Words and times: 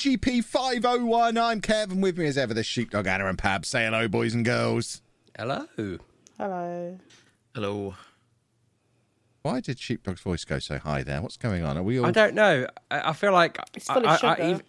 MGP 0.00 0.44
501. 0.44 1.38
I'm 1.38 1.62
Kevin. 1.62 2.02
With 2.02 2.18
me 2.18 2.26
as 2.26 2.36
ever, 2.36 2.52
the 2.52 2.62
sheepdog 2.62 3.06
Anna 3.06 3.28
and 3.28 3.38
Pab. 3.38 3.64
Say 3.64 3.86
hello, 3.86 4.08
boys 4.08 4.34
and 4.34 4.44
girls. 4.44 5.00
Hello. 5.38 5.66
Hello. 6.38 6.98
Hello. 7.54 7.94
Why 9.40 9.60
did 9.60 9.78
sheepdog's 9.78 10.20
voice 10.20 10.44
go 10.44 10.58
so 10.58 10.76
high 10.78 11.02
there? 11.02 11.22
What's 11.22 11.38
going 11.38 11.64
on? 11.64 11.78
Are 11.78 11.82
we 11.82 11.98
all? 11.98 12.04
I 12.04 12.10
don't 12.10 12.34
know. 12.34 12.66
I, 12.90 13.08
I 13.08 13.12
feel 13.14 13.32
like 13.32 13.58
It's 13.74 13.86
full 13.86 13.98
of 13.98 14.04
I, 14.04 14.12
I, 14.12 14.16
sugar. 14.16 14.28
I, 14.42 14.46
ev- 14.50 14.62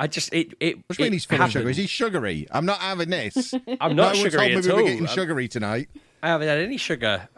I 0.00 0.06
just 0.08 0.32
it 0.34 0.54
it. 0.58 0.78
What 0.78 0.96
do 0.96 1.02
you 1.04 1.04
mean 1.04 1.12
he's 1.12 1.24
full 1.26 1.40
of 1.40 1.48
sugar? 1.48 1.60
happened. 1.60 1.70
Is 1.70 1.76
he 1.76 1.86
sugary? 1.86 2.48
I'm 2.50 2.66
not 2.66 2.80
having 2.80 3.10
this. 3.10 3.54
I'm 3.80 3.94
no 3.94 4.02
not 4.02 4.16
one 4.16 4.24
sugary 4.24 4.30
told 4.30 4.50
me 4.50 4.56
at 4.56 4.64
we 4.64 4.68
were 4.72 4.78
all. 4.80 4.84
getting 4.84 5.06
I'm- 5.06 5.14
sugary 5.14 5.46
tonight. 5.46 5.88
I 6.24 6.28
haven't 6.30 6.48
had 6.48 6.58
any 6.58 6.76
sugar. 6.76 7.28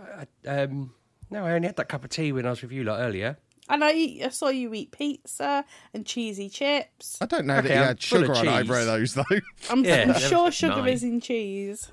I, 0.46 0.48
um, 0.48 0.94
no, 1.28 1.44
I 1.44 1.52
only 1.52 1.66
had 1.66 1.76
that 1.76 1.90
cup 1.90 2.04
of 2.04 2.10
tea 2.10 2.32
when 2.32 2.46
I 2.46 2.50
was 2.50 2.62
with 2.62 2.72
you 2.72 2.84
lot 2.84 3.00
earlier. 3.00 3.36
And 3.70 3.84
I, 3.84 3.92
eat, 3.92 4.22
I 4.24 4.28
saw 4.30 4.48
you 4.48 4.72
eat 4.74 4.92
pizza 4.92 5.64
and 5.92 6.06
cheesy 6.06 6.48
chips. 6.48 7.18
I 7.20 7.26
don't 7.26 7.46
know 7.46 7.56
Okay, 7.58 7.68
that 7.68 7.74
you 7.74 7.80
I'm 7.80 7.86
had 7.88 8.02
full 8.02 8.18
of 8.18 8.24
sugar 8.26 8.34
on 8.38 8.44
cheese. 8.44 8.52
either 8.70 8.78
of 8.80 8.86
those, 8.86 9.14
though. 9.14 9.24
I'm, 9.70 9.84
Yeah, 9.84 10.02
I'm 10.02 10.08
that 10.08 10.22
sure 10.22 10.44
was 10.44 10.54
sugar 10.54 10.76
nine. 10.76 10.88
is 10.88 11.02
in 11.04 11.20
cheese. 11.20 11.90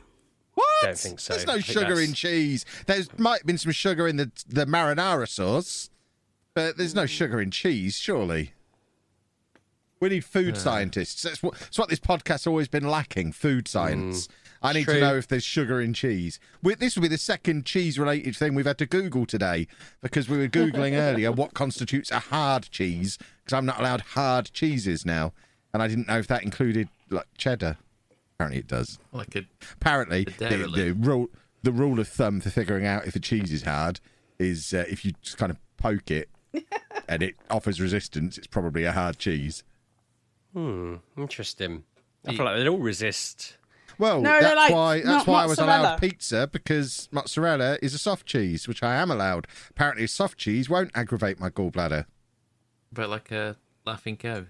What? 0.53 0.65
Don't 0.83 0.97
think 0.97 1.19
so. 1.19 1.33
There's 1.33 1.45
no 1.47 1.53
I 1.53 1.55
think 1.55 1.65
sugar 1.65 1.81
that's- 1.95 2.07
in 2.07 2.13
cheese. 2.13 2.65
There 2.85 3.01
might 3.17 3.39
have 3.39 3.45
been 3.45 3.57
some 3.57 3.73
sugar 3.73 4.07
in 4.07 4.15
the 4.15 4.31
the 4.47 4.65
marinara 4.65 5.27
sauce, 5.27 5.89
but 6.53 6.77
there's 6.77 6.95
no 6.95 7.05
sugar 7.05 7.41
in 7.41 7.51
cheese, 7.51 7.97
surely. 7.97 8.53
We 9.99 10.09
need 10.09 10.23
food 10.25 10.55
uh. 10.55 10.59
scientists. 10.59 11.21
That's 11.23 11.41
what, 11.43 11.55
that's 11.59 11.77
what 11.77 11.89
this 11.89 11.99
podcast's 11.99 12.47
always 12.47 12.67
been 12.69 12.87
lacking 12.89 13.33
food 13.33 13.67
science. 13.67 14.27
Mm. 14.27 14.31
I 14.65 14.73
need 14.73 14.85
to 14.85 14.99
know 14.99 15.15
if 15.15 15.27
there's 15.27 15.43
sugar 15.43 15.81
in 15.81 15.93
cheese. 15.93 16.39
We, 16.61 16.75
this 16.75 16.95
will 16.95 17.03
be 17.03 17.07
the 17.07 17.17
second 17.17 17.65
cheese 17.65 17.99
related 17.99 18.35
thing 18.35 18.55
we've 18.55 18.65
had 18.65 18.77
to 18.79 18.85
Google 18.85 19.25
today 19.25 19.67
because 20.01 20.27
we 20.27 20.37
were 20.37 20.47
Googling 20.47 20.97
earlier 20.97 21.31
what 21.31 21.53
constitutes 21.53 22.11
a 22.11 22.19
hard 22.19 22.69
cheese 22.71 23.17
because 23.43 23.57
I'm 23.57 23.65
not 23.65 23.79
allowed 23.79 24.01
hard 24.01 24.51
cheeses 24.53 25.05
now. 25.05 25.33
And 25.73 25.83
I 25.83 25.87
didn't 25.87 26.07
know 26.07 26.17
if 26.17 26.27
that 26.27 26.43
included 26.43 26.89
like 27.09 27.27
cheddar. 27.37 27.77
Apparently 28.35 28.59
it 28.59 28.67
does 28.67 28.99
Like 29.13 29.35
a 29.35 29.45
apparently 29.73 30.25
The 30.25 30.49
the, 30.49 30.67
the 30.67 30.91
rule 30.91 31.29
the 31.63 31.71
rule 31.71 31.99
of 31.99 32.07
thumb 32.07 32.41
for 32.41 32.49
figuring 32.49 32.85
out 32.85 33.07
if 33.07 33.15
a 33.15 33.19
cheese 33.19 33.51
is 33.51 33.63
hard 33.63 33.99
is 34.39 34.73
uh, 34.73 34.85
if 34.89 35.05
you 35.05 35.13
just 35.21 35.37
kind 35.37 35.51
of 35.51 35.57
poke 35.77 36.11
it 36.11 36.29
and 37.07 37.23
it 37.23 37.35
offers 37.49 37.81
resistance, 37.81 38.37
it's 38.37 38.47
probably 38.47 38.83
a 38.83 38.91
hard 38.91 39.17
cheese. 39.17 39.63
Hmm. 40.53 40.95
Interesting. 41.17 41.83
I 42.27 42.35
feel 42.35 42.45
like 42.45 42.57
they 42.57 42.67
all 42.67 42.77
resist. 42.77 43.57
Well, 43.97 44.21
No, 44.21 44.39
that's 44.41 44.55
like, 44.55 44.73
why 44.73 44.95
that's 44.97 45.05
not 45.07 45.27
why 45.27 45.43
I 45.43 45.45
was 45.45 45.59
allowed 45.59 45.99
pizza 46.01 46.47
because 46.51 47.07
mozzarella 47.11 47.77
is 47.81 47.93
a 47.93 47.97
soft 47.97 48.25
cheese, 48.25 48.67
which 48.67 48.83
I 48.83 48.95
am 48.95 49.09
allowed. 49.11 49.47
Apparently, 49.69 50.07
soft 50.07 50.37
cheese 50.37 50.69
won't 50.69 50.91
aggravate 50.95 51.39
my 51.39 51.49
gallbladder. 51.49 52.05
But 52.91 53.09
like 53.09 53.31
a 53.31 53.57
laughing 53.85 54.17
cow. 54.17 54.45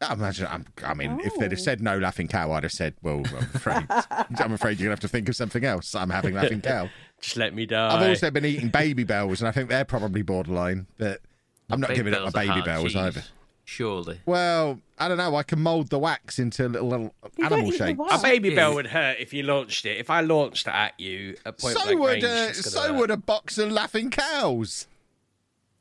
I 0.00 0.12
imagine. 0.12 0.46
I'm, 0.50 0.66
I 0.84 0.92
mean, 0.92 1.20
if 1.24 1.34
they'd 1.36 1.50
have 1.52 1.58
Oh. 1.58 1.62
said 1.62 1.80
no 1.80 1.96
laughing 1.98 2.28
cow, 2.28 2.52
I'd 2.52 2.64
have 2.64 2.72
said, 2.72 2.94
"Well, 3.02 3.22
I'm 3.26 3.48
afraid, 3.54 3.86
I'm 3.90 4.52
afraid 4.52 4.78
you're 4.78 4.86
gonna 4.86 4.90
have 4.90 5.00
to 5.00 5.08
think 5.08 5.26
of 5.30 5.36
something 5.36 5.64
else." 5.64 5.94
I'm 5.94 6.10
having 6.10 6.34
laughing 6.34 6.60
cow. 6.60 6.90
Just 7.20 7.38
let 7.38 7.54
me 7.54 7.64
die. 7.64 7.96
I've 7.96 8.06
also 8.06 8.30
been 8.30 8.44
eating 8.44 8.68
baby 8.68 9.04
bells, 9.04 9.40
and 9.40 9.48
I 9.48 9.52
think 9.52 9.70
they're 9.70 9.86
probably 9.86 10.20
borderline. 10.20 10.86
But 10.98 11.22
I'm 11.70 11.80
not 11.80 11.88
Baby 11.88 11.96
giving 11.98 12.14
up 12.14 12.20
bells 12.24 12.34
my 12.34 12.46
baby 12.46 12.62
bells 12.62 12.84
cheese, 12.92 12.96
either. 12.96 13.22
Surely. 13.68 14.20
Well, 14.26 14.80
I 14.96 15.08
don't 15.08 15.16
know. 15.18 15.34
I 15.34 15.42
can 15.42 15.60
mould 15.60 15.90
the 15.90 15.98
wax 15.98 16.38
into 16.38 16.68
little, 16.68 16.88
little 16.88 17.12
animal 17.44 17.66
eat 17.74 17.78
the 17.78 17.86
shapes. 17.96 18.00
a 18.12 18.22
baby 18.22 18.54
bell 18.54 18.74
would 18.76 18.86
hurt 18.86 19.16
if 19.18 19.34
you 19.34 19.42
launched 19.42 19.84
it. 19.84 19.98
If 19.98 20.08
I 20.08 20.20
launched 20.20 20.68
it 20.68 20.72
at 20.72 20.98
you 21.00 21.36
at 21.44 21.58
point 21.58 21.76
So 21.76 21.82
blank 21.84 22.00
would 22.00 22.06
range, 22.12 22.24
uh, 22.24 22.46
it's 22.50 22.70
so 22.70 22.80
hurt. 22.82 22.94
would 22.94 23.10
a 23.10 23.16
box 23.16 23.58
of 23.58 23.72
laughing 23.72 24.10
cows. 24.10 24.86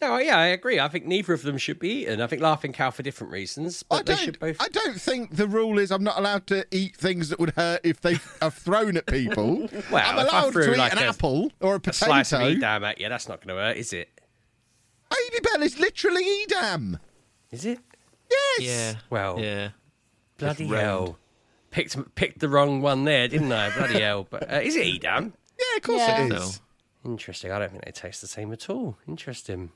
No, 0.01 0.17
yeah, 0.17 0.37
I 0.37 0.47
agree. 0.47 0.79
I 0.79 0.87
think 0.87 1.05
neither 1.05 1.31
of 1.33 1.43
them 1.43 1.59
should 1.59 1.77
be 1.77 2.01
eaten. 2.01 2.21
I 2.21 2.27
think 2.27 2.41
laughing 2.41 2.73
cow 2.73 2.89
for 2.89 3.03
different 3.03 3.31
reasons, 3.31 3.83
but 3.83 3.95
I 3.99 4.01
they 4.01 4.15
don't. 4.15 4.25
should 4.25 4.39
both. 4.39 4.57
I 4.59 4.67
don't 4.67 4.99
think 4.99 5.35
the 5.35 5.47
rule 5.47 5.77
is 5.77 5.91
I'm 5.91 6.03
not 6.03 6.17
allowed 6.17 6.47
to 6.47 6.65
eat 6.71 6.95
things 6.97 7.29
that 7.29 7.39
would 7.39 7.51
hurt 7.51 7.81
if 7.83 8.01
they 8.01 8.17
are 8.41 8.49
thrown 8.51 8.97
at 8.97 9.05
people. 9.05 9.69
Well, 9.91 10.03
I'm 10.05 10.17
allowed 10.27 10.53
to 10.53 10.71
eat 10.73 10.77
like 10.77 10.91
an 10.91 10.97
a- 10.97 11.01
apple 11.09 11.51
or 11.61 11.73
a 11.73 11.77
a 11.77 11.79
potato. 11.79 12.05
slice 12.07 12.33
of 12.33 12.41
edam 12.41 12.83
at 12.83 12.99
you. 12.99 13.09
That's 13.09 13.29
not 13.29 13.45
going 13.45 13.55
to 13.55 13.61
hurt, 13.63 13.77
is 13.77 13.93
it? 13.93 14.09
Baby 15.11 15.43
bell 15.43 15.61
is 15.61 15.79
literally 15.79 16.23
edam. 16.43 16.97
Is 17.55 17.65
it? 17.65 17.79
Yes. 18.29 18.59
Yeah. 18.61 18.93
Well, 19.09 19.39
Yeah. 19.39 19.69
bloody 20.37 20.67
hell. 20.67 21.17
Picked 21.71 22.15
picked 22.15 22.39
the 22.39 22.49
wrong 22.49 22.81
one 22.81 23.03
there, 23.05 23.27
didn't 23.29 23.51
I? 23.51 23.69
Bloody 23.77 23.99
hell. 24.01 24.27
But 24.29 24.51
uh, 24.51 24.57
is 24.57 24.75
it 24.75 24.85
edam? 24.85 25.33
Yeah, 25.57 25.77
of 25.77 25.83
course 25.83 25.99
Yeah. 25.99 26.25
it 26.25 26.29
No. 26.29 26.49
Interesting. 27.05 27.51
I 27.51 27.59
don't 27.59 27.71
think 27.71 27.85
they 27.85 27.91
taste 27.91 28.19
the 28.21 28.27
same 28.27 28.51
at 28.51 28.69
all. 28.69 28.97
Interesting. 29.07 29.71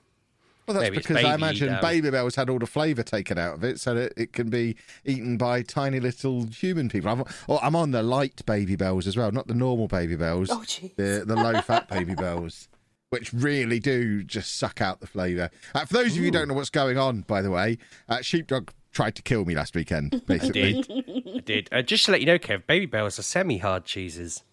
Well, 0.66 0.75
that's 0.75 0.84
Maybe 0.91 0.97
because 0.97 1.23
I 1.23 1.34
imagine 1.35 1.69
edam. 1.69 1.81
baby 1.81 2.09
bells 2.12 2.35
had 2.35 2.50
all 2.50 2.59
the 2.59 2.68
flavour 2.68 3.01
taken 3.03 3.38
out 3.38 3.56
of 3.56 3.63
it, 3.63 3.79
so 3.79 3.94
that 3.95 4.13
it 4.18 4.34
can 4.34 4.50
be 4.50 4.75
eaten 5.06 5.35
by 5.38 5.62
tiny 5.62 6.00
little 6.00 6.45
human 6.47 6.89
people. 6.89 7.09
I'm, 7.09 7.23
or 7.47 7.59
I'm 7.63 7.75
on 7.75 7.91
the 7.91 8.03
light 8.03 8.45
baby 8.45 8.75
bells 8.75 9.07
as 9.07 9.18
well, 9.18 9.31
not 9.31 9.47
the 9.47 9.53
normal 9.56 9.88
baby 9.88 10.16
bells. 10.16 10.50
Oh, 10.51 10.59
jeez. 10.66 10.95
the 10.95 11.23
the 11.25 11.35
low 11.35 11.59
fat 11.62 11.89
baby 11.89 12.13
bells, 12.16 12.68
which 13.09 13.33
really 13.33 13.79
do 13.79 14.23
just 14.23 14.56
suck 14.57 14.81
out 14.81 15.00
the 15.01 15.07
flavour. 15.07 15.50
Uh, 15.73 15.85
for 15.85 15.94
those 15.94 16.07
of 16.11 16.17
you 16.17 16.23
who 16.23 16.31
don't 16.31 16.47
know 16.47 16.53
what's 16.53 16.69
going 16.69 16.97
on, 16.97 17.21
by 17.21 17.41
the 17.41 17.51
way, 17.51 17.77
uh, 18.07 18.21
sheepdog 18.21 18.71
tried 18.91 19.15
to 19.15 19.21
kill 19.21 19.45
me 19.45 19.56
last 19.56 19.75
weekend. 19.75 20.21
Basically, 20.27 20.81
Did 20.83 21.27
I 21.35 21.39
did? 21.39 21.69
Uh, 21.71 21.81
just 21.81 22.06
to 22.06 22.11
let 22.11 22.19
you 22.21 22.27
know, 22.27 22.38
Kev, 22.39 22.65
baby 22.67 22.85
bells 22.85 23.17
are 23.19 23.23
semi-hard 23.23 23.85
cheeses. 23.85 24.44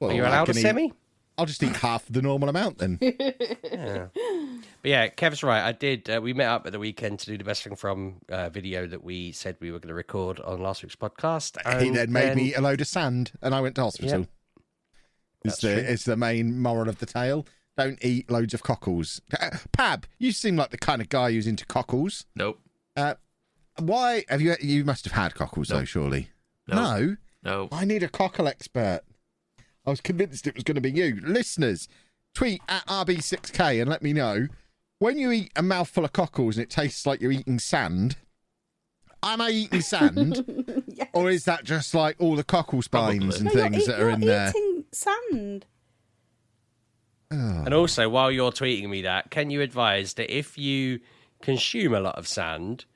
Well, 0.00 0.10
Are 0.10 0.14
you 0.14 0.24
I 0.24 0.28
allowed 0.28 0.48
a 0.48 0.52
eat- 0.52 0.62
semi? 0.62 0.92
I'll 1.36 1.46
just 1.46 1.62
eat 1.62 1.76
half 1.76 2.04
the 2.10 2.20
normal 2.20 2.48
amount 2.48 2.78
then. 2.78 2.98
But 4.80 4.90
yeah, 4.90 5.08
Kev's 5.08 5.42
right. 5.42 5.60
I 5.64 5.72
did. 5.72 6.08
Uh, 6.08 6.20
we 6.22 6.32
met 6.32 6.46
up 6.46 6.64
at 6.64 6.70
the 6.70 6.78
weekend 6.78 7.18
to 7.20 7.26
do 7.26 7.36
the 7.36 7.42
best 7.42 7.64
thing 7.64 7.74
from 7.74 8.20
uh, 8.28 8.48
video 8.48 8.86
that 8.86 9.02
we 9.02 9.32
said 9.32 9.56
we 9.58 9.72
were 9.72 9.80
going 9.80 9.88
to 9.88 9.94
record 9.94 10.38
on 10.38 10.60
last 10.62 10.84
week's 10.84 10.94
podcast. 10.94 11.56
he 11.82 11.90
then 11.90 12.12
made 12.12 12.36
me 12.36 12.54
a 12.54 12.60
load 12.60 12.80
of 12.80 12.86
sand, 12.86 13.32
and 13.42 13.56
I 13.56 13.60
went 13.60 13.74
to 13.74 13.82
hospital. 13.82 14.20
Yep. 14.20 14.28
Is 15.44 15.56
the 15.58 15.74
true. 15.74 15.82
is 15.82 16.04
the 16.04 16.16
main 16.16 16.60
moral 16.60 16.88
of 16.88 17.00
the 17.00 17.06
tale? 17.06 17.44
Don't 17.78 18.04
eat 18.04 18.30
loads 18.30 18.52
of 18.54 18.62
cockles. 18.62 19.22
Pab, 19.72 20.04
you 20.18 20.32
seem 20.32 20.56
like 20.56 20.70
the 20.70 20.78
kind 20.78 21.00
of 21.00 21.08
guy 21.08 21.30
who's 21.32 21.46
into 21.46 21.64
cockles. 21.64 22.26
Nope. 22.34 22.60
Uh, 22.96 23.14
why 23.78 24.24
have 24.28 24.40
you? 24.42 24.56
You 24.60 24.84
must 24.84 25.04
have 25.04 25.12
had 25.14 25.34
cockles 25.34 25.68
though, 25.68 25.84
surely. 25.84 26.28
No. 26.66 26.76
No, 26.76 27.16
No. 27.44 27.68
I 27.72 27.84
need 27.84 28.02
a 28.02 28.08
cockle 28.08 28.48
expert. 28.48 29.02
I 29.86 29.90
was 29.90 30.00
convinced 30.00 30.46
it 30.46 30.54
was 30.54 30.64
going 30.64 30.74
to 30.74 30.80
be 30.80 30.90
you. 30.90 31.20
Listeners, 31.22 31.88
tweet 32.34 32.60
at 32.68 32.84
RB6K 32.86 33.80
and 33.80 33.88
let 33.88 34.02
me 34.02 34.12
know 34.12 34.48
when 34.98 35.16
you 35.16 35.30
eat 35.30 35.52
a 35.56 35.62
mouthful 35.62 36.04
of 36.04 36.12
cockles 36.12 36.56
and 36.56 36.64
it 36.64 36.70
tastes 36.70 37.06
like 37.06 37.20
you're 37.20 37.30
eating 37.32 37.58
sand. 37.60 38.16
Am 39.22 39.40
I 39.40 39.50
eating 39.50 39.80
sand, 39.80 40.82
or 41.12 41.28
is 41.30 41.44
that 41.46 41.64
just 41.64 41.94
like 41.94 42.16
all 42.20 42.36
the 42.36 42.44
cockle 42.44 42.82
spines 42.82 43.36
and 43.40 43.46
No, 43.46 43.52
you're 43.52 43.62
things 43.70 43.82
eat- 43.82 43.86
that 43.86 43.96
are 43.96 44.00
you're 44.02 44.10
in 44.10 44.20
there? 44.20 44.50
eating 44.50 44.84
sand. 44.92 45.66
And 47.30 47.74
also, 47.74 48.08
while 48.08 48.30
you're 48.30 48.52
tweeting 48.52 48.88
me 48.88 49.02
that, 49.02 49.30
can 49.30 49.50
you 49.50 49.60
advise 49.60 50.14
that 50.14 50.34
if 50.34 50.56
you 50.56 51.00
consume 51.42 51.92
a 51.94 52.00
lot 52.00 52.16
of 52.16 52.26
sand 52.26 52.86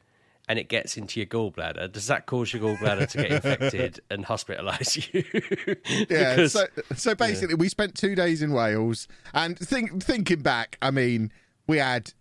and 0.49 0.59
it 0.59 0.69
gets 0.69 0.97
into 0.97 1.21
your 1.21 1.27
gallbladder, 1.27 1.93
does 1.93 2.07
that 2.07 2.25
cause 2.27 2.53
your 2.53 2.63
gallbladder 2.63 3.09
to 3.11 3.19
get 3.19 3.31
infected 3.45 4.01
and 4.11 4.25
hospitalise 4.25 4.97
you? 5.13 5.25
Yeah. 6.09 6.37
Because- 6.37 6.53
so, 6.53 6.67
so 6.97 7.15
basically, 7.15 7.57
we 7.57 7.69
spent 7.69 7.95
two 7.95 8.15
days 8.15 8.41
in 8.43 8.53
Wales, 8.53 9.07
and 9.35 9.59
think, 9.59 10.03
thinking 10.03 10.41
back, 10.41 10.79
I 10.81 10.91
mean, 10.91 11.31
we 11.67 11.77
had 11.79 12.13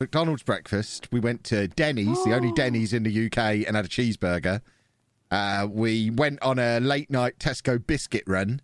McDonald's 0.00 0.42
breakfast. 0.42 1.08
We 1.12 1.20
went 1.20 1.44
to 1.44 1.68
Denny's, 1.68 2.24
the 2.24 2.34
only 2.34 2.52
Denny's 2.56 2.92
in 2.92 3.02
the 3.02 3.26
UK, 3.26 3.66
and 3.66 3.76
had 3.76 3.84
a 3.84 3.88
cheeseburger. 3.88 4.60
Uh, 5.30 5.66
we 5.70 6.10
went 6.10 6.42
on 6.42 6.58
a 6.58 6.80
late 6.80 7.10
night 7.10 7.38
Tesco 7.38 7.84
biscuit 7.86 8.24
run. 8.26 8.60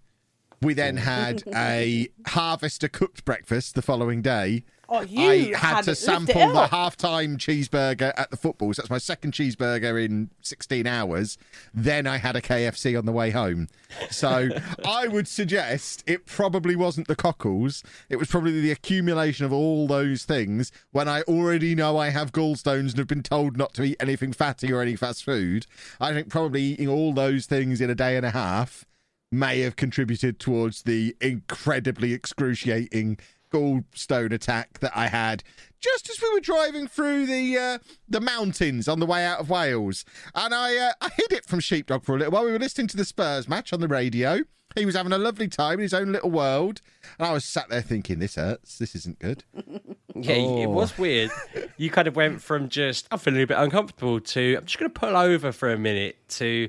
We 0.61 0.75
then 0.75 0.97
had 0.97 1.43
a 1.55 2.09
Harvester 2.27 2.89
cooked 2.89 3.25
breakfast 3.25 3.75
the 3.75 3.83
following 3.83 4.23
day. 4.23 4.65
Oh, 4.91 5.03
you 5.03 5.21
I 5.31 5.37
had, 5.55 5.57
had 5.57 5.85
to 5.85 5.91
it- 5.91 6.01
lift 6.01 6.01
it 6.01 6.05
sample 6.07 6.53
the 6.55 6.67
half-time 6.69 7.37
cheeseburger 7.37 8.15
at 8.17 8.31
the 8.31 8.39
football. 8.39 8.73
So 8.73 8.81
that's 8.81 8.89
my 8.91 8.97
second 8.97 9.33
cheeseburger 9.35 10.03
in 10.03 10.31
16 10.41 10.87
hours. 10.87 11.37
Then 11.75 12.07
I 12.07 12.17
had 12.17 12.37
a 12.37 12.41
KFC 12.41 12.99
on 12.99 13.05
the 13.05 13.13
way 13.13 13.31
home. 13.31 13.69
So 14.11 14.49
I 14.87 15.07
would 15.07 15.29
suggest 15.29 16.03
it 16.07 16.25
probably 16.25 16.75
wasn't 16.75 17.07
the 17.07 17.17
cockles. 17.17 17.85
It 18.09 18.17
was 18.17 18.29
probably 18.29 18.63
the 18.63 18.71
accumulation 18.71 19.45
of 19.45 19.53
all 19.53 19.87
those 19.87 20.25
things 20.25 20.73
when 20.91 21.07
I 21.07 21.21
already 21.23 21.75
know 21.75 21.99
I 21.99 22.09
have 22.09 22.33
gallstones 22.33 22.91
and 22.91 22.99
have 22.99 23.09
been 23.09 23.23
told 23.23 23.59
not 23.59 23.75
to 23.75 23.83
eat 23.83 23.97
anything 24.01 24.33
fatty 24.33 24.73
or 24.73 24.81
any 24.81 24.97
fast 24.97 25.23
food. 25.23 25.67
I 26.01 26.15
think 26.15 26.31
probably 26.31 26.63
eating 26.63 26.89
all 26.89 27.13
those 27.13 27.45
things 27.45 27.83
in 27.83 27.91
a 27.91 27.95
day 27.95 28.17
and 28.17 28.25
a 28.25 28.31
half 28.31 28.87
may 29.31 29.61
have 29.61 29.77
contributed 29.77 30.39
towards 30.39 30.83
the 30.83 31.17
incredibly 31.21 32.13
excruciating 32.13 33.19
gallstone 33.53 34.33
attack 34.33 34.79
that 34.81 34.93
I 34.95 35.09
had 35.09 35.43
just 35.81 36.11
as 36.11 36.21
we 36.21 36.31
were 36.35 36.41
driving 36.41 36.87
through 36.87 37.25
the 37.27 37.57
uh, 37.57 37.79
the 38.09 38.21
mountains 38.21 38.89
on 38.89 39.01
the 39.01 39.07
way 39.07 39.25
out 39.25 39.39
of 39.41 39.49
Wales, 39.49 40.05
and 40.35 40.53
I 40.55 40.77
uh, 40.77 40.93
I 41.01 41.09
hid 41.17 41.33
it 41.33 41.45
from 41.47 41.61
Sheepdog 41.61 42.05
for 42.05 42.15
a 42.15 42.19
little 42.19 42.33
while. 42.33 42.45
We 42.45 42.53
were 42.53 42.59
listening 42.59 42.89
to 42.89 42.97
the 42.97 43.05
Spurs 43.05 43.49
match 43.49 43.73
on 43.73 43.81
the 43.81 43.89
radio. 43.89 44.41
He 44.75 44.85
was 44.85 44.95
having 44.97 45.13
a 45.13 45.19
lovely 45.19 45.49
time 45.49 45.75
in 45.75 45.81
his 45.81 45.95
own 45.95 46.13
little 46.13 46.31
world, 46.31 46.83
and 47.19 47.27
I 47.29 47.33
was 47.33 47.45
sat 47.45 47.69
there 47.71 47.81
thinking, 47.81 48.19
"This 48.19 48.35
hurts. 48.35 48.77
This 48.79 48.95
isn't 48.95 49.19
good." 49.19 49.45
Yeah, 50.21 50.33
it 50.33 50.67
Oh. 50.67 50.71
was 50.71 50.99
weird. 50.99 51.31
You 51.77 51.91
kind 51.91 52.09
of 52.09 52.17
went 52.17 52.43
from 52.43 52.69
just 52.71 53.07
I'm 53.13 53.21
feeling 53.21 53.41
a 53.41 53.47
bit 53.47 53.57
uncomfortable 53.57 54.19
to 54.19 54.57
I'm 54.57 54.65
just 54.65 54.77
going 54.77 54.91
to 54.93 54.99
pull 55.01 55.17
over 55.17 55.53
for 55.53 55.73
a 55.73 55.79
minute 55.79 56.17
to 56.31 56.69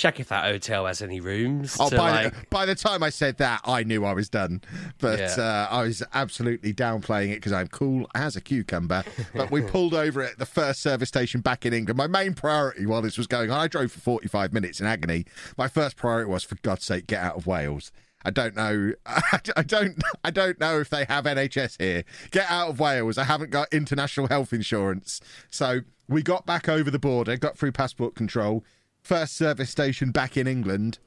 check 0.00 0.18
if 0.18 0.28
that 0.28 0.44
hotel 0.44 0.86
has 0.86 1.02
any 1.02 1.20
rooms. 1.20 1.76
Oh, 1.78 1.90
by, 1.90 2.24
like, 2.24 2.34
the, 2.34 2.46
by 2.50 2.66
the 2.66 2.74
time 2.74 3.02
I 3.02 3.10
said 3.10 3.36
that, 3.38 3.60
I 3.64 3.82
knew 3.84 4.04
I 4.04 4.14
was 4.14 4.28
done. 4.30 4.62
But 4.98 5.18
Yeah. 5.18 5.34
uh, 5.38 5.68
I 5.70 5.82
was 5.82 6.02
absolutely 6.14 6.72
downplaying 6.72 7.30
it 7.32 7.36
because 7.36 7.52
I'm 7.52 7.68
cool 7.68 8.08
as 8.14 8.34
a 8.34 8.40
cucumber. 8.40 9.04
But 9.34 9.50
we 9.50 9.60
pulled 9.74 9.92
over 9.94 10.22
at 10.22 10.38
the 10.38 10.46
first 10.46 10.80
service 10.80 11.08
station 11.10 11.42
back 11.42 11.66
in 11.66 11.74
England. 11.74 11.98
My 11.98 12.06
main 12.06 12.32
priority 12.32 12.86
while 12.86 13.02
this 13.02 13.18
was 13.18 13.26
going 13.26 13.50
on, 13.50 13.60
I 13.60 13.68
drove 13.68 13.92
for 13.92 14.00
45 14.00 14.52
minutes 14.54 14.80
in 14.80 14.86
agony. 14.86 15.26
My 15.58 15.68
first 15.68 15.96
priority 15.96 16.30
was, 16.30 16.44
for 16.44 16.56
God's 16.62 16.84
sake, 16.84 17.06
get 17.06 17.22
out 17.22 17.36
of 17.36 17.46
Wales. 17.46 17.92
I 18.24 18.30
don't 18.30 18.56
know. 18.56 18.92
I 19.06 19.62
don't. 19.62 20.02
I 20.24 20.30
don't 20.30 20.58
know 20.60 20.80
if 20.80 20.90
they 20.90 21.04
have 21.06 21.24
NHS 21.24 21.80
here. 21.80 22.04
Get 22.30 22.50
out 22.50 22.68
of 22.68 22.78
Wales. 22.80 23.16
I 23.18 23.24
haven't 23.24 23.50
got 23.50 23.72
international 23.72 24.28
health 24.28 24.52
insurance. 24.52 25.20
So 25.50 25.80
we 26.08 26.22
got 26.22 26.44
back 26.44 26.68
over 26.68 26.90
the 26.90 26.98
border, 26.98 27.36
got 27.36 27.56
through 27.56 27.72
passport 27.72 28.14
control. 28.14 28.62
First 29.02 29.36
service 29.36 29.70
station 29.70 30.10
back 30.10 30.36
in 30.36 30.46
England 30.46 30.98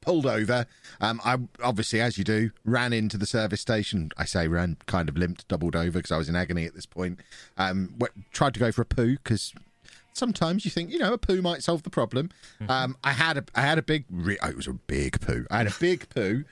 pulled 0.00 0.26
over. 0.26 0.66
Um, 1.00 1.20
I 1.24 1.38
obviously, 1.62 2.00
as 2.00 2.18
you 2.18 2.24
do, 2.24 2.50
ran 2.64 2.92
into 2.92 3.16
the 3.16 3.26
service 3.26 3.60
station. 3.62 4.10
I 4.18 4.24
say 4.26 4.48
ran, 4.48 4.76
kind 4.86 5.08
of 5.08 5.16
limped, 5.16 5.48
doubled 5.48 5.74
over 5.74 5.98
because 5.98 6.12
I 6.12 6.18
was 6.18 6.28
in 6.28 6.36
agony 6.36 6.66
at 6.66 6.74
this 6.74 6.84
point. 6.86 7.20
Um, 7.56 7.94
went, 7.98 8.12
tried 8.32 8.52
to 8.54 8.60
go 8.60 8.70
for 8.70 8.82
a 8.82 8.86
poo 8.86 9.14
because 9.16 9.54
sometimes 10.12 10.64
you 10.64 10.70
think 10.70 10.90
you 10.90 10.98
know 10.98 11.12
a 11.14 11.18
poo 11.18 11.40
might 11.42 11.62
solve 11.62 11.82
the 11.84 11.90
problem. 11.90 12.30
Um, 12.68 12.96
I 13.02 13.12
had 13.12 13.38
a 13.38 13.44
I 13.54 13.62
had 13.62 13.78
a 13.78 13.82
big 13.82 14.04
re- 14.10 14.38
oh, 14.42 14.48
it 14.50 14.56
was 14.56 14.66
a 14.68 14.74
big 14.74 15.20
poo. 15.22 15.46
I 15.50 15.58
had 15.58 15.68
a 15.68 15.74
big 15.80 16.06
poo. 16.10 16.44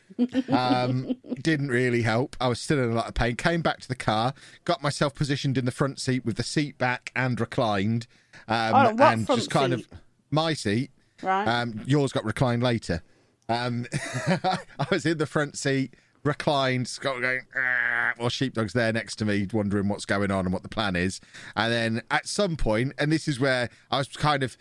Um, 0.49 1.15
didn't 1.43 1.69
really 1.69 2.03
help. 2.03 2.37
I 2.41 2.49
was 2.49 2.61
still 2.61 2.79
in 2.83 2.91
a 2.91 2.95
lot 2.95 3.07
of 3.09 3.15
pain. 3.15 3.37
Came 3.37 3.61
back 3.61 3.81
to 3.81 3.89
the 3.89 3.95
car, 3.95 4.33
got 4.65 4.83
myself 4.83 5.15
positioned 5.15 5.59
in 5.59 5.65
the 5.67 5.71
front 5.73 6.01
seat 6.01 6.25
with 6.25 6.37
the 6.37 6.43
seat 6.43 6.79
back 6.79 7.13
and 7.15 7.39
reclined, 7.39 8.07
um, 8.49 8.73
Oh, 8.75 8.97
and 9.05 9.27
just 9.27 9.51
kind 9.51 9.75
seat? 9.75 9.87
of 9.93 9.99
my 10.33 10.55
seat. 10.55 10.91
Right. 11.23 11.47
Um, 11.47 11.83
yours 11.87 12.13
got 12.13 12.25
reclined 12.25 12.63
later. 12.63 13.03
Um, 13.49 13.87
I 14.27 14.87
was 14.91 15.07
in 15.07 15.19
the 15.19 15.27
front 15.27 15.57
seat, 15.57 15.95
reclined, 16.25 16.89
Scott 16.89 17.21
going, 17.21 17.43
"Ah," 17.57 18.13
while 18.17 18.29
Sheepdog's 18.29 18.73
there 18.73 18.93
next 18.93 19.17
to 19.17 19.25
me, 19.25 19.47
wondering 19.53 19.89
what's 19.89 20.05
going 20.05 20.31
on 20.31 20.47
and 20.47 20.53
what 20.53 20.63
the 20.63 20.69
plan 20.69 20.97
is. 20.97 21.21
And 21.57 21.73
then 21.73 22.03
at 22.11 22.27
some 22.27 22.57
point, 22.57 22.95
and 22.99 23.13
this 23.13 23.29
is 23.29 23.39
where 23.39 23.69
I 23.91 23.99
was 23.99 24.09
kind 24.09 24.43
of 24.43 24.57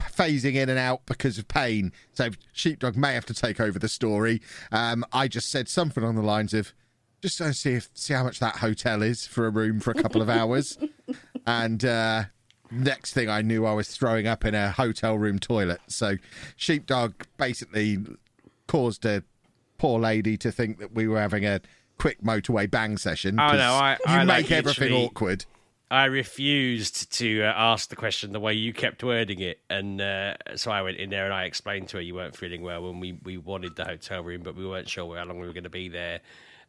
phasing 0.00 0.54
in 0.54 0.68
and 0.68 0.78
out 0.78 1.06
because 1.06 1.38
of 1.38 1.48
pain, 1.48 1.92
so 2.12 2.30
Sheepdog 2.52 2.96
may 2.96 3.14
have 3.14 3.26
to 3.26 3.34
take 3.34 3.60
over 3.60 3.78
the 3.78 3.88
story. 3.88 4.42
Um, 4.72 5.04
I 5.12 5.28
just 5.28 5.50
said 5.50 5.68
something 5.68 6.04
on 6.04 6.16
the 6.16 6.22
lines 6.22 6.52
of, 6.52 6.74
just 7.22 7.38
to 7.38 7.52
see 7.54 7.74
if 7.74 7.90
see 7.94 8.12
how 8.12 8.24
much 8.24 8.40
that 8.40 8.56
hotel 8.56 9.02
is 9.02 9.26
for 9.26 9.46
a 9.46 9.50
room 9.50 9.80
for 9.80 9.90
a 9.90 9.94
couple 9.94 10.20
of 10.20 10.28
hours. 10.28 10.78
and 11.46 11.84
uh, 11.84 12.24
next 12.70 13.12
thing 13.12 13.28
I 13.28 13.42
knew, 13.42 13.66
I 13.66 13.72
was 13.72 13.88
throwing 13.88 14.26
up 14.26 14.44
in 14.44 14.54
a 14.54 14.70
hotel 14.70 15.16
room 15.16 15.38
toilet. 15.38 15.80
So 15.88 16.16
Sheepdog 16.56 17.14
basically 17.36 17.98
caused 18.66 19.04
a 19.04 19.22
poor 19.78 19.98
lady 19.98 20.36
to 20.38 20.50
think 20.50 20.78
that 20.78 20.92
we 20.92 21.06
were 21.06 21.20
having 21.20 21.44
a 21.44 21.60
quick 21.98 22.22
motorway 22.22 22.70
bang 22.70 22.98
session. 22.98 23.38
Oh, 23.40 23.52
no, 23.52 23.72
I- 23.72 23.92
you 24.06 24.12
I, 24.12 24.24
make 24.24 24.50
like, 24.50 24.52
everything 24.52 24.92
awkward. 24.92 25.44
I 25.88 26.06
refused 26.06 27.12
to 27.18 27.42
uh, 27.42 27.52
ask 27.54 27.90
the 27.90 27.96
question 27.96 28.32
the 28.32 28.40
way 28.40 28.54
you 28.54 28.72
kept 28.72 29.04
wording 29.04 29.38
it, 29.38 29.60
and 29.70 30.00
uh, 30.00 30.34
so 30.56 30.72
I 30.72 30.82
went 30.82 30.96
in 30.96 31.10
there 31.10 31.26
and 31.26 31.32
I 31.32 31.44
explained 31.44 31.88
to 31.90 31.98
her 31.98 32.00
you 32.00 32.16
weren't 32.16 32.34
feeling 32.34 32.62
well 32.62 32.90
and 32.90 33.00
we, 33.00 33.12
we 33.22 33.36
wanted 33.36 33.76
the 33.76 33.84
hotel 33.84 34.24
room, 34.24 34.42
but 34.42 34.56
we 34.56 34.66
weren't 34.66 34.88
sure 34.88 35.16
how 35.16 35.24
long 35.24 35.38
we 35.38 35.46
were 35.46 35.52
going 35.52 35.62
to 35.62 35.70
be 35.70 35.88
there. 35.88 36.20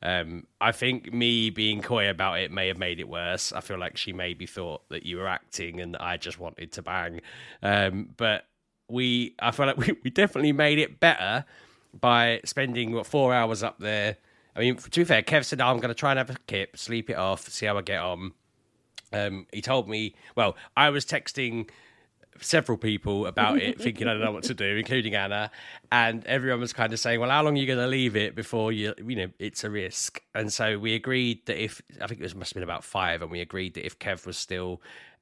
Um, 0.01 0.45
I 0.61 0.71
think 0.71 1.11
me 1.11 1.49
being 1.49 1.81
coy 1.81 2.09
about 2.09 2.39
it 2.39 2.51
may 2.51 2.67
have 2.67 2.77
made 2.77 2.99
it 2.99 3.09
worse. 3.09 3.51
I 3.51 3.61
feel 3.61 3.79
like 3.79 3.97
she 3.97 4.13
maybe 4.13 4.45
thought 4.45 4.87
that 4.89 5.05
you 5.05 5.17
were 5.17 5.27
acting 5.27 5.81
and 5.81 5.95
I 5.97 6.17
just 6.17 6.39
wanted 6.39 6.71
to 6.73 6.81
bang. 6.81 7.21
Um, 7.63 8.09
but 8.15 8.45
we, 8.89 9.35
I 9.39 9.51
feel 9.51 9.65
like 9.65 9.77
we, 9.87 9.97
we 10.03 10.09
definitely 10.09 10.53
made 10.53 10.79
it 10.79 10.99
better 10.99 11.45
by 11.99 12.41
spending 12.45 12.91
what 12.91 13.07
four 13.07 13.33
hours 13.33 13.63
up 13.63 13.79
there. 13.79 14.17
I 14.55 14.59
mean, 14.59 14.75
to 14.77 14.89
be 15.01 15.03
fair, 15.03 15.21
Kev 15.21 15.45
said, 15.45 15.61
"I'm 15.61 15.77
going 15.77 15.89
to 15.89 15.93
try 15.93 16.11
and 16.11 16.17
have 16.17 16.31
a 16.31 16.37
kip, 16.47 16.77
sleep 16.77 17.11
it 17.11 17.15
off, 17.15 17.47
see 17.47 17.67
how 17.67 17.77
I 17.77 17.81
get 17.83 18.01
on." 18.01 18.33
Um, 19.13 19.45
he 19.53 19.61
told 19.61 19.87
me, 19.87 20.15
well, 20.35 20.57
I 20.75 20.89
was 20.89 21.05
texting 21.05 21.69
several 22.41 22.77
people 22.77 23.25
about 23.25 23.57
it, 23.57 23.79
thinking 23.81 24.07
I 24.07 24.13
don't 24.13 24.23
know 24.23 24.31
what 24.31 24.43
to 24.43 24.53
do, 24.53 24.77
including 24.77 25.15
Anna, 25.15 25.51
and 25.91 26.25
everyone 26.25 26.59
was 26.59 26.73
kind 26.73 26.93
of 26.93 26.99
saying, 26.99 27.19
"Well, 27.19 27.29
how 27.29 27.43
long 27.43 27.57
are 27.57 27.59
you 27.59 27.67
going 27.67 27.79
to 27.79 27.87
leave 27.87 28.15
it 28.15 28.35
before 28.35 28.71
you, 28.71 28.93
you 29.05 29.15
know, 29.15 29.29
it's 29.39 29.63
a 29.63 29.69
risk?" 29.69 30.21
And 30.35 30.51
so 30.51 30.79
we 30.79 30.93
agreed 30.95 31.45
that 31.45 31.61
if 31.61 31.81
I 32.01 32.07
think 32.07 32.19
it 32.19 32.23
was 32.23 32.35
must 32.35 32.51
have 32.51 32.55
been 32.55 32.63
about 32.63 32.83
five, 32.83 33.21
and 33.21 33.31
we 33.31 33.41
agreed 33.41 33.73
that 33.75 33.85
if 33.85 33.99
Kev 33.99 34.25
was 34.25 34.37
still 34.37 34.81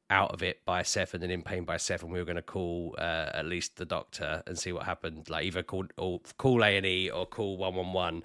out 0.10 0.31
of 0.31 0.43
it 0.43 0.63
by 0.65 0.84
seven 0.84 1.24
and 1.24 1.31
in 1.31 1.41
pain 1.41 1.63
by 1.63 1.77
seven, 1.77 2.10
we 2.12 2.19
were 2.19 2.25
going 2.25 2.36
to 2.36 2.41
call 2.41 2.95
uh, 2.98 3.29
at 3.34 3.45
least 3.45 3.77
the 3.77 3.86
doctor 3.86 4.43
and 4.45 4.57
see 4.57 4.72
what 4.72 4.84
happened. 4.84 5.29
Like 5.29 5.45
either 5.45 5.63
call 5.63 5.86
or 5.98 6.22
call 6.38 6.63
A 6.63 6.77
and 6.77 6.86
E 6.86 7.10
or 7.10 7.25
call 7.25 7.57
one 7.57 7.75
one 7.75 7.93
one. 7.93 8.24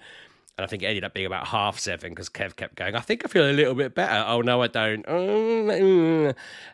And 0.57 0.65
I 0.65 0.67
think 0.67 0.83
it 0.83 0.87
ended 0.87 1.03
up 1.03 1.13
being 1.13 1.25
about 1.25 1.47
half 1.47 1.79
seven 1.79 2.11
because 2.11 2.29
Kev 2.29 2.55
kept 2.55 2.75
going. 2.75 2.95
I 2.95 2.99
think 2.99 3.23
I 3.25 3.27
feel 3.29 3.49
a 3.49 3.51
little 3.53 3.73
bit 3.73 3.95
better. 3.95 4.23
Oh 4.27 4.41
no, 4.41 4.61
I 4.61 4.67
don't. 4.67 5.05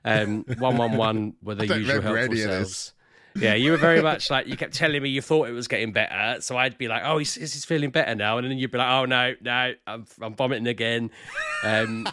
Um, 0.04 0.46
one 0.60 0.78
one 0.78 0.98
one 0.98 1.34
were 1.42 1.56
the 1.56 1.68
usual 1.80 2.02
helpful. 2.02 2.36
Yeah, 3.40 3.54
you 3.54 3.70
were 3.72 3.78
very 3.78 4.02
much 4.02 4.32
like 4.32 4.48
you 4.48 4.58
kept 4.58 4.74
telling 4.74 5.02
me 5.02 5.10
you 5.10 5.22
thought 5.22 5.48
it 5.48 5.52
was 5.52 5.68
getting 5.68 5.92
better, 5.92 6.42
so 6.42 6.58
I'd 6.58 6.78
be 6.78 6.88
like, 6.88 7.04
"Oh, 7.06 7.20
he's, 7.20 7.36
he's 7.36 7.66
feeling 7.66 7.92
better 7.92 8.16
now," 8.16 8.40
and 8.40 8.50
then 8.50 8.58
you'd 8.58 8.72
be 8.72 8.80
like, 8.80 8.90
"Oh 8.90 9.06
no, 9.06 9.36
no, 9.42 9.74
I'm 9.86 10.06
I'm 10.22 10.34
vomiting 10.34 10.68
again." 10.68 11.12
Um, 11.64 12.08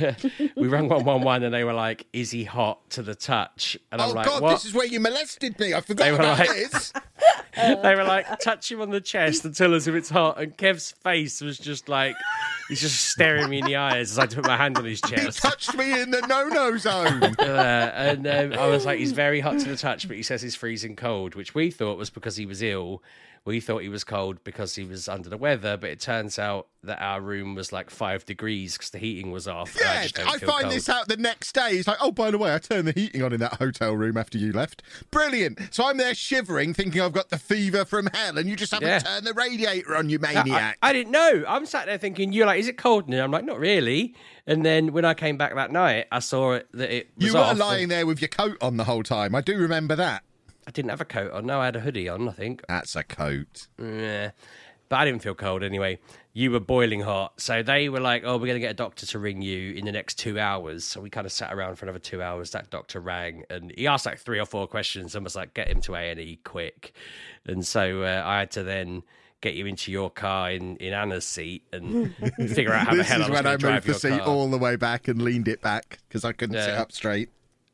we 0.56 0.68
rang 0.68 0.88
one 0.88 1.04
one 1.04 1.22
one, 1.22 1.42
and 1.42 1.52
they 1.54 1.64
were 1.64 1.72
like, 1.72 2.06
"Is 2.12 2.30
he 2.30 2.44
hot 2.44 2.90
to 2.90 3.02
the 3.02 3.14
touch?" 3.14 3.76
And 3.90 4.00
I'm 4.00 4.10
oh 4.10 4.12
like, 4.12 4.26
God, 4.26 4.42
"What?" 4.42 4.50
this 4.52 4.64
is 4.64 4.74
where 4.74 4.86
you 4.86 5.00
molested 5.00 5.58
me. 5.58 5.74
I 5.74 5.80
forgot 5.80 6.04
They 6.04 6.12
were 6.12 6.18
like- 6.18 6.48
this. 6.48 6.92
they 7.56 7.94
were 7.94 8.04
like, 8.04 8.38
touch 8.40 8.70
him 8.72 8.80
on 8.80 8.90
the 8.90 9.00
chest 9.00 9.44
and 9.44 9.54
tell 9.54 9.74
us 9.74 9.86
if 9.86 9.94
it's 9.94 10.08
hot. 10.08 10.40
And 10.40 10.56
Kev's 10.56 10.92
face 10.92 11.40
was 11.40 11.58
just 11.58 11.88
like, 11.88 12.16
he's 12.68 12.80
just 12.80 13.10
staring 13.10 13.50
me 13.50 13.58
in 13.58 13.66
the 13.66 13.76
eyes 13.76 14.10
as 14.12 14.18
I 14.18 14.26
put 14.26 14.46
my 14.46 14.56
hand 14.56 14.78
on 14.78 14.84
his 14.84 15.00
chest. 15.02 15.42
He 15.42 15.48
touched 15.48 15.76
me 15.76 16.00
in 16.00 16.10
the 16.10 16.22
no-no 16.22 16.76
zone. 16.78 17.36
Uh, 17.42 17.90
and 17.94 18.26
um, 18.26 18.52
I 18.58 18.66
was 18.68 18.86
like, 18.86 18.98
he's 18.98 19.12
very 19.12 19.40
hot 19.40 19.58
to 19.60 19.68
the 19.68 19.76
touch, 19.76 20.06
but 20.08 20.16
he 20.16 20.22
says 20.22 20.40
he's 20.42 20.54
freezing 20.54 20.96
cold, 20.96 21.34
which 21.34 21.54
we 21.54 21.70
thought 21.70 21.98
was 21.98 22.08
because 22.08 22.36
he 22.36 22.46
was 22.46 22.62
ill. 22.62 23.02
We 23.44 23.58
thought 23.58 23.82
he 23.82 23.88
was 23.88 24.04
cold 24.04 24.44
because 24.44 24.76
he 24.76 24.84
was 24.84 25.08
under 25.08 25.28
the 25.28 25.36
weather, 25.36 25.76
but 25.76 25.90
it 25.90 25.98
turns 25.98 26.38
out 26.38 26.68
that 26.84 27.00
our 27.02 27.20
room 27.20 27.56
was 27.56 27.72
like 27.72 27.90
five 27.90 28.24
degrees 28.24 28.74
because 28.76 28.90
the 28.90 28.98
heating 28.98 29.32
was 29.32 29.48
off. 29.48 29.74
and 29.74 29.84
Yeah, 30.16 30.24
I, 30.28 30.38
feel 30.38 30.48
find 30.48 30.62
cold. 30.62 30.72
this 30.74 30.88
out 30.88 31.08
the 31.08 31.16
next 31.16 31.52
day. 31.52 31.70
It's 31.72 31.88
like, 31.88 31.96
oh, 32.00 32.12
by 32.12 32.30
the 32.30 32.38
way, 32.38 32.54
I 32.54 32.58
turned 32.58 32.86
the 32.86 32.92
heating 32.92 33.20
on 33.20 33.32
in 33.32 33.40
that 33.40 33.54
hotel 33.54 33.94
room 33.94 34.16
after 34.16 34.38
you 34.38 34.52
left. 34.52 34.82
Brilliant. 35.10 35.58
So 35.72 35.84
I'm 35.84 35.96
there 35.96 36.14
shivering, 36.14 36.72
thinking 36.72 37.00
I've 37.00 37.12
got 37.12 37.30
the 37.30 37.38
fever 37.38 37.84
from 37.84 38.08
hell, 38.14 38.38
and 38.38 38.48
you 38.48 38.54
just 38.54 38.70
haven't 38.72 38.88
Yeah. 38.88 39.00
turned 39.00 39.26
the 39.26 39.34
radiator 39.34 39.96
on, 39.96 40.08
you 40.08 40.20
maniac. 40.20 40.78
I, 40.80 40.90
I 40.90 40.92
didn't 40.92 41.10
know. 41.12 41.44
I'm 41.48 41.66
sat 41.66 41.86
there 41.86 41.98
thinking, 41.98 42.32
you're 42.32 42.46
like, 42.46 42.60
is 42.60 42.68
it 42.68 42.78
cold? 42.78 43.08
And 43.08 43.16
I'm 43.18 43.32
like, 43.32 43.44
not 43.44 43.58
really. 43.58 44.14
And 44.46 44.64
then 44.64 44.92
when 44.92 45.04
I 45.04 45.14
came 45.14 45.36
back 45.36 45.54
that 45.56 45.72
night, 45.72 46.06
I 46.12 46.20
saw 46.20 46.52
it, 46.52 46.68
that 46.74 46.90
it 46.94 47.10
was 47.16 47.26
you 47.26 47.34
were 47.34 47.54
lying 47.54 47.88
there 47.88 48.06
with 48.06 48.20
your 48.20 48.28
coat 48.28 48.56
on 48.60 48.76
the 48.76 48.84
whole 48.84 49.02
time. 49.02 49.34
I 49.34 49.40
do 49.40 49.56
remember 49.58 49.96
that. 49.96 50.22
I 50.66 50.70
didn't 50.70 50.90
have 50.90 51.00
a 51.00 51.04
coat 51.04 51.32
on. 51.32 51.46
No, 51.46 51.60
I 51.60 51.66
had 51.66 51.76
a 51.76 51.80
hoodie 51.80 52.08
on, 52.08 52.28
I 52.28 52.32
think. 52.32 52.62
That's 52.68 52.94
a 52.96 53.02
coat. 53.02 53.66
Yeah. 53.78 54.30
But 54.88 54.96
I 54.98 55.04
didn't 55.06 55.22
feel 55.22 55.34
cold 55.34 55.62
anyway. 55.62 55.98
You 56.34 56.50
were 56.50 56.60
boiling 56.60 57.00
hot. 57.00 57.40
So 57.40 57.62
they 57.62 57.88
were 57.88 58.00
like, 58.00 58.24
oh, 58.26 58.34
we're 58.34 58.46
going 58.46 58.54
to 58.54 58.60
get 58.60 58.72
a 58.72 58.74
doctor 58.74 59.06
to 59.06 59.18
ring 59.18 59.40
you 59.40 59.72
in 59.72 59.86
the 59.86 59.92
next 59.92 60.18
two 60.18 60.38
hours. 60.38 60.84
So 60.84 61.00
we 61.00 61.08
kind 61.08 61.24
of 61.24 61.32
sat 61.32 61.52
around 61.52 61.76
for 61.76 61.86
another 61.86 61.98
two 61.98 62.22
hours. 62.22 62.50
That 62.50 62.68
doctor 62.68 63.00
rang 63.00 63.44
and 63.48 63.72
he 63.76 63.86
asked 63.86 64.04
like 64.04 64.18
three 64.18 64.38
or 64.38 64.44
four 64.44 64.66
questions 64.66 65.14
and 65.14 65.24
was 65.24 65.34
like, 65.34 65.54
get 65.54 65.68
him 65.68 65.80
to 65.82 65.94
A&E 65.94 66.40
quick. 66.44 66.92
And 67.46 67.66
so 67.66 68.02
uh, 68.02 68.22
I 68.24 68.40
had 68.40 68.50
to 68.52 68.62
then 68.62 69.02
get 69.40 69.54
you 69.54 69.64
into 69.66 69.90
your 69.90 70.10
car 70.10 70.50
in, 70.50 70.76
in 70.76 70.92
Anna's 70.92 71.26
seat 71.26 71.64
and 71.72 72.14
figure 72.36 72.72
out 72.74 72.86
how 72.88 72.94
the 72.94 73.02
hell 73.02 73.22
I 73.22 73.28
was 73.30 73.40
going 73.40 73.44
to 73.44 73.58
drive 73.58 73.74
moved 73.74 73.86
the 73.86 73.90
your 73.92 73.98
seat 74.18 74.24
car. 74.24 74.28
all 74.28 74.48
the 74.50 74.58
way 74.58 74.76
back 74.76 75.08
and 75.08 75.22
leaned 75.22 75.48
it 75.48 75.62
back 75.62 76.00
because 76.08 76.24
I 76.24 76.32
couldn't 76.32 76.60
sit 76.60 76.74
up 76.74 76.92
straight. 76.92 77.30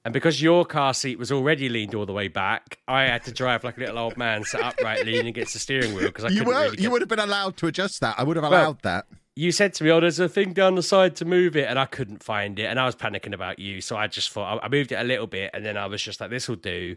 And 0.09 0.13
because 0.15 0.41
your 0.41 0.65
car 0.65 0.95
seat 0.95 1.19
was 1.19 1.31
already 1.31 1.69
leaned 1.69 1.95
all 1.95 2.07
the 2.07 2.15
way 2.15 2.29
back, 2.29 2.79
I 2.89 3.03
had 3.03 3.25
to 3.25 3.31
drive 3.33 3.63
like 3.63 3.77
a 3.77 3.81
little 3.81 3.99
old 3.99 4.17
man, 4.17 4.43
sat 4.43 4.63
upright, 4.63 5.05
leaning 5.05 5.27
against 5.27 5.53
the 5.53 5.59
steering 5.59 5.93
wheel 5.95 6.07
because 6.07 6.25
I 6.25 6.29
You 6.31 6.45
were 6.45 6.53
really 6.55 6.71
you 6.71 6.77
get- 6.85 6.91
would 6.93 7.03
have 7.03 7.11
been 7.11 7.19
allowed 7.19 7.59
to 7.59 7.67
adjust 7.67 8.01
that. 8.01 8.15
I 8.19 8.23
would 8.23 8.37
have 8.37 8.43
Well, 8.45 8.53
allowed 8.55 8.81
that. 8.85 9.05
you 9.37 9.53
said 9.53 9.75
to 9.75 9.85
me, 9.85 9.91
"Oh, 9.91 10.01
there's 10.01 10.19
a 10.19 10.27
thing 10.27 10.55
down 10.55 10.77
the 10.77 10.83
side 10.83 11.15
to 11.17 11.27
move 11.27 11.57
it," 11.59 11.69
and 11.69 11.79
I 11.79 11.85
couldn't 11.85 12.23
find 12.23 12.59
it, 12.59 12.65
and 12.65 12.81
I 12.81 12.87
was 12.87 12.97
panicking 12.97 13.35
about 13.35 13.59
you, 13.59 13.83
so 13.83 13.99
I 13.99 14.07
just 14.07 14.31
thought 14.31 14.63
I 14.63 14.65
I 14.65 14.69
moved 14.71 14.93
it 14.93 14.95
a 14.95 15.05
little 15.05 15.27
bit, 15.27 15.51
and 15.53 15.63
then 15.63 15.77
I 15.77 15.85
was 15.85 16.01
just 16.03 16.23
like, 16.23 16.31
"This 16.31 16.49
will 16.49 16.57
do." 16.57 16.97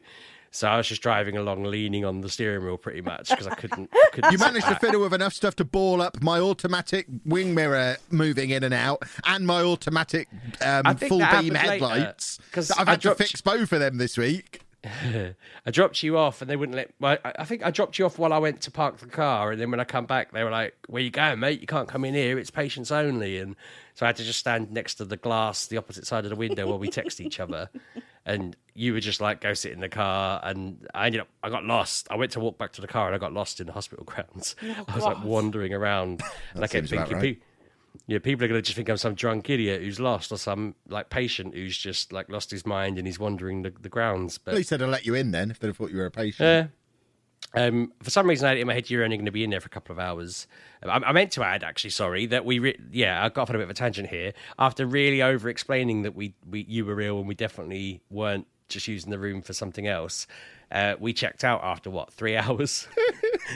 So 0.54 0.68
I 0.68 0.76
was 0.76 0.88
just 0.88 1.02
driving 1.02 1.38
along, 1.38 1.64
leaning 1.64 2.04
on 2.04 2.20
the 2.20 2.30
steering 2.30 2.66
wheel 2.66 2.78
pretty 2.78 3.00
much 3.00 3.30
because 3.30 3.48
I 3.48 3.56
couldn't. 3.56 3.90
I 3.94 4.10
couldn't 4.12 4.32
You 4.34 4.38
managed 4.38 4.68
to 4.68 4.76
fiddle 4.76 5.02
with 5.02 5.14
enough 5.14 5.34
stuff 5.34 5.56
to 5.56 5.66
ball 5.66 6.02
up 6.02 6.22
my 6.22 6.40
automatic 6.40 7.08
wing 7.26 7.56
mirror 7.56 7.96
moving 8.10 8.50
in 8.50 8.64
and 8.64 8.74
out 8.74 9.02
and 9.26 9.48
my 9.48 9.62
automatic 9.62 10.28
um, 10.62 10.96
full 10.98 11.20
beam 11.20 11.56
headlights. 11.56 12.38
Because 12.46 12.70
I've 12.72 12.88
had 12.88 13.02
to 13.04 13.16
fix 13.16 13.40
both 13.40 13.72
of 13.72 13.80
them 13.80 13.98
this 13.98 14.18
week. 14.18 14.62
I 15.66 15.72
dropped 15.72 16.02
you 16.02 16.18
off, 16.18 16.42
and 16.42 16.50
they 16.50 16.56
wouldn't 16.56 16.76
let. 16.76 17.22
I 17.24 17.46
think 17.46 17.64
I 17.64 17.72
dropped 17.72 18.00
you 18.00 18.06
off 18.06 18.18
while 18.18 18.34
I 18.34 18.40
went 18.40 18.62
to 18.62 18.72
park 18.72 18.98
the 18.98 19.06
car, 19.06 19.52
and 19.52 19.62
then 19.62 19.70
when 19.72 19.80
I 19.80 19.84
come 19.84 20.06
back, 20.06 20.32
they 20.32 20.44
were 20.44 20.50
like, 20.50 20.74
"Where 20.88 21.04
you 21.04 21.12
going, 21.12 21.40
mate? 21.40 21.62
You 21.62 21.68
can't 21.68 21.88
come 21.88 22.04
in 22.04 22.16
here. 22.16 22.40
It's 22.40 22.50
patients 22.50 22.92
only." 22.92 23.38
And 23.38 23.56
so 23.94 24.06
I 24.06 24.10
had 24.10 24.16
to 24.18 24.24
just 24.24 24.40
stand 24.40 24.72
next 24.72 24.96
to 24.96 25.06
the 25.06 25.18
glass, 25.18 25.68
the 25.68 25.78
opposite 25.78 26.08
side 26.08 26.24
of 26.26 26.32
the 26.32 26.36
window, 26.36 26.68
while 26.68 26.80
we 26.80 26.90
text 26.90 27.22
each 27.22 27.40
other. 27.40 27.70
And 28.26 28.56
you 28.76 28.94
were 28.94 29.00
just 29.00 29.20
like, 29.20 29.42
"Go 29.42 29.54
sit 29.54 29.72
in 29.72 29.80
the 29.80 29.90
car," 29.90 30.40
and 30.44 30.88
I 30.94 31.08
ended 31.08 31.22
up. 31.22 31.28
I 31.42 31.50
got 31.50 31.66
lost. 31.66 32.08
I 32.12 32.16
went 32.16 32.32
to 32.34 32.40
walk 32.40 32.58
back 32.58 32.72
to 32.74 32.82
the 32.82 32.88
car, 32.88 33.08
and 33.08 33.16
I 33.16 33.18
got 33.18 33.34
lost 33.34 33.60
in 33.60 33.68
the 33.68 33.74
hospital 33.74 34.06
grounds. 34.06 34.56
Oh, 34.64 34.86
I 34.88 34.96
was 34.96 35.04
like 35.04 35.24
wandering 35.24 35.74
around, 35.74 36.22
and 36.54 36.64
I 36.64 36.68
kept 36.68 36.90
thinking. 36.90 37.14
right. 37.18 37.22
"Pe- 37.38 37.38
yeah, 38.08 38.20
people 38.20 38.46
are 38.46 38.48
going 38.48 38.58
to 38.58 38.62
just 38.66 38.76
think 38.78 38.88
I'm 38.90 38.96
some 38.98 39.16
drunk 39.16 39.50
idiot 39.50 39.82
who's 39.82 40.00
lost, 40.00 40.32
or 40.32 40.38
some 40.38 40.76
like 40.88 41.10
patient 41.10 41.54
who's 41.56 41.78
just 41.78 42.14
like 42.14 42.30
lost 42.30 42.50
his 42.52 42.66
mind 42.66 42.98
and 42.98 43.06
he's 43.06 43.20
wandering 43.20 43.64
the, 43.64 43.74
the 43.82 43.90
grounds. 43.90 44.38
But 44.38 44.52
At 44.52 44.58
least 44.58 44.70
they'd 44.70 44.80
have 44.82 44.90
let 44.90 45.06
you 45.06 45.14
in 45.16 45.32
then 45.32 45.52
if 45.52 45.60
they'd 45.60 45.68
have 45.68 45.78
thought 45.78 45.92
you 45.92 45.98
were 45.98 46.06
a 46.06 46.12
patient. 46.12 46.40
yeah. 46.48 46.68
Um, 47.54 47.92
for 48.02 48.10
some 48.10 48.28
reason, 48.30 48.46
I 48.46 48.50
had 48.50 48.58
it 48.58 48.62
in 48.62 48.68
my 48.68 48.74
head 48.74 48.90
you're 48.90 49.04
only 49.04 49.18
going 49.18 49.26
to 49.26 49.32
be 49.32 49.44
in 49.44 49.50
there 49.50 49.60
for 49.60 49.68
a 49.68 49.70
couple 49.70 49.92
of 49.94 50.00
hours. 50.00 50.48
I, 50.84 50.88
I 50.90 51.12
meant 51.12 51.32
to 51.34 51.44
add, 51.44 51.64
actually, 51.64 51.90
sorry, 51.90 52.26
that 52.28 52.46
we, 52.46 52.60
re- 52.60 52.80
yeah, 52.92 53.24
I 53.24 53.30
got 53.30 53.42
off 53.44 53.50
on 53.50 53.56
a 53.56 53.60
bit 53.60 53.66
of 53.66 53.70
a 53.70 53.74
tangent 53.74 54.10
here. 54.10 54.34
After 54.58 54.86
really 54.86 55.22
over 55.22 55.50
explaining 55.50 56.04
that 56.04 56.16
we, 56.16 56.34
we, 56.50 56.62
you 56.68 56.86
were 56.86 57.00
ill 57.02 57.20
and 57.20 57.28
we 57.28 57.36
definitely 57.36 58.02
weren't 58.10 58.48
just 58.70 58.88
using 58.88 59.12
the 59.12 59.20
room 59.20 59.42
for 59.42 59.52
something 59.52 59.86
else, 59.86 60.28
uh, 60.72 60.96
we 61.00 61.12
checked 61.12 61.44
out 61.44 61.60
after 61.62 61.90
what 61.90 62.14
three 62.14 62.38
hours, 62.38 62.88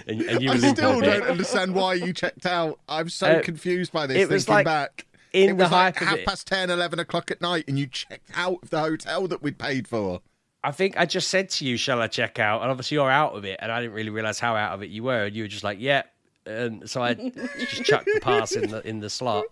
and, 0.07 0.21
and 0.23 0.41
you 0.41 0.51
I 0.51 0.57
still 0.57 0.99
don't 0.99 1.23
understand 1.23 1.73
why 1.73 1.93
you 1.93 2.11
checked 2.11 2.45
out. 2.45 2.79
I'm 2.89 3.07
so 3.07 3.27
Uh, 3.37 3.41
confused 3.41 3.93
by 3.93 4.07
this. 4.07 4.17
it 4.17 4.27
was 4.29 4.43
thinking 4.43 4.55
like 4.55 4.65
back. 4.65 5.05
in 5.31 5.51
it 5.51 5.57
the 5.57 5.63
was 5.63 5.71
like 5.71 5.95
half 5.95 6.17
it. 6.17 6.25
past 6.25 6.47
10, 6.47 6.69
11 6.69 6.99
o'clock 6.99 7.31
at 7.31 7.39
night, 7.39 7.63
and 7.69 7.79
you 7.79 7.87
checked 7.87 8.29
out 8.35 8.59
of 8.61 8.69
the 8.71 8.81
hotel 8.81 9.27
that 9.29 9.41
we'd 9.41 9.57
paid 9.57 9.87
for. 9.87 10.19
I 10.65 10.71
think 10.71 10.97
I 10.97 11.05
just 11.05 11.29
said 11.29 11.49
to 11.51 11.65
you, 11.65 11.77
"Shall 11.77 12.01
I 12.01 12.07
check 12.07 12.39
out?" 12.39 12.63
And 12.63 12.71
obviously 12.71 12.95
you're 12.95 13.11
out 13.11 13.35
of 13.35 13.45
it, 13.45 13.59
and 13.61 13.71
I 13.71 13.81
didn't 13.81 13.93
really 13.93 14.09
realize 14.09 14.39
how 14.39 14.55
out 14.55 14.73
of 14.73 14.81
it 14.81 14.89
you 14.89 15.03
were, 15.03 15.25
and 15.25 15.35
you 15.35 15.43
were 15.43 15.47
just 15.47 15.63
like, 15.63 15.77
"Yeah." 15.79 16.03
And 16.47 16.89
so 16.89 17.03
I 17.03 17.13
just 17.13 17.83
chucked 17.83 18.09
the 18.11 18.19
pass 18.19 18.53
in 18.53 18.71
the 18.71 18.87
in 18.87 18.99
the 18.99 19.09
slot, 19.11 19.45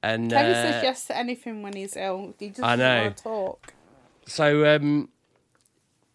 and 0.00 0.30
Kevin 0.30 0.52
uh, 0.52 0.54
says 0.54 0.82
yes 0.84 1.06
to 1.06 1.16
anything 1.16 1.62
when 1.62 1.72
he's 1.72 1.96
ill. 1.96 2.34
He 2.38 2.50
just 2.50 2.62
I 2.62 2.76
know. 2.76 3.10
talk. 3.10 3.74
So 4.26 4.76
um, 4.76 5.08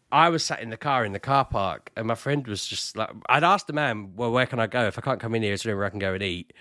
I 0.10 0.30
was 0.30 0.46
sat 0.46 0.62
in 0.62 0.70
the 0.70 0.78
car 0.78 1.04
in 1.04 1.12
the 1.12 1.20
car 1.20 1.44
park, 1.44 1.92
and 1.98 2.08
my 2.08 2.16
friend 2.16 2.48
was 2.48 2.66
just 2.66 2.96
like, 2.96 3.10
I'd 3.28 3.44
asked 3.44 3.68
the 3.68 3.74
man, 3.74 4.14
"Well, 4.16 4.32
where 4.32 4.46
can 4.46 4.62
I 4.62 4.68
go 4.68 4.88
if 4.88 4.98
I 4.98 5.02
can't 5.02 5.20
come 5.20 5.36
in 5.36 5.44
here? 5.44 5.54
Is 5.54 5.64
there 5.64 5.74
anywhere 5.74 5.88
I 5.88 5.90
can 5.90 6.00
go 6.00 6.14
and 6.14 6.24
eat?" 6.24 6.54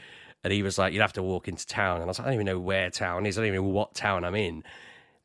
And 0.42 0.52
he 0.52 0.64
was 0.64 0.78
like, 0.78 0.92
"You'd 0.92 1.02
have 1.02 1.12
to 1.12 1.22
walk 1.22 1.46
into 1.46 1.64
town." 1.64 1.96
And 1.96 2.04
I 2.04 2.06
was 2.06 2.18
like, 2.18 2.26
"I 2.26 2.30
don't 2.30 2.34
even 2.34 2.46
know 2.46 2.58
where 2.58 2.90
town 2.90 3.24
is. 3.24 3.38
I 3.38 3.42
don't 3.42 3.48
even 3.48 3.62
know 3.62 3.70
what 3.70 3.94
town 3.94 4.24
I'm 4.24 4.34
in." 4.34 4.64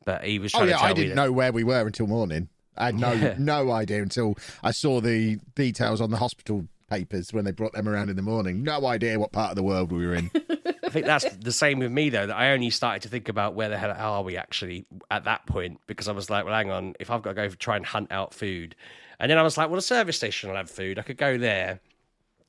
But 0.04 0.24
he 0.24 0.38
was 0.38 0.54
Oh 0.54 0.60
yeah, 0.64 0.72
to 0.74 0.78
tell 0.78 0.84
I 0.84 0.92
didn't 0.92 1.10
that- 1.10 1.16
know 1.26 1.32
where 1.32 1.52
we 1.52 1.64
were 1.64 1.86
until 1.86 2.06
morning. 2.06 2.48
I 2.76 2.86
had 2.86 2.96
no 2.96 3.12
Yeah. 3.12 3.36
no 3.38 3.70
idea 3.70 4.02
until 4.02 4.36
I 4.62 4.72
saw 4.72 5.00
the 5.00 5.38
details 5.54 6.00
on 6.00 6.10
the 6.10 6.16
hospital 6.16 6.66
papers 6.90 7.32
when 7.32 7.44
they 7.44 7.52
brought 7.52 7.72
them 7.72 7.88
around 7.88 8.10
in 8.10 8.16
the 8.16 8.22
morning. 8.22 8.62
No 8.62 8.86
idea 8.86 9.18
what 9.18 9.32
part 9.32 9.50
of 9.50 9.56
the 9.56 9.62
world 9.62 9.90
we 9.92 10.06
were 10.06 10.14
in. 10.14 10.30
I 10.84 10.88
think 10.90 11.06
that's 11.06 11.24
the 11.36 11.52
same 11.52 11.78
with 11.78 11.90
me 11.92 12.10
though. 12.10 12.26
That 12.26 12.36
I 12.36 12.50
only 12.52 12.70
started 12.70 13.02
to 13.02 13.08
think 13.08 13.28
about 13.28 13.54
where 13.54 13.68
the 13.68 13.78
hell 13.78 13.92
are 13.96 14.22
we 14.22 14.36
actually 14.36 14.86
at 15.10 15.24
that 15.24 15.46
point 15.46 15.80
because 15.86 16.08
I 16.08 16.12
was 16.12 16.28
like, 16.30 16.44
well, 16.44 16.54
hang 16.54 16.70
on, 16.70 16.94
if 17.00 17.10
I've 17.10 17.22
got 17.22 17.30
to 17.30 17.34
go 17.34 17.48
try 17.48 17.76
and 17.76 17.86
hunt 17.86 18.10
out 18.12 18.34
food, 18.34 18.74
and 19.20 19.30
then 19.30 19.38
I 19.38 19.42
was 19.42 19.56
like, 19.56 19.68
well, 19.68 19.76
the 19.76 19.82
service 19.82 20.16
station 20.16 20.50
will 20.50 20.56
have 20.56 20.70
food. 20.70 20.98
I 20.98 21.02
could 21.02 21.16
go 21.16 21.38
there, 21.38 21.80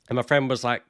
and 0.09 0.15
my 0.15 0.21
friend 0.23 0.49
was 0.49 0.63
like, 0.63 0.83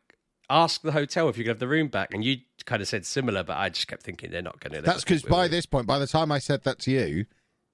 ask 0.49 0.81
the 0.81 0.91
hotel 0.93 1.27
if 1.29 1.37
you 1.37 1.43
can 1.43 1.51
have 1.51 1.59
the 1.59 1.67
room 1.67 1.87
back, 1.89 2.13
and 2.13 2.23
you 2.23 2.37
kind 2.65 2.81
of 2.81 2.87
said 2.87 3.05
similar, 3.05 3.43
but 3.43 3.57
I 3.57 3.69
just 3.69 3.87
kept 3.87 4.03
thinking 4.03 4.31
they're 4.31 4.41
not 4.41 4.59
going 4.59 4.73
to. 4.73 4.81
That's 4.81 5.03
because 5.03 5.21
by 5.23 5.47
this 5.47 5.65
point, 5.65 5.87
by 5.87 5.99
the 5.99 6.07
time 6.07 6.31
I 6.31 6.39
said 6.39 6.63
that 6.63 6.79
to 6.79 6.91
you, 6.91 7.25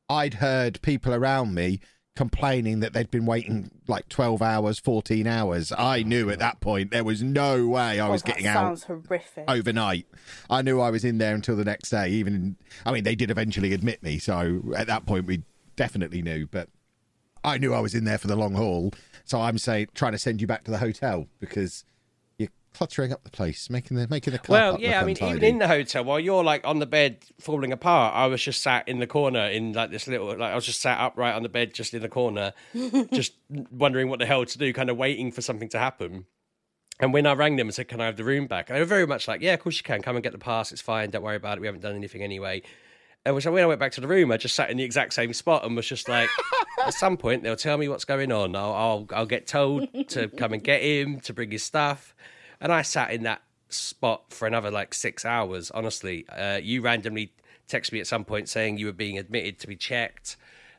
I'd 0.09 0.35
heard 0.35 0.81
people 0.81 1.13
around 1.13 1.53
me 1.53 1.79
complaining 2.17 2.81
that 2.81 2.91
they'd 2.91 3.09
been 3.09 3.25
waiting 3.25 3.71
like 3.87 4.09
12 4.09 4.41
hours, 4.41 4.79
14 4.79 5.25
hours. 5.27 5.71
I 5.77 6.03
knew 6.03 6.29
at 6.29 6.39
that 6.39 6.59
point 6.59 6.91
there 6.91 7.05
was 7.05 7.23
no 7.23 7.67
way 7.67 8.01
I 8.01 8.07
Oh, 8.07 8.11
was 8.11 8.21
getting 8.21 8.43
sounds 8.43 8.83
out 8.83 8.87
Sounds 8.87 9.05
horrific. 9.07 9.45
overnight. 9.47 10.07
I 10.49 10.61
knew 10.61 10.81
I 10.81 10.89
was 10.89 11.05
in 11.05 11.19
there 11.19 11.33
until 11.33 11.55
the 11.55 11.63
next 11.63 11.89
day. 11.89 12.09
Even, 12.09 12.57
I 12.85 12.91
mean, 12.91 13.05
they 13.05 13.15
did 13.15 13.31
eventually 13.31 13.71
admit 13.71 14.03
me. 14.03 14.19
So 14.19 14.61
at 14.75 14.87
that 14.87 15.05
point, 15.05 15.25
we 15.25 15.43
definitely 15.77 16.21
knew, 16.21 16.47
but 16.47 16.67
I 17.45 17.57
knew 17.57 17.73
I 17.73 17.79
was 17.79 17.95
in 17.95 18.03
there 18.03 18.17
for 18.17 18.27
the 18.27 18.35
long 18.35 18.55
haul. 18.55 18.91
So 19.23 19.39
I'm 19.39 19.57
saying, 19.57 19.87
trying 19.93 20.11
to 20.11 20.19
send 20.19 20.41
you 20.41 20.47
back 20.47 20.65
to 20.65 20.71
the 20.71 20.79
hotel 20.79 21.27
because 21.39 21.85
you're 21.85 21.90
cluttering 22.73 23.11
up 23.11 23.23
the 23.23 23.29
place, 23.29 23.69
making 23.69 23.97
the 23.97 24.07
making 24.07 24.33
the 24.33 24.39
car 24.39 24.53
Well, 24.53 24.71
park 24.71 24.81
yeah, 24.81 25.01
I 25.01 25.03
look 25.03 25.21
mean, 25.21 25.29
even 25.29 25.43
in 25.43 25.59
the 25.59 25.67
hotel, 25.67 26.03
while 26.03 26.19
you're 26.19 26.43
like 26.43 26.65
on 26.65 26.79
the 26.79 26.85
bed 26.85 27.25
falling 27.39 27.71
apart, 27.71 28.15
I 28.15 28.27
was 28.27 28.41
just 28.41 28.61
sat 28.61 28.87
in 28.87 28.99
the 28.99 29.07
corner 29.07 29.45
in 29.45 29.73
like 29.73 29.91
this 29.91 30.07
little, 30.07 30.27
like 30.27 30.51
I 30.51 30.55
was 30.55 30.65
just 30.65 30.81
sat 30.81 30.99
upright 30.99 31.35
on 31.35 31.43
the 31.43 31.49
bed, 31.49 31.73
just 31.73 31.93
in 31.93 32.01
the 32.01 32.09
corner, 32.09 32.53
just 33.11 33.33
wondering 33.71 34.09
what 34.09 34.19
the 34.19 34.25
hell 34.25 34.45
to 34.45 34.57
do, 34.57 34.73
kind 34.73 34.89
of 34.89 34.97
waiting 34.97 35.31
for 35.31 35.41
something 35.41 35.69
to 35.69 35.79
happen. 35.79 36.25
And 36.99 37.13
when 37.13 37.25
I 37.25 37.33
rang 37.33 37.55
them 37.55 37.67
and 37.67 37.73
said, 37.73 37.87
"Can 37.87 37.99
I 37.99 38.05
have 38.05 38.17
the 38.17 38.23
room 38.23 38.47
back?" 38.47 38.69
And 38.69 38.75
they 38.75 38.79
were 38.79 38.85
very 38.85 39.07
much 39.07 39.27
like, 39.27 39.41
"Yeah, 39.41 39.53
of 39.53 39.59
course 39.59 39.77
you 39.77 39.83
can. 39.83 40.01
Come 40.01 40.15
and 40.15 40.23
get 40.23 40.33
the 40.33 40.37
pass. 40.37 40.71
It's 40.71 40.81
fine. 40.81 41.09
Don't 41.09 41.23
worry 41.23 41.35
about 41.35 41.57
it. 41.57 41.61
We 41.61 41.67
haven't 41.67 41.81
done 41.81 41.95
anything 41.95 42.21
anyway." 42.21 42.61
And 43.25 43.41
so 43.43 43.51
when 43.51 43.63
I 43.63 43.67
went 43.67 43.79
back 43.79 43.91
to 43.93 44.01
the 44.01 44.07
room, 44.07 44.31
I 44.31 44.37
just 44.37 44.55
sat 44.55 44.71
in 44.71 44.77
the 44.77 44.83
exact 44.83 45.13
same 45.13 45.31
spot 45.33 45.63
and 45.63 45.75
was 45.75 45.87
just 45.87 46.09
like, 46.09 46.27
at 46.83 46.93
some 46.93 47.17
point 47.17 47.43
they'll 47.43 47.55
tell 47.55 47.77
me 47.77 47.87
what's 47.87 48.05
going 48.05 48.31
on. 48.31 48.55
I'll, 48.55 48.73
I'll 48.73 49.07
I'll 49.11 49.25
get 49.25 49.45
told 49.45 49.87
to 50.09 50.27
come 50.29 50.53
and 50.53 50.63
get 50.63 50.81
him 50.81 51.19
to 51.21 51.33
bring 51.33 51.51
his 51.51 51.63
stuff, 51.63 52.15
and 52.61 52.71
I 52.71 52.83
sat 52.83 53.11
in 53.11 53.23
that 53.23 53.41
spot 53.69 54.25
for 54.29 54.47
another 54.47 54.71
like 54.71 54.93
six 54.93 55.25
hours. 55.25 55.71
Honestly, 55.71 56.25
uh, 56.29 56.59
you 56.61 56.81
randomly 56.81 57.33
texted 57.67 57.93
me 57.93 57.99
at 57.99 58.07
some 58.07 58.23
point 58.23 58.49
saying 58.49 58.77
you 58.77 58.85
were 58.85 58.91
being 58.93 59.17
admitted 59.17 59.59
to 59.59 59.67
be 59.67 59.75
checked, 59.75 60.37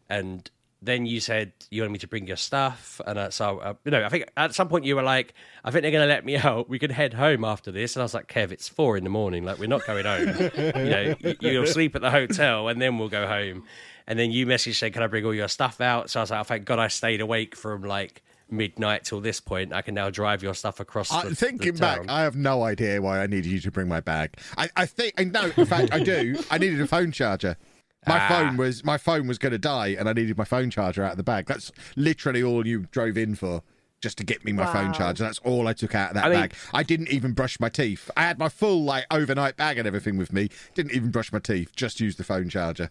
and 0.08 0.50
then 0.80 1.06
you 1.06 1.20
said 1.20 1.52
you 1.70 1.82
wanted 1.82 1.92
me 1.92 1.98
to 1.98 2.08
bring 2.08 2.26
your 2.26 2.36
stuff, 2.36 3.00
and 3.06 3.18
uh, 3.18 3.30
so 3.30 3.58
uh, 3.58 3.74
you 3.84 3.90
know 3.90 4.04
I 4.04 4.08
think 4.08 4.30
at 4.36 4.54
some 4.54 4.68
point 4.68 4.84
you 4.84 4.96
were 4.96 5.02
like, 5.02 5.34
I 5.64 5.70
think 5.70 5.82
they're 5.82 5.90
going 5.90 6.08
to 6.08 6.12
let 6.12 6.24
me 6.24 6.36
out. 6.36 6.68
We 6.68 6.78
can 6.78 6.90
head 6.90 7.14
home 7.14 7.44
after 7.44 7.70
this, 7.72 7.96
and 7.96 8.02
I 8.02 8.04
was 8.04 8.14
like, 8.14 8.28
Kev, 8.28 8.52
it's 8.52 8.68
four 8.68 8.96
in 8.96 9.04
the 9.04 9.10
morning. 9.10 9.44
Like 9.44 9.58
we're 9.58 9.68
not 9.68 9.86
going 9.86 10.04
home. 10.04 10.28
you 10.56 10.90
know, 10.90 11.14
y- 11.22 11.36
you'll 11.40 11.66
sleep 11.66 11.94
at 11.96 12.02
the 12.02 12.10
hotel, 12.10 12.68
and 12.68 12.80
then 12.80 12.98
we'll 12.98 13.08
go 13.08 13.26
home. 13.26 13.64
And 14.06 14.18
then 14.18 14.32
you 14.32 14.46
messaged 14.46 14.74
saying, 14.74 14.92
"Can 14.92 15.02
I 15.02 15.06
bring 15.06 15.24
all 15.24 15.34
your 15.34 15.48
stuff 15.48 15.80
out?" 15.80 16.10
So 16.10 16.20
I 16.20 16.22
was 16.24 16.30
like, 16.30 16.40
oh, 16.40 16.44
"Thank 16.44 16.64
God 16.64 16.78
I 16.78 16.88
stayed 16.88 17.20
awake 17.20 17.56
from 17.56 17.82
like." 17.82 18.22
Midnight 18.52 19.04
till 19.04 19.20
this 19.20 19.40
point, 19.40 19.72
I 19.72 19.82
can 19.82 19.94
now 19.94 20.10
drive 20.10 20.42
your 20.42 20.54
stuff 20.54 20.78
across. 20.78 21.10
I, 21.10 21.22
the, 21.22 21.30
the 21.30 21.34
thinking 21.36 21.74
town. 21.74 22.06
back, 22.06 22.10
I 22.10 22.22
have 22.22 22.36
no 22.36 22.62
idea 22.62 23.00
why 23.00 23.20
I 23.22 23.26
needed 23.26 23.50
you 23.50 23.60
to 23.60 23.70
bring 23.70 23.88
my 23.88 24.00
bag. 24.00 24.36
I, 24.58 24.68
I 24.76 24.86
think, 24.86 25.14
I 25.18 25.24
no, 25.24 25.50
in 25.56 25.66
fact, 25.66 25.92
I 25.92 26.00
do. 26.02 26.38
I 26.50 26.58
needed 26.58 26.80
a 26.80 26.86
phone 26.86 27.10
charger. 27.12 27.56
My 28.06 28.18
Ah. 28.20 28.28
phone 28.28 28.56
was 28.56 28.84
my 28.84 28.98
phone 28.98 29.26
was 29.26 29.38
going 29.38 29.52
to 29.52 29.58
die, 29.58 29.96
and 29.98 30.08
I 30.08 30.12
needed 30.12 30.36
my 30.36 30.44
phone 30.44 30.70
charger 30.70 31.02
out 31.04 31.12
of 31.12 31.16
the 31.16 31.22
bag. 31.22 31.46
That's 31.46 31.72
literally 31.96 32.42
all 32.42 32.66
you 32.66 32.86
drove 32.92 33.16
in 33.16 33.34
for. 33.34 33.62
just 34.02 34.18
to 34.18 34.24
get 34.24 34.44
me 34.44 34.50
my 34.52 34.66
phone 34.72 34.92
charger. 34.92 35.22
That's 35.22 35.38
all 35.44 35.68
I 35.68 35.72
took 35.74 35.94
out 35.94 36.08
of 36.10 36.14
that 36.16 36.24
I 36.24 36.28
mean- 36.28 36.40
bag. 36.40 36.54
I 36.74 36.82
didn't 36.82 37.10
even 37.10 37.34
brush 37.34 37.60
my 37.60 37.68
teeth. 37.68 38.10
I 38.16 38.22
had 38.22 38.36
my 38.36 38.48
full 38.48 38.82
like 38.82 39.06
overnight 39.12 39.56
bag 39.56 39.78
and 39.78 39.86
everything 39.86 40.16
with 40.18 40.32
me. 40.32 40.48
Didn't 40.74 40.90
even 40.90 41.12
brush 41.12 41.32
my 41.32 41.38
teeth. 41.38 41.70
Just 41.76 42.00
used 42.00 42.18
the 42.18 42.24
phone 42.24 42.48
charger. 42.48 42.90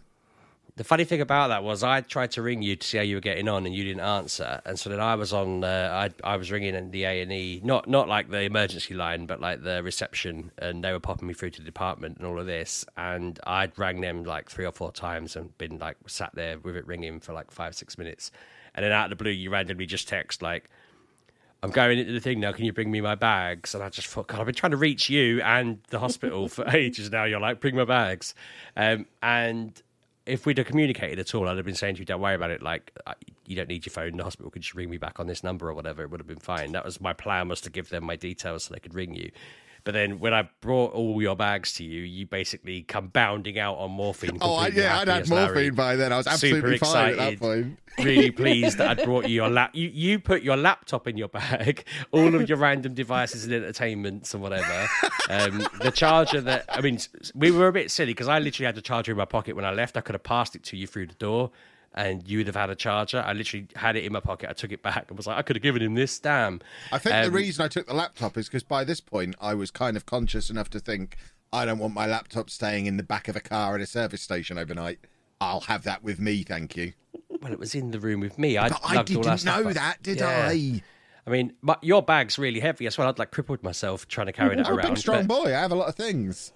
The 0.76 0.84
funny 0.84 1.04
thing 1.04 1.20
about 1.20 1.48
that 1.48 1.62
was 1.62 1.82
I 1.82 2.00
tried 2.00 2.30
to 2.32 2.40
ring 2.42 2.62
you 2.62 2.76
to 2.76 2.86
see 2.86 2.96
how 2.96 3.02
you 3.02 3.16
were 3.16 3.20
getting 3.20 3.46
on, 3.46 3.66
and 3.66 3.74
you 3.74 3.84
didn't 3.84 4.00
answer. 4.00 4.62
And 4.64 4.78
so 4.78 4.88
then 4.88 5.00
I 5.00 5.16
was 5.16 5.30
on. 5.30 5.62
Uh, 5.62 6.08
I 6.24 6.32
I 6.32 6.36
was 6.38 6.50
ringing 6.50 6.74
in 6.74 6.90
the 6.90 7.04
A 7.04 7.20
and 7.20 7.30
E, 7.30 7.60
not 7.62 7.88
not 7.88 8.08
like 8.08 8.30
the 8.30 8.40
emergency 8.40 8.94
line, 8.94 9.26
but 9.26 9.38
like 9.38 9.62
the 9.62 9.82
reception, 9.82 10.50
and 10.56 10.82
they 10.82 10.90
were 10.92 11.00
popping 11.00 11.28
me 11.28 11.34
through 11.34 11.50
to 11.50 11.58
the 11.60 11.66
department 11.66 12.16
and 12.16 12.26
all 12.26 12.38
of 12.38 12.46
this. 12.46 12.86
And 12.96 13.38
I'd 13.46 13.78
rang 13.78 14.00
them 14.00 14.24
like 14.24 14.50
three 14.50 14.64
or 14.64 14.72
four 14.72 14.92
times 14.92 15.36
and 15.36 15.56
been 15.58 15.78
like 15.78 15.98
sat 16.06 16.30
there 16.34 16.58
with 16.58 16.74
it 16.76 16.86
ringing 16.86 17.20
for 17.20 17.34
like 17.34 17.50
five 17.50 17.74
six 17.74 17.98
minutes, 17.98 18.30
and 18.74 18.82
then 18.82 18.92
out 18.92 19.04
of 19.12 19.18
the 19.18 19.22
blue 19.22 19.30
you 19.30 19.50
randomly 19.50 19.86
just 19.86 20.08
text 20.08 20.40
like. 20.42 20.70
I'm 21.64 21.70
going 21.70 21.96
into 21.96 22.12
the 22.12 22.18
thing 22.18 22.40
now. 22.40 22.50
Can 22.50 22.64
you 22.64 22.72
bring 22.72 22.90
me 22.90 23.00
my 23.00 23.14
bags? 23.14 23.72
And 23.72 23.84
I 23.84 23.88
just 23.88 24.08
thought, 24.08 24.26
God, 24.26 24.40
I've 24.40 24.46
been 24.46 24.54
trying 24.56 24.72
to 24.72 24.76
reach 24.76 25.08
you 25.08 25.40
and 25.42 25.78
the 25.90 26.00
hospital 26.00 26.48
for 26.48 26.68
ages 26.68 27.08
now. 27.12 27.22
You're 27.22 27.38
like, 27.38 27.60
bring 27.60 27.76
my 27.76 27.84
bags. 27.84 28.34
Um, 28.76 29.06
and 29.22 29.80
if 30.26 30.46
we'd 30.46 30.58
have 30.58 30.66
communicated 30.66 31.18
at 31.18 31.34
all, 31.34 31.48
I'd 31.48 31.56
have 31.56 31.66
been 31.66 31.74
saying 31.74 31.96
to 31.96 31.98
you, 32.00 32.04
don't 32.04 32.20
worry 32.20 32.34
about 32.34 32.50
it. 32.50 32.62
Like, 32.62 32.92
you 33.46 33.56
don't 33.56 33.68
need 33.68 33.84
your 33.84 33.92
phone. 33.92 34.16
The 34.16 34.24
hospital 34.24 34.50
could 34.50 34.62
just 34.62 34.74
ring 34.74 34.88
me 34.88 34.98
back 34.98 35.18
on 35.18 35.26
this 35.26 35.42
number 35.42 35.68
or 35.68 35.74
whatever. 35.74 36.02
It 36.02 36.10
would 36.10 36.20
have 36.20 36.26
been 36.26 36.38
fine. 36.38 36.72
That 36.72 36.84
was 36.84 37.00
my 37.00 37.12
plan 37.12 37.48
was 37.48 37.60
to 37.62 37.70
give 37.70 37.88
them 37.88 38.04
my 38.04 38.16
details 38.16 38.64
so 38.64 38.74
they 38.74 38.80
could 38.80 38.94
ring 38.94 39.14
you. 39.14 39.30
But 39.84 39.94
then 39.94 40.20
when 40.20 40.32
I 40.32 40.48
brought 40.60 40.92
all 40.92 41.20
your 41.20 41.34
bags 41.34 41.72
to 41.74 41.84
you, 41.84 42.02
you 42.02 42.26
basically 42.26 42.82
come 42.82 43.08
bounding 43.08 43.58
out 43.58 43.76
on 43.78 43.90
morphine. 43.90 44.38
Oh, 44.40 44.54
I, 44.54 44.68
yeah, 44.68 44.98
I'd 44.98 45.08
had 45.08 45.22
as 45.22 45.30
Larry 45.30 45.46
morphine 45.46 45.74
by 45.74 45.96
then. 45.96 46.12
I 46.12 46.16
was 46.18 46.26
absolutely 46.26 46.78
super 46.78 46.84
fine 46.84 47.08
excited, 47.10 47.18
at 47.18 47.30
that 47.30 47.40
point. 47.40 47.78
really 47.98 48.30
pleased 48.42 48.78
that 48.78 48.98
I'd 48.98 49.04
brought 49.04 49.28
you 49.28 49.34
your 49.34 49.50
lap. 49.50 49.70
You 49.74 49.88
you 49.88 50.18
put 50.20 50.42
your 50.42 50.56
laptop 50.56 51.08
in 51.08 51.16
your 51.16 51.28
bag, 51.28 51.84
all 52.12 52.34
of 52.34 52.48
your 52.48 52.58
random 52.58 52.94
devices 52.94 53.44
and 53.44 53.52
entertainments 53.52 54.34
and 54.34 54.42
whatever. 54.42 54.88
Um, 55.28 55.66
the 55.80 55.90
charger 55.92 56.40
that 56.42 56.64
I 56.68 56.80
mean, 56.80 56.98
we 57.34 57.50
were 57.50 57.68
a 57.68 57.72
bit 57.72 57.90
silly 57.90 58.12
because 58.12 58.28
I 58.28 58.38
literally 58.38 58.66
had 58.66 58.76
the 58.76 58.82
charger 58.82 59.12
in 59.12 59.18
my 59.18 59.24
pocket 59.24 59.56
when 59.56 59.64
I 59.64 59.72
left. 59.72 59.96
I 59.96 60.00
could 60.00 60.14
have 60.14 60.22
passed 60.22 60.54
it 60.54 60.62
to 60.64 60.76
you 60.76 60.86
through 60.86 61.08
the 61.08 61.14
door. 61.14 61.50
And 61.94 62.26
you'd 62.26 62.46
have 62.46 62.56
had 62.56 62.70
a 62.70 62.74
charger. 62.74 63.20
I 63.20 63.34
literally 63.34 63.66
had 63.76 63.96
it 63.96 64.04
in 64.04 64.12
my 64.12 64.20
pocket. 64.20 64.48
I 64.48 64.54
took 64.54 64.72
it 64.72 64.82
back 64.82 65.06
and 65.08 65.16
was 65.16 65.26
like, 65.26 65.36
I 65.36 65.42
could 65.42 65.56
have 65.56 65.62
given 65.62 65.82
him 65.82 65.94
this. 65.94 66.18
Damn. 66.18 66.60
I 66.90 66.98
think 66.98 67.14
the 67.14 67.26
Um, 67.28 67.34
reason 67.34 67.62
I 67.64 67.68
took 67.68 67.86
the 67.86 67.92
laptop 67.94 68.38
is 68.38 68.48
because 68.48 68.62
by 68.62 68.82
this 68.84 69.00
point 69.00 69.34
I 69.40 69.52
was 69.54 69.70
kind 69.70 69.96
of 69.96 70.06
conscious 70.06 70.48
enough 70.48 70.70
to 70.70 70.80
think 70.80 71.16
I 71.52 71.66
don't 71.66 71.78
want 71.78 71.92
my 71.92 72.06
laptop 72.06 72.48
staying 72.48 72.86
in 72.86 72.96
the 72.96 73.02
back 73.02 73.28
of 73.28 73.36
a 73.36 73.40
car 73.40 73.74
at 73.74 73.82
a 73.82 73.86
service 73.86 74.22
station 74.22 74.56
overnight. 74.56 75.00
I'll 75.38 75.60
have 75.62 75.82
that 75.84 76.02
with 76.02 76.18
me, 76.18 76.44
thank 76.44 76.76
you. 76.78 76.94
Well, 77.42 77.52
it 77.52 77.58
was 77.58 77.74
in 77.74 77.90
the 77.90 78.00
room 78.00 78.20
with 78.20 78.38
me. 78.38 78.56
I, 78.56 78.68
I 78.68 78.94
lugged 78.94 79.10
all 79.14 79.18
our 79.18 79.22
didn't 79.24 79.38
stuff 79.40 79.62
know 79.64 79.72
that, 79.74 80.02
did 80.02 80.18
Yeah. 80.20 80.48
I? 80.50 80.82
I 81.26 81.30
mean, 81.30 81.52
my, 81.60 81.76
your 81.82 82.02
bag's 82.02 82.38
really 82.38 82.60
heavy 82.60 82.86
as 82.86 82.96
well. 82.96 83.08
I'd 83.08 83.18
like 83.18 83.32
crippled 83.32 83.62
myself 83.62 84.08
trying 84.08 84.28
to 84.28 84.32
carry 84.32 84.56
that 84.56 84.66
I'm 84.66 84.72
a 84.72 84.76
around. 84.76 84.88
big, 84.94 84.96
strong 84.98 85.26
but- 85.26 85.42
boy. 85.42 85.48
I 85.54 85.60
have 85.60 85.72
a 85.72 85.74
lot 85.76 85.88
of 85.88 85.94
things. 85.94 86.52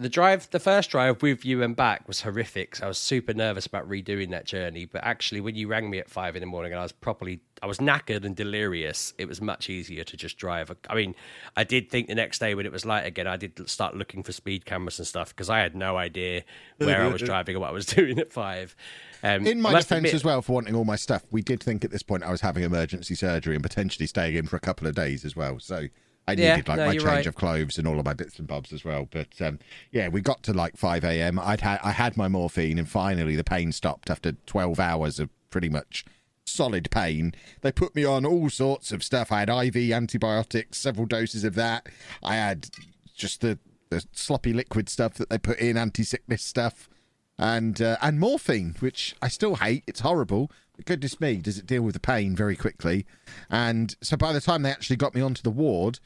The 0.00 0.08
drive 0.08 0.48
the 0.50 0.60
first 0.60 0.90
drive 0.90 1.22
with 1.22 1.44
you 1.44 1.60
and 1.62 1.74
back 1.74 2.06
was 2.06 2.20
horrific 2.20 2.76
so 2.76 2.84
i 2.84 2.88
was 2.88 2.98
super 2.98 3.34
nervous 3.34 3.66
about 3.66 3.88
redoing 3.88 4.30
that 4.30 4.44
journey. 4.44 4.84
But 4.84 5.02
actually 5.04 5.40
when 5.40 5.56
you 5.56 5.66
rang 5.66 5.90
me 5.90 5.98
at 5.98 6.08
five 6.08 6.36
in 6.36 6.40
the 6.40 6.46
morning 6.46 6.72
and 6.72 6.78
i 6.78 6.82
was 6.84 6.92
properly 6.92 7.40
i 7.62 7.66
was 7.66 7.78
knackered 7.78 8.24
and 8.24 8.36
delirious 8.36 9.12
it 9.18 9.26
was 9.26 9.40
much 9.40 9.68
easier 9.68 10.04
to 10.04 10.16
just 10.16 10.38
drive. 10.38 10.70
I 10.88 10.94
mean 10.94 11.14
i 11.56 11.64
did 11.64 11.90
think 11.90 12.06
the 12.06 12.14
next 12.14 12.38
day 12.38 12.54
when 12.54 12.64
it 12.64 12.70
was 12.72 12.86
light 12.86 13.06
again 13.06 13.26
i 13.26 13.36
did 13.36 13.68
start 13.68 13.96
looking 13.96 14.22
for 14.22 14.30
speed 14.32 14.64
cameras 14.64 14.98
and 15.00 15.06
stuff 15.08 15.30
because 15.30 15.50
i 15.50 15.58
had 15.58 15.74
no 15.74 15.96
idea 15.96 16.44
where 16.78 17.02
i 17.02 17.08
was 17.08 17.22
driving 17.22 17.56
or 17.56 17.60
what 17.60 17.70
i 17.70 17.72
was 17.72 17.86
doing 17.98 18.18
at 18.18 18.32
five. 18.32 18.76
Um, 19.24 19.44
In 19.48 19.60
my 19.60 19.72
must 19.72 19.88
defence 19.88 19.98
admit- 19.98 20.14
as 20.14 20.22
well, 20.24 20.42
for 20.42 20.52
wanting 20.52 20.76
all 20.76 20.84
my 20.84 20.94
stuff, 20.94 21.24
we 21.32 21.42
did 21.42 21.60
think 21.60 21.84
at 21.84 21.90
this 21.90 22.04
point 22.04 22.22
I 22.22 22.30
was 22.30 22.40
having 22.42 22.62
emergency 22.62 23.16
surgery 23.16 23.56
and 23.56 23.64
potentially 23.64 24.06
staying 24.06 24.36
in 24.36 24.46
for 24.46 24.54
a 24.54 24.60
couple 24.60 24.86
of 24.86 24.94
days 24.94 25.24
as 25.24 25.34
well. 25.34 25.58
So 25.58 25.88
I 26.28 26.32
Yeah, 26.32 26.56
needed 26.56 26.68
like 26.68 26.76
no, 26.78 26.86
my 26.86 26.92
change 26.92 27.04
right. 27.04 27.26
of 27.26 27.34
clothes 27.34 27.78
and 27.78 27.88
all 27.88 27.98
of 27.98 28.04
my 28.04 28.14
bits 28.14 28.38
and 28.38 28.46
bobs 28.46 28.72
as 28.72 28.84
well. 28.84 29.08
But 29.10 29.40
um, 29.40 29.58
yeah, 29.90 30.08
we 30.08 30.20
got 30.20 30.42
to 30.44 30.52
like 30.52 30.76
five 30.76 31.04
a.m. 31.04 31.38
I'd 31.38 31.62
had 31.62 31.80
I 31.82 31.92
had 31.92 32.16
my 32.16 32.28
morphine, 32.28 32.78
and 32.78 32.88
finally 32.88 33.34
the 33.36 33.44
pain 33.44 33.72
stopped 33.72 34.10
after 34.10 34.32
twelve 34.46 34.78
hours 34.78 35.18
of 35.18 35.30
pretty 35.50 35.68
much 35.68 36.04
solid 36.44 36.90
pain. 36.90 37.34
They 37.62 37.72
put 37.72 37.94
me 37.94 38.04
on 38.04 38.24
all 38.26 38.50
sorts 38.50 38.92
of 38.92 39.02
stuff. 39.02 39.32
I 39.32 39.40
had 39.40 39.48
IV 39.48 39.90
antibiotics, 39.92 40.78
several 40.78 41.06
doses 41.06 41.44
of 41.44 41.54
that. 41.56 41.88
I 42.22 42.34
had 42.36 42.68
just 43.14 43.40
the 43.40 43.58
the 43.90 44.04
sloppy 44.12 44.52
liquid 44.52 44.88
stuff 44.88 45.14
that 45.14 45.30
they 45.30 45.38
put 45.38 45.58
in, 45.58 45.78
anti-sickness 45.78 46.42
stuff 46.42 46.90
and 47.38 47.80
uh, 47.80 47.96
and 48.02 48.20
morphine, 48.20 48.76
which 48.80 49.14
I 49.22 49.28
still 49.28 49.56
hate. 49.56 49.84
It's 49.86 50.00
horrible. 50.00 50.50
But 50.76 50.86
goodness 50.86 51.20
me, 51.20 51.36
does 51.36 51.58
it 51.58 51.66
deal 51.66 51.82
with 51.82 51.94
the 51.94 52.00
pain 52.00 52.36
very 52.36 52.54
quickly? 52.54 53.06
And 53.50 53.96
so 54.00 54.16
by 54.16 54.32
the 54.32 54.40
time 54.40 54.62
they 54.62 54.70
actually 54.70 54.96
got 54.96 55.14
me 55.14 55.20
onto 55.20 55.42
the 55.42 55.50
ward 55.50 55.98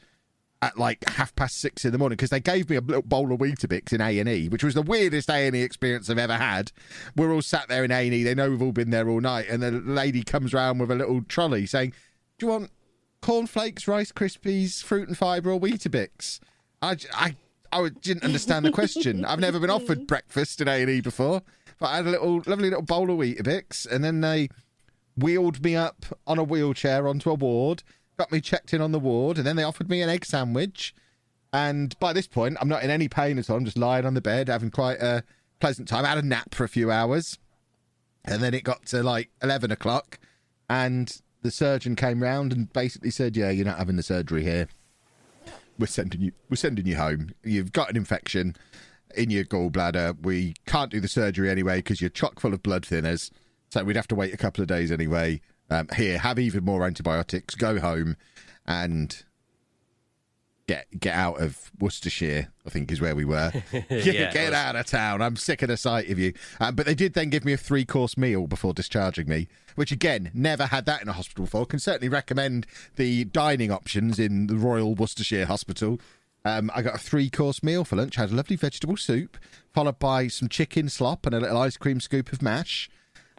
at 0.63 0.77
like 0.77 1.07
half 1.09 1.35
past 1.35 1.59
six 1.59 1.83
in 1.83 1.91
the 1.91 1.97
morning, 1.97 2.15
because 2.15 2.29
they 2.29 2.39
gave 2.39 2.69
me 2.69 2.77
a 2.77 2.81
little 2.81 3.01
bowl 3.01 3.31
of 3.33 3.39
Weetabix 3.39 3.91
in 3.91 4.01
A 4.01 4.17
and 4.19 4.29
E, 4.29 4.47
which 4.47 4.63
was 4.63 4.73
the 4.73 4.81
weirdest 4.81 5.29
A 5.29 5.47
and 5.47 5.55
E 5.55 5.61
experience 5.61 6.09
I've 6.09 6.17
ever 6.17 6.37
had. 6.37 6.71
We're 7.15 7.33
all 7.33 7.41
sat 7.41 7.67
there 7.67 7.83
in 7.83 7.91
A 7.91 8.05
and 8.05 8.13
E. 8.13 8.23
They 8.23 8.33
know 8.33 8.49
we've 8.49 8.61
all 8.61 8.71
been 8.71 8.89
there 8.89 9.09
all 9.09 9.21
night, 9.21 9.47
and 9.49 9.61
the 9.61 9.71
lady 9.71 10.23
comes 10.23 10.53
round 10.53 10.79
with 10.79 10.89
a 10.89 10.95
little 10.95 11.21
trolley 11.23 11.65
saying, 11.65 11.93
"Do 12.37 12.45
you 12.45 12.51
want 12.51 12.71
cornflakes, 13.21 13.87
Rice 13.87 14.11
Krispies, 14.11 14.81
fruit 14.81 15.07
and 15.07 15.17
fibre, 15.17 15.51
or 15.51 15.59
Weetabix?" 15.59 16.39
I, 16.81 16.97
I, 17.13 17.35
I 17.71 17.89
didn't 17.89 18.23
understand 18.23 18.65
the 18.65 18.71
question. 18.71 19.25
I've 19.25 19.39
never 19.39 19.59
been 19.59 19.69
offered 19.69 20.07
breakfast 20.07 20.61
in 20.61 20.67
A 20.67 20.81
and 20.81 20.89
E 20.89 21.01
before, 21.01 21.41
but 21.79 21.87
I 21.87 21.97
had 21.97 22.07
a 22.07 22.11
little 22.11 22.41
lovely 22.45 22.69
little 22.69 22.81
bowl 22.81 23.11
of 23.11 23.17
Weetabix, 23.17 23.85
and 23.89 24.03
then 24.03 24.21
they 24.21 24.49
wheeled 25.17 25.63
me 25.63 25.75
up 25.75 26.05
on 26.25 26.39
a 26.39 26.43
wheelchair 26.43 27.07
onto 27.07 27.29
a 27.29 27.35
ward, 27.35 27.83
got 28.17 28.31
me 28.31 28.41
checked 28.41 28.73
in 28.73 28.81
on 28.81 28.91
the 28.91 28.99
ward, 28.99 29.37
and 29.37 29.45
then 29.45 29.55
they 29.55 29.63
offered 29.63 29.89
me 29.89 30.01
an 30.01 30.09
egg 30.09 30.25
sandwich. 30.25 30.93
And 31.51 31.97
by 31.99 32.13
this 32.13 32.27
point, 32.27 32.57
I'm 32.59 32.67
not 32.67 32.83
in 32.83 32.89
any 32.89 33.07
pain 33.07 33.37
at 33.37 33.49
all. 33.49 33.57
I'm 33.57 33.65
just 33.65 33.77
lying 33.77 34.05
on 34.05 34.15
the 34.15 34.21
bed, 34.21 34.47
having 34.47 34.71
quite 34.71 34.99
a 34.99 35.23
pleasant 35.59 35.87
time. 35.87 36.05
I 36.05 36.09
had 36.09 36.17
a 36.17 36.27
nap 36.27 36.55
for 36.55 36.63
a 36.63 36.69
few 36.69 36.91
hours, 36.91 37.37
and 38.25 38.41
then 38.41 38.53
it 38.53 38.63
got 38.63 38.85
to 38.87 39.03
like 39.03 39.29
11 39.41 39.71
o'clock, 39.71 40.19
and 40.69 41.21
the 41.43 41.51
surgeon 41.51 41.95
came 41.95 42.23
round 42.23 42.53
and 42.53 42.71
basically 42.73 43.11
said, 43.11 43.37
"Yeah, 43.37 43.51
you're 43.51 43.65
not 43.65 43.77
having 43.77 43.97
the 43.97 44.03
surgery 44.03 44.43
here. 44.43 44.67
We're 45.77 45.87
sending 45.87 46.21
you. 46.21 46.31
We're 46.49 46.55
sending 46.55 46.85
you 46.85 46.95
home. 46.95 47.31
You've 47.43 47.71
got 47.71 47.89
an 47.89 47.97
infection 47.97 48.55
in 49.15 49.29
your 49.29 49.43
gallbladder. 49.43 50.23
We 50.23 50.55
can't 50.65 50.91
do 50.91 50.99
the 50.99 51.07
surgery 51.07 51.49
anyway 51.49 51.77
because 51.77 52.01
you're 52.01 52.09
chock 52.09 52.39
full 52.39 52.53
of 52.53 52.63
blood 52.63 52.83
thinners. 52.83 53.31
So 53.69 53.83
we'd 53.83 53.95
have 53.95 54.07
to 54.09 54.15
wait 54.15 54.33
a 54.33 54.37
couple 54.37 54.61
of 54.61 54.67
days 54.67 54.91
anyway. 54.91 55.41
Um, 55.69 55.87
here, 55.95 56.19
have 56.19 56.37
even 56.39 56.63
more 56.63 56.85
antibiotics. 56.85 57.55
Go 57.55 57.79
home, 57.79 58.15
and 58.65 59.23
get 60.67 60.85
get 60.99 61.15
out 61.15 61.41
of 61.41 61.71
Worcestershire. 61.79 62.49
I 62.65 62.69
think 62.69 62.91
is 62.91 63.01
where 63.01 63.15
we 63.15 63.25
were. 63.25 63.51
get 63.71 63.89
Yeah, 63.89 64.31
get 64.31 64.49
was. 64.49 64.53
out 64.53 64.75
of 64.75 64.85
town. 64.85 65.21
I'm 65.21 65.35
sick 65.35 65.61
of 65.61 65.69
the 65.69 65.77
sight 65.77 66.09
of 66.09 66.19
you. 66.19 66.33
Um, 66.59 66.75
but 66.75 66.85
they 66.85 66.95
did 66.95 67.13
then 67.13 67.29
give 67.29 67.45
me 67.45 67.53
a 67.53 67.57
three 67.57 67.85
course 67.85 68.17
meal 68.17 68.47
before 68.47 68.73
discharging 68.73 69.27
me, 69.27 69.47
which 69.75 69.91
again 69.91 70.31
never 70.33 70.67
had 70.67 70.85
that 70.85 71.01
in 71.01 71.09
a 71.09 71.13
hospital 71.13 71.45
before. 71.45 71.65
Can 71.65 71.79
certainly 71.79 72.09
recommend 72.09 72.65
the 72.95 73.25
dining 73.25 73.71
options 73.71 74.19
in 74.19 74.47
the 74.47 74.55
Royal 74.55 74.95
Worcestershire 74.95 75.45
Hospital. 75.45 75.99
Um, 76.45 76.69
I 76.75 76.81
got 76.81 76.95
a 76.95 76.99
three 76.99 77.29
course 77.29 77.63
meal 77.63 77.85
for 77.85 77.95
lunch. 77.95 78.17
I 78.17 78.21
had 78.21 78.31
a 78.31 78.35
lovely 78.35 78.57
vegetable 78.57 78.97
soup, 78.97 79.37
followed 79.73 79.99
by 79.99 80.27
some 80.27 80.49
chicken 80.49 80.89
slop 80.89 81.25
and 81.25 81.33
a 81.33 81.39
little 81.39 81.57
ice 81.57 81.77
cream 81.77 81.99
scoop 82.01 82.33
of 82.33 82.41
mash. 82.41 82.89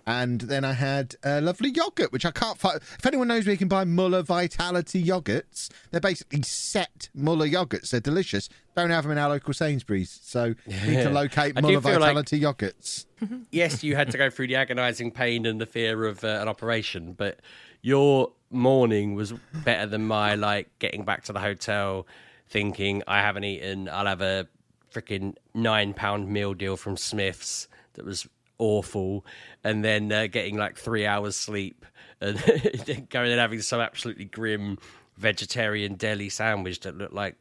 And 0.07 0.43
then 0.43 0.65
I 0.65 0.75
had 0.75 1.17
a 1.23 1.41
lovely 1.41 1.71
yogurt, 1.71 2.13
which 2.13 2.27
I 2.27 2.31
can't 2.31 2.59
find. 2.59 2.77
If 2.77 3.07
anyone 3.07 3.29
knows 3.29 3.47
where 3.47 3.53
you 3.53 3.59
can 3.59 3.69
buy 3.69 3.85
Muller 3.85 4.23
Vitality 4.23 5.03
yogurts, 5.03 5.71
they're 5.91 6.01
basically 6.01 6.43
set 6.43 7.09
Muller 7.15 7.47
yogurts. 7.47 7.91
They're 7.91 8.01
delicious. 8.01 8.49
Don't 8.77 8.91
have 8.91 9.05
them 9.05 9.13
in 9.13 9.19
our 9.19 9.31
local 9.31 9.55
Sainsbury's. 9.55 10.11
So 10.23 10.55
you 10.67 10.91
need 10.91 11.03
to 11.05 11.11
locate 11.11 11.55
Muller 11.55 11.81
feel 11.81 12.01
like- 12.01 12.15
Vitality 12.17 12.41
yogurts. 12.41 13.07
yes, 13.51 13.83
you 13.83 13.97
had 13.97 14.11
to 14.11 14.19
go 14.19 14.29
through 14.29 14.49
the 14.49 14.57
agonising 14.57 15.11
pain 15.11 15.47
and 15.47 15.61
the 15.61 15.67
fear 15.67 16.05
of 16.05 16.23
uh, 16.23 16.29
an 16.43 16.49
operation, 16.49 17.15
but 17.15 17.41
your 17.81 18.33
morning 18.51 19.15
was 19.15 19.33
better 19.65 19.87
than 19.87 20.07
my 20.07 20.35
like 20.35 20.69
getting 20.79 21.05
back 21.05 21.25
to 21.25 21.33
the 21.33 21.41
hotel, 21.41 22.07
thinking 22.49 23.03
I 23.07 23.21
haven't 23.21 23.45
eaten. 23.45 23.89
I'll 23.89 24.07
have 24.07 24.21
a 24.21 24.47
freaking 24.93 25.35
nine 25.55 25.95
pound 25.95 26.29
meal 26.29 26.55
deal 26.55 26.77
from 26.77 26.97
Smiths 26.97 27.69
that 27.95 28.05
was 28.05 28.29
awful, 28.59 29.25
and 29.65 29.85
then 29.85 30.13
uh, 30.13 30.27
getting 30.27 30.57
like 30.57 30.77
three 30.77 31.07
hours 31.07 31.35
sleep 31.35 31.85
and 32.21 32.39
going 33.09 33.31
and 33.31 33.41
having 33.41 33.61
some 33.61 33.81
absolutely 33.81 34.27
grim 34.27 34.79
vegetarian 35.17 35.95
deli 35.95 36.29
sandwich 36.29 36.81
that 36.81 36.97
looked 36.97 37.15
like. 37.15 37.37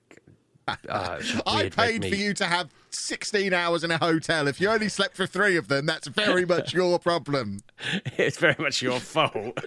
Uh, 0.66 0.76
it 0.88 1.18
was 1.18 1.28
just 1.28 1.44
I 1.48 1.68
paid 1.68 2.06
for 2.06 2.16
you 2.16 2.34
to 2.36 2.46
have 2.46 2.70
16 2.90 3.52
hours 3.52 3.84
in 3.84 3.92
a 3.92 3.98
hotel. 3.98 4.48
If 4.48 4.62
you 4.62 4.70
only 4.70 4.88
slept 4.88 5.18
for 5.18 5.28
three 5.28 5.58
of 5.58 5.68
them, 5.68 5.86
that's 5.86 6.08
very 6.08 6.46
much 6.46 6.74
your 6.74 7.00
problem. 7.00 7.60
it's 8.18 8.38
very 8.38 8.56
much 8.58 8.82
your 8.82 9.02
fault. 9.02 9.60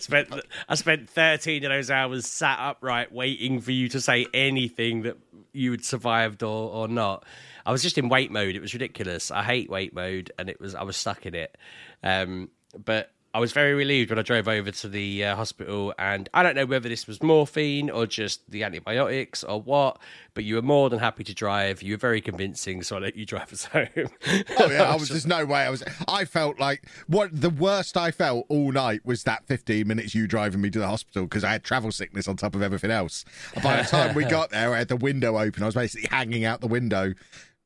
spent 0.00 0.28
I 0.68 0.74
spent 0.74 1.08
thirteen 1.08 1.64
of 1.64 1.70
those 1.70 1.90
hours 1.90 2.26
sat 2.26 2.58
upright 2.60 3.12
waiting 3.12 3.62
for 3.62 3.72
you 3.72 3.88
to 3.88 4.00
say 4.00 4.26
anything 4.34 5.02
that 5.02 5.16
you 5.54 5.70
had 5.70 5.84
survived 5.86 6.42
or, 6.42 6.70
or 6.70 6.86
not. 6.86 7.24
I 7.68 7.70
was 7.70 7.82
just 7.82 7.98
in 7.98 8.08
wait 8.08 8.30
mode. 8.30 8.56
It 8.56 8.60
was 8.60 8.72
ridiculous. 8.72 9.30
I 9.30 9.42
hate 9.42 9.68
wait 9.68 9.92
mode, 9.92 10.32
and 10.38 10.48
it 10.48 10.58
was 10.58 10.74
I 10.74 10.84
was 10.84 10.96
stuck 10.96 11.26
in 11.26 11.34
it. 11.34 11.58
Um, 12.02 12.48
but 12.82 13.12
I 13.34 13.40
was 13.40 13.52
very 13.52 13.74
relieved 13.74 14.08
when 14.08 14.18
I 14.18 14.22
drove 14.22 14.48
over 14.48 14.70
to 14.70 14.88
the 14.88 15.22
uh, 15.22 15.36
hospital, 15.36 15.92
and 15.98 16.30
I 16.32 16.42
don't 16.42 16.56
know 16.56 16.64
whether 16.64 16.88
this 16.88 17.06
was 17.06 17.22
morphine 17.22 17.90
or 17.90 18.06
just 18.06 18.50
the 18.50 18.64
antibiotics 18.64 19.44
or 19.44 19.60
what, 19.60 19.98
but 20.32 20.44
you 20.44 20.54
were 20.54 20.62
more 20.62 20.88
than 20.88 20.98
happy 20.98 21.24
to 21.24 21.34
drive. 21.34 21.82
You 21.82 21.92
were 21.92 21.98
very 21.98 22.22
convincing, 22.22 22.82
so 22.82 22.96
I 22.96 23.00
let 23.00 23.16
you 23.16 23.26
drive 23.26 23.52
us 23.52 23.64
home. 23.66 23.86
Oh 23.96 24.70
yeah, 24.70 24.84
I 24.84 24.96
was. 24.98 25.10
There's 25.10 25.26
no 25.26 25.44
way 25.44 25.60
I 25.60 25.68
was. 25.68 25.84
I 26.08 26.24
felt 26.24 26.58
like 26.58 26.88
what 27.06 27.38
the 27.38 27.50
worst 27.50 27.98
I 27.98 28.12
felt 28.12 28.46
all 28.48 28.72
night 28.72 29.02
was 29.04 29.24
that 29.24 29.46
15 29.46 29.86
minutes 29.86 30.14
you 30.14 30.26
driving 30.26 30.62
me 30.62 30.70
to 30.70 30.78
the 30.78 30.88
hospital 30.88 31.24
because 31.24 31.44
I 31.44 31.50
had 31.50 31.64
travel 31.64 31.92
sickness 31.92 32.28
on 32.28 32.38
top 32.38 32.54
of 32.54 32.62
everything 32.62 32.90
else. 32.90 33.26
By 33.62 33.82
the 33.82 33.88
time 33.88 34.14
we 34.14 34.24
got 34.38 34.48
there, 34.48 34.72
I 34.72 34.78
had 34.78 34.88
the 34.88 34.96
window 34.96 35.36
open. 35.36 35.62
I 35.62 35.66
was 35.66 35.74
basically 35.74 36.08
hanging 36.10 36.46
out 36.46 36.62
the 36.62 36.66
window 36.66 37.12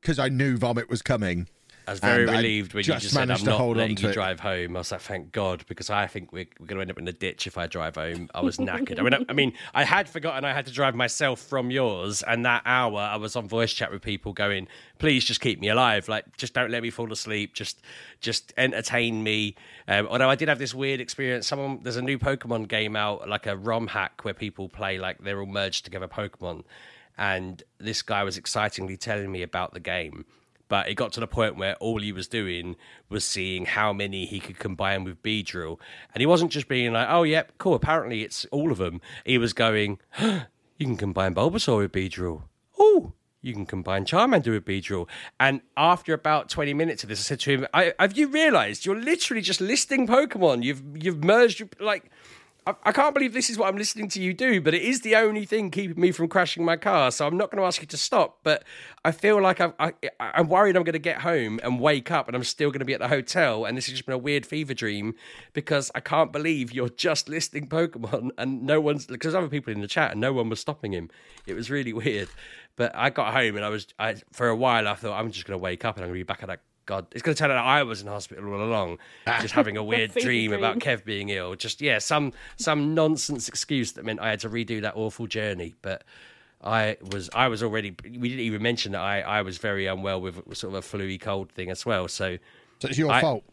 because 0.03 0.19
I 0.19 0.27
knew 0.27 0.57
vomit 0.57 0.89
was 0.89 1.01
coming. 1.01 1.47
I 1.87 1.91
was 1.91 1.99
very 1.99 2.23
And 2.23 2.31
I 2.31 2.35
relieved 2.37 2.73
when 2.73 2.81
you 2.81 2.93
just 2.93 3.03
just 3.03 3.13
said, 3.13 3.23
"I'm 3.23 3.27
managed 3.29 3.43
to 3.43 3.49
not 3.51 3.59
hold 3.59 3.75
on 3.75 3.81
letting 3.81 3.95
to 3.97 4.03
you 4.03 4.09
it." 4.09 4.13
drive 4.13 4.39
home." 4.39 4.75
I 4.75 4.79
was 4.79 4.91
like, 4.91 5.01
"Thank 5.01 5.31
God," 5.31 5.65
because 5.67 5.89
I 5.89 6.07
think 6.07 6.31
we're, 6.31 6.45
we're 6.59 6.65
going 6.65 6.77
to 6.77 6.81
end 6.81 6.91
up 6.91 6.97
in 6.97 7.07
a 7.07 7.13
ditch 7.13 7.45
if 7.45 7.57
I 7.57 7.67
drive 7.67 7.95
home. 7.95 8.29
I 8.33 8.41
was 8.41 8.57
knackered. 8.57 8.99
I 8.99 9.03
mean, 9.03 9.13
I, 9.13 9.25
I 9.27 9.33
mean, 9.33 9.53
I 9.73 9.83
had 9.83 10.07
forgotten 10.07 10.45
I 10.45 10.53
had 10.53 10.65
to 10.67 10.71
drive 10.71 10.95
myself 10.95 11.41
from 11.41 11.71
yours, 11.71 12.23
and 12.23 12.45
that 12.45 12.61
hour 12.65 12.99
I 12.99 13.17
was 13.17 13.35
on 13.35 13.47
voice 13.49 13.73
chat 13.73 13.91
with 13.91 14.01
people, 14.01 14.31
going, 14.31 14.67
"Please 14.97 15.25
just 15.25 15.41
keep 15.41 15.59
me 15.59 15.67
alive. 15.67 16.07
Like, 16.07 16.37
just 16.37 16.53
don't 16.53 16.71
let 16.71 16.83
me 16.83 16.89
fall 16.89 17.11
asleep. 17.11 17.53
Just, 17.53 17.81
just 18.21 18.53
entertain 18.55 19.21
me." 19.21 19.55
Um, 19.87 20.07
although 20.07 20.29
I 20.29 20.35
did 20.35 20.47
have 20.47 20.59
this 20.59 20.73
weird 20.73 21.01
experience. 21.01 21.47
Someone 21.47 21.79
there's 21.83 21.97
a 21.97 22.01
new 22.01 22.17
Pokemon 22.17 22.69
game 22.69 22.95
out, 22.95 23.27
like 23.27 23.45
a 23.45 23.57
ROM 23.57 23.87
hack 23.87 24.23
where 24.23 24.33
people 24.33 24.69
play 24.69 24.97
like 24.97 25.17
they're 25.19 25.39
all 25.39 25.45
merged 25.45 25.83
together 25.83 26.07
Pokemon, 26.07 26.63
and 27.17 27.63
this 27.77 28.01
guy 28.01 28.23
was 28.23 28.37
excitingly 28.37 28.97
telling 28.97 29.31
me 29.31 29.41
about 29.41 29.73
the 29.73 29.79
game 29.79 30.25
but 30.73 30.89
it 30.89 30.95
got 30.95 31.11
to 31.13 31.19
the 31.19 31.27
point 31.27 31.55
where 31.55 31.75
all 31.75 31.99
he 31.99 32.11
was 32.11 32.27
doing 32.27 32.75
was 33.07 33.23
seeing 33.23 33.65
how 33.65 33.93
many 33.93 34.25
he 34.25 34.39
could 34.39 34.57
combine 34.57 35.03
with 35.03 35.21
Beedrill. 35.21 35.77
And 36.13 36.19
he 36.21 36.25
wasn't 36.25 36.51
just 36.51 36.67
being 36.67 36.93
like, 36.93 37.07
oh, 37.11 37.21
yep, 37.21 37.51
cool, 37.59 37.75
apparently 37.75 38.23
it's 38.23 38.45
all 38.45 38.71
of 38.71 38.79
them. 38.79 38.99
He 39.23 39.37
was 39.37 39.53
going, 39.53 39.99
you 40.19 40.47
can 40.79 40.97
combine 40.97 41.35
Bulbasaur 41.35 41.77
with 41.77 41.91
Beedrill. 41.91 42.43
Oh, 42.79 43.13
you 43.41 43.53
can 43.53 43.67
combine 43.67 44.05
Charmander 44.05 44.51
with 44.51 44.65
Beedrill. 44.65 45.07
And 45.39 45.61
after 45.77 46.11
about 46.11 46.49
20 46.49 46.73
minutes 46.73 47.03
of 47.03 47.09
this, 47.09 47.19
I 47.19 47.23
said 47.23 47.39
to 47.41 47.51
him, 47.51 47.67
I, 47.71 47.93
have 47.99 48.17
you 48.17 48.27
realized 48.27 48.83
you're 48.83 48.99
literally 48.99 49.41
just 49.41 49.61
listing 49.61 50.07
Pokemon? 50.07 50.63
You've, 50.63 50.81
you've 50.95 51.23
merged, 51.23 51.63
like, 51.79 52.09
I, 52.65 52.75
I 52.83 52.91
can't 52.91 53.13
believe 53.13 53.33
this 53.33 53.49
is 53.49 53.57
what 53.57 53.67
I'm 53.67 53.77
listening 53.77 54.07
to 54.09 54.21
you 54.21 54.33
do, 54.33 54.61
but 54.61 54.73
it 54.73 54.81
is 54.81 55.01
the 55.01 55.15
only 55.15 55.45
thing 55.45 55.71
keeping 55.71 55.99
me 55.99 56.11
from 56.11 56.27
crashing 56.27 56.63
my 56.63 56.77
car. 56.77 57.11
So 57.11 57.27
I'm 57.27 57.37
not 57.37 57.51
going 57.51 57.61
to 57.61 57.65
ask 57.65 57.81
you 57.81 57.87
to 57.87 57.97
stop. 57.97 58.39
But 58.43 58.63
I 59.03 59.11
feel 59.11 59.41
like 59.41 59.59
I've, 59.59 59.73
I, 59.79 59.93
I'm 60.19 60.47
worried 60.47 60.75
I'm 60.75 60.83
going 60.83 60.93
to 60.93 60.99
get 60.99 61.21
home 61.21 61.59
and 61.63 61.79
wake 61.79 62.11
up 62.11 62.27
and 62.27 62.35
I'm 62.35 62.43
still 62.43 62.69
going 62.69 62.79
to 62.79 62.85
be 62.85 62.93
at 62.93 62.99
the 62.99 63.07
hotel. 63.07 63.65
And 63.65 63.77
this 63.77 63.87
has 63.87 63.93
just 63.93 64.05
been 64.05 64.15
a 64.15 64.19
weird 64.19 64.45
fever 64.45 64.73
dream 64.73 65.15
because 65.53 65.91
I 65.95 65.99
can't 65.99 66.31
believe 66.31 66.71
you're 66.71 66.89
just 66.89 67.27
listing 67.27 67.67
Pokemon 67.67 68.31
and 68.37 68.63
no 68.63 68.79
one's 68.79 69.05
because 69.05 69.35
other 69.35 69.49
people 69.49 69.73
in 69.73 69.81
the 69.81 69.87
chat 69.87 70.11
and 70.11 70.21
no 70.21 70.33
one 70.33 70.49
was 70.49 70.59
stopping 70.59 70.93
him. 70.93 71.09
It 71.45 71.53
was 71.53 71.69
really 71.69 71.93
weird. 71.93 72.29
But 72.75 72.95
I 72.95 73.09
got 73.09 73.33
home 73.33 73.55
and 73.55 73.65
I 73.65 73.69
was 73.69 73.87
I, 73.99 74.15
for 74.31 74.47
a 74.47 74.55
while. 74.55 74.87
I 74.87 74.95
thought 74.95 75.19
I'm 75.19 75.31
just 75.31 75.45
going 75.45 75.59
to 75.59 75.63
wake 75.63 75.85
up 75.85 75.97
and 75.97 76.03
I'm 76.03 76.09
going 76.09 76.19
to 76.19 76.25
be 76.25 76.27
back 76.27 76.43
at 76.43 76.47
that. 76.47 76.61
God, 76.85 77.07
it's 77.11 77.21
going 77.21 77.33
to 77.35 77.39
turn 77.39 77.49
out 77.51 77.65
I 77.65 77.83
was 77.83 78.01
in 78.01 78.07
hospital 78.07 78.53
all 78.53 78.61
along, 78.61 78.97
just 79.41 79.53
having 79.53 79.77
a 79.77 79.83
weird 79.83 80.11
fever 80.11 80.25
dream 80.25 80.53
about. 80.53 80.79
Kev 80.79 81.05
being 81.05 81.29
ill. 81.29 81.55
Just 81.55 81.81
yeah, 81.81 81.99
some 81.99 82.33
some 82.57 82.93
nonsense 82.93 83.47
excuse 83.47 83.93
that 83.93 84.03
meant 84.05 84.19
I 84.19 84.29
had 84.29 84.39
to 84.41 84.49
redo 84.49 84.81
that 84.81 84.95
awful 84.97 85.25
journey. 85.27 85.75
But 85.81 86.03
I 86.61 86.97
was 87.11 87.29
I 87.33 87.47
was 87.47 87.63
already. 87.63 87.95
We 88.03 88.27
didn't 88.29 88.45
even 88.45 88.61
mention 88.61 88.91
that 88.93 89.01
I 89.01 89.21
I 89.21 89.41
was 89.43 89.57
very 89.59 89.85
unwell 89.87 90.19
with 90.21 90.35
sort 90.57 90.73
of 90.75 90.83
a 90.83 90.87
fluey 90.97 91.19
cold 91.19 91.51
thing 91.51 91.69
as 91.71 91.85
well. 91.85 92.07
So 92.07 92.37
So 92.79 92.87
it's 92.89 92.97
your 92.97 93.11
I- 93.11 93.21
fault. 93.21 93.43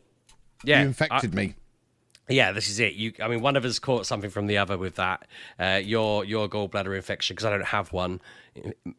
yeah, 0.64 0.80
you 0.80 0.86
infected 0.88 1.32
I- 1.32 1.36
me. 1.36 1.54
yeah, 2.28 2.50
this 2.52 2.68
is 2.68 2.80
it. 2.80 2.94
You, 2.94 3.12
I 3.22 3.28
mean, 3.28 3.40
one 3.42 3.54
of 3.56 3.64
us 3.64 3.78
caught 3.78 4.06
something 4.06 4.30
from 4.30 4.46
the 4.48 4.58
other 4.58 4.76
with 4.76 4.96
that. 4.96 5.26
Uh, 5.58 5.80
your 5.82 6.24
your 6.24 6.48
gallbladder 6.48 6.96
infection, 6.96 7.34
because 7.34 7.46
I 7.46 7.50
don't 7.50 7.66
have 7.66 7.92
one, 7.92 8.20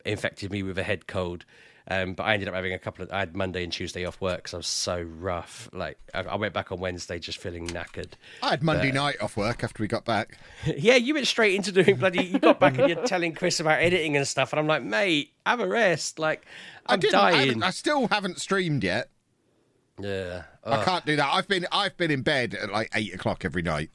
infected 0.06 0.52
me 0.52 0.64
with 0.64 0.78
a 0.78 0.84
head 0.84 1.08
cold. 1.08 1.44
Um, 1.90 2.14
but 2.14 2.24
I 2.24 2.34
ended 2.36 2.48
up 2.48 2.54
having 2.54 2.74
a 2.74 2.80
couple 2.80 3.04
of. 3.04 3.12
I 3.12 3.20
had 3.20 3.36
Monday 3.36 3.64
and 3.64 3.74
Tuesday 3.74 4.06
off 4.06 4.22
work 4.22 4.38
because 4.38 4.54
I 4.54 4.58
was 4.58 4.68
so 4.68 5.02
rough. 5.02 5.68
Like 5.74 5.98
I, 6.14 6.22
I 6.22 6.36
went 6.36 6.54
back 6.54 6.72
on 6.72 6.80
Wednesday 6.80 7.18
just 7.20 7.40
feeling 7.40 7.68
knackered. 7.68 8.12
I 8.44 8.52
had 8.52 8.64
Monday 8.64 8.92
night 8.92 9.20
off 9.22 9.36
work 9.36 9.64
after 9.64 9.82
we 9.82 9.88
got 9.88 10.06
back. 10.06 10.38
yeah, 10.78 10.96
you 10.96 11.14
went 11.16 11.28
straight 11.28 11.56
into 11.56 11.72
doing 11.72 11.96
bloody. 11.96 12.24
You 12.24 12.40
got 12.40 12.60
back 12.60 12.78
and 12.78 12.88
you're 12.90 13.06
telling 13.06 13.34
Chris 13.34 13.60
about 13.60 13.82
editing 13.82 14.16
and 14.16 14.28
stuff, 14.28 14.54
and 14.54 14.60
I'm 14.60 14.68
like, 14.68 14.84
mate, 14.84 15.34
have 15.46 15.60
a 15.60 15.68
rest. 15.68 16.20
Like 16.20 16.46
I 16.86 16.94
I'm. 16.94 17.00
I, 17.00 17.10
dying. 17.10 17.38
haven't- 17.48 17.64
I 17.64 17.70
still 17.72 18.08
haven't 18.08 18.40
streamed 18.40 18.84
yet. 18.84 19.10
yeah. 20.00 20.44
I 20.64 20.84
can't 20.84 21.06
do 21.06 21.16
that. 21.16 21.28
I've 21.34 21.48
been 21.48 21.66
I've 21.72 21.98
been 21.98 22.12
in 22.12 22.22
bed 22.22 22.54
at 22.54 22.72
like 22.72 22.90
eight 22.94 23.14
o'clock 23.16 23.44
every 23.44 23.64
night. 23.64 23.90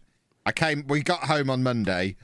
I 0.45 0.51
came. 0.53 0.85
We 0.89 1.03
got 1.03 1.21
home 1.25 1.49
on 1.51 1.63
Monday, 1.63 2.17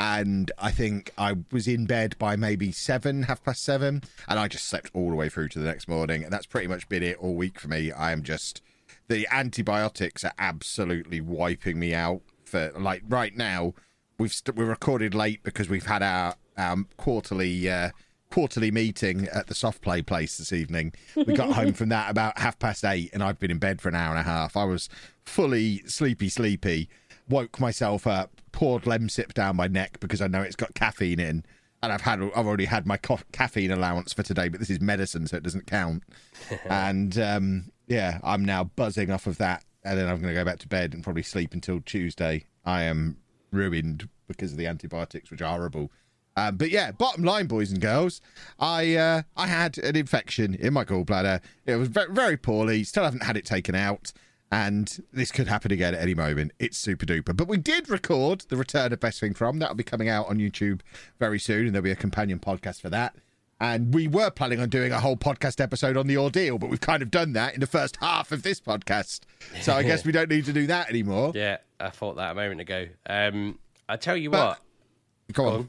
and 0.00 0.50
I 0.56 0.70
think 0.70 1.10
I 1.18 1.34
was 1.52 1.68
in 1.68 1.84
bed 1.84 2.16
by 2.18 2.34
maybe 2.34 2.72
seven, 2.72 3.24
half 3.24 3.44
past 3.44 3.62
seven, 3.62 4.02
and 4.26 4.38
I 4.38 4.48
just 4.48 4.66
slept 4.66 4.90
all 4.94 5.10
the 5.10 5.14
way 5.14 5.28
through 5.28 5.48
to 5.50 5.58
the 5.58 5.66
next 5.66 5.88
morning. 5.88 6.24
And 6.24 6.32
that's 6.32 6.46
pretty 6.46 6.68
much 6.68 6.88
been 6.88 7.02
it 7.02 7.18
all 7.18 7.34
week 7.34 7.60
for 7.60 7.68
me. 7.68 7.92
I 7.92 8.12
am 8.12 8.22
just 8.22 8.62
the 9.08 9.28
antibiotics 9.30 10.24
are 10.24 10.32
absolutely 10.38 11.20
wiping 11.20 11.78
me 11.78 11.94
out. 11.94 12.22
For 12.44 12.72
like 12.78 13.02
right 13.10 13.36
now, 13.36 13.74
we've 14.18 14.32
st- 14.32 14.56
we're 14.56 14.64
recorded 14.64 15.14
late 15.14 15.42
because 15.42 15.68
we've 15.68 15.86
had 15.86 16.02
our 16.02 16.34
um, 16.56 16.88
quarterly. 16.96 17.68
Uh, 17.70 17.90
quarterly 18.30 18.70
meeting 18.70 19.26
at 19.34 19.48
the 19.48 19.54
soft 19.56 19.82
play 19.82 20.00
place 20.00 20.38
this 20.38 20.52
evening. 20.52 20.92
We 21.16 21.34
got 21.34 21.52
home 21.52 21.72
from 21.72 21.88
that 21.88 22.08
about 22.08 22.38
half 22.38 22.60
past 22.60 22.84
eight, 22.84 23.10
and 23.12 23.24
I've 23.24 23.40
been 23.40 23.50
in 23.50 23.58
bed 23.58 23.80
for 23.80 23.88
an 23.88 23.96
hour 23.96 24.10
and 24.10 24.20
a 24.20 24.22
half. 24.22 24.56
I 24.56 24.62
was 24.62 24.88
fully 25.24 25.78
sleepy, 25.88 26.28
sleepy. 26.28 26.88
Woke 27.30 27.58
myself 27.58 28.06
up, 28.06 28.40
poured 28.52 28.82
Lemsip 28.82 29.32
down 29.32 29.56
my 29.56 29.68
neck 29.68 29.98
because 30.00 30.20
I 30.20 30.26
know 30.26 30.42
it's 30.42 30.56
got 30.56 30.74
caffeine 30.74 31.20
in, 31.20 31.44
and 31.82 31.92
I've 31.92 32.02
had 32.02 32.20
I've 32.20 32.46
already 32.46 32.66
had 32.66 32.86
my 32.86 32.96
co- 32.96 33.20
caffeine 33.32 33.70
allowance 33.70 34.12
for 34.12 34.22
today, 34.22 34.48
but 34.48 34.60
this 34.60 34.70
is 34.70 34.80
medicine, 34.80 35.26
so 35.26 35.36
it 35.36 35.42
doesn't 35.42 35.66
count. 35.66 36.02
and 36.68 37.18
um, 37.18 37.72
yeah, 37.86 38.18
I'm 38.22 38.44
now 38.44 38.64
buzzing 38.64 39.10
off 39.10 39.26
of 39.26 39.38
that, 39.38 39.64
and 39.84 39.98
then 39.98 40.08
I'm 40.08 40.20
going 40.20 40.34
to 40.34 40.38
go 40.40 40.44
back 40.44 40.58
to 40.60 40.68
bed 40.68 40.92
and 40.92 41.02
probably 41.02 41.22
sleep 41.22 41.54
until 41.54 41.80
Tuesday. 41.80 42.44
I 42.64 42.82
am 42.82 43.16
ruined 43.52 44.08
because 44.28 44.52
of 44.52 44.58
the 44.58 44.66
antibiotics, 44.66 45.30
which 45.30 45.40
are 45.40 45.56
horrible. 45.56 45.90
Um, 46.36 46.56
but 46.56 46.70
yeah, 46.70 46.92
bottom 46.92 47.24
line, 47.24 47.46
boys 47.46 47.72
and 47.72 47.80
girls, 47.80 48.20
I 48.58 48.94
uh, 48.94 49.22
I 49.36 49.46
had 49.46 49.78
an 49.78 49.96
infection 49.96 50.54
in 50.54 50.72
my 50.72 50.84
gallbladder. 50.84 51.40
It 51.66 51.76
was 51.76 51.88
very, 51.88 52.12
very 52.12 52.36
poorly. 52.36 52.84
Still 52.84 53.04
haven't 53.04 53.24
had 53.24 53.36
it 53.36 53.44
taken 53.44 53.74
out, 53.74 54.12
and 54.50 55.02
this 55.12 55.30
could 55.30 55.46
happen 55.48 55.70
again 55.72 55.94
at 55.94 56.00
any 56.00 56.14
moment. 56.14 56.52
It's 56.58 56.76
super 56.78 57.06
duper. 57.06 57.36
But 57.36 57.48
we 57.48 57.56
did 57.56 57.88
record 57.88 58.44
the 58.48 58.56
return 58.56 58.92
of 58.92 59.00
Best 59.00 59.20
Thing 59.20 59.34
From. 59.34 59.58
That'll 59.58 59.76
be 59.76 59.84
coming 59.84 60.08
out 60.08 60.28
on 60.28 60.38
YouTube 60.38 60.80
very 61.18 61.38
soon, 61.38 61.66
and 61.66 61.74
there'll 61.74 61.84
be 61.84 61.90
a 61.90 61.96
companion 61.96 62.38
podcast 62.40 62.80
for 62.80 62.90
that. 62.90 63.14
And 63.62 63.92
we 63.92 64.08
were 64.08 64.30
planning 64.30 64.58
on 64.58 64.70
doing 64.70 64.90
a 64.90 65.00
whole 65.00 65.18
podcast 65.18 65.60
episode 65.60 65.96
on 65.98 66.06
the 66.06 66.16
ordeal, 66.16 66.56
but 66.58 66.70
we've 66.70 66.80
kind 66.80 67.02
of 67.02 67.10
done 67.10 67.34
that 67.34 67.52
in 67.52 67.60
the 67.60 67.66
first 67.66 67.96
half 68.00 68.32
of 68.32 68.42
this 68.42 68.58
podcast. 68.58 69.20
So 69.60 69.74
I 69.74 69.82
guess 69.82 70.04
we 70.04 70.12
don't 70.12 70.30
need 70.30 70.46
to 70.46 70.52
do 70.54 70.66
that 70.68 70.88
anymore. 70.88 71.32
Yeah, 71.40 71.58
I 71.78 71.90
thought 71.90 72.16
that 72.16 72.32
a 72.32 72.34
moment 72.34 72.60
ago. 72.62 72.86
Um, 73.08 73.58
I 73.88 73.96
tell 73.96 74.16
you 74.16 74.30
But- 74.30 74.46
what. 74.48 75.34
Go 75.34 75.46
on. 75.46 75.54
on. 75.54 75.68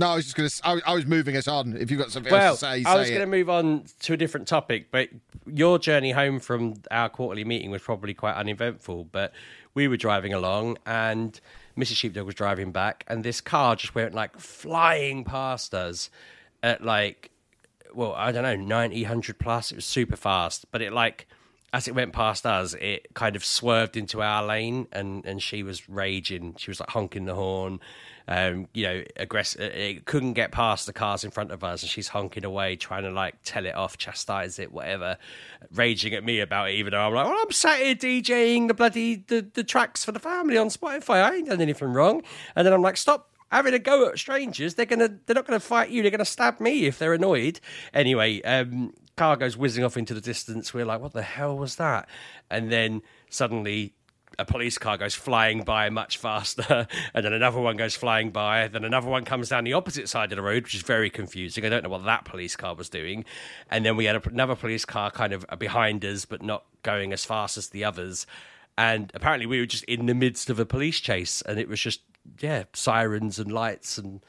No, 0.00 0.06
I 0.08 0.14
was 0.16 0.24
just 0.24 0.34
going 0.36 0.48
to. 0.48 0.60
I, 0.64 0.72
was- 0.72 0.82
I 0.86 0.94
was 0.94 1.04
moving 1.06 1.36
us 1.36 1.46
on. 1.46 1.76
If 1.76 1.90
you've 1.90 2.00
got 2.00 2.10
something 2.10 2.32
Well, 2.32 2.48
else 2.52 2.60
to 2.60 2.66
say, 2.66 2.84
I 2.84 2.96
was 2.96 3.08
going 3.10 3.20
to 3.20 3.26
move 3.26 3.50
on 3.50 3.84
to 4.00 4.14
a 4.14 4.16
different 4.16 4.48
topic, 4.48 4.90
but 4.90 5.10
your 5.46 5.78
journey 5.78 6.12
home 6.12 6.40
from 6.40 6.74
our 6.90 7.10
quarterly 7.10 7.44
meeting 7.44 7.70
was 7.70 7.82
probably 7.82 8.14
quite 8.14 8.34
uneventful. 8.34 9.04
But 9.04 9.32
we 9.74 9.88
were 9.88 9.98
driving 9.98 10.32
along, 10.32 10.78
and 10.86 11.38
Mrs. 11.76 11.96
Sheepdog 11.96 12.24
was 12.24 12.34
driving 12.34 12.72
back, 12.72 13.04
and 13.08 13.22
this 13.22 13.42
car 13.42 13.76
just 13.76 13.94
went 13.94 14.14
like 14.14 14.38
flying 14.38 15.22
past 15.22 15.74
us 15.74 16.08
at 16.62 16.82
like, 16.82 17.30
well, 17.94 18.14
I 18.14 18.32
don't 18.32 18.42
know, 18.42 18.56
90, 18.56 19.02
100 19.02 19.38
plus. 19.38 19.70
It 19.70 19.74
was 19.76 19.84
super 19.84 20.16
fast, 20.16 20.64
but 20.72 20.80
it 20.80 20.94
like, 20.94 21.28
as 21.72 21.86
it 21.86 21.94
went 21.94 22.12
past 22.12 22.46
us, 22.46 22.74
it 22.74 23.14
kind 23.14 23.36
of 23.36 23.44
swerved 23.44 23.96
into 23.96 24.22
our 24.22 24.44
lane, 24.44 24.88
and 24.92 25.24
and 25.24 25.42
she 25.42 25.62
was 25.62 25.88
raging. 25.88 26.54
She 26.58 26.70
was 26.70 26.80
like 26.80 26.90
honking 26.90 27.26
the 27.26 27.34
horn, 27.34 27.80
um, 28.26 28.68
you 28.74 28.84
know, 28.84 29.02
aggressive. 29.16 29.60
It 29.60 30.04
couldn't 30.04 30.32
get 30.32 30.50
past 30.50 30.86
the 30.86 30.92
cars 30.92 31.22
in 31.22 31.30
front 31.30 31.52
of 31.52 31.62
us, 31.62 31.82
and 31.82 31.90
she's 31.90 32.08
honking 32.08 32.44
away, 32.44 32.76
trying 32.76 33.04
to 33.04 33.10
like 33.10 33.36
tell 33.44 33.66
it 33.66 33.74
off, 33.74 33.98
chastise 33.98 34.58
it, 34.58 34.72
whatever, 34.72 35.16
raging 35.72 36.14
at 36.14 36.24
me 36.24 36.40
about 36.40 36.70
it. 36.70 36.74
Even 36.74 36.92
though 36.92 37.06
I'm 37.06 37.14
like, 37.14 37.26
well, 37.26 37.38
I'm 37.40 37.52
sat 37.52 37.80
here 37.80 37.94
DJing 37.94 38.68
the 38.68 38.74
bloody 38.74 39.24
the, 39.28 39.46
the 39.54 39.64
tracks 39.64 40.04
for 40.04 40.12
the 40.12 40.20
family 40.20 40.58
on 40.58 40.68
Spotify. 40.68 41.22
I 41.22 41.36
ain't 41.36 41.48
done 41.48 41.60
anything 41.60 41.92
wrong. 41.92 42.22
And 42.56 42.66
then 42.66 42.72
I'm 42.72 42.82
like, 42.82 42.96
stop 42.96 43.30
having 43.50 43.74
a 43.74 43.78
go 43.78 44.08
at 44.08 44.18
strangers. 44.18 44.74
They're 44.74 44.86
gonna 44.86 45.08
they're 45.26 45.34
not 45.34 45.46
gonna 45.46 45.60
fight 45.60 45.90
you. 45.90 46.02
They're 46.02 46.10
gonna 46.10 46.24
stab 46.24 46.60
me 46.60 46.86
if 46.86 46.98
they're 46.98 47.14
annoyed. 47.14 47.60
Anyway, 47.92 48.40
um, 48.42 48.92
car 49.20 49.36
goes 49.36 49.56
whizzing 49.56 49.84
off 49.84 49.96
into 49.96 50.14
the 50.14 50.20
distance. 50.20 50.72
We're 50.72 50.84
like, 50.84 51.00
what 51.00 51.12
the 51.12 51.22
hell 51.22 51.56
was 51.56 51.76
that? 51.76 52.08
And 52.50 52.70
then 52.72 53.02
suddenly. 53.28 53.94
A 54.38 54.44
police 54.44 54.78
car 54.78 54.96
goes 54.96 55.14
flying 55.14 55.64
by 55.64 55.90
much 55.90 56.16
faster, 56.16 56.86
and 57.14 57.24
then 57.24 57.32
another 57.32 57.60
one 57.60 57.76
goes 57.76 57.96
flying 57.96 58.30
by. 58.30 58.68
Then 58.68 58.84
another 58.84 59.08
one 59.08 59.24
comes 59.24 59.48
down 59.48 59.64
the 59.64 59.72
opposite 59.72 60.08
side 60.08 60.30
of 60.32 60.36
the 60.36 60.42
road, 60.42 60.62
which 60.62 60.74
is 60.76 60.82
very 60.82 61.10
confusing. 61.10 61.66
I 61.66 61.68
don't 61.68 61.82
know 61.82 61.90
what 61.90 62.04
that 62.04 62.24
police 62.24 62.54
car 62.54 62.74
was 62.74 62.88
doing. 62.88 63.24
And 63.70 63.84
then 63.84 63.96
we 63.96 64.04
had 64.04 64.24
another 64.24 64.54
police 64.54 64.84
car 64.84 65.10
kind 65.10 65.32
of 65.32 65.44
behind 65.58 66.04
us, 66.04 66.24
but 66.24 66.42
not 66.42 66.64
going 66.82 67.12
as 67.12 67.24
fast 67.24 67.58
as 67.58 67.68
the 67.70 67.84
others 67.84 68.24
and 68.78 69.10
apparently 69.14 69.44
we 69.44 69.60
were 69.60 69.66
just 69.66 69.84
in 69.84 70.06
the 70.06 70.14
midst 70.14 70.48
of 70.48 70.58
a 70.58 70.64
police 70.64 71.00
chase, 71.00 71.42
and 71.42 71.58
it 71.58 71.68
was 71.68 71.80
just 71.80 72.00
yeah, 72.40 72.64
sirens 72.72 73.38
and 73.38 73.52
lights 73.52 73.98
and 73.98 74.24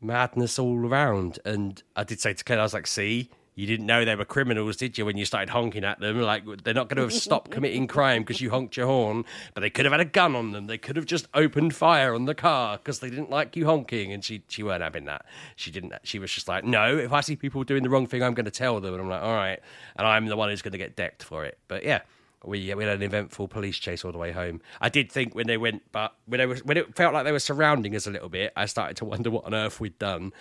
madness 0.00 0.58
all 0.58 0.86
around. 0.86 1.38
And 1.44 1.82
I 1.94 2.04
did 2.04 2.20
say 2.20 2.32
to 2.32 2.44
Ken, 2.44 2.58
I 2.58 2.62
was 2.62 2.72
like, 2.74 2.86
see, 2.86 3.30
you 3.56 3.66
didn't 3.66 3.86
know 3.86 4.04
they 4.04 4.14
were 4.14 4.26
criminals, 4.26 4.76
did 4.76 4.98
you, 4.98 5.06
when 5.06 5.16
you 5.16 5.24
started 5.24 5.48
honking 5.48 5.82
at 5.82 5.98
them? 5.98 6.20
Like, 6.20 6.44
they're 6.62 6.74
not 6.74 6.88
going 6.90 6.98
to 6.98 7.02
have 7.02 7.12
stopped 7.12 7.50
committing 7.50 7.86
crime 7.86 8.22
because 8.22 8.40
you 8.40 8.50
honked 8.50 8.76
your 8.76 8.86
horn, 8.86 9.24
but 9.54 9.62
they 9.62 9.70
could 9.70 9.86
have 9.86 9.92
had 9.92 10.00
a 10.00 10.04
gun 10.04 10.36
on 10.36 10.52
them. 10.52 10.66
They 10.66 10.76
could 10.76 10.94
have 10.94 11.06
just 11.06 11.26
opened 11.32 11.74
fire 11.74 12.14
on 12.14 12.26
the 12.26 12.34
car 12.34 12.76
because 12.76 13.00
they 13.00 13.08
didn't 13.08 13.30
like 13.30 13.56
you 13.56 13.64
honking. 13.64 14.12
And 14.12 14.22
she, 14.22 14.42
she 14.48 14.62
weren't 14.62 14.82
having 14.82 15.06
that. 15.06 15.24
She 15.56 15.70
didn't, 15.70 15.94
she 16.04 16.18
was 16.18 16.30
just 16.30 16.48
like, 16.48 16.64
no, 16.64 16.98
if 16.98 17.12
I 17.12 17.22
see 17.22 17.34
people 17.34 17.64
doing 17.64 17.82
the 17.82 17.88
wrong 17.88 18.06
thing, 18.06 18.22
I'm 18.22 18.34
going 18.34 18.44
to 18.44 18.50
tell 18.50 18.78
them. 18.78 18.92
And 18.92 19.02
I'm 19.02 19.08
like, 19.08 19.22
all 19.22 19.34
right. 19.34 19.58
And 19.96 20.06
I'm 20.06 20.26
the 20.26 20.36
one 20.36 20.50
who's 20.50 20.62
going 20.62 20.72
to 20.72 20.78
get 20.78 20.94
decked 20.94 21.22
for 21.22 21.44
it. 21.44 21.58
But 21.66 21.82
yeah. 21.82 22.02
We, 22.44 22.72
we 22.74 22.84
had 22.84 22.96
an 22.96 23.02
eventful 23.02 23.48
police 23.48 23.76
chase 23.76 24.04
all 24.04 24.12
the 24.12 24.18
way 24.18 24.30
home. 24.30 24.60
I 24.80 24.88
did 24.88 25.10
think 25.10 25.34
when 25.34 25.48
they 25.48 25.56
went, 25.56 25.82
but 25.90 26.14
when, 26.26 26.38
they 26.38 26.46
were, 26.46 26.56
when 26.56 26.76
it 26.76 26.94
felt 26.94 27.12
like 27.12 27.24
they 27.24 27.32
were 27.32 27.40
surrounding 27.40 27.96
us 27.96 28.06
a 28.06 28.10
little 28.10 28.28
bit, 28.28 28.52
I 28.54 28.66
started 28.66 28.98
to 28.98 29.04
wonder 29.04 29.30
what 29.30 29.46
on 29.46 29.54
earth 29.54 29.80
we'd 29.80 29.98
done. 29.98 30.32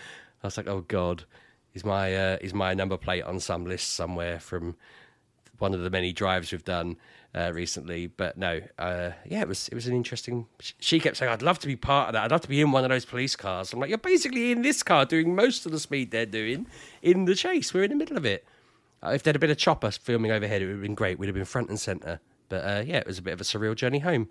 I 0.43 0.47
was 0.47 0.57
like, 0.57 0.67
oh 0.67 0.81
God, 0.81 1.23
is 1.75 1.85
my 1.85 2.15
uh, 2.15 2.37
is 2.41 2.53
my 2.53 2.73
number 2.73 2.97
plate 2.97 3.23
on 3.23 3.39
some 3.39 3.65
list 3.65 3.93
somewhere 3.93 4.39
from 4.39 4.75
one 5.59 5.73
of 5.73 5.81
the 5.81 5.89
many 5.89 6.11
drives 6.11 6.51
we've 6.51 6.63
done 6.63 6.97
uh, 7.35 7.51
recently. 7.53 8.07
But 8.07 8.37
no, 8.37 8.61
uh, 8.79 9.11
yeah, 9.25 9.41
it 9.41 9.47
was 9.47 9.67
it 9.67 9.75
was 9.75 9.85
an 9.85 9.95
interesting. 9.95 10.47
She 10.79 10.99
kept 10.99 11.17
saying, 11.17 11.31
"I'd 11.31 11.41
love 11.41 11.59
to 11.59 11.67
be 11.67 11.75
part 11.75 12.07
of 12.07 12.13
that. 12.13 12.23
I'd 12.23 12.31
love 12.31 12.41
to 12.41 12.49
be 12.49 12.61
in 12.61 12.71
one 12.71 12.83
of 12.83 12.89
those 12.89 13.05
police 13.05 13.35
cars." 13.35 13.73
I'm 13.73 13.79
like, 13.79 13.89
"You're 13.89 13.97
basically 13.97 14.51
in 14.51 14.61
this 14.61 14.81
car 14.81 15.05
doing 15.05 15.35
most 15.35 15.65
of 15.65 15.71
the 15.71 15.79
speed 15.79 16.11
they're 16.11 16.25
doing 16.25 16.65
in 17.01 17.25
the 17.25 17.35
chase. 17.35 17.73
We're 17.73 17.83
in 17.83 17.91
the 17.91 17.97
middle 17.97 18.17
of 18.17 18.25
it." 18.25 18.45
Uh, 19.03 19.09
if 19.09 19.21
there'd 19.21 19.35
have 19.35 19.41
been 19.41 19.51
a 19.51 19.55
chopper 19.55 19.91
filming 19.91 20.31
overhead, 20.31 20.61
it 20.61 20.65
would 20.65 20.75
have 20.75 20.81
been 20.81 20.95
great. 20.95 21.19
We'd 21.19 21.27
have 21.27 21.35
been 21.35 21.45
front 21.45 21.69
and 21.69 21.79
center. 21.79 22.19
But 22.47 22.63
uh, 22.63 22.83
yeah, 22.85 22.97
it 22.97 23.07
was 23.07 23.19
a 23.19 23.21
bit 23.21 23.33
of 23.33 23.41
a 23.41 23.43
surreal 23.43 23.75
journey 23.75 23.99
home. 23.99 24.29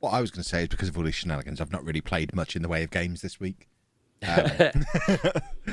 What 0.00 0.12
I 0.12 0.20
was 0.20 0.30
going 0.30 0.42
to 0.42 0.48
say 0.48 0.64
is 0.64 0.68
because 0.68 0.90
of 0.90 0.98
all 0.98 1.04
these 1.04 1.14
shenanigans, 1.14 1.62
I've 1.62 1.72
not 1.72 1.82
really 1.82 2.02
played 2.02 2.34
much 2.34 2.54
in 2.54 2.62
the 2.62 2.68
way 2.68 2.82
of 2.82 2.90
games 2.90 3.22
this 3.22 3.40
week. 3.40 3.68
Um, 4.26 4.84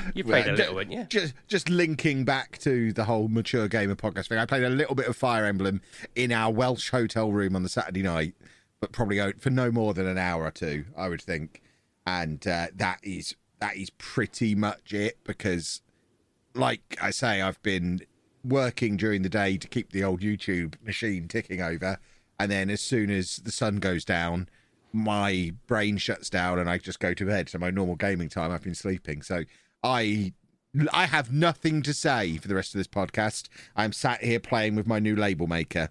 you 0.14 0.24
played 0.24 0.48
a 0.48 0.54
little, 0.54 0.76
weren't 0.76 0.92
you? 0.92 1.06
Just, 1.06 1.34
just 1.48 1.70
linking 1.70 2.26
back 2.26 2.58
to 2.60 2.94
the 2.94 3.06
whole 3.06 3.28
mature 3.28 3.68
gamer 3.68 3.96
podcast 3.96 4.30
thing. 4.30 4.38
I 4.38 4.46
played 4.46 4.64
a 4.64 4.70
little 4.70 4.96
bit 4.96 5.08
of 5.08 5.16
Fire 5.16 5.46
Emblem 5.46 5.82
in 6.16 6.32
our 6.32 6.52
Welsh 6.52 6.90
hotel 6.90 7.32
room 7.32 7.56
on 7.56 7.64
the 7.64 7.70
Saturday 7.70 8.04
night, 8.04 8.34
but 8.80 8.92
probably 8.92 9.20
for 9.34 9.50
no 9.50 9.72
more 9.72 9.94
than 9.94 10.08
an 10.08 10.18
hour 10.18 10.44
or 10.46 10.52
two, 10.52 10.86
I 10.98 11.10
would 11.10 11.22
think. 11.22 11.62
And 12.06 12.46
uh, 12.48 12.68
that 12.76 13.00
is 13.04 13.36
that 13.60 13.78
is 13.78 13.92
pretty 13.92 14.56
much 14.56 14.92
it 14.92 15.20
because, 15.24 15.82
like 16.56 16.98
I 17.02 17.12
say, 17.12 17.42
I've 17.42 17.62
been 17.62 18.02
working 18.44 18.98
during 18.98 19.22
the 19.22 19.30
day 19.30 19.58
to 19.58 19.68
keep 19.68 19.92
the 19.92 20.04
old 20.04 20.22
YouTube 20.22 20.76
machine 20.84 21.28
ticking 21.28 21.62
over, 21.62 22.00
and 22.40 22.52
then 22.52 22.72
as 22.72 22.82
soon 22.82 23.12
as 23.12 23.38
the 23.38 23.52
sun 23.52 23.76
goes 23.78 24.04
down, 24.04 24.50
my 24.93 25.54
brain 25.67 25.97
shuts 25.97 26.30
down 26.30 26.60
and 26.60 26.69
I 26.69 26.77
just 26.77 26.99
go 26.99 27.13
to 27.13 27.25
bed. 27.25 27.49
So 27.49 27.58
my 27.58 27.69
normal 27.69 27.95
gaming 27.95 28.30
time, 28.30 28.51
I've 28.51 28.63
been 28.63 28.75
sleeping. 28.75 29.21
So 29.21 29.43
I 29.84 30.34
I 30.91 31.06
have 31.06 31.32
nothing 31.32 31.82
to 31.84 31.93
say 31.93 32.38
for 32.38 32.47
the 32.47 32.56
rest 32.56 32.73
of 32.73 32.80
this 32.80 32.88
podcast. 32.88 33.49
I'm 33.75 33.91
sat 33.91 34.23
here 34.23 34.39
playing 34.39 34.75
with 34.75 34.88
my 34.88 34.99
new 34.99 35.15
label 35.15 35.47
maker, 35.47 35.89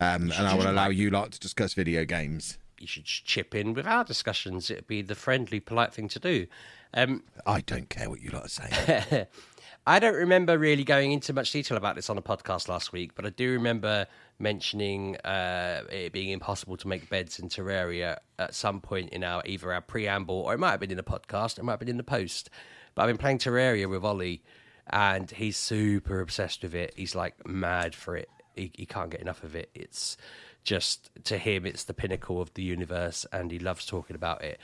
um, 0.00 0.32
and 0.32 0.46
I 0.46 0.54
will 0.54 0.70
allow 0.70 0.88
you 0.88 1.10
lot 1.10 1.32
to 1.32 1.40
discuss 1.40 1.74
video 1.74 2.04
games. 2.04 2.58
You 2.78 2.86
should 2.86 3.04
chip 3.04 3.54
in 3.54 3.74
with 3.74 3.86
our 3.86 4.04
discussions. 4.04 4.70
It'd 4.70 4.86
be 4.86 5.02
the 5.02 5.14
friendly, 5.14 5.60
polite 5.60 5.92
thing 5.92 6.08
to 6.08 6.18
do. 6.18 6.46
Um, 6.94 7.22
I 7.46 7.60
don't 7.60 7.88
care 7.88 8.10
what 8.10 8.20
you 8.20 8.30
lot 8.30 8.46
are 8.46 8.48
saying. 8.48 9.26
I 9.86 9.98
don't 9.98 10.14
remember 10.14 10.58
really 10.58 10.84
going 10.84 11.12
into 11.12 11.32
much 11.32 11.52
detail 11.52 11.76
about 11.76 11.96
this 11.96 12.10
on 12.10 12.18
a 12.18 12.22
podcast 12.22 12.68
last 12.68 12.92
week, 12.92 13.14
but 13.14 13.24
I 13.24 13.30
do 13.30 13.52
remember 13.52 14.06
mentioning 14.40 15.16
uh, 15.18 15.82
it 15.90 16.12
being 16.12 16.30
impossible 16.30 16.76
to 16.78 16.88
make 16.88 17.08
beds 17.08 17.38
in 17.38 17.48
Terraria 17.48 18.18
at 18.38 18.54
some 18.54 18.80
point 18.80 19.10
in 19.10 19.22
our 19.22 19.42
either 19.44 19.72
our 19.72 19.82
preamble 19.82 20.34
or 20.34 20.54
it 20.54 20.58
might 20.58 20.70
have 20.70 20.80
been 20.80 20.90
in 20.90 20.96
the 20.96 21.02
podcast, 21.02 21.58
it 21.58 21.64
might 21.64 21.72
have 21.72 21.80
been 21.80 21.88
in 21.88 21.96
the 21.96 22.02
post. 22.02 22.50
But 22.94 23.02
I've 23.02 23.08
been 23.08 23.18
playing 23.18 23.38
Terraria 23.38 23.88
with 23.88 24.04
Ollie, 24.04 24.42
and 24.88 25.30
he's 25.30 25.56
super 25.56 26.20
obsessed 26.20 26.62
with 26.62 26.74
it. 26.74 26.92
He's 26.96 27.14
like 27.14 27.46
mad 27.46 27.94
for 27.94 28.16
it. 28.16 28.28
He, 28.56 28.72
he 28.74 28.86
can't 28.86 29.10
get 29.10 29.20
enough 29.20 29.44
of 29.44 29.54
it. 29.54 29.70
It's 29.74 30.16
just 30.64 31.10
to 31.24 31.38
him, 31.38 31.66
it's 31.66 31.84
the 31.84 31.94
pinnacle 31.94 32.40
of 32.40 32.52
the 32.54 32.62
universe, 32.62 33.26
and 33.32 33.50
he 33.50 33.58
loves 33.58 33.86
talking 33.86 34.16
about 34.16 34.42
it. 34.42 34.58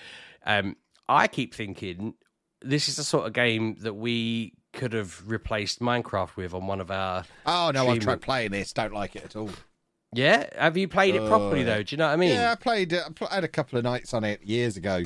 Um, 0.44 0.76
I 1.08 1.28
keep 1.28 1.54
thinking 1.54 2.14
this 2.60 2.88
is 2.88 2.96
the 2.96 3.04
sort 3.04 3.26
of 3.26 3.32
game 3.32 3.76
that 3.80 3.94
we 3.94 4.54
could 4.76 4.92
have 4.92 5.22
replaced 5.28 5.80
Minecraft 5.80 6.36
with 6.36 6.54
on 6.54 6.66
one 6.68 6.80
of 6.80 6.90
our. 6.92 7.24
oh 7.46 7.72
no, 7.74 7.88
I've 7.88 7.98
tried 8.00 8.20
playing 8.20 8.52
this. 8.52 8.72
Don't 8.72 8.92
like 8.92 9.16
it 9.16 9.24
at 9.24 9.34
all. 9.36 9.50
Yeah, 10.12 10.46
have 10.56 10.76
you 10.76 10.86
played 10.86 11.14
it 11.16 11.26
properly 11.26 11.62
Uh, 11.62 11.66
though? 11.66 11.82
Do 11.82 11.94
you 11.94 11.98
know 11.98 12.06
what 12.06 12.12
I 12.12 12.16
mean? 12.16 12.30
yeah, 12.30 12.52
I 12.52 12.54
played. 12.54 12.92
it- 12.92 13.02
I 13.28 13.34
had 13.34 13.44
a 13.44 13.48
couple 13.48 13.76
of 13.78 13.84
nights 13.84 14.14
on 14.14 14.22
it 14.22 14.42
years 14.44 14.76
ago, 14.76 15.02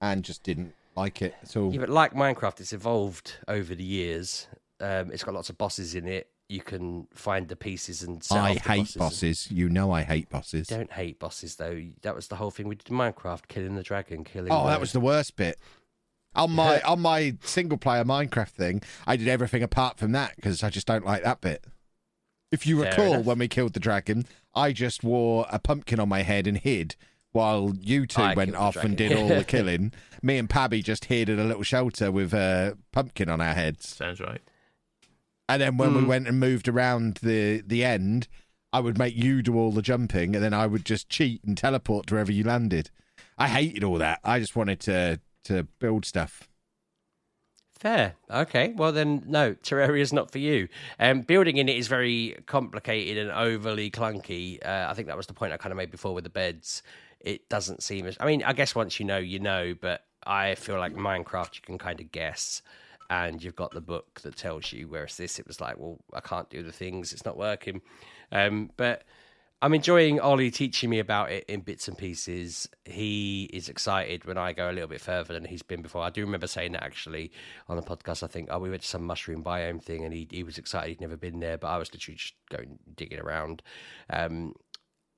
and 0.00 0.22
just 0.22 0.42
didn't 0.42 0.74
like 0.96 1.22
it 1.22 1.34
at 1.42 1.56
all. 1.56 1.72
Yeah, 1.72 1.80
but 1.80 1.88
like 1.88 2.12
Minecraft, 2.12 2.60
it's 2.60 2.72
evolved 2.72 3.36
over 3.48 3.74
the 3.74 3.82
years. 3.84 4.46
Um, 4.80 5.10
it's 5.12 5.24
got 5.24 5.34
lots 5.34 5.48
of 5.48 5.56
bosses 5.56 5.94
in 5.94 6.06
it. 6.06 6.28
You 6.48 6.60
can 6.60 7.08
find 7.14 7.48
the 7.48 7.56
pieces 7.56 8.02
and. 8.02 8.22
Set 8.22 8.36
I 8.38 8.52
hate 8.54 8.78
bosses. 8.80 8.96
bosses. 8.96 9.50
You 9.50 9.68
know 9.70 9.90
I 9.92 10.02
hate 10.02 10.28
bosses. 10.28 10.66
Don't 10.68 10.92
hate 10.92 11.18
bosses 11.18 11.56
though. 11.56 11.80
That 12.02 12.14
was 12.14 12.28
the 12.28 12.36
whole 12.36 12.50
thing 12.50 12.68
we 12.68 12.74
did 12.74 12.90
in 12.90 12.96
Minecraft: 12.96 13.48
killing 13.48 13.76
the 13.76 13.82
dragon, 13.82 14.24
killing. 14.24 14.52
Oh, 14.52 14.64
the- 14.64 14.70
that 14.70 14.80
was 14.80 14.92
the 14.92 15.00
worst 15.00 15.36
bit. 15.36 15.58
On 16.36 16.50
my 16.50 16.80
on 16.86 17.00
my 17.00 17.36
single 17.42 17.78
player 17.78 18.04
Minecraft 18.04 18.48
thing, 18.50 18.82
I 19.06 19.16
did 19.16 19.28
everything 19.28 19.62
apart 19.62 19.98
from 19.98 20.12
that 20.12 20.36
because 20.36 20.62
I 20.62 20.70
just 20.70 20.86
don't 20.86 21.04
like 21.04 21.22
that 21.22 21.40
bit. 21.40 21.64
If 22.52 22.66
you 22.66 22.80
Fair 22.82 22.90
recall, 22.90 23.14
enough. 23.14 23.26
when 23.26 23.38
we 23.38 23.48
killed 23.48 23.72
the 23.72 23.80
dragon, 23.80 24.26
I 24.54 24.72
just 24.72 25.02
wore 25.02 25.46
a 25.50 25.58
pumpkin 25.58 25.98
on 25.98 26.08
my 26.08 26.22
head 26.22 26.46
and 26.46 26.56
hid, 26.56 26.94
while 27.32 27.72
you 27.80 28.06
two 28.06 28.22
I 28.22 28.34
went 28.34 28.54
off 28.54 28.76
and 28.76 28.96
did 28.96 29.12
all 29.12 29.26
the 29.28 29.44
killing. 29.46 29.92
Me 30.22 30.38
and 30.38 30.48
Pabby 30.48 30.80
just 30.82 31.06
hid 31.06 31.28
in 31.28 31.40
a 31.40 31.44
little 31.44 31.64
shelter 31.64 32.12
with 32.12 32.32
a 32.32 32.78
pumpkin 32.92 33.28
on 33.28 33.40
our 33.40 33.54
heads. 33.54 33.88
Sounds 33.88 34.20
right. 34.20 34.40
And 35.48 35.60
then 35.60 35.76
when 35.76 35.94
we 35.94 36.02
Mm. 36.02 36.06
went 36.06 36.28
and 36.28 36.38
moved 36.40 36.68
around 36.68 37.18
the 37.22 37.62
the 37.66 37.84
end, 37.84 38.28
I 38.72 38.80
would 38.80 38.98
make 38.98 39.14
you 39.16 39.42
do 39.42 39.56
all 39.56 39.72
the 39.72 39.82
jumping, 39.82 40.34
and 40.34 40.42
then 40.44 40.54
I 40.54 40.66
would 40.66 40.84
just 40.84 41.08
cheat 41.08 41.42
and 41.44 41.56
teleport 41.56 42.06
to 42.06 42.14
wherever 42.14 42.32
you 42.32 42.44
landed. 42.44 42.90
I 43.36 43.48
hated 43.48 43.84
all 43.84 43.98
that. 43.98 44.20
I 44.24 44.38
just 44.38 44.54
wanted 44.56 44.80
to 44.80 45.20
to 45.44 45.64
build 45.78 46.04
stuff. 46.04 46.48
Fair. 47.78 48.14
Okay. 48.30 48.72
Well, 48.76 48.92
then, 48.92 49.24
no, 49.26 49.54
Terraria 49.54 50.00
is 50.00 50.12
not 50.12 50.30
for 50.30 50.38
you. 50.38 50.68
Um, 50.98 51.20
building 51.20 51.58
in 51.58 51.68
it 51.68 51.76
is 51.76 51.88
very 51.88 52.36
complicated 52.46 53.18
and 53.18 53.30
overly 53.30 53.90
clunky. 53.90 54.64
Uh, 54.64 54.86
I 54.88 54.94
think 54.94 55.08
that 55.08 55.16
was 55.16 55.26
the 55.26 55.34
point 55.34 55.52
I 55.52 55.56
kind 55.56 55.72
of 55.72 55.76
made 55.76 55.90
before 55.90 56.14
with 56.14 56.24
the 56.24 56.30
beds. 56.30 56.82
It 57.20 57.48
doesn't 57.48 57.82
seem 57.82 58.06
as. 58.06 58.16
I 58.20 58.26
mean, 58.26 58.42
I 58.42 58.52
guess 58.52 58.74
once 58.74 58.98
you 58.98 59.06
know, 59.06 59.18
you 59.18 59.38
know, 59.38 59.74
but 59.78 60.04
I 60.26 60.54
feel 60.54 60.78
like 60.78 60.94
Minecraft, 60.94 61.56
you 61.56 61.62
can 61.62 61.78
kind 61.78 62.00
of 62.00 62.10
guess. 62.10 62.62
And 63.10 63.44
you've 63.44 63.56
got 63.56 63.72
the 63.72 63.82
book 63.82 64.20
that 64.22 64.36
tells 64.36 64.72
you. 64.72 64.88
Whereas 64.88 65.16
this, 65.16 65.38
it 65.38 65.46
was 65.46 65.60
like, 65.60 65.76
well, 65.76 65.98
I 66.14 66.20
can't 66.20 66.48
do 66.48 66.62
the 66.62 66.72
things. 66.72 67.12
It's 67.12 67.26
not 67.26 67.36
working. 67.36 67.82
Um, 68.32 68.70
but 68.78 69.04
I'm 69.64 69.72
enjoying 69.72 70.20
Ollie 70.20 70.50
teaching 70.50 70.90
me 70.90 70.98
about 70.98 71.30
it 71.30 71.46
in 71.48 71.62
bits 71.62 71.88
and 71.88 71.96
pieces. 71.96 72.68
He 72.84 73.44
is 73.44 73.70
excited 73.70 74.26
when 74.26 74.36
I 74.36 74.52
go 74.52 74.70
a 74.70 74.72
little 74.72 74.90
bit 74.90 75.00
further 75.00 75.32
than 75.32 75.46
he's 75.46 75.62
been 75.62 75.80
before. 75.80 76.02
I 76.02 76.10
do 76.10 76.20
remember 76.20 76.46
saying 76.46 76.72
that 76.72 76.82
actually 76.82 77.32
on 77.66 77.76
the 77.76 77.82
podcast. 77.82 78.22
I 78.22 78.26
think, 78.26 78.50
oh, 78.50 78.58
we 78.58 78.68
went 78.68 78.82
to 78.82 78.88
some 78.88 79.06
mushroom 79.06 79.42
biome 79.42 79.82
thing, 79.82 80.04
and 80.04 80.12
he 80.12 80.28
he 80.30 80.42
was 80.42 80.58
excited 80.58 80.90
he'd 80.90 81.00
never 81.00 81.16
been 81.16 81.40
there, 81.40 81.56
but 81.56 81.68
I 81.68 81.78
was 81.78 81.90
literally 81.94 82.16
just 82.16 82.34
going 82.50 82.78
digging 82.94 83.18
around. 83.18 83.62
Um, 84.10 84.54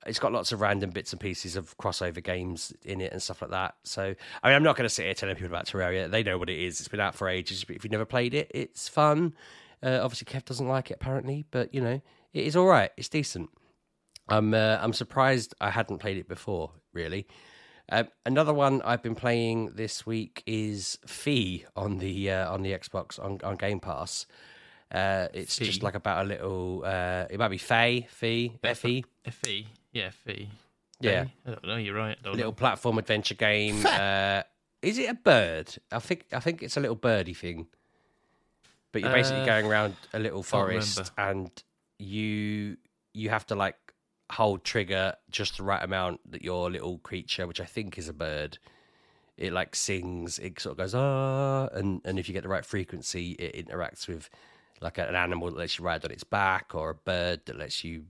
it's 0.05 0.17
got 0.17 0.31
lots 0.31 0.53
of 0.53 0.61
random 0.61 0.91
bits 0.91 1.11
and 1.11 1.19
pieces 1.19 1.57
of 1.57 1.77
crossover 1.77 2.23
games 2.23 2.71
in 2.85 3.01
it 3.01 3.11
and 3.11 3.21
stuff 3.21 3.41
like 3.41 3.51
that. 3.51 3.75
So, 3.83 4.15
I 4.43 4.47
mean, 4.47 4.55
I'm 4.55 4.63
not 4.63 4.77
going 4.77 4.87
to 4.87 4.89
sit 4.89 5.03
here 5.03 5.13
telling 5.13 5.35
people 5.35 5.47
about 5.47 5.65
Terraria. 5.65 6.09
They 6.09 6.23
know 6.23 6.37
what 6.37 6.49
it 6.49 6.57
is. 6.57 6.79
It's 6.79 6.87
been 6.87 7.01
out 7.01 7.15
for 7.15 7.27
ages. 7.27 7.65
But 7.65 7.75
if 7.75 7.83
you've 7.83 7.91
never 7.91 8.05
played 8.05 8.33
it, 8.33 8.49
it's 8.55 8.87
fun. 8.87 9.33
Uh, 9.83 9.99
obviously, 10.01 10.25
Kev 10.25 10.45
doesn't 10.45 10.69
like 10.69 10.89
it 10.89 10.93
apparently, 11.01 11.43
but 11.51 11.73
you 11.73 11.81
know, 11.81 12.01
it 12.31 12.45
is 12.45 12.55
all 12.55 12.67
right. 12.67 12.91
It's 12.95 13.09
decent. 13.09 13.49
I'm 14.29 14.53
uh, 14.53 14.77
I'm 14.81 14.93
surprised 14.93 15.55
I 15.61 15.69
hadn't 15.69 15.99
played 15.99 16.17
it 16.17 16.27
before. 16.27 16.71
Really, 16.93 17.27
um, 17.89 18.07
another 18.25 18.53
one 18.53 18.81
I've 18.83 19.03
been 19.03 19.15
playing 19.15 19.73
this 19.75 20.05
week 20.05 20.43
is 20.45 20.97
Fee 21.05 21.65
on 21.75 21.99
the 21.99 22.31
uh, 22.31 22.53
on 22.53 22.61
the 22.63 22.71
Xbox 22.71 23.23
on, 23.23 23.39
on 23.43 23.55
Game 23.55 23.79
Pass. 23.79 24.25
Uh, 24.91 25.27
it's 25.33 25.57
just 25.57 25.83
like 25.83 25.95
about 25.95 26.25
a 26.25 26.27
little. 26.27 26.83
Uh, 26.85 27.25
it 27.29 27.37
might 27.37 27.49
be 27.49 27.57
Faye, 27.57 28.07
Fee, 28.09 28.53
Fe, 28.61 29.03
Fe, 29.29 29.67
yeah, 29.91 30.09
Fe. 30.09 30.49
Yeah. 30.99 31.25
I 31.45 31.49
don't 31.51 31.65
know. 31.65 31.75
You're 31.75 31.95
right. 31.95 32.17
Little 32.23 32.37
know. 32.37 32.51
platform 32.51 32.97
adventure 32.97 33.35
game. 33.35 33.85
Uh, 33.85 34.43
is 34.81 34.97
it 34.97 35.09
a 35.09 35.13
bird? 35.13 35.75
I 35.91 35.99
think 35.99 36.25
I 36.33 36.39
think 36.39 36.63
it's 36.63 36.77
a 36.77 36.79
little 36.79 36.95
birdie 36.95 37.33
thing. 37.33 37.67
But 38.91 39.01
you're 39.01 39.13
basically 39.13 39.41
Uh, 39.41 39.45
going 39.45 39.65
around 39.65 39.95
a 40.13 40.19
little 40.19 40.41
forest, 40.43 41.11
and 41.17 41.51
you 41.99 42.77
you 43.13 43.29
have 43.29 43.45
to 43.47 43.55
like 43.55 43.75
hold 44.31 44.63
trigger 44.63 45.13
just 45.31 45.57
the 45.57 45.63
right 45.63 45.83
amount 45.83 46.19
that 46.31 46.43
your 46.43 46.69
little 46.69 46.97
creature, 46.99 47.47
which 47.47 47.61
I 47.61 47.65
think 47.65 47.97
is 47.97 48.09
a 48.09 48.13
bird, 48.13 48.57
it 49.37 49.53
like 49.53 49.75
sings. 49.75 50.39
It 50.39 50.59
sort 50.59 50.73
of 50.73 50.77
goes 50.77 50.95
ah, 50.95 51.67
and 51.73 52.01
and 52.05 52.19
if 52.19 52.27
you 52.27 52.33
get 52.33 52.43
the 52.43 52.49
right 52.49 52.65
frequency, 52.65 53.31
it 53.33 53.67
interacts 53.67 54.07
with 54.07 54.29
like 54.81 54.97
an 54.97 55.15
animal 55.15 55.49
that 55.49 55.57
lets 55.57 55.79
you 55.79 55.85
ride 55.85 56.05
on 56.05 56.11
its 56.11 56.23
back, 56.23 56.73
or 56.73 56.89
a 56.89 56.95
bird 56.95 57.41
that 57.45 57.57
lets 57.57 57.83
you 57.83 58.05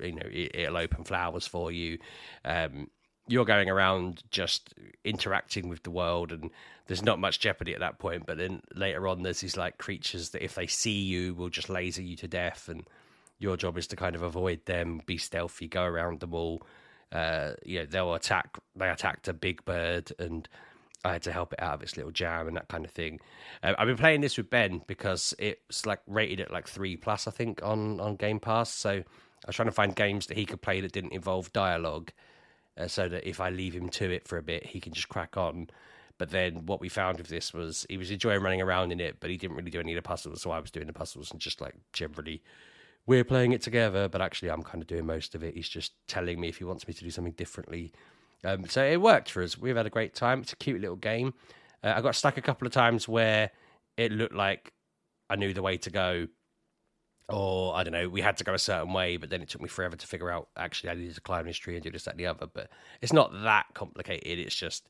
you 0.00 0.12
know 0.12 0.26
it, 0.30 0.54
it'll 0.54 0.76
open 0.76 1.04
flowers 1.04 1.46
for 1.46 1.70
you. 1.70 1.98
Um, 2.44 2.88
you're 3.28 3.44
going 3.44 3.68
around 3.68 4.22
just 4.30 4.74
interacting 5.04 5.68
with 5.68 5.82
the 5.82 5.90
world 5.90 6.30
and 6.30 6.50
there's 6.86 7.02
not 7.02 7.18
much 7.18 7.40
jeopardy 7.40 7.74
at 7.74 7.80
that 7.80 7.98
point 7.98 8.24
but 8.24 8.38
then 8.38 8.62
later 8.74 9.08
on 9.08 9.22
there's 9.22 9.40
these 9.40 9.56
like 9.56 9.78
creatures 9.78 10.30
that 10.30 10.44
if 10.44 10.54
they 10.54 10.66
see 10.68 11.02
you 11.02 11.34
will 11.34 11.48
just 11.48 11.68
laser 11.68 12.02
you 12.02 12.14
to 12.16 12.28
death 12.28 12.68
and 12.68 12.86
your 13.38 13.56
job 13.56 13.76
is 13.76 13.86
to 13.86 13.96
kind 13.96 14.14
of 14.14 14.22
avoid 14.22 14.64
them 14.66 15.00
be 15.06 15.18
stealthy 15.18 15.68
go 15.68 15.84
around 15.84 16.20
them 16.20 16.34
all 16.34 16.62
uh 17.12 17.52
you 17.64 17.78
know 17.78 17.86
they'll 17.86 18.14
attack 18.14 18.58
they 18.74 18.88
attacked 18.88 19.28
a 19.28 19.32
big 19.32 19.64
bird 19.64 20.10
and 20.18 20.48
I 21.06 21.12
had 21.12 21.22
to 21.22 21.32
help 21.32 21.52
it 21.52 21.62
out 21.62 21.74
of 21.74 21.82
its 21.82 21.96
little 21.96 22.10
jam 22.10 22.48
and 22.48 22.56
that 22.56 22.68
kind 22.68 22.84
of 22.84 22.90
thing. 22.90 23.20
Uh, 23.62 23.74
I've 23.78 23.86
been 23.86 23.96
playing 23.96 24.22
this 24.22 24.36
with 24.36 24.50
Ben 24.50 24.82
because 24.88 25.34
it's 25.38 25.86
like 25.86 26.00
rated 26.08 26.40
at 26.40 26.50
like 26.50 26.66
three 26.66 26.96
plus, 26.96 27.28
I 27.28 27.30
think, 27.30 27.62
on 27.62 28.00
on 28.00 28.16
Game 28.16 28.40
Pass. 28.40 28.70
So 28.70 28.90
I 28.90 29.04
was 29.46 29.54
trying 29.54 29.68
to 29.68 29.72
find 29.72 29.94
games 29.94 30.26
that 30.26 30.36
he 30.36 30.44
could 30.44 30.62
play 30.62 30.80
that 30.80 30.92
didn't 30.92 31.12
involve 31.12 31.52
dialogue, 31.52 32.10
uh, 32.76 32.88
so 32.88 33.08
that 33.08 33.28
if 33.28 33.40
I 33.40 33.50
leave 33.50 33.74
him 33.74 33.88
to 33.90 34.10
it 34.10 34.26
for 34.26 34.36
a 34.36 34.42
bit, 34.42 34.66
he 34.66 34.80
can 34.80 34.92
just 34.92 35.08
crack 35.08 35.36
on. 35.36 35.68
But 36.18 36.30
then 36.30 36.66
what 36.66 36.80
we 36.80 36.88
found 36.88 37.18
with 37.18 37.28
this 37.28 37.54
was 37.54 37.86
he 37.88 37.98
was 37.98 38.10
enjoying 38.10 38.42
running 38.42 38.62
around 38.62 38.90
in 38.90 39.00
it, 39.00 39.18
but 39.20 39.30
he 39.30 39.36
didn't 39.36 39.56
really 39.56 39.70
do 39.70 39.80
any 39.80 39.92
of 39.92 39.96
the 39.96 40.08
puzzles. 40.08 40.42
So 40.42 40.50
I 40.50 40.58
was 40.58 40.70
doing 40.70 40.86
the 40.86 40.92
puzzles 40.92 41.30
and 41.30 41.40
just 41.40 41.60
like 41.60 41.74
generally, 41.92 42.42
we're 43.06 43.24
playing 43.24 43.52
it 43.52 43.62
together. 43.62 44.08
But 44.08 44.20
actually, 44.20 44.50
I'm 44.50 44.62
kind 44.62 44.82
of 44.82 44.88
doing 44.88 45.06
most 45.06 45.34
of 45.34 45.42
it. 45.42 45.54
He's 45.54 45.68
just 45.68 45.92
telling 46.08 46.40
me 46.40 46.48
if 46.48 46.58
he 46.58 46.64
wants 46.64 46.86
me 46.86 46.94
to 46.94 47.04
do 47.04 47.10
something 47.10 47.32
differently. 47.34 47.92
Um, 48.44 48.66
so 48.66 48.84
it 48.84 49.00
worked 49.00 49.30
for 49.30 49.42
us. 49.42 49.58
We've 49.58 49.76
had 49.76 49.86
a 49.86 49.90
great 49.90 50.14
time. 50.14 50.40
It's 50.42 50.52
a 50.52 50.56
cute 50.56 50.80
little 50.80 50.96
game. 50.96 51.34
Uh, 51.82 51.94
I 51.96 52.00
got 52.00 52.14
stuck 52.14 52.36
a 52.36 52.42
couple 52.42 52.66
of 52.66 52.72
times 52.72 53.08
where 53.08 53.50
it 53.96 54.12
looked 54.12 54.34
like 54.34 54.72
I 55.30 55.36
knew 55.36 55.52
the 55.52 55.62
way 55.62 55.76
to 55.78 55.90
go, 55.90 56.28
or 57.28 57.74
I 57.74 57.82
don't 57.82 57.92
know, 57.92 58.08
we 58.08 58.20
had 58.20 58.36
to 58.36 58.44
go 58.44 58.54
a 58.54 58.58
certain 58.58 58.92
way, 58.92 59.16
but 59.16 59.30
then 59.30 59.42
it 59.42 59.48
took 59.48 59.62
me 59.62 59.68
forever 59.68 59.96
to 59.96 60.06
figure 60.06 60.30
out 60.30 60.48
actually 60.56 60.90
I 60.90 60.94
needed 60.94 61.14
to 61.14 61.20
climb 61.20 61.46
this 61.46 61.56
tree 61.56 61.74
and 61.74 61.82
do 61.82 61.90
this, 61.90 62.04
that, 62.04 62.12
and 62.12 62.20
the 62.20 62.26
other. 62.26 62.46
But 62.46 62.70
it's 63.00 63.12
not 63.12 63.32
that 63.42 63.66
complicated. 63.74 64.38
It's 64.38 64.54
just, 64.54 64.88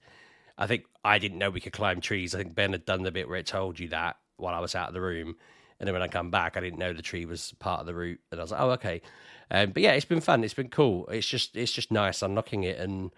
I 0.59 0.66
think 0.66 0.85
I 1.05 1.18
didn't 1.18 1.38
know 1.38 1.50
we 1.50 1.61
could 1.61 1.72
climb 1.72 2.00
trees. 2.00 2.35
I 2.35 2.38
think 2.38 2.55
Ben 2.55 2.72
had 2.72 2.85
done 2.85 3.02
the 3.02 3.12
bit 3.12 3.29
where 3.29 3.38
it 3.38 3.46
told 3.46 3.79
you 3.79 3.88
that 3.88 4.16
while 4.37 4.55
I 4.55 4.61
was 4.61 4.74
out 4.74 4.88
of 4.88 4.94
the 4.94 5.00
room. 5.00 5.37
And 5.78 5.86
then 5.86 5.92
when 5.92 6.02
I 6.02 6.08
come 6.08 6.30
back, 6.30 6.56
I 6.56 6.60
didn't 6.60 6.78
know 6.78 6.92
the 6.92 7.02
tree 7.02 7.26
was 7.26 7.52
part 7.58 7.80
of 7.80 7.86
the 7.86 7.94
route. 7.94 8.20
And 8.30 8.40
I 8.40 8.44
was 8.44 8.50
like, 8.52 8.60
oh, 8.60 8.70
okay. 8.70 9.02
Um, 9.50 9.70
but 9.70 9.82
yeah, 9.82 9.92
it's 9.92 10.04
been 10.06 10.20
fun. 10.20 10.42
It's 10.42 10.54
been 10.54 10.70
cool. 10.70 11.06
It's 11.08 11.26
just, 11.26 11.56
it's 11.56 11.72
just 11.72 11.92
nice 11.92 12.22
unlocking 12.22 12.62
it 12.64 12.78
and 12.78 13.10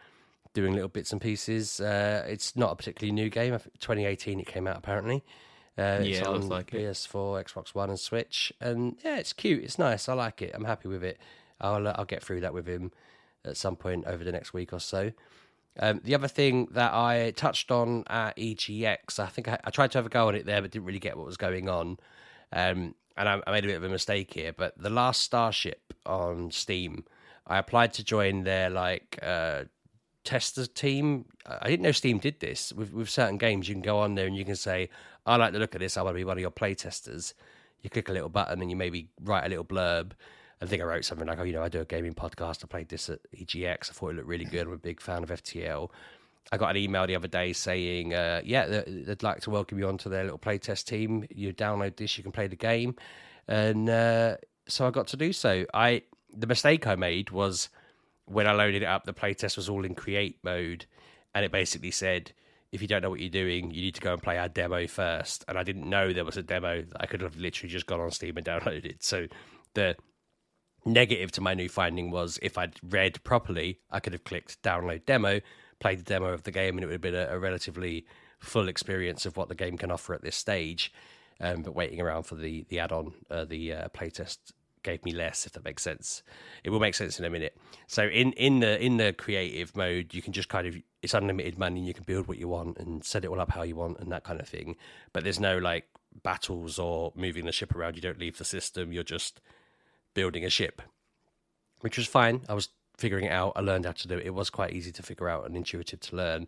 doing 0.54 0.72
little 0.72 0.88
bits 0.88 1.12
and 1.12 1.20
pieces. 1.20 1.80
Uh, 1.80 2.24
it's 2.28 2.56
not 2.56 2.72
a 2.72 2.76
particularly 2.76 3.12
new 3.12 3.30
game. 3.30 3.52
2018 3.52 4.40
it 4.40 4.46
came 4.46 4.66
out 4.66 4.76
apparently. 4.76 5.24
Uh, 5.78 6.00
Yeah, 6.02 6.18
it's 6.18 6.18
it 6.18 6.28
looks 6.28 6.44
on 6.44 6.48
like 6.48 6.74
it. 6.74 6.80
PS4, 6.82 7.44
Xbox 7.44 7.74
One, 7.74 7.90
and 7.90 8.00
Switch. 8.00 8.52
And 8.60 8.96
yeah, 9.04 9.18
it's 9.18 9.32
cute. 9.32 9.62
It's 9.62 9.78
nice. 9.78 10.08
I 10.08 10.14
like 10.14 10.42
it. 10.42 10.52
I'm 10.54 10.64
happy 10.64 10.88
with 10.88 11.04
it. 11.04 11.18
I'll 11.60 11.86
uh, 11.86 11.94
I'll 11.96 12.04
get 12.04 12.22
through 12.22 12.40
that 12.40 12.52
with 12.52 12.66
him 12.66 12.90
at 13.44 13.56
some 13.56 13.76
point 13.76 14.04
over 14.06 14.24
the 14.24 14.32
next 14.32 14.52
week 14.52 14.72
or 14.72 14.80
so. 14.80 15.12
Um, 15.80 16.00
the 16.02 16.14
other 16.16 16.26
thing 16.26 16.66
that 16.72 16.92
I 16.92 17.30
touched 17.36 17.70
on 17.70 18.02
at 18.08 18.36
EGX, 18.36 19.20
I 19.20 19.26
think 19.26 19.46
I, 19.46 19.60
I 19.62 19.70
tried 19.70 19.92
to 19.92 19.98
have 19.98 20.06
a 20.06 20.08
go 20.08 20.26
on 20.26 20.34
it 20.34 20.44
there, 20.44 20.60
but 20.60 20.72
didn't 20.72 20.86
really 20.86 20.98
get 20.98 21.16
what 21.16 21.24
was 21.26 21.36
going 21.36 21.68
on. 21.68 21.98
Um, 22.52 22.94
and 23.16 23.28
I, 23.28 23.40
I 23.46 23.50
made 23.50 23.64
a 23.64 23.68
bit 23.68 23.76
of 23.76 23.84
a 23.84 23.88
mistake 23.88 24.32
here. 24.32 24.52
But 24.52 24.80
the 24.80 24.90
last 24.90 25.22
Starship 25.22 25.92
on 26.06 26.50
Steam, 26.50 27.04
I 27.46 27.58
applied 27.58 27.92
to 27.94 28.04
join 28.04 28.44
their 28.44 28.70
like 28.70 29.18
uh, 29.22 29.64
tester 30.24 30.66
team. 30.66 31.24
I 31.46 31.68
didn't 31.68 31.82
know 31.82 31.92
Steam 31.92 32.18
did 32.18 32.40
this 32.40 32.72
with 32.72 32.92
with 32.92 33.08
certain 33.08 33.38
games. 33.38 33.68
You 33.68 33.74
can 33.74 33.82
go 33.82 33.98
on 33.98 34.14
there 34.14 34.26
and 34.26 34.36
you 34.36 34.44
can 34.44 34.56
say, 34.56 34.88
"I 35.26 35.36
like 35.36 35.52
the 35.52 35.58
look 35.58 35.74
of 35.74 35.80
this. 35.80 35.96
I 35.96 36.02
want 36.02 36.14
to 36.14 36.18
be 36.18 36.24
one 36.24 36.36
of 36.36 36.40
your 36.40 36.50
play 36.50 36.74
testers." 36.74 37.34
You 37.82 37.90
click 37.90 38.08
a 38.08 38.12
little 38.12 38.28
button 38.28 38.60
and 38.60 38.70
you 38.70 38.76
maybe 38.76 39.08
write 39.22 39.46
a 39.46 39.48
little 39.48 39.64
blurb. 39.64 40.12
I 40.60 40.66
think 40.66 40.82
I 40.82 40.84
wrote 40.84 41.04
something 41.04 41.26
like, 41.26 41.38
"Oh, 41.38 41.44
you 41.44 41.52
know, 41.52 41.62
I 41.62 41.68
do 41.68 41.80
a 41.80 41.84
gaming 41.84 42.14
podcast. 42.14 42.64
I 42.64 42.66
played 42.66 42.88
this 42.88 43.08
at 43.08 43.20
EGX. 43.36 43.90
I 43.90 43.92
thought 43.92 44.10
it 44.10 44.16
looked 44.16 44.28
really 44.28 44.44
good. 44.44 44.66
I'm 44.66 44.72
a 44.72 44.78
big 44.78 45.00
fan 45.00 45.22
of 45.22 45.30
FTL." 45.30 45.90
I 46.50 46.56
got 46.56 46.70
an 46.70 46.76
email 46.76 47.06
the 47.06 47.16
other 47.16 47.28
day 47.28 47.52
saying, 47.52 48.14
uh, 48.14 48.40
"Yeah, 48.44 48.66
they- 48.66 49.02
they'd 49.06 49.22
like 49.22 49.40
to 49.42 49.50
welcome 49.50 49.78
you 49.78 49.86
onto 49.88 50.08
their 50.08 50.24
little 50.24 50.38
playtest 50.38 50.86
team. 50.86 51.26
You 51.30 51.52
download 51.52 51.96
this, 51.96 52.16
you 52.16 52.22
can 52.22 52.32
play 52.32 52.46
the 52.46 52.56
game." 52.56 52.96
And 53.46 53.88
uh, 53.88 54.36
so 54.66 54.86
I 54.86 54.90
got 54.90 55.06
to 55.08 55.16
do 55.16 55.32
so. 55.32 55.66
I 55.74 56.02
the 56.30 56.46
mistake 56.46 56.86
I 56.86 56.94
made 56.94 57.30
was 57.30 57.68
when 58.26 58.46
I 58.46 58.52
loaded 58.52 58.82
it 58.82 58.86
up, 58.86 59.04
the 59.04 59.14
playtest 59.14 59.56
was 59.56 59.68
all 59.68 59.84
in 59.84 59.94
create 59.94 60.38
mode, 60.42 60.84
and 61.34 61.44
it 61.44 61.52
basically 61.52 61.90
said, 61.90 62.32
"If 62.72 62.82
you 62.82 62.88
don't 62.88 63.02
know 63.02 63.10
what 63.10 63.20
you're 63.20 63.30
doing, 63.30 63.70
you 63.70 63.80
need 63.82 63.94
to 63.94 64.00
go 64.00 64.12
and 64.12 64.22
play 64.22 64.38
our 64.38 64.48
demo 64.48 64.86
first. 64.86 65.44
And 65.48 65.58
I 65.58 65.62
didn't 65.62 65.88
know 65.88 66.12
there 66.12 66.24
was 66.24 66.36
a 66.36 66.42
demo. 66.42 66.82
That 66.82 67.02
I 67.02 67.06
could 67.06 67.20
have 67.22 67.36
literally 67.36 67.70
just 67.70 67.86
gone 67.86 68.00
on 68.00 68.10
Steam 68.10 68.36
and 68.36 68.46
downloaded. 68.52 69.02
So 69.02 69.26
the 69.74 69.96
negative 70.84 71.32
to 71.32 71.40
my 71.40 71.54
new 71.54 71.68
finding 71.68 72.10
was 72.10 72.38
if 72.42 72.56
I'd 72.56 72.76
read 72.82 73.22
properly, 73.24 73.80
I 73.90 74.00
could 74.00 74.12
have 74.12 74.24
clicked 74.24 74.62
download 74.62 75.04
demo, 75.06 75.40
played 75.80 75.98
the 75.98 76.04
demo 76.04 76.32
of 76.32 76.42
the 76.42 76.50
game, 76.50 76.76
and 76.76 76.84
it 76.84 76.86
would 76.86 76.92
have 76.92 77.00
been 77.00 77.14
a, 77.14 77.28
a 77.28 77.38
relatively 77.38 78.06
full 78.38 78.68
experience 78.68 79.26
of 79.26 79.36
what 79.36 79.48
the 79.48 79.54
game 79.54 79.76
can 79.76 79.90
offer 79.90 80.14
at 80.14 80.22
this 80.22 80.36
stage. 80.36 80.92
Um, 81.40 81.62
but 81.62 81.74
waiting 81.74 82.00
around 82.00 82.24
for 82.24 82.34
the 82.34 82.64
the 82.68 82.80
add-on, 82.80 83.14
uh, 83.30 83.44
the 83.44 83.72
uh, 83.72 83.88
playtest 83.88 84.38
gave 84.82 85.04
me 85.04 85.12
less, 85.12 85.46
if 85.46 85.52
that 85.52 85.64
makes 85.64 85.82
sense. 85.82 86.22
It 86.64 86.70
will 86.70 86.80
make 86.80 86.94
sense 86.94 87.18
in 87.18 87.24
a 87.24 87.30
minute. 87.30 87.56
So 87.86 88.04
in 88.04 88.32
in 88.32 88.60
the 88.60 88.82
in 88.84 88.96
the 88.96 89.12
creative 89.12 89.76
mode, 89.76 90.14
you 90.14 90.22
can 90.22 90.32
just 90.32 90.48
kind 90.48 90.66
of 90.66 90.76
it's 91.02 91.14
unlimited 91.14 91.58
money, 91.58 91.78
and 91.78 91.86
you 91.86 91.94
can 91.94 92.04
build 92.04 92.26
what 92.26 92.38
you 92.38 92.48
want 92.48 92.78
and 92.78 93.04
set 93.04 93.24
it 93.24 93.28
all 93.28 93.40
up 93.40 93.50
how 93.50 93.62
you 93.62 93.76
want 93.76 94.00
and 94.00 94.10
that 94.10 94.24
kind 94.24 94.40
of 94.40 94.48
thing. 94.48 94.76
But 95.12 95.22
there's 95.22 95.40
no 95.40 95.58
like 95.58 95.86
battles 96.22 96.78
or 96.78 97.12
moving 97.14 97.44
the 97.44 97.52
ship 97.52 97.74
around. 97.74 97.96
You 97.96 98.02
don't 98.02 98.18
leave 98.18 98.38
the 98.38 98.44
system. 98.44 98.92
You're 98.92 99.04
just 99.04 99.40
building 100.14 100.44
a 100.44 100.50
ship, 100.50 100.82
which 101.80 101.96
was 101.96 102.06
fine. 102.06 102.42
I 102.48 102.54
was 102.54 102.68
figuring 102.98 103.26
it 103.26 103.32
out. 103.32 103.52
I 103.56 103.60
learned 103.60 103.86
how 103.86 103.92
to 103.92 104.08
do 104.08 104.18
it. 104.18 104.26
It 104.26 104.34
was 104.34 104.50
quite 104.50 104.72
easy 104.72 104.92
to 104.92 105.02
figure 105.02 105.28
out 105.28 105.46
and 105.46 105.56
intuitive 105.56 106.00
to 106.00 106.16
learn. 106.16 106.46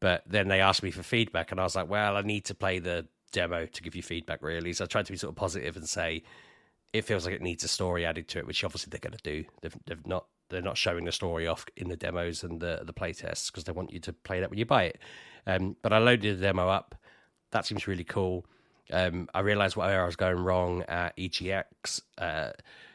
But 0.00 0.22
then 0.26 0.48
they 0.48 0.60
asked 0.60 0.82
me 0.82 0.90
for 0.90 1.02
feedback, 1.02 1.50
and 1.50 1.60
I 1.60 1.62
was 1.62 1.76
like, 1.76 1.88
well, 1.88 2.16
I 2.16 2.22
need 2.22 2.44
to 2.46 2.54
play 2.54 2.80
the 2.80 3.06
demo 3.32 3.66
to 3.66 3.82
give 3.82 3.94
you 3.94 4.02
feedback, 4.02 4.42
really. 4.42 4.72
So 4.72 4.84
I 4.84 4.86
tried 4.86 5.06
to 5.06 5.12
be 5.12 5.18
sort 5.18 5.30
of 5.30 5.36
positive 5.36 5.76
and 5.76 5.88
say 5.88 6.24
it 6.92 7.02
feels 7.02 7.24
like 7.24 7.34
it 7.34 7.42
needs 7.42 7.64
a 7.64 7.68
story 7.68 8.04
added 8.04 8.28
to 8.28 8.38
it, 8.38 8.46
which 8.46 8.62
obviously 8.64 8.90
they're 8.90 9.00
going 9.00 9.16
to 9.16 9.22
do. 9.22 9.44
They've, 9.62 9.76
they've 9.86 10.06
not 10.06 10.26
they're 10.50 10.62
not 10.62 10.76
showing 10.76 11.06
the 11.06 11.12
story 11.12 11.46
off 11.46 11.64
in 11.76 11.88
the 11.88 11.96
demos 11.96 12.44
and 12.44 12.60
the 12.60 12.82
the 12.84 12.92
playtests 12.92 13.50
because 13.50 13.64
they 13.64 13.72
want 13.72 13.92
you 13.92 13.98
to 14.00 14.12
play 14.12 14.40
that 14.40 14.50
when 14.50 14.58
you 14.58 14.66
buy 14.66 14.84
it. 14.84 14.98
Um, 15.46 15.76
but 15.82 15.92
I 15.92 15.98
loaded 15.98 16.38
the 16.38 16.42
demo 16.42 16.68
up. 16.68 16.94
That 17.50 17.66
seems 17.66 17.86
really 17.86 18.04
cool. 18.04 18.46
Um, 18.92 19.28
I 19.34 19.40
realized 19.40 19.76
where 19.76 20.02
I 20.02 20.06
was 20.06 20.16
going 20.16 20.36
wrong 20.36 20.82
at 20.82 21.16
EGX. 21.16 22.02
Uh, 22.18 22.50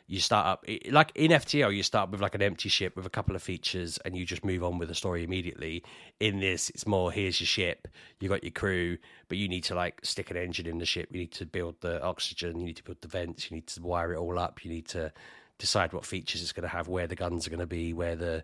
you 0.10 0.20
start 0.20 0.48
up 0.48 0.66
like 0.90 1.12
in 1.14 1.30
FTL, 1.30 1.74
you 1.74 1.84
start 1.84 2.10
with 2.10 2.20
like 2.20 2.34
an 2.34 2.42
empty 2.42 2.68
ship 2.68 2.96
with 2.96 3.06
a 3.06 3.12
couple 3.12 3.36
of 3.36 3.44
features, 3.44 4.00
and 4.00 4.18
you 4.18 4.26
just 4.26 4.44
move 4.44 4.64
on 4.64 4.80
with 4.80 4.90
the 4.90 4.96
story 4.96 5.24
immediately. 5.24 5.84
In 6.20 6.40
this, 6.40 6.72
it's 6.72 6.88
more 6.88 7.12
here's 7.12 7.40
your 7.40 7.46
ship, 7.46 7.88
you 8.20 8.28
got 8.28 8.44
your 8.44 8.52
crew, 8.52 8.98
but 9.28 9.38
you 9.38 9.48
need 9.48 9.64
to 9.66 9.76
like 9.76 10.00
stick 10.04 10.32
an 10.32 10.38
engine 10.38 10.66
in 10.66 10.80
the 10.80 10.86
ship. 10.86 11.10
You 11.12 11.20
need 11.20 11.32
to 11.34 11.46
build 11.46 11.76
the 11.82 12.04
oxygen, 12.04 12.60
you 12.60 12.66
need 12.66 12.78
to 12.78 12.84
build 12.84 13.02
the 13.02 13.08
vents, 13.08 13.52
you 13.52 13.56
need 13.56 13.68
to 13.68 13.82
wire 13.84 14.14
it 14.14 14.18
all 14.18 14.40
up, 14.40 14.66
you 14.66 14.72
need 14.72 14.88
to 14.88 15.14
decide 15.60 15.94
what 15.94 16.08
features 16.08 16.42
it's 16.42 16.54
going 16.54 16.64
to 16.64 16.76
have, 16.76 16.88
where 16.88 17.06
the 17.06 17.16
guns 17.16 17.46
are 17.46 17.52
going 17.52 17.60
to 17.60 17.68
be, 17.68 17.94
where 17.94 18.16
the 18.16 18.44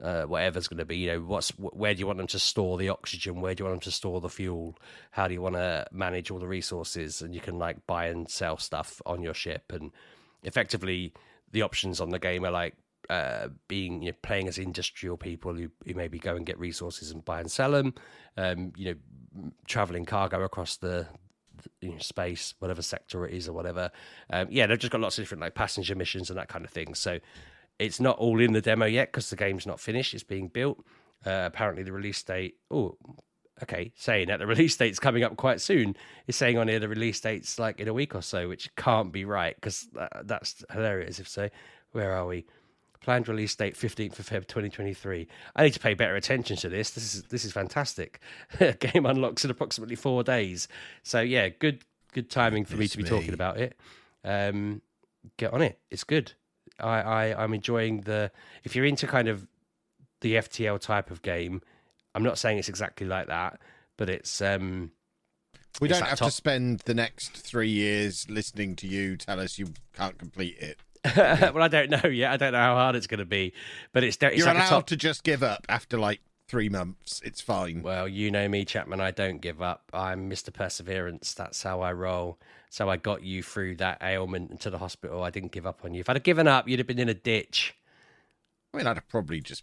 uh, 0.00 0.22
whatever's 0.22 0.68
going 0.68 0.78
to 0.78 0.84
be. 0.84 0.98
You 0.98 1.14
know, 1.14 1.20
what's 1.22 1.50
where 1.58 1.92
do 1.92 1.98
you 1.98 2.06
want 2.06 2.18
them 2.18 2.28
to 2.28 2.38
store 2.38 2.78
the 2.78 2.88
oxygen? 2.88 3.40
Where 3.40 3.52
do 3.56 3.62
you 3.62 3.68
want 3.68 3.80
them 3.80 3.90
to 3.90 3.96
store 3.96 4.20
the 4.20 4.28
fuel? 4.28 4.78
How 5.10 5.26
do 5.26 5.34
you 5.34 5.42
want 5.42 5.56
to 5.56 5.88
manage 5.90 6.30
all 6.30 6.38
the 6.38 6.46
resources? 6.46 7.20
And 7.20 7.34
you 7.34 7.40
can 7.40 7.58
like 7.58 7.84
buy 7.88 8.06
and 8.06 8.30
sell 8.30 8.58
stuff 8.58 9.02
on 9.04 9.22
your 9.22 9.34
ship, 9.34 9.72
and 9.72 9.90
effectively 10.42 11.12
the 11.52 11.62
options 11.62 12.00
on 12.00 12.10
the 12.10 12.18
game 12.18 12.44
are 12.44 12.50
like 12.50 12.74
uh, 13.08 13.48
being 13.66 14.02
you 14.02 14.10
know, 14.10 14.16
playing 14.22 14.46
as 14.46 14.58
industrial 14.58 15.16
people 15.16 15.54
who, 15.54 15.68
who 15.84 15.94
maybe 15.94 16.18
go 16.18 16.36
and 16.36 16.46
get 16.46 16.58
resources 16.58 17.10
and 17.10 17.24
buy 17.24 17.40
and 17.40 17.50
sell 17.50 17.72
them. 17.72 17.94
Um, 18.36 18.72
you 18.76 18.94
know, 19.34 19.50
traveling 19.66 20.04
cargo 20.04 20.42
across 20.42 20.76
the 20.76 21.06
you 21.80 21.90
know, 21.90 21.98
space, 21.98 22.54
whatever 22.60 22.82
sector 22.82 23.26
it 23.26 23.34
is 23.34 23.48
or 23.48 23.52
whatever. 23.52 23.90
Um, 24.32 24.48
yeah, 24.50 24.66
they've 24.66 24.78
just 24.78 24.92
got 24.92 25.00
lots 25.00 25.18
of 25.18 25.24
different 25.24 25.42
like 25.42 25.54
passenger 25.54 25.94
missions 25.94 26.30
and 26.30 26.38
that 26.38 26.48
kind 26.48 26.64
of 26.64 26.70
thing. 26.70 26.94
So 26.94 27.18
it's 27.78 28.00
not 28.00 28.18
all 28.18 28.40
in 28.40 28.52
the 28.52 28.60
demo 28.60 28.86
yet 28.86 29.08
because 29.08 29.30
the 29.30 29.36
game's 29.36 29.66
not 29.66 29.80
finished. 29.80 30.14
It's 30.14 30.22
being 30.22 30.48
built. 30.48 30.78
Uh, 31.24 31.42
apparently, 31.44 31.82
the 31.82 31.92
release 31.92 32.22
date. 32.22 32.56
Oh, 32.70 32.96
okay. 33.62 33.92
Saying 33.96 34.28
that 34.28 34.38
the 34.38 34.46
release 34.48 34.76
date's 34.76 34.98
coming 34.98 35.22
up 35.22 35.36
quite 35.36 35.60
soon. 35.60 35.96
It's 36.26 36.38
saying 36.38 36.58
on 36.58 36.68
here 36.68 36.78
the 36.78 36.88
release 36.88 37.20
date's 37.20 37.58
like 37.58 37.80
in 37.80 37.88
a 37.88 37.94
week 37.94 38.14
or 38.14 38.22
so, 38.22 38.48
which 38.48 38.74
can't 38.76 39.12
be 39.12 39.24
right 39.24 39.54
because 39.54 39.88
that, 39.94 40.26
that's 40.26 40.64
hilarious. 40.72 41.18
If 41.18 41.28
so, 41.28 41.48
where 41.92 42.14
are 42.14 42.26
we? 42.26 42.46
Planned 43.02 43.28
release 43.28 43.54
date 43.54 43.76
fifteenth 43.76 44.18
of 44.18 44.28
Feb 44.28 44.46
twenty 44.46 44.68
twenty 44.68 44.92
three. 44.92 45.26
I 45.56 45.64
need 45.64 45.72
to 45.72 45.80
pay 45.80 45.94
better 45.94 46.16
attention 46.16 46.56
to 46.58 46.68
this. 46.68 46.90
This 46.90 47.14
is 47.14 47.22
this 47.24 47.44
is 47.44 47.52
fantastic. 47.52 48.20
Game 48.58 49.06
unlocks 49.06 49.44
in 49.44 49.50
approximately 49.50 49.96
four 49.96 50.22
days. 50.22 50.68
So 51.02 51.20
yeah, 51.20 51.48
good 51.48 51.82
good 52.12 52.30
timing 52.30 52.64
for 52.64 52.76
me 52.76 52.88
to 52.88 52.96
be 52.96 53.02
Goodness 53.02 53.20
talking 53.20 53.34
about 53.34 53.58
it. 53.58 53.74
Um, 54.22 54.82
get 55.38 55.52
on 55.52 55.62
it. 55.62 55.78
It's 55.90 56.04
good. 56.04 56.32
I, 56.78 57.00
I 57.00 57.42
I'm 57.42 57.54
enjoying 57.54 58.02
the. 58.02 58.30
If 58.64 58.76
you're 58.76 58.84
into 58.84 59.06
kind 59.06 59.28
of 59.28 59.46
the 60.20 60.34
FTL 60.34 60.80
type 60.80 61.10
of 61.10 61.22
game, 61.22 61.62
I'm 62.14 62.22
not 62.22 62.38
saying 62.38 62.58
it's 62.58 62.68
exactly 62.68 63.06
like 63.06 63.28
that, 63.28 63.60
but 63.96 64.08
it's 64.10 64.40
um 64.42 64.92
We 65.80 65.88
It's 65.88 65.98
don't 65.98 66.08
have 66.08 66.18
top- 66.18 66.28
to 66.28 66.34
spend 66.34 66.80
the 66.80 66.94
next 66.94 67.36
three 67.36 67.68
years 67.70 68.28
listening 68.28 68.76
to 68.76 68.86
you 68.86 69.16
tell 69.16 69.40
us 69.40 69.58
you 69.58 69.68
can't 69.94 70.18
complete 70.18 70.56
it. 70.58 70.78
well, 71.16 71.62
I 71.62 71.68
don't 71.68 71.88
know 71.90 72.08
yet. 72.10 72.32
I 72.32 72.36
don't 72.36 72.52
know 72.52 72.58
how 72.58 72.74
hard 72.74 72.94
it's 72.96 73.06
going 73.06 73.20
to 73.20 73.24
be, 73.24 73.54
but 73.92 74.04
it's, 74.04 74.18
it's 74.20 74.36
You're 74.36 74.46
like 74.46 74.56
allowed 74.56 74.68
top. 74.68 74.86
to 74.88 74.96
just 74.96 75.22
give 75.24 75.42
up 75.42 75.64
after 75.68 75.98
like 75.98 76.20
three 76.46 76.68
months. 76.68 77.22
It's 77.24 77.40
fine. 77.40 77.80
Well, 77.82 78.06
you 78.06 78.30
know 78.30 78.46
me, 78.48 78.66
Chapman. 78.66 79.00
I 79.00 79.10
don't 79.10 79.40
give 79.40 79.62
up. 79.62 79.84
I'm 79.94 80.28
Mr. 80.28 80.52
Perseverance. 80.52 81.32
That's 81.32 81.62
how 81.62 81.80
I 81.80 81.92
roll. 81.94 82.38
So 82.68 82.90
I 82.90 82.98
got 82.98 83.22
you 83.22 83.42
through 83.42 83.76
that 83.76 84.02
ailment 84.02 84.50
into 84.50 84.68
the 84.68 84.76
hospital. 84.76 85.22
I 85.22 85.30
didn't 85.30 85.52
give 85.52 85.66
up 85.66 85.80
on 85.86 85.94
you. 85.94 86.00
If 86.00 86.10
I'd 86.10 86.16
have 86.16 86.22
given 86.22 86.46
up, 86.46 86.68
you'd 86.68 86.80
have 86.80 86.86
been 86.86 86.98
in 86.98 87.08
a 87.08 87.14
ditch. 87.14 87.74
I 88.74 88.76
mean, 88.76 88.86
I'd 88.86 88.96
have 88.96 89.08
probably 89.08 89.40
just 89.40 89.62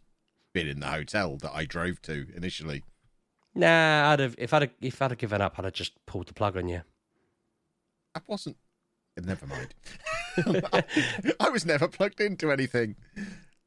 been 0.58 0.68
in 0.68 0.80
the 0.80 0.88
hotel 0.88 1.38
that 1.38 1.52
I 1.54 1.66
drove 1.66 2.02
to 2.04 2.26
initially. 2.36 2.84
Nah, 3.54 4.12
I'd 4.12 4.20
have. 4.20 4.36
If 4.40 4.54
I'd 4.54 4.64
have, 4.64 4.72
if 4.82 5.02
I'd 5.02 5.12
have 5.12 5.18
given 5.20 5.42
up, 5.42 5.56
I'd 5.58 5.66
have 5.66 5.74
just 5.74 5.94
pulled 6.08 6.28
the 6.28 6.34
plug 6.34 6.58
on 6.58 6.68
you. 6.68 6.82
I 8.16 8.22
wasn't. 8.26 8.58
Never 9.22 9.46
mind. 9.46 9.74
I 11.40 11.50
was 11.50 11.66
never 11.66 11.88
plugged 11.88 12.22
into 12.22 12.52
anything. 12.52 12.96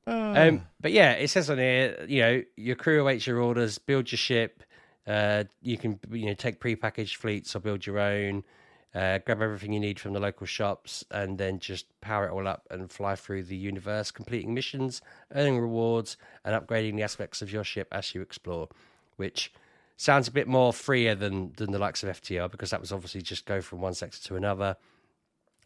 Um, 0.06 0.62
but 0.80 0.92
yeah, 0.92 1.12
it 1.12 1.28
says 1.28 1.50
on 1.50 1.58
here, 1.58 2.04
you 2.08 2.20
know, 2.20 2.42
your 2.56 2.76
crew 2.76 3.00
awaits 3.00 3.26
your 3.26 3.40
orders. 3.40 3.78
Build 3.78 4.10
your 4.10 4.18
ship. 4.18 4.62
Uh, 5.06 5.44
you 5.62 5.76
can, 5.76 5.98
you 6.10 6.26
know, 6.26 6.34
take 6.34 6.60
prepackaged 6.60 7.16
fleets 7.16 7.54
or 7.54 7.60
build 7.60 7.86
your 7.86 7.98
own. 7.98 8.44
Uh, 8.92 9.18
grab 9.18 9.40
everything 9.40 9.72
you 9.72 9.78
need 9.78 10.00
from 10.00 10.12
the 10.12 10.20
local 10.20 10.46
shops, 10.46 11.04
and 11.12 11.38
then 11.38 11.60
just 11.60 11.86
power 12.00 12.26
it 12.26 12.32
all 12.32 12.48
up 12.48 12.66
and 12.70 12.90
fly 12.90 13.14
through 13.14 13.44
the 13.44 13.56
universe, 13.56 14.10
completing 14.10 14.52
missions, 14.52 15.00
earning 15.34 15.58
rewards, 15.60 16.16
and 16.44 16.54
upgrading 16.54 16.96
the 16.96 17.02
aspects 17.02 17.40
of 17.40 17.52
your 17.52 17.62
ship 17.62 17.86
as 17.92 18.14
you 18.14 18.20
explore. 18.20 18.68
Which 19.16 19.52
sounds 19.96 20.26
a 20.26 20.32
bit 20.32 20.48
more 20.48 20.72
freer 20.72 21.14
than 21.14 21.52
than 21.56 21.70
the 21.70 21.78
likes 21.78 22.02
of 22.02 22.08
FTL 22.08 22.50
because 22.50 22.70
that 22.70 22.80
was 22.80 22.90
obviously 22.90 23.22
just 23.22 23.44
go 23.44 23.60
from 23.60 23.80
one 23.80 23.94
sector 23.94 24.18
to 24.22 24.36
another. 24.36 24.76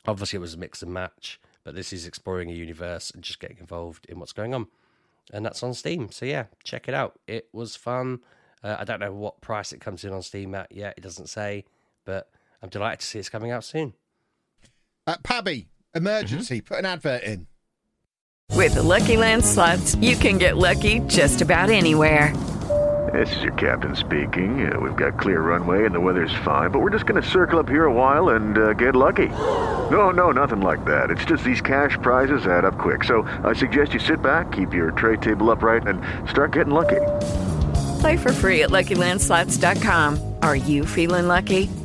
Obviously, 0.06 0.36
it 0.36 0.40
was 0.40 0.54
a 0.54 0.58
mix 0.58 0.82
and 0.82 0.92
match, 0.92 1.40
but 1.62 1.74
this 1.74 1.92
is 1.92 2.06
exploring 2.06 2.50
a 2.50 2.54
universe 2.54 3.10
and 3.10 3.22
just 3.22 3.40
getting 3.40 3.56
involved 3.58 4.04
in 4.06 4.18
what's 4.18 4.32
going 4.32 4.52
on. 4.52 4.66
And 5.32 5.46
that's 5.46 5.62
on 5.62 5.72
Steam. 5.72 6.10
So, 6.10 6.26
yeah, 6.26 6.44
check 6.62 6.88
it 6.88 6.94
out. 6.94 7.18
It 7.26 7.48
was 7.52 7.74
fun. 7.76 8.20
Uh, 8.62 8.76
I 8.78 8.84
don't 8.84 9.00
know 9.00 9.12
what 9.12 9.40
price 9.40 9.72
it 9.72 9.80
comes 9.80 10.04
in 10.04 10.12
on 10.12 10.20
Steam 10.20 10.54
at 10.54 10.70
yet. 10.70 10.94
It 10.98 11.02
doesn't 11.02 11.28
say, 11.28 11.64
but 12.04 12.28
I'm 12.64 12.70
delighted 12.70 13.00
to 13.00 13.06
see 13.06 13.18
it's 13.18 13.28
coming 13.28 13.50
out 13.50 13.62
soon. 13.62 13.92
Uh, 15.06 15.16
Pabby, 15.22 15.68
emergency. 15.94 16.62
Put 16.62 16.78
an 16.78 16.86
advert 16.86 17.22
in. 17.22 17.46
With 18.52 18.76
the 18.76 18.82
Lucky 18.82 19.18
Land 19.18 19.44
slots, 19.44 19.94
you 19.96 20.16
can 20.16 20.38
get 20.38 20.56
lucky 20.56 21.00
just 21.00 21.42
about 21.42 21.68
anywhere. 21.68 22.34
This 23.12 23.36
is 23.36 23.42
your 23.42 23.52
captain 23.52 23.94
speaking. 23.94 24.66
Uh, 24.66 24.80
we've 24.80 24.96
got 24.96 25.20
clear 25.20 25.42
runway 25.42 25.84
and 25.84 25.94
the 25.94 26.00
weather's 26.00 26.34
fine, 26.42 26.70
but 26.70 26.80
we're 26.80 26.88
just 26.88 27.04
going 27.04 27.22
to 27.22 27.28
circle 27.28 27.58
up 27.58 27.68
here 27.68 27.84
a 27.84 27.92
while 27.92 28.30
and 28.30 28.56
uh, 28.56 28.72
get 28.72 28.96
lucky. 28.96 29.28
No, 29.90 30.08
no, 30.08 30.30
nothing 30.30 30.62
like 30.62 30.86
that. 30.86 31.10
It's 31.10 31.26
just 31.26 31.44
these 31.44 31.60
cash 31.60 31.98
prizes 32.00 32.46
add 32.46 32.64
up 32.64 32.78
quick. 32.78 33.04
So 33.04 33.28
I 33.44 33.52
suggest 33.52 33.92
you 33.92 34.00
sit 34.00 34.22
back, 34.22 34.52
keep 34.52 34.72
your 34.72 34.90
tray 34.92 35.18
table 35.18 35.50
upright, 35.50 35.86
and 35.86 36.00
start 36.30 36.52
getting 36.52 36.72
lucky. 36.72 37.02
Play 38.00 38.16
for 38.16 38.32
free 38.32 38.62
at 38.62 38.70
LuckyLandSlots.com. 38.70 40.36
Are 40.40 40.56
you 40.56 40.86
feeling 40.86 41.26
lucky? 41.28 41.68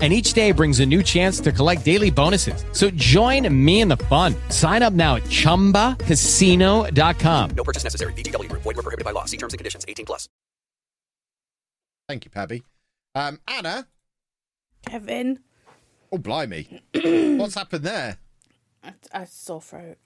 And 0.00 0.12
each 0.12 0.32
day 0.32 0.52
brings 0.52 0.78
a 0.78 0.86
new 0.86 1.02
chance 1.02 1.40
to 1.40 1.50
collect 1.50 1.84
daily 1.84 2.10
bonuses. 2.10 2.64
So 2.70 2.88
join 2.90 3.52
me 3.52 3.80
in 3.80 3.88
the 3.88 3.96
fun. 3.96 4.36
Sign 4.50 4.84
up 4.84 4.92
now 4.92 5.16
at 5.16 5.24
chumbacasino.com. 5.24 7.50
No 7.56 7.64
purchase 7.64 7.82
necessary. 7.82 8.12
VGW 8.12 8.48
Group. 8.48 8.62
Void 8.62 8.76
were 8.76 8.82
prohibited 8.84 9.04
by 9.04 9.10
law. 9.10 9.24
See 9.24 9.36
terms 9.36 9.54
and 9.54 9.58
conditions. 9.58 9.84
18 9.88 10.06
plus. 10.06 10.28
Thank 12.08 12.24
you, 12.24 12.30
Pabby. 12.30 12.62
Um, 13.16 13.40
Anna. 13.48 13.88
Kevin. 14.86 15.40
Oh, 16.12 16.18
blimey. 16.18 16.80
What's 17.36 17.56
happened 17.56 17.84
there? 17.84 18.18
I, 18.84 18.92
I 19.12 19.24
sore 19.24 19.60
throat. 19.60 19.98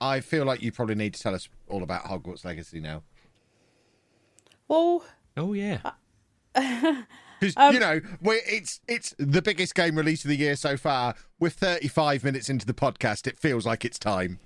I 0.00 0.20
feel 0.20 0.46
like 0.46 0.62
you 0.62 0.72
probably 0.72 0.94
need 0.94 1.12
to 1.14 1.22
tell 1.22 1.34
us 1.34 1.48
all 1.68 1.82
about 1.82 2.04
Hogwarts 2.04 2.44
Legacy 2.44 2.80
now. 2.80 3.02
Well, 4.66 5.04
Oh 5.36 5.52
yeah. 5.54 5.78
Because 7.42 7.56
Um, 7.56 7.74
you 7.74 7.80
know, 7.80 8.00
we're, 8.20 8.40
it's 8.46 8.80
it's 8.86 9.14
the 9.18 9.42
biggest 9.42 9.74
game 9.74 9.96
release 9.96 10.24
of 10.24 10.28
the 10.28 10.36
year 10.36 10.54
so 10.54 10.76
far. 10.76 11.14
We're 11.40 11.48
35 11.50 12.22
minutes 12.22 12.48
into 12.48 12.64
the 12.64 12.72
podcast. 12.74 13.26
It 13.26 13.36
feels 13.38 13.66
like 13.66 13.84
it's 13.84 13.98
time. 13.98 14.38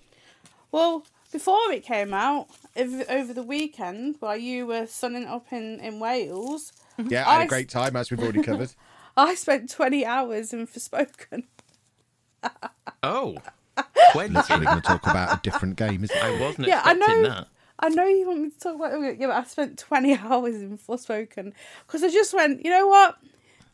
well, 0.72 1.04
before 1.32 1.70
it 1.72 1.82
came 1.84 2.14
out, 2.14 2.48
if, 2.74 3.08
over 3.10 3.34
the 3.34 3.42
weekend, 3.42 4.16
while 4.20 4.36
you 4.36 4.66
were 4.66 4.86
sunning 4.86 5.26
up 5.26 5.52
in, 5.52 5.80
in 5.80 6.00
Wales, 6.00 6.72
Yeah, 6.96 7.28
I 7.28 7.32
had 7.34 7.40
I 7.40 7.44
a 7.44 7.48
great 7.48 7.68
time, 7.68 7.96
as 7.96 8.10
we've 8.10 8.20
already 8.20 8.42
covered. 8.42 8.70
I 9.16 9.34
spent 9.34 9.68
20 9.70 10.06
hours 10.06 10.52
in 10.54 10.66
Forspoken. 10.66 11.44
Oh. 13.02 13.36
When 14.14 14.32
Literally 14.32 14.64
going 14.64 14.80
to 14.80 14.86
talk 14.88 15.06
about 15.06 15.36
a 15.36 15.40
different 15.42 15.76
game, 15.76 16.02
isn't 16.02 16.16
it? 16.16 16.24
I 16.24 16.40
wasn't 16.40 16.68
Yeah, 16.68 16.80
I 16.82 16.94
know. 16.94 17.22
that. 17.24 17.48
I 17.78 17.88
know 17.90 18.04
you 18.04 18.26
want 18.26 18.40
me 18.40 18.50
to 18.50 18.58
talk 18.58 18.76
about 18.76 18.92
it, 19.02 19.18
yeah, 19.18 19.26
but 19.26 19.36
I 19.36 19.44
spent 19.44 19.78
20 19.78 20.14
hours 20.18 20.56
in 20.56 20.78
Forspoken 20.78 21.52
because 21.86 22.02
I 22.02 22.10
just 22.10 22.32
went, 22.32 22.64
you 22.64 22.70
know 22.70 22.86
what? 22.86 23.16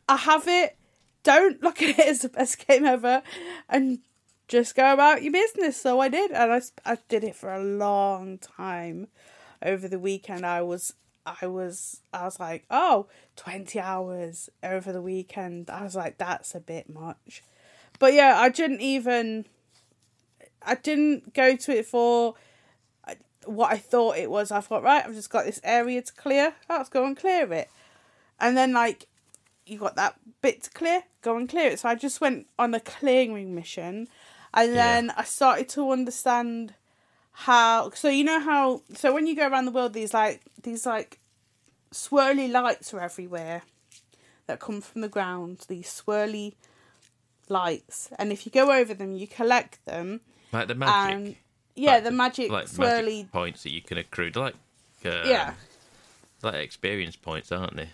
I 0.08 0.16
have 0.16 0.48
it. 0.48 0.76
Don't 1.22 1.62
look 1.62 1.80
at 1.82 1.98
it 1.98 2.06
as 2.06 2.20
the 2.20 2.28
best 2.28 2.66
game 2.66 2.84
ever 2.84 3.22
and 3.68 4.00
just 4.48 4.74
go 4.74 4.92
about 4.92 5.22
your 5.22 5.32
business. 5.32 5.80
So 5.80 6.00
I 6.00 6.08
did. 6.08 6.32
And 6.32 6.52
I, 6.52 6.60
I 6.84 6.98
did 7.08 7.24
it 7.24 7.36
for 7.36 7.52
a 7.52 7.62
long 7.62 8.38
time 8.38 9.08
over 9.62 9.86
the 9.86 9.98
weekend. 9.98 10.44
I 10.44 10.62
was, 10.62 10.94
I 11.24 11.46
was, 11.46 12.00
I 12.12 12.24
was 12.24 12.40
like, 12.40 12.64
oh, 12.70 13.06
20 13.36 13.78
hours 13.78 14.50
over 14.62 14.92
the 14.92 15.02
weekend. 15.02 15.70
I 15.70 15.84
was 15.84 15.94
like, 15.94 16.18
that's 16.18 16.54
a 16.54 16.60
bit 16.60 16.90
much. 16.90 17.42
But 18.00 18.14
yeah, 18.14 18.34
I 18.38 18.48
didn't 18.48 18.80
even, 18.80 19.46
I 20.60 20.74
didn't 20.74 21.34
go 21.34 21.54
to 21.54 21.78
it 21.78 21.86
for 21.86 22.34
what 23.46 23.72
I 23.72 23.76
thought 23.76 24.16
it 24.16 24.30
was. 24.30 24.50
I 24.50 24.60
thought, 24.60 24.82
right, 24.82 25.04
I've 25.04 25.14
just 25.14 25.30
got 25.30 25.44
this 25.44 25.60
area 25.64 26.02
to 26.02 26.12
clear. 26.12 26.54
Oh, 26.68 26.76
let's 26.76 26.88
go 26.88 27.04
and 27.04 27.16
clear 27.16 27.52
it. 27.52 27.68
And 28.40 28.56
then, 28.56 28.72
like, 28.72 29.06
you 29.66 29.78
got 29.78 29.96
that 29.96 30.16
bit 30.40 30.64
to 30.64 30.70
clear, 30.70 31.04
go 31.20 31.36
and 31.36 31.48
clear 31.48 31.70
it. 31.70 31.78
So 31.80 31.88
I 31.88 31.94
just 31.94 32.20
went 32.20 32.46
on 32.58 32.74
a 32.74 32.80
clearing 32.80 33.54
mission. 33.54 34.08
And 34.54 34.74
then 34.74 35.10
I 35.16 35.24
started 35.24 35.68
to 35.70 35.90
understand 35.90 36.74
how. 37.32 37.90
So, 37.90 38.08
you 38.08 38.24
know 38.24 38.40
how. 38.40 38.82
So, 38.94 39.12
when 39.14 39.26
you 39.26 39.36
go 39.36 39.48
around 39.48 39.66
the 39.66 39.72
world, 39.72 39.92
these, 39.92 40.12
like, 40.12 40.42
these, 40.62 40.84
like, 40.84 41.20
swirly 41.92 42.50
lights 42.50 42.92
are 42.92 43.00
everywhere 43.00 43.62
that 44.46 44.60
come 44.60 44.80
from 44.80 45.00
the 45.00 45.08
ground. 45.08 45.64
These 45.68 46.02
swirly 46.04 46.54
lights. 47.48 48.08
And 48.18 48.32
if 48.32 48.44
you 48.46 48.52
go 48.52 48.72
over 48.72 48.94
them, 48.94 49.12
you 49.12 49.26
collect 49.26 49.84
them. 49.84 50.20
Like 50.52 50.68
the 50.68 50.74
magic. 50.74 51.41
Yeah, 51.74 52.00
the 52.00 52.10
magic 52.10 52.50
like 52.50 52.66
swirly 52.66 53.16
magic 53.18 53.32
points 53.32 53.62
that 53.62 53.70
you 53.72 53.80
can 53.82 53.98
accrue. 53.98 54.30
They're 54.30 54.42
like 54.44 54.54
uh, 55.04 55.22
Yeah. 55.24 55.54
like 56.42 56.54
experience 56.56 57.16
points, 57.16 57.50
aren't 57.52 57.76
they? 57.76 57.88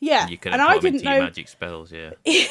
Yeah, 0.00 0.22
And 0.22 0.30
you 0.30 0.38
can 0.38 0.52
and 0.52 0.60
I 0.62 0.78
didn't 0.78 1.02
know. 1.04 1.20
magic 1.20 1.48
spells. 1.48 1.92
Yeah. 1.92 2.10
yeah, 2.24 2.46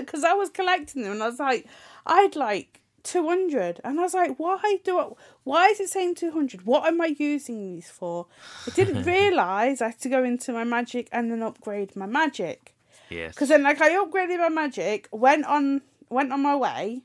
because 0.00 0.24
I 0.24 0.32
was 0.32 0.48
collecting 0.50 1.02
them, 1.02 1.12
and 1.12 1.22
I 1.22 1.26
was 1.28 1.38
like, 1.38 1.66
I'd 2.06 2.34
like 2.36 2.80
two 3.02 3.26
hundred, 3.28 3.80
and 3.84 3.98
I 4.00 4.02
was 4.02 4.14
like, 4.14 4.38
why 4.38 4.78
do 4.84 4.98
I? 4.98 5.08
Why 5.44 5.66
is 5.68 5.80
it 5.80 5.90
saying 5.90 6.14
two 6.16 6.30
hundred? 6.32 6.64
What 6.64 6.86
am 6.86 7.00
I 7.00 7.14
using 7.18 7.74
these 7.74 7.90
for? 7.90 8.26
I 8.66 8.70
didn't 8.70 9.02
realize 9.16 9.82
I 9.82 9.88
had 9.88 10.00
to 10.00 10.08
go 10.08 10.24
into 10.24 10.52
my 10.52 10.64
magic 10.64 11.08
and 11.12 11.30
then 11.30 11.42
upgrade 11.42 11.94
my 11.94 12.06
magic. 12.06 12.74
Yes. 13.10 13.34
Because 13.34 13.50
then, 13.50 13.62
like, 13.62 13.80
I 13.82 13.90
upgraded 13.90 14.38
my 14.38 14.48
magic, 14.48 15.06
went 15.12 15.44
on, 15.44 15.82
went 16.08 16.32
on 16.32 16.40
my 16.40 16.56
way, 16.56 17.02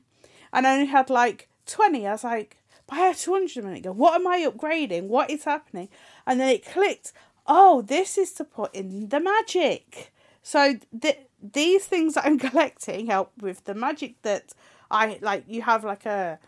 and 0.52 0.66
I 0.66 0.72
only 0.74 0.86
had 0.86 1.10
like 1.10 1.48
twenty. 1.66 2.06
I 2.06 2.12
was 2.12 2.24
like, 2.24 2.56
I 2.90 3.00
have 3.00 3.18
200 3.18 3.56
a 3.56 3.62
minute 3.66 3.78
ago. 3.80 3.92
What 3.92 4.14
am 4.14 4.26
I 4.26 4.46
upgrading? 4.50 5.08
What 5.08 5.30
is 5.30 5.44
happening? 5.44 5.88
And 6.26 6.40
then 6.40 6.48
it 6.48 6.64
clicked. 6.64 7.12
Oh, 7.46 7.82
this 7.82 8.16
is 8.18 8.32
to 8.34 8.44
put 8.44 8.74
in 8.74 9.08
the 9.08 9.20
magic. 9.20 10.12
So 10.42 10.76
th- 11.00 11.18
these 11.42 11.84
things 11.86 12.14
that 12.14 12.24
I'm 12.26 12.38
collecting 12.50 13.06
help 13.06 13.32
with 13.40 13.64
the 13.64 13.74
magic 13.74 14.20
that 14.22 14.52
I 14.90 15.18
like. 15.20 15.44
You 15.46 15.62
have 15.62 15.84
like 15.84 16.06
a, 16.06 16.38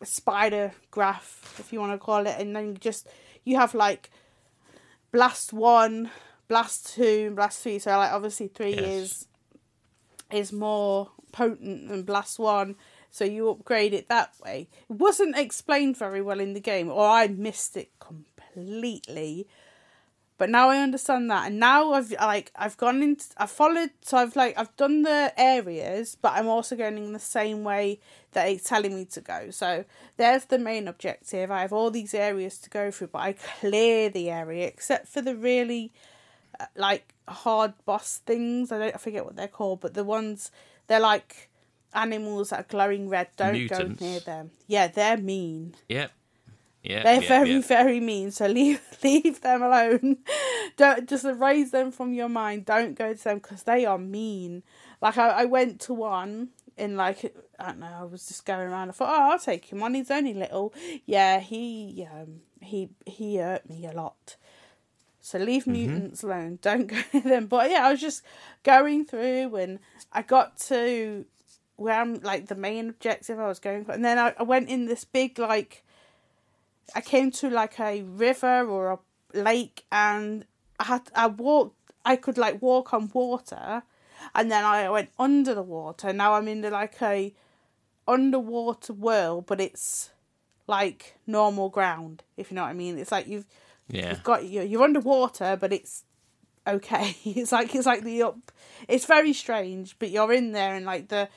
a 0.00 0.06
spider 0.06 0.72
graph, 0.90 1.56
if 1.58 1.72
you 1.72 1.80
want 1.80 1.92
to 1.92 1.98
call 1.98 2.26
it, 2.26 2.36
and 2.38 2.54
then 2.54 2.68
you 2.68 2.74
just 2.74 3.08
you 3.44 3.56
have 3.56 3.74
like 3.74 4.10
blast 5.12 5.52
one, 5.52 6.10
blast 6.48 6.94
two, 6.94 7.30
blast 7.34 7.62
three. 7.62 7.78
So 7.78 7.90
like 7.96 8.12
obviously 8.12 8.48
three 8.48 8.74
Yes. 8.74 8.84
is 8.84 9.26
is 10.30 10.52
more 10.52 11.10
potent 11.32 11.88
than 11.88 12.02
blast 12.02 12.38
one. 12.38 12.76
So 13.10 13.24
you 13.24 13.50
upgrade 13.50 13.92
it 13.92 14.08
that 14.08 14.34
way. 14.44 14.68
It 14.88 14.94
wasn't 14.94 15.36
explained 15.36 15.96
very 15.96 16.22
well 16.22 16.40
in 16.40 16.54
the 16.54 16.60
game, 16.60 16.90
or 16.90 17.06
I 17.06 17.26
missed 17.26 17.76
it 17.76 17.90
completely. 17.98 19.48
But 20.40 20.48
now 20.48 20.70
I 20.70 20.78
understand 20.78 21.30
that, 21.30 21.48
and 21.48 21.60
now 21.60 21.92
I've 21.92 22.12
like 22.12 22.50
I've 22.56 22.78
gone 22.78 23.02
into 23.02 23.26
I've 23.36 23.50
followed 23.50 23.90
so 24.00 24.16
I've 24.16 24.34
like 24.36 24.56
I've 24.56 24.74
done 24.76 25.02
the 25.02 25.34
areas, 25.36 26.16
but 26.22 26.32
I'm 26.32 26.48
also 26.48 26.76
going 26.76 26.96
in 26.96 27.12
the 27.12 27.18
same 27.18 27.62
way 27.62 28.00
that 28.32 28.48
it's 28.48 28.66
telling 28.66 28.94
me 28.94 29.04
to 29.04 29.20
go. 29.20 29.50
So 29.50 29.84
there's 30.16 30.46
the 30.46 30.58
main 30.58 30.88
objective. 30.88 31.50
I 31.50 31.60
have 31.60 31.74
all 31.74 31.90
these 31.90 32.14
areas 32.14 32.56
to 32.60 32.70
go 32.70 32.90
through, 32.90 33.08
but 33.08 33.18
I 33.18 33.34
clear 33.34 34.08
the 34.08 34.30
area 34.30 34.66
except 34.66 35.08
for 35.08 35.20
the 35.20 35.36
really 35.36 35.92
uh, 36.58 36.64
like 36.74 37.12
hard 37.28 37.74
boss 37.84 38.22
things. 38.24 38.72
I 38.72 38.78
don't 38.78 38.94
I 38.94 38.98
forget 38.98 39.26
what 39.26 39.36
they're 39.36 39.46
called, 39.46 39.80
but 39.82 39.92
the 39.92 40.04
ones 40.04 40.50
they're 40.86 41.00
like 41.00 41.49
animals 41.94 42.50
that 42.50 42.60
are 42.60 42.66
glowing 42.68 43.08
red. 43.08 43.28
Don't 43.36 43.52
Mutants. 43.52 44.00
go 44.00 44.06
near 44.06 44.20
them. 44.20 44.50
Yeah, 44.66 44.88
they're 44.88 45.16
mean. 45.16 45.74
Yep. 45.88 46.12
Yeah. 46.82 47.02
They're 47.02 47.20
very, 47.20 47.60
very 47.60 48.00
mean. 48.00 48.30
So 48.30 48.46
leave 48.46 48.80
leave 49.04 49.40
them 49.42 49.62
alone. 49.62 50.18
Don't 50.76 51.08
just 51.08 51.24
erase 51.24 51.70
them 51.70 51.92
from 51.92 52.14
your 52.14 52.28
mind. 52.28 52.64
Don't 52.64 52.96
go 52.96 53.12
to 53.12 53.24
them 53.24 53.38
because 53.38 53.64
they 53.64 53.84
are 53.84 53.98
mean. 53.98 54.62
Like 55.00 55.18
I, 55.18 55.28
I 55.28 55.44
went 55.44 55.80
to 55.82 55.94
one 55.94 56.48
in 56.76 56.96
like 56.96 57.34
I 57.58 57.66
don't 57.68 57.80
know. 57.80 57.96
I 58.00 58.04
was 58.04 58.26
just 58.26 58.46
going 58.46 58.68
around. 58.68 58.88
I 58.88 58.92
thought, 58.92 59.10
oh, 59.10 59.32
I'll 59.32 59.38
take 59.38 59.66
him 59.66 59.82
on. 59.82 59.94
He's 59.94 60.10
only 60.10 60.32
little. 60.32 60.72
Yeah, 61.04 61.40
he 61.40 62.06
um 62.10 62.40
he 62.60 62.88
he 63.04 63.36
hurt 63.36 63.68
me 63.68 63.86
a 63.86 63.92
lot. 63.92 64.36
So 65.20 65.38
leave 65.38 65.66
mutants 65.66 66.22
alone. 66.22 66.58
Don't 66.62 66.86
go 66.88 67.00
to 67.12 67.20
them. 67.20 67.46
But 67.46 67.70
yeah, 67.70 67.86
I 67.86 67.90
was 67.90 68.00
just 68.00 68.22
going 68.62 69.04
through 69.04 69.54
and 69.56 69.78
I 70.12 70.22
got 70.22 70.58
to 70.68 71.26
where 71.80 71.98
I'm 71.98 72.20
like 72.20 72.46
the 72.46 72.54
main 72.54 72.90
objective 72.90 73.38
I 73.38 73.48
was 73.48 73.58
going 73.58 73.86
for, 73.86 73.92
and 73.92 74.04
then 74.04 74.18
I, 74.18 74.34
I 74.38 74.42
went 74.42 74.68
in 74.68 74.84
this 74.84 75.04
big 75.04 75.38
like 75.38 75.82
I 76.94 77.00
came 77.00 77.30
to 77.32 77.48
like 77.48 77.80
a 77.80 78.02
river 78.02 78.66
or 78.68 78.92
a 78.92 78.98
lake 79.38 79.84
and 79.90 80.44
I 80.78 80.84
had 80.84 81.02
I 81.14 81.26
walked 81.28 81.76
I 82.04 82.16
could 82.16 82.36
like 82.36 82.60
walk 82.60 82.92
on 82.92 83.10
water 83.14 83.82
and 84.34 84.50
then 84.50 84.64
I 84.64 84.90
went 84.90 85.10
under 85.18 85.54
the 85.54 85.62
water. 85.62 86.12
Now 86.12 86.34
I'm 86.34 86.48
in 86.48 86.60
the, 86.60 86.70
like 86.70 87.00
a 87.00 87.32
underwater 88.06 88.92
world 88.92 89.46
but 89.46 89.60
it's 89.60 90.10
like 90.66 91.16
normal 91.26 91.70
ground, 91.70 92.24
if 92.36 92.50
you 92.50 92.56
know 92.56 92.62
what 92.62 92.70
I 92.70 92.74
mean. 92.74 92.98
It's 92.98 93.12
like 93.12 93.26
you've 93.26 93.46
Yeah. 93.88 94.10
you've 94.10 94.22
got 94.22 94.44
you're, 94.44 94.64
you're 94.64 94.82
underwater 94.82 95.56
but 95.58 95.72
it's 95.72 96.04
okay. 96.66 97.16
It's 97.24 97.52
like 97.52 97.74
it's 97.74 97.86
like 97.86 98.04
the 98.04 98.22
up 98.22 98.52
it's 98.86 99.06
very 99.06 99.32
strange, 99.32 99.96
but 99.98 100.10
you're 100.10 100.32
in 100.32 100.52
there 100.52 100.74
and 100.74 100.84
like 100.84 101.08
the 101.08 101.28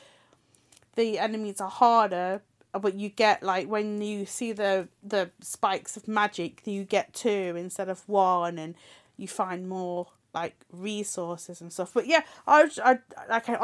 the 0.95 1.19
enemies 1.19 1.59
are 1.61 1.69
harder 1.69 2.41
but 2.79 2.95
you 2.95 3.09
get 3.09 3.43
like 3.43 3.67
when 3.67 4.01
you 4.01 4.25
see 4.25 4.51
the 4.51 4.87
the 5.03 5.29
spikes 5.41 5.95
of 5.95 6.07
magic 6.07 6.61
you 6.65 6.83
get 6.83 7.13
two 7.13 7.53
instead 7.57 7.89
of 7.89 8.07
one 8.07 8.57
and 8.57 8.75
you 9.17 9.27
find 9.27 9.69
more 9.69 10.07
like 10.33 10.55
resources 10.71 11.61
and 11.61 11.71
stuff. 11.71 11.91
But 11.93 12.07
yeah 12.07 12.21
i 12.47 12.69
i 12.83 12.99
like 13.29 13.49
i 13.49 13.55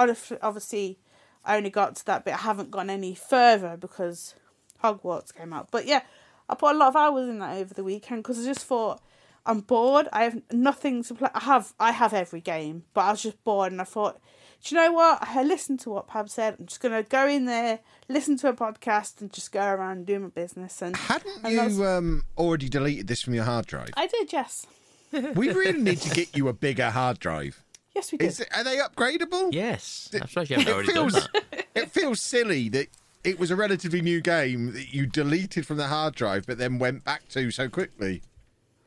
obviously 0.41 0.99
i 1.43 1.57
only 1.57 1.69
got 1.69 1.95
to 1.97 2.05
that 2.05 2.25
bit. 2.25 2.35
I 2.35 2.37
haven't 2.37 2.71
gone 2.71 2.89
any 2.89 3.15
further 3.15 3.77
because 3.77 4.35
hogwarts 4.83 5.35
came 5.35 5.53
out. 5.53 5.69
But 5.71 5.85
yeah 5.85 6.01
i 6.47 6.55
put 6.55 6.75
a 6.75 6.77
lot 6.77 6.89
of 6.89 6.95
hours 6.95 7.27
in 7.27 7.39
that 7.39 7.57
over 7.57 7.73
the 7.73 7.83
weekend 7.83 8.23
because 8.23 8.39
i 8.39 8.45
just 8.45 8.65
thought 8.65 9.01
i'm 9.45 9.61
bored. 9.61 10.07
I 10.13 10.23
have 10.23 10.41
nothing 10.51 11.03
to 11.03 11.15
play. 11.15 11.29
I 11.33 11.41
have 11.41 11.73
i 11.79 11.91
have 11.91 12.13
every 12.13 12.41
game 12.41 12.83
but 12.93 13.01
i 13.01 13.11
was 13.11 13.23
just 13.23 13.43
bored 13.43 13.71
and 13.71 13.81
i 13.81 13.85
thought 13.85 14.19
do 14.63 14.75
you 14.75 14.81
know 14.81 14.91
what? 14.91 15.19
I 15.21 15.43
listened 15.43 15.79
to 15.81 15.89
what 15.89 16.07
Pab 16.07 16.29
said. 16.29 16.55
I'm 16.59 16.65
just 16.65 16.81
gonna 16.81 17.03
go 17.03 17.27
in 17.27 17.45
there, 17.45 17.79
listen 18.07 18.37
to 18.37 18.49
a 18.49 18.53
podcast, 18.53 19.21
and 19.21 19.31
just 19.31 19.51
go 19.51 19.65
around 19.65 19.97
and 19.97 20.05
do 20.05 20.19
my 20.19 20.27
business. 20.27 20.81
And 20.81 20.95
Hadn't 20.95 21.43
and 21.43 21.57
that's- 21.57 21.77
you 21.77 21.85
um, 21.85 22.23
already 22.37 22.69
deleted 22.69 23.07
this 23.07 23.21
from 23.21 23.33
your 23.33 23.45
hard 23.45 23.65
drive? 23.65 23.89
I 23.95 24.07
did, 24.07 24.33
yes. 24.33 24.65
we 25.11 25.49
really 25.53 25.81
need 25.81 26.01
to 26.01 26.09
get 26.13 26.35
you 26.35 26.47
a 26.47 26.53
bigger 26.53 26.89
hard 26.89 27.19
drive. 27.19 27.63
Yes, 27.95 28.11
we 28.11 28.17
did. 28.17 28.27
Is 28.27 28.39
it, 28.41 28.49
are 28.55 28.63
they 28.63 28.77
upgradable? 28.77 29.51
Yes. 29.51 30.09
I'm 30.13 30.27
surprised 30.27 30.51
you 30.51 30.57
It 30.57 30.69
already 30.69 30.91
feels, 30.93 31.13
done 31.13 31.27
that. 31.51 31.65
it 31.75 31.91
feels 31.91 32.21
silly 32.21 32.69
that 32.69 32.87
it 33.23 33.39
was 33.39 33.51
a 33.51 33.55
relatively 33.55 34.01
new 34.01 34.21
game 34.21 34.73
that 34.73 34.93
you 34.93 35.05
deleted 35.05 35.65
from 35.65 35.77
the 35.77 35.87
hard 35.87 36.15
drive, 36.15 36.45
but 36.45 36.57
then 36.57 36.79
went 36.79 37.03
back 37.03 37.27
to 37.29 37.51
so 37.51 37.67
quickly. 37.67 38.21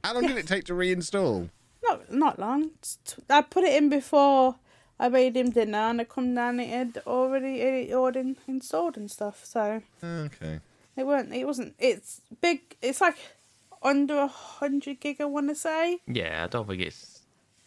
How 0.04 0.14
long 0.14 0.26
did 0.26 0.36
it 0.36 0.46
take 0.46 0.64
to 0.64 0.72
reinstall? 0.72 1.50
Not 1.84 2.10
not 2.12 2.38
long. 2.38 2.70
I 3.28 3.42
put 3.42 3.64
it 3.64 3.74
in 3.74 3.88
before 3.88 4.56
I 5.05 5.09
made 5.09 5.36
him 5.36 5.50
dinner, 5.50 5.78
and 5.90 6.00
I 6.00 6.05
come 6.05 6.34
down. 6.34 6.61
and 6.61 6.70
It 6.70 6.76
had 6.96 7.03
already 7.07 7.55
it 7.61 7.92
already 7.94 8.36
installed 8.46 8.96
and 8.96 9.11
stuff. 9.11 9.44
So 9.44 9.82
ah, 10.03 10.07
Okay. 10.28 10.61
it 10.96 11.05
weren't. 11.07 11.32
It 11.34 11.46
wasn't. 11.46 11.74
It's 11.78 12.20
big. 12.40 12.59
It's 12.80 13.00
like 13.00 13.18
under 13.82 14.16
a 14.18 14.28
hundred 14.28 15.00
gig. 15.00 15.20
I 15.20 15.24
want 15.36 15.48
to 15.48 15.55
say. 15.68 15.98
Yeah, 16.07 16.44
I 16.44 16.46
don't 16.53 16.68
think 16.68 16.82
it's 16.82 17.03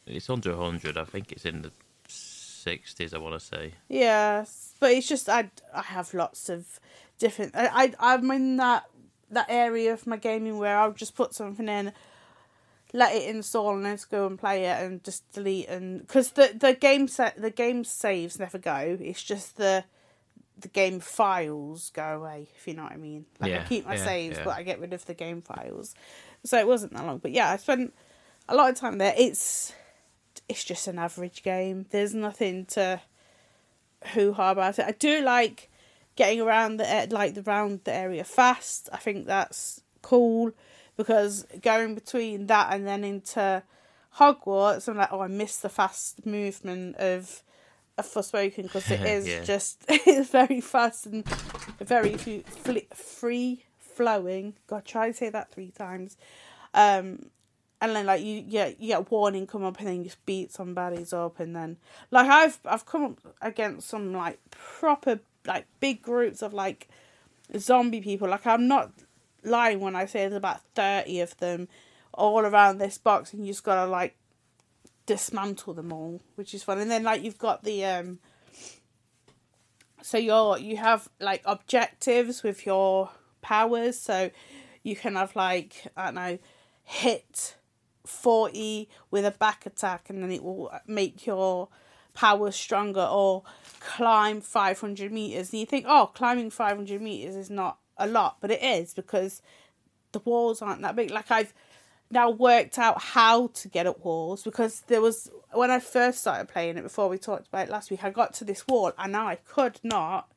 it's 0.08 0.30
under 0.30 0.52
a 0.52 0.58
hundred. 0.68 0.98
I 0.98 1.06
think 1.06 1.32
it's 1.34 1.46
in 1.46 1.62
the 1.64 1.72
sixties. 2.08 3.14
I 3.14 3.18
want 3.18 3.40
to 3.40 3.46
say. 3.46 3.74
Yes, 3.90 4.74
but 4.80 4.92
it's 4.92 5.08
just 5.08 5.30
I 5.30 5.50
I 5.74 5.82
have 5.82 6.14
lots 6.14 6.50
of 6.50 6.80
different. 7.20 7.52
I, 7.56 7.68
I 8.00 8.14
I'm 8.14 8.32
in 8.32 8.58
that 8.58 8.84
that 9.32 9.48
area 9.50 9.92
of 9.94 10.06
my 10.08 10.18
gaming 10.18 10.58
where 10.60 10.78
I'll 10.78 10.94
just 10.94 11.16
put 11.16 11.34
something 11.34 11.68
in, 11.68 11.92
let 12.96 13.14
it 13.14 13.30
install, 13.30 13.76
and 13.76 13.86
then 13.86 13.96
just 13.96 14.10
go 14.10 14.26
and 14.26 14.40
play 14.40 14.66
it, 14.66 14.82
and 14.82 15.04
just 15.04 15.30
delete 15.34 15.68
and 15.68 16.00
because 16.00 16.32
the 16.32 16.56
the 16.58 16.74
game 16.74 17.08
set 17.08 17.40
the 17.40 17.52
game 17.52 17.84
saves 17.84 18.40
never 18.40 18.58
go. 18.58 18.98
It's 19.00 19.22
just 19.22 19.58
the 19.58 19.84
the 20.58 20.70
game 20.70 21.02
files 21.02 21.92
go 21.94 22.18
away. 22.18 22.48
If 22.56 22.68
you 22.68 22.74
know 22.74 22.84
what 22.84 22.94
I 22.94 22.98
mean. 22.98 23.26
Like 23.40 23.54
I 23.54 23.64
keep 23.66 23.86
my 23.86 23.96
yeah, 23.96 24.06
saves, 24.06 24.38
yeah. 24.38 24.44
but 24.46 24.56
I 24.56 24.64
get 24.64 24.80
rid 24.80 24.94
of 24.94 25.06
the 25.06 25.14
game 25.14 25.42
files. 25.42 25.94
So 26.46 26.58
it 26.58 26.68
wasn't 26.68 26.94
that 26.94 27.06
long, 27.06 27.18
but 27.18 27.32
yeah, 27.32 27.52
I 27.52 27.58
spent 27.58 27.94
a 28.48 28.56
lot 28.56 28.70
of 28.70 28.76
time 28.76 28.98
there. 28.98 29.14
It's 29.18 29.74
it's 30.48 30.64
just 30.64 30.88
an 30.88 30.98
average 30.98 31.44
game. 31.44 31.88
There's 31.90 32.14
nothing 32.14 32.66
to 32.68 33.02
hoo 34.14 34.34
ha 34.34 34.52
about 34.52 34.80
it. 34.80 34.86
I 34.86 34.92
do 34.92 35.22
like 35.22 35.70
getting 36.16 36.40
around 36.40 36.78
the 36.78 37.08
like 37.12 37.34
the 37.34 37.44
round 37.44 37.82
the 37.84 37.94
area 37.94 38.24
fast. 38.24 38.88
I 38.94 38.98
think 38.98 39.26
that's 39.26 39.82
cool 40.02 40.54
because 40.98 41.46
going 41.62 41.96
between 41.96 42.48
that 42.48 42.74
and 42.74 42.88
then 42.88 43.04
into 43.04 43.64
Hogwarts, 44.18 44.88
I'm 44.88 44.98
like, 44.98 45.12
oh, 45.12 45.22
I 45.22 45.28
miss 45.28 45.58
the 45.58 45.70
fast 45.70 46.26
movement 46.26 46.96
of 46.98 47.42
of 47.98 48.06
Forspoken 48.06 48.64
because 48.64 48.92
it 48.92 49.02
is 49.06 49.28
Yeah. 49.28 49.44
just 49.44 49.84
it's 49.90 50.30
very 50.30 50.62
fast 50.62 51.06
and 51.06 51.26
very 51.80 52.18
free 52.94 53.64
flowing. 53.80 54.54
God, 54.68 54.86
try 54.86 55.08
to 55.12 55.14
say 55.14 55.30
that 55.30 55.52
three 55.52 55.72
times. 55.72 56.18
Um, 56.74 57.28
and 57.82 57.96
then 57.96 58.06
like 58.06 58.22
you 58.24 58.42
get 58.42 58.80
you 58.82 58.88
get 58.90 59.00
a 59.00 59.02
warning 59.10 59.48
come 59.48 59.64
up 59.64 59.78
and 59.80 59.88
then 59.88 59.98
you 59.98 60.04
just 60.06 60.26
beat 60.26 60.52
some 60.52 60.74
baddies 60.74 61.14
up 61.14 61.40
and 61.40 61.56
then 61.56 61.78
like 62.12 62.28
I've 62.30 62.60
I've 62.66 62.86
come 62.86 63.04
up 63.04 63.36
against 63.42 63.88
some 63.90 64.14
like 64.14 64.40
proper 64.50 65.20
like 65.46 65.66
big 65.80 66.02
groups 66.02 66.42
of 66.42 66.54
like 66.54 66.88
zombie 67.58 68.02
people. 68.02 68.28
Like 68.30 68.48
I'm 68.48 68.68
not 68.68 68.92
lying 69.46 69.80
when 69.80 69.96
I 69.96 70.06
say 70.06 70.22
there's 70.22 70.34
about 70.34 70.62
thirty 70.74 71.20
of 71.20 71.38
them 71.38 71.68
all 72.14 72.40
around 72.40 72.78
this 72.78 72.98
box 72.98 73.34
and 73.34 73.46
you 73.46 73.52
just 73.52 73.64
gotta 73.64 73.90
like 73.90 74.16
dismantle 75.06 75.74
them 75.74 75.92
all, 75.92 76.22
which 76.36 76.54
is 76.54 76.64
fun. 76.64 76.80
And 76.80 76.90
then 76.90 77.04
like 77.04 77.24
you've 77.24 77.38
got 77.38 77.64
the 77.64 77.86
um 77.86 78.20
so 80.02 80.18
you're 80.18 80.58
you 80.58 80.78
have 80.78 81.10
like 81.20 81.42
objectives 81.46 82.44
with 82.44 82.66
your 82.66 83.10
powers, 83.42 84.00
so 84.00 84.30
you 84.84 84.96
can 84.96 85.16
have 85.16 85.36
like 85.36 85.88
I 85.98 86.06
don't 86.06 86.16
know, 86.16 86.40
hit 86.84 87.56
forty 88.06 88.90
with 89.10 89.26
a 89.26 89.32
back 89.32 89.66
attack 89.66 90.10
and 90.10 90.22
then 90.22 90.32
it 90.32 90.44
will 90.44 90.72
make 90.86 91.26
your 91.26 91.70
powers 92.14 92.56
stronger 92.56 93.02
or 93.02 93.44
climb 93.80 94.42
five 94.42 94.80
hundred 94.80 95.12
meters 95.12 95.52
and 95.52 95.60
you 95.60 95.66
think, 95.66 95.86
Oh, 95.88 96.12
climbing 96.14 96.50
five 96.50 96.76
hundred 96.76 97.02
meters 97.02 97.36
is 97.36 97.50
not 97.50 97.80
a 97.98 98.08
lot, 98.08 98.38
but 98.42 98.52
it 98.52 98.64
is 98.64 98.94
because 98.94 99.42
the 100.12 100.20
walls 100.20 100.62
aren't 100.62 100.82
that 100.82 100.96
big. 100.96 101.12
Like 101.12 101.32
I've 101.32 101.54
now 102.12 102.30
worked 102.30 102.78
out 102.78 103.02
how 103.02 103.48
to 103.48 103.68
get 103.68 103.88
up 103.88 104.04
walls 104.06 104.44
because 104.44 104.82
there 104.88 105.02
was 105.02 105.30
when 105.52 105.72
I 105.72 105.80
first 105.80 106.20
started 106.20 106.48
playing 106.48 106.78
it 106.78 106.84
before 106.84 107.10
we 107.10 107.18
talked 107.18 107.48
about 107.48 107.68
it 107.68 107.72
last 107.72 107.90
week, 107.90 108.04
I 108.04 108.10
got 108.10 108.34
to 108.36 108.46
this 108.46 108.68
wall 108.68 108.92
and 108.98 109.12
now 109.12 109.28
I 109.28 109.36
could 109.36 109.80
not 109.84 110.32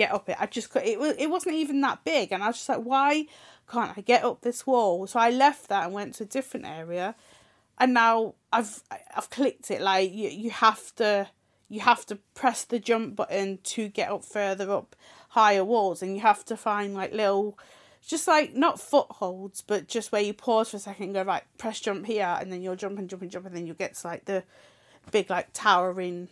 get 0.00 0.12
up 0.12 0.28
it. 0.28 0.36
I 0.40 0.46
just 0.46 0.70
could. 0.70 0.82
It 0.82 0.98
was. 0.98 1.14
It 1.18 1.28
wasn't 1.28 1.56
even 1.56 1.80
that 1.82 2.04
big, 2.04 2.32
and 2.32 2.42
I 2.42 2.48
was 2.48 2.56
just 2.56 2.68
like, 2.68 2.82
why 2.82 3.26
can't 3.70 3.96
I 3.96 4.00
get 4.00 4.24
up 4.24 4.40
this 4.40 4.66
wall? 4.66 5.06
So 5.06 5.20
I 5.20 5.30
left 5.30 5.68
that 5.68 5.84
and 5.84 5.92
went 5.92 6.14
to 6.16 6.24
a 6.24 6.26
different 6.26 6.66
area, 6.66 7.14
and 7.78 7.92
now 7.92 8.34
I've 8.52 8.82
I've 9.14 9.28
clicked 9.30 9.70
it. 9.70 9.80
Like 9.80 10.12
you, 10.12 10.28
you 10.28 10.50
have 10.50 10.94
to 10.96 11.28
you 11.68 11.80
have 11.80 12.06
to 12.06 12.16
press 12.34 12.64
the 12.64 12.78
jump 12.78 13.16
button 13.16 13.58
to 13.62 13.88
get 13.88 14.10
up 14.10 14.24
further 14.24 14.70
up 14.70 14.96
higher 15.30 15.64
walls, 15.64 16.02
and 16.02 16.14
you 16.14 16.20
have 16.20 16.44
to 16.46 16.56
find 16.56 16.94
like 16.94 17.12
little. 17.12 17.58
Just 18.06 18.26
like 18.26 18.54
not 18.54 18.80
footholds, 18.80 19.60
but 19.60 19.86
just 19.86 20.10
where 20.10 20.22
you 20.22 20.32
pause 20.32 20.70
for 20.70 20.78
a 20.78 20.80
second 20.80 21.04
and 21.04 21.14
go 21.14 21.22
right, 21.22 21.42
press 21.58 21.80
jump 21.80 22.06
here, 22.06 22.38
and 22.40 22.50
then 22.50 22.62
you'll 22.62 22.74
jump 22.74 22.98
and 22.98 23.10
jump 23.10 23.20
and 23.20 23.30
jump, 23.30 23.44
and 23.44 23.54
then 23.54 23.66
you'll 23.66 23.76
get 23.76 23.94
to 23.94 24.06
like 24.06 24.24
the 24.24 24.42
big 25.10 25.28
like 25.28 25.48
towering 25.52 26.28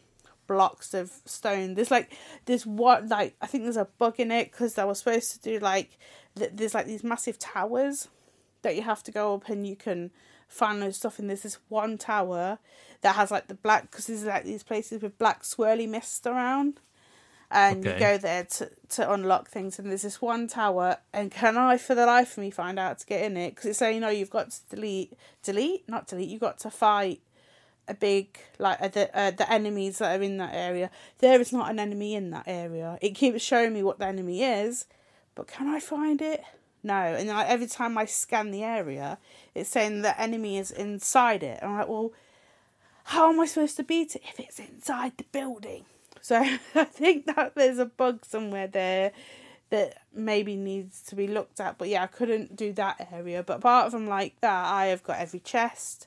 blocks 0.46 0.94
of 0.94 1.12
stone. 1.26 1.74
There's 1.74 1.90
like 1.90 2.16
this 2.46 2.66
one 2.66 3.08
like 3.08 3.36
I 3.40 3.46
think 3.46 3.64
there's 3.64 3.76
a 3.76 3.88
bug 3.98 4.18
in 4.18 4.32
it 4.32 4.50
because 4.50 4.78
I 4.78 4.84
was 4.84 4.98
supposed 4.98 5.32
to 5.32 5.40
do 5.40 5.58
like 5.60 5.98
th- 6.36 6.52
there's 6.54 6.74
like 6.74 6.86
these 6.86 7.04
massive 7.04 7.38
towers 7.38 8.08
that 8.62 8.74
you 8.74 8.82
have 8.82 9.04
to 9.04 9.12
go 9.12 9.34
up 9.34 9.48
and 9.48 9.66
you 9.66 9.76
can 9.76 10.10
find 10.48 10.82
those 10.82 10.96
stuff. 10.96 11.18
And 11.18 11.28
there's 11.28 11.42
this 11.42 11.58
one 11.68 11.98
tower 11.98 12.58
that 13.02 13.14
has 13.14 13.30
like 13.30 13.46
the 13.46 13.54
black 13.54 13.90
because 13.90 14.06
there's 14.06 14.24
like 14.24 14.44
these 14.44 14.64
places 14.64 15.02
with 15.02 15.18
black 15.18 15.42
swirly 15.44 15.88
mist 15.88 16.26
around. 16.26 16.80
And 17.50 17.82
you 17.82 17.94
go 17.98 18.18
there 18.18 18.44
to, 18.44 18.70
to 18.90 19.10
unlock 19.10 19.48
things, 19.48 19.78
and 19.78 19.88
there's 19.88 20.02
this 20.02 20.20
one 20.20 20.48
tower. 20.48 20.98
And 21.14 21.30
can 21.30 21.56
I, 21.56 21.78
for 21.78 21.94
the 21.94 22.04
life 22.04 22.32
of 22.32 22.42
me, 22.42 22.50
find 22.50 22.78
out 22.78 22.98
to 22.98 23.06
get 23.06 23.24
in 23.24 23.38
it? 23.38 23.54
Because 23.54 23.70
it's 23.70 23.78
saying, 23.78 24.00
no, 24.00 24.10
you've 24.10 24.28
got 24.28 24.50
to 24.50 24.58
delete, 24.68 25.14
delete, 25.42 25.88
not 25.88 26.06
delete. 26.06 26.28
You've 26.28 26.42
got 26.42 26.58
to 26.60 26.70
fight 26.70 27.20
a 27.88 27.94
big 27.94 28.38
like 28.58 28.78
uh, 28.82 28.88
the 28.88 29.18
uh, 29.18 29.30
the 29.30 29.50
enemies 29.50 29.98
that 29.98 30.20
are 30.20 30.22
in 30.22 30.36
that 30.36 30.54
area. 30.54 30.90
There 31.20 31.40
is 31.40 31.52
not 31.52 31.70
an 31.70 31.80
enemy 31.80 32.14
in 32.14 32.30
that 32.30 32.44
area. 32.46 32.98
It 33.00 33.14
keeps 33.14 33.42
showing 33.42 33.72
me 33.72 33.82
what 33.82 33.98
the 33.98 34.06
enemy 34.06 34.42
is, 34.42 34.84
but 35.34 35.48
can 35.48 35.68
I 35.68 35.80
find 35.80 36.20
it? 36.20 36.42
No. 36.82 36.94
And 36.94 37.28
like, 37.28 37.48
every 37.48 37.66
time 37.66 37.96
I 37.98 38.04
scan 38.04 38.50
the 38.50 38.62
area, 38.62 39.18
it's 39.54 39.70
saying 39.70 40.02
the 40.02 40.20
enemy 40.20 40.58
is 40.58 40.70
inside 40.70 41.42
it. 41.42 41.60
And 41.62 41.72
I'm 41.72 41.78
like, 41.78 41.88
well, 41.88 42.12
how 43.04 43.32
am 43.32 43.40
I 43.40 43.46
supposed 43.46 43.76
to 43.78 43.84
beat 43.84 44.14
it 44.14 44.22
if 44.28 44.38
it's 44.38 44.58
inside 44.58 45.12
the 45.16 45.24
building? 45.32 45.86
So 46.20 46.36
I 46.74 46.84
think 46.84 47.26
that 47.26 47.54
there's 47.54 47.78
a 47.78 47.86
bug 47.86 48.24
somewhere 48.24 48.66
there 48.66 49.12
that 49.70 49.98
maybe 50.14 50.56
needs 50.56 51.02
to 51.02 51.14
be 51.14 51.26
looked 51.26 51.60
at. 51.60 51.78
But 51.78 51.88
yeah, 51.88 52.02
I 52.02 52.06
couldn't 52.06 52.56
do 52.56 52.72
that 52.74 53.08
area. 53.12 53.42
But 53.42 53.58
apart 53.58 53.90
from 53.90 54.06
like 54.06 54.40
that, 54.40 54.72
I 54.72 54.86
have 54.86 55.02
got 55.02 55.18
every 55.18 55.40
chest, 55.40 56.06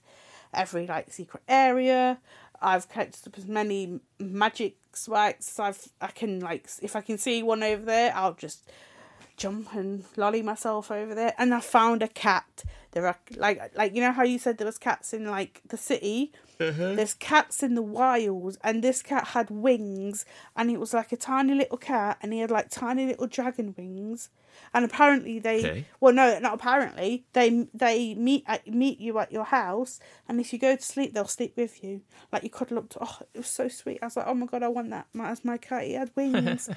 every 0.54 0.88
like 0.88 1.12
secret 1.12 1.44
area. 1.48 2.20
I've 2.62 2.90
collected 2.90 3.28
up 3.28 3.38
as 3.38 3.48
many 3.48 4.00
magic 4.20 4.76
spikes. 4.94 5.60
I've 5.60 5.88
I 6.00 6.08
can 6.08 6.40
like 6.40 6.70
if 6.82 6.96
I 6.96 7.02
can 7.02 7.18
see 7.18 7.44
one 7.44 7.64
over 7.64 7.84
there, 7.84 8.14
I'll 8.16 8.34
just 8.34 8.70
jump 9.42 9.74
and 9.74 10.04
lolly 10.16 10.42
myself 10.42 10.92
over 10.92 11.14
there. 11.16 11.34
And 11.38 11.54
I 11.54 11.60
found 11.60 12.04
a 12.04 12.08
cat. 12.08 12.64
There 12.92 13.08
are 13.08 13.18
like 13.38 13.60
like 13.76 13.96
you 13.96 14.02
know 14.02 14.12
how 14.12 14.24
you 14.24 14.38
said 14.38 14.58
there 14.58 14.66
was 14.68 14.78
cats 14.78 15.14
in 15.14 15.26
like 15.26 15.62
the 15.68 15.78
city. 15.78 16.32
Uh-huh. 16.60 16.94
There's 16.96 17.14
cats 17.16 17.64
in 17.64 17.74
the 17.76 17.82
wild, 17.82 18.58
and 18.64 18.84
this 18.84 19.02
cat 19.02 19.30
had 19.30 19.50
wings, 19.50 20.26
and 20.56 20.70
it 20.70 20.80
was 20.80 20.94
like 20.94 21.12
a 21.12 21.18
tiny 21.18 21.56
little 21.56 21.78
cat, 21.78 22.18
and 22.22 22.34
he 22.34 22.40
had 22.40 22.52
like 22.52 22.70
tiny 22.70 23.06
little 23.08 23.28
dragon 23.28 23.74
wings. 23.78 24.30
And 24.74 24.84
apparently 24.84 25.40
they, 25.40 25.60
Okay. 25.60 25.86
well, 26.02 26.14
no, 26.14 26.38
not 26.40 26.54
apparently 26.56 27.24
they 27.34 27.68
they 27.74 28.14
meet 28.16 28.44
at, 28.46 28.68
meet 28.68 29.00
you 29.00 29.18
at 29.20 29.32
your 29.32 29.46
house, 29.46 30.00
and 30.28 30.40
if 30.42 30.52
you 30.52 30.60
go 30.60 30.76
to 30.76 30.82
sleep, 30.84 31.14
they'll 31.14 31.26
sleep 31.26 31.54
with 31.56 31.82
you. 31.84 32.02
Like 32.32 32.44
you 32.44 32.50
cuddle 32.50 32.78
up 32.80 32.90
to. 32.90 33.00
Oh, 33.02 33.18
it 33.34 33.38
was 33.40 33.48
so 33.48 33.70
sweet. 33.70 34.00
I 34.02 34.06
was 34.08 34.18
like, 34.18 34.28
oh 34.28 34.34
my 34.36 34.46
god, 34.46 34.64
I 34.64 34.68
want 34.68 34.90
that. 34.90 35.08
My, 35.14 35.30
as 35.30 35.46
my 35.46 35.58
cat, 35.58 35.86
he 35.86 35.94
had 35.94 36.12
wings, 36.18 36.70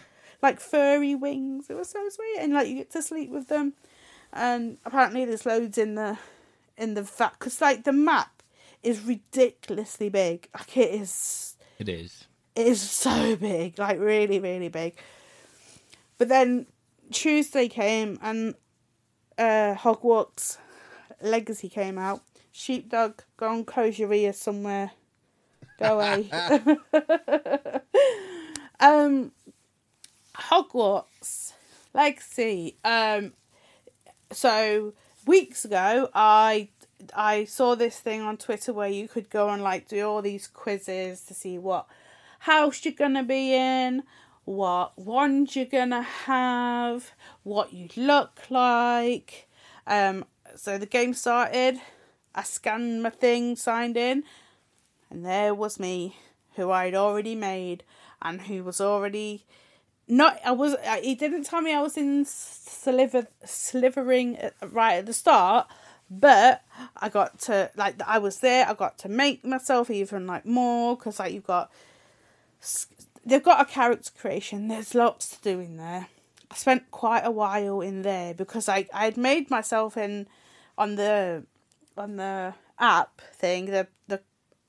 like 0.44 0.60
furry 0.60 1.14
wings. 1.14 1.70
It 1.70 1.74
was 1.74 1.88
so 1.88 2.06
sweet, 2.10 2.36
and 2.38 2.52
like 2.52 2.68
you 2.68 2.76
get 2.76 2.90
to 2.90 3.02
sleep 3.02 3.30
with 3.30 3.48
them. 3.48 3.72
And 4.32 4.76
apparently 4.84 5.24
there's 5.24 5.46
loads 5.46 5.78
in 5.78 5.94
the 5.94 6.18
in 6.76 6.94
the 6.94 7.02
vat 7.02 7.32
because 7.38 7.60
like 7.60 7.84
the 7.84 7.92
map 7.92 8.42
is 8.82 9.02
ridiculously 9.02 10.10
big. 10.10 10.48
Like 10.54 10.76
it 10.76 11.00
is 11.00 11.56
It 11.78 11.88
is. 11.88 12.26
it 12.54 12.66
is 12.66 12.82
so 12.82 13.36
big, 13.36 13.78
like 13.78 13.98
really, 13.98 14.38
really 14.38 14.68
big. 14.68 14.94
But 16.18 16.28
then 16.28 16.66
Tuesday 17.10 17.68
came 17.68 18.18
and 18.20 18.54
uh, 19.38 19.74
Hogwarts 19.74 20.58
Legacy 21.22 21.70
came 21.70 21.96
out. 21.98 22.20
Sheepdog, 22.52 23.22
go 23.38 23.50
and 23.50 23.66
close 23.66 23.98
your 23.98 24.12
ears 24.12 24.36
somewhere. 24.36 24.90
Go 25.80 25.98
away. 25.98 26.30
um, 28.80 29.32
Hogwarts 30.50 31.52
Legacy. 31.92 32.76
Um, 32.84 33.32
so 34.30 34.92
weeks 35.26 35.64
ago, 35.64 36.10
I 36.14 36.68
I 37.14 37.44
saw 37.44 37.74
this 37.74 37.98
thing 37.98 38.20
on 38.20 38.36
Twitter 38.36 38.72
where 38.72 38.88
you 38.88 39.08
could 39.08 39.30
go 39.30 39.48
and 39.48 39.62
like 39.62 39.88
do 39.88 40.06
all 40.08 40.22
these 40.22 40.46
quizzes 40.46 41.22
to 41.22 41.34
see 41.34 41.58
what 41.58 41.86
house 42.40 42.84
you're 42.84 42.94
gonna 42.94 43.22
be 43.22 43.54
in, 43.54 44.02
what 44.44 44.98
wand 44.98 45.56
you're 45.56 45.64
gonna 45.64 46.02
have, 46.02 47.12
what 47.42 47.72
you 47.72 47.88
look 47.96 48.40
like. 48.50 49.48
Um, 49.86 50.24
so 50.56 50.78
the 50.78 50.86
game 50.86 51.14
started. 51.14 51.80
I 52.34 52.42
scanned 52.42 53.02
my 53.02 53.10
thing, 53.10 53.56
signed 53.56 53.96
in, 53.96 54.24
and 55.08 55.24
there 55.24 55.54
was 55.54 55.78
me, 55.78 56.16
who 56.56 56.70
I'd 56.70 56.94
already 56.94 57.36
made, 57.36 57.84
and 58.20 58.42
who 58.42 58.64
was 58.64 58.80
already 58.80 59.44
not. 60.08 60.38
I 60.44 60.52
was. 60.52 60.76
He 61.02 61.14
didn't 61.14 61.44
tell 61.44 61.60
me 61.60 61.72
I 61.72 61.80
was 61.82 61.96
in 61.96 62.24
sliver 62.24 63.26
slivering 63.44 64.38
right 64.70 64.94
at 64.96 65.06
the 65.06 65.12
start, 65.12 65.66
but 66.10 66.62
I 66.96 67.08
got 67.08 67.38
to 67.40 67.70
like 67.76 68.00
I 68.06 68.18
was 68.18 68.38
there. 68.38 68.66
I 68.68 68.74
got 68.74 68.98
to 68.98 69.08
make 69.08 69.44
myself 69.44 69.90
even 69.90 70.26
like 70.26 70.44
more 70.46 70.96
because 70.96 71.18
like 71.18 71.32
you've 71.32 71.46
got 71.46 71.70
they've 73.24 73.42
got 73.42 73.60
a 73.60 73.64
character 73.70 74.10
creation. 74.18 74.68
There's 74.68 74.94
lots 74.94 75.30
to 75.30 75.42
do 75.42 75.60
in 75.60 75.76
there. 75.76 76.08
I 76.50 76.54
spent 76.56 76.90
quite 76.90 77.22
a 77.24 77.30
while 77.30 77.80
in 77.80 78.02
there 78.02 78.34
because 78.34 78.68
I 78.68 78.86
I'd 78.92 79.16
made 79.16 79.50
myself 79.50 79.96
in 79.96 80.26
on 80.78 80.96
the 80.96 81.44
on 81.96 82.16
the 82.16 82.54
app 82.78 83.20
thing 83.34 83.66
the 83.66 83.86
the 84.08 84.20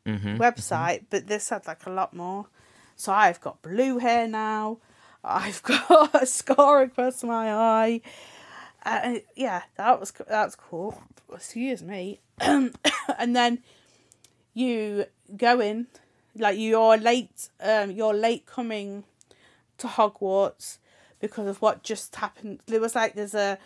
Mhm, 0.05 0.37
website, 0.39 1.05
but 1.09 1.27
this 1.27 1.49
had 1.49 1.65
like 1.67 1.85
a 1.85 1.89
lot 1.91 2.13
more. 2.13 2.47
So 2.95 3.11
I've 3.11 3.41
got 3.41 3.61
blue 3.61 3.97
hair 3.97 4.27
now. 4.27 4.77
I've 5.25 5.63
got 5.63 6.21
a 6.21 6.25
scar 6.25 6.83
across 6.83 7.23
my 7.23 7.51
eye. 7.51 8.01
Uh, 8.85 9.15
yeah, 9.35 9.63
that 9.77 9.99
was 9.99 10.13
that's 10.27 10.55
cool. 10.55 11.01
Excuse 11.33 11.81
me. 11.81 12.19
and 12.39 12.71
then 13.35 13.63
you 14.53 15.05
go 15.35 15.59
in, 15.59 15.87
like 16.37 16.57
you're 16.57 16.97
late. 16.97 17.49
Um, 17.59 17.91
you're 17.91 18.13
late 18.13 18.45
coming 18.45 19.03
to 19.79 19.87
Hogwarts 19.87 20.77
because 21.19 21.47
of 21.47 21.61
what 21.61 21.81
just 21.81 22.15
happened. 22.15 22.59
There 22.67 22.79
was 22.79 22.93
like 22.93 23.15
there's 23.15 23.33
a 23.33 23.57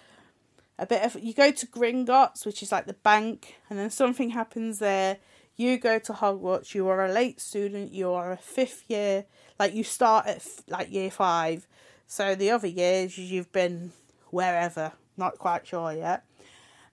a 0.78 0.86
bit 0.86 1.04
of 1.04 1.22
you 1.22 1.34
go 1.34 1.52
to 1.52 1.68
Gringotts, 1.68 2.46
which 2.46 2.64
is 2.64 2.72
like 2.72 2.86
the 2.86 2.94
bank, 2.94 3.58
and 3.70 3.78
then 3.78 3.90
something 3.90 4.30
happens 4.30 4.80
there. 4.80 5.18
You 5.60 5.78
go 5.78 6.00
to 6.00 6.14
Hogwarts. 6.14 6.74
You 6.74 6.88
are 6.88 7.04
a 7.04 7.12
late 7.12 7.42
student. 7.42 7.92
You 7.92 8.14
are 8.14 8.32
a 8.32 8.38
fifth 8.38 8.86
year. 8.88 9.26
Like 9.60 9.74
you 9.74 9.84
start 9.84 10.26
at 10.26 10.42
like 10.70 10.90
year 10.90 11.12
five. 11.12 11.68
So 12.08 12.34
the 12.34 12.50
other 12.52 12.68
years 12.68 13.18
you've 13.18 13.52
been 13.52 13.92
wherever, 14.30 14.94
not 15.18 15.38
quite 15.38 15.68
sure 15.68 15.92
yet. 15.92 16.24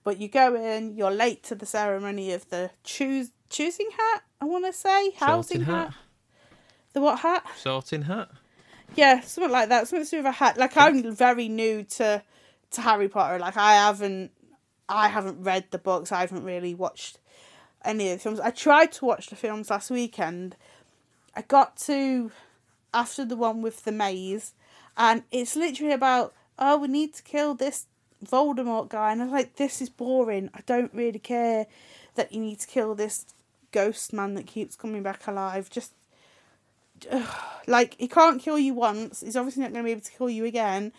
But 0.03 0.17
you 0.17 0.27
go 0.27 0.53
in. 0.53 0.97
You're 0.97 1.11
late 1.11 1.43
to 1.43 1.55
the 1.55 1.65
ceremony 1.65 2.33
of 2.33 2.49
the 2.49 2.71
choose 2.83 3.31
choosing 3.49 3.89
hat. 3.97 4.23
I 4.41 4.45
want 4.45 4.65
to 4.65 4.73
say 4.73 5.11
housing 5.11 5.61
hat. 5.61 5.91
hat. 5.91 5.93
The 6.91 6.99
what 6.99 7.19
hat? 7.19 7.45
Sorting 7.55 8.01
hat. 8.01 8.29
Yeah, 8.97 9.21
something 9.21 9.49
like 9.49 9.69
that. 9.69 9.87
Something 9.87 10.03
to 10.03 10.11
do 10.11 10.17
with 10.17 10.25
a 10.25 10.31
hat. 10.31 10.57
Like 10.57 10.75
I'm 10.75 11.15
very 11.15 11.47
new 11.47 11.83
to 11.83 12.21
to 12.71 12.81
Harry 12.81 13.07
Potter. 13.07 13.39
Like 13.39 13.55
I 13.55 13.75
haven't 13.75 14.31
I 14.89 15.07
haven't 15.07 15.41
read 15.41 15.67
the 15.71 15.77
books. 15.77 16.11
I 16.11 16.19
haven't 16.19 16.43
really 16.43 16.75
watched 16.75 17.19
any 17.87 18.11
of 18.11 18.17
the 18.17 18.23
films. 18.23 18.39
I 18.39 18.51
tried 18.51 18.91
to 18.93 19.05
watch 19.05 19.27
the 19.27 19.35
films 19.35 19.69
last 19.69 19.89
weekend. 19.89 20.55
I 21.35 21.41
got 21.41 21.77
to 21.77 22.31
after 22.93 23.25
the 23.25 23.35
one 23.35 23.61
with 23.61 23.83
the 23.83 23.91
maze, 23.91 24.53
and 24.95 25.23
it's 25.31 25.55
literally 25.55 25.93
about 25.93 26.33
oh 26.59 26.77
we 26.77 26.87
need 26.87 27.13
to 27.15 27.23
kill 27.23 27.55
this 27.55 27.85
Voldemort 28.25 28.89
guy, 28.89 29.11
and 29.11 29.21
I'm 29.21 29.31
like 29.31 29.55
this 29.55 29.81
is 29.81 29.89
boring. 29.89 30.49
I 30.53 30.61
don't 30.65 30.93
really 30.93 31.19
care 31.19 31.67
that 32.15 32.33
you 32.33 32.41
need 32.41 32.59
to 32.59 32.67
kill 32.67 32.95
this 32.95 33.25
ghost 33.71 34.13
man 34.13 34.33
that 34.33 34.47
keeps 34.47 34.75
coming 34.75 35.03
back 35.03 35.27
alive. 35.27 35.69
Just 35.69 35.93
like 37.67 37.95
he 37.97 38.07
can't 38.07 38.41
kill 38.41 38.59
you 38.59 38.73
once. 38.73 39.21
He's 39.21 39.35
obviously 39.35 39.63
not 39.63 39.73
going 39.73 39.83
to 39.83 39.87
be 39.87 39.91
able 39.91 40.01
to 40.01 40.11
kill 40.11 40.29
you 40.29 40.45
again. 40.45 40.91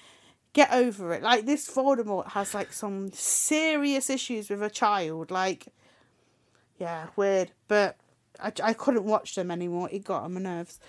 Get 0.52 0.72
over 0.72 1.12
it. 1.12 1.22
Like 1.22 1.46
this 1.46 1.68
Voldemort 1.68 2.28
has 2.28 2.54
like 2.54 2.72
some 2.72 3.12
serious 3.12 4.08
issues 4.10 4.48
with 4.48 4.62
a 4.62 4.70
child. 4.70 5.30
Like, 5.30 5.66
yeah, 6.78 7.08
weird. 7.16 7.50
But 7.66 7.96
I, 8.40 8.52
I 8.62 8.72
couldn't 8.72 9.04
watch 9.04 9.34
them 9.34 9.50
anymore. 9.50 9.88
It 9.90 10.04
got 10.04 10.22
on 10.22 10.34
my 10.34 10.40
nerves. 10.40 10.80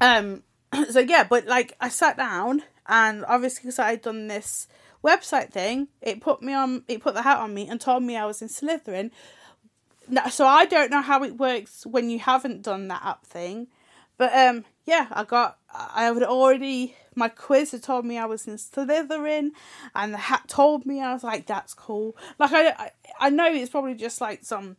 Um, 0.00 0.42
so 0.90 1.00
yeah, 1.00 1.24
but 1.24 1.46
like 1.46 1.74
I 1.80 1.88
sat 1.88 2.16
down 2.16 2.62
and 2.86 3.24
obviously 3.26 3.62
because 3.62 3.78
I 3.78 3.90
had 3.90 4.02
done 4.02 4.28
this 4.28 4.68
website 5.04 5.50
thing, 5.50 5.88
it 6.00 6.20
put 6.20 6.42
me 6.42 6.52
on, 6.52 6.84
it 6.88 7.02
put 7.02 7.14
the 7.14 7.22
hat 7.22 7.38
on 7.38 7.54
me 7.54 7.68
and 7.68 7.80
told 7.80 8.02
me 8.02 8.16
I 8.16 8.26
was 8.26 8.42
in 8.42 8.48
Slytherin. 8.48 9.10
So 10.30 10.46
I 10.46 10.64
don't 10.64 10.90
know 10.90 11.02
how 11.02 11.22
it 11.22 11.36
works 11.36 11.84
when 11.84 12.08
you 12.08 12.18
haven't 12.18 12.62
done 12.62 12.88
that 12.88 13.04
app 13.04 13.26
thing, 13.26 13.66
but 14.16 14.34
um, 14.34 14.64
yeah, 14.86 15.06
I 15.12 15.24
got, 15.24 15.58
I 15.72 16.04
had 16.04 16.22
already, 16.22 16.96
my 17.18 17.28
quiz 17.28 17.72
had 17.72 17.82
told 17.82 18.04
me 18.04 18.16
I 18.16 18.24
was 18.24 18.46
in 18.46 18.54
Slytherin, 18.54 19.50
and 19.94 20.14
the 20.14 20.18
hat 20.18 20.44
told 20.46 20.86
me 20.86 21.02
I 21.02 21.12
was 21.12 21.24
like, 21.24 21.46
that's 21.46 21.74
cool. 21.74 22.16
Like 22.38 22.52
I, 22.52 22.68
I, 22.70 22.90
I 23.20 23.30
know 23.30 23.52
it's 23.52 23.70
probably 23.70 23.94
just 23.94 24.20
like 24.20 24.44
some, 24.44 24.76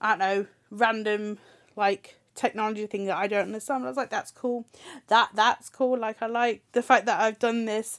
I 0.00 0.10
don't 0.10 0.18
know, 0.20 0.46
random 0.70 1.38
like 1.76 2.20
technology 2.34 2.86
thing 2.86 3.06
that 3.06 3.16
I 3.16 3.26
don't 3.26 3.42
understand. 3.42 3.84
I 3.84 3.88
was 3.88 3.96
like, 3.96 4.10
that's 4.10 4.30
cool. 4.30 4.66
That 5.08 5.30
that's 5.34 5.68
cool. 5.68 5.98
Like 5.98 6.22
I 6.22 6.26
like 6.26 6.62
the 6.72 6.82
fact 6.82 7.06
that 7.06 7.20
I've 7.20 7.38
done 7.40 7.64
this 7.64 7.98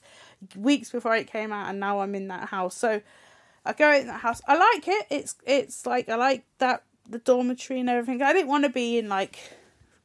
weeks 0.56 0.90
before 0.90 1.16
it 1.16 1.28
came 1.28 1.52
out, 1.52 1.70
and 1.70 1.80
now 1.80 2.00
I'm 2.00 2.16
in 2.16 2.30
that 2.30 2.50
house. 2.50 2.76
So 2.76 3.02
I 3.66 3.74
go 3.74 3.92
in 3.92 4.08
that 4.08 4.22
house. 4.22 4.42
I 4.48 4.56
like 4.56 4.88
it. 4.88 5.08
It's 5.10 5.36
it's 5.46 5.86
like 5.86 6.08
I 6.08 6.16
like 6.16 6.46
that 6.60 6.84
the 7.10 7.20
dormitory 7.20 7.82
and 7.82 7.90
everything. 7.90 8.22
I 8.22 8.32
didn't 8.32 8.48
want 8.48 8.64
to 8.64 8.70
be 8.70 8.98
in 8.98 9.10
like 9.10 9.38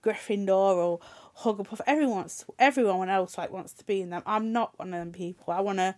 Gryffindor 0.03 0.77
or 0.77 1.01
Hufflepuff. 1.41 1.81
Everyone's 1.87 2.45
everyone 2.59 3.09
else 3.09 3.37
like 3.39 3.51
wants 3.51 3.73
to 3.75 3.85
be 3.85 4.01
in 4.01 4.11
them. 4.11 4.23
I'm 4.27 4.53
not 4.53 4.79
one 4.79 4.95
of 4.95 5.01
them 5.01 5.13
people. 5.13 5.53
I 5.53 5.61
wanna. 5.61 5.97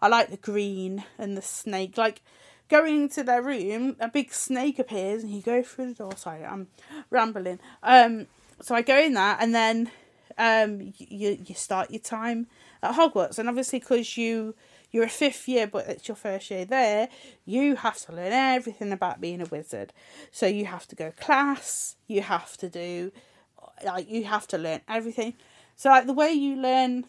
I 0.00 0.08
like 0.08 0.30
the 0.30 0.36
green 0.36 1.04
and 1.18 1.36
the 1.36 1.42
snake. 1.42 1.98
Like 1.98 2.22
going 2.68 3.02
into 3.02 3.22
their 3.22 3.42
room, 3.42 3.96
a 3.98 4.08
big 4.08 4.32
snake 4.32 4.78
appears 4.78 5.24
and 5.24 5.32
you 5.32 5.42
go 5.42 5.62
through 5.62 5.88
the 5.88 5.94
door. 5.94 6.16
Sorry, 6.16 6.44
I'm 6.44 6.68
rambling. 7.10 7.58
Um, 7.82 8.26
so 8.60 8.74
I 8.74 8.82
go 8.82 8.98
in 8.98 9.14
there 9.14 9.36
and 9.40 9.54
then 9.54 9.90
um, 10.38 10.92
you 10.98 11.38
you 11.44 11.54
start 11.54 11.90
your 11.90 12.00
time 12.00 12.46
at 12.82 12.94
Hogwarts, 12.94 13.38
and 13.38 13.48
obviously 13.48 13.80
because 13.80 14.16
you 14.16 14.54
you're 14.90 15.04
a 15.04 15.08
fifth 15.08 15.48
year, 15.48 15.66
but 15.66 15.86
it's 15.86 16.08
your 16.08 16.16
first 16.16 16.50
year 16.50 16.64
there, 16.64 17.08
you 17.44 17.76
have 17.76 17.98
to 17.98 18.12
learn 18.12 18.32
everything 18.32 18.92
about 18.92 19.20
being 19.20 19.42
a 19.42 19.46
wizard. 19.46 19.92
So 20.30 20.46
you 20.46 20.64
have 20.64 20.86
to 20.88 20.96
go 20.96 21.10
class, 21.10 21.96
you 22.06 22.22
have 22.22 22.56
to 22.58 22.68
do 22.68 23.12
like 23.84 24.10
you 24.10 24.24
have 24.24 24.46
to 24.48 24.58
learn 24.58 24.80
everything. 24.88 25.34
So 25.76 25.90
like 25.90 26.06
the 26.06 26.12
way 26.12 26.32
you 26.32 26.56
learn 26.56 27.06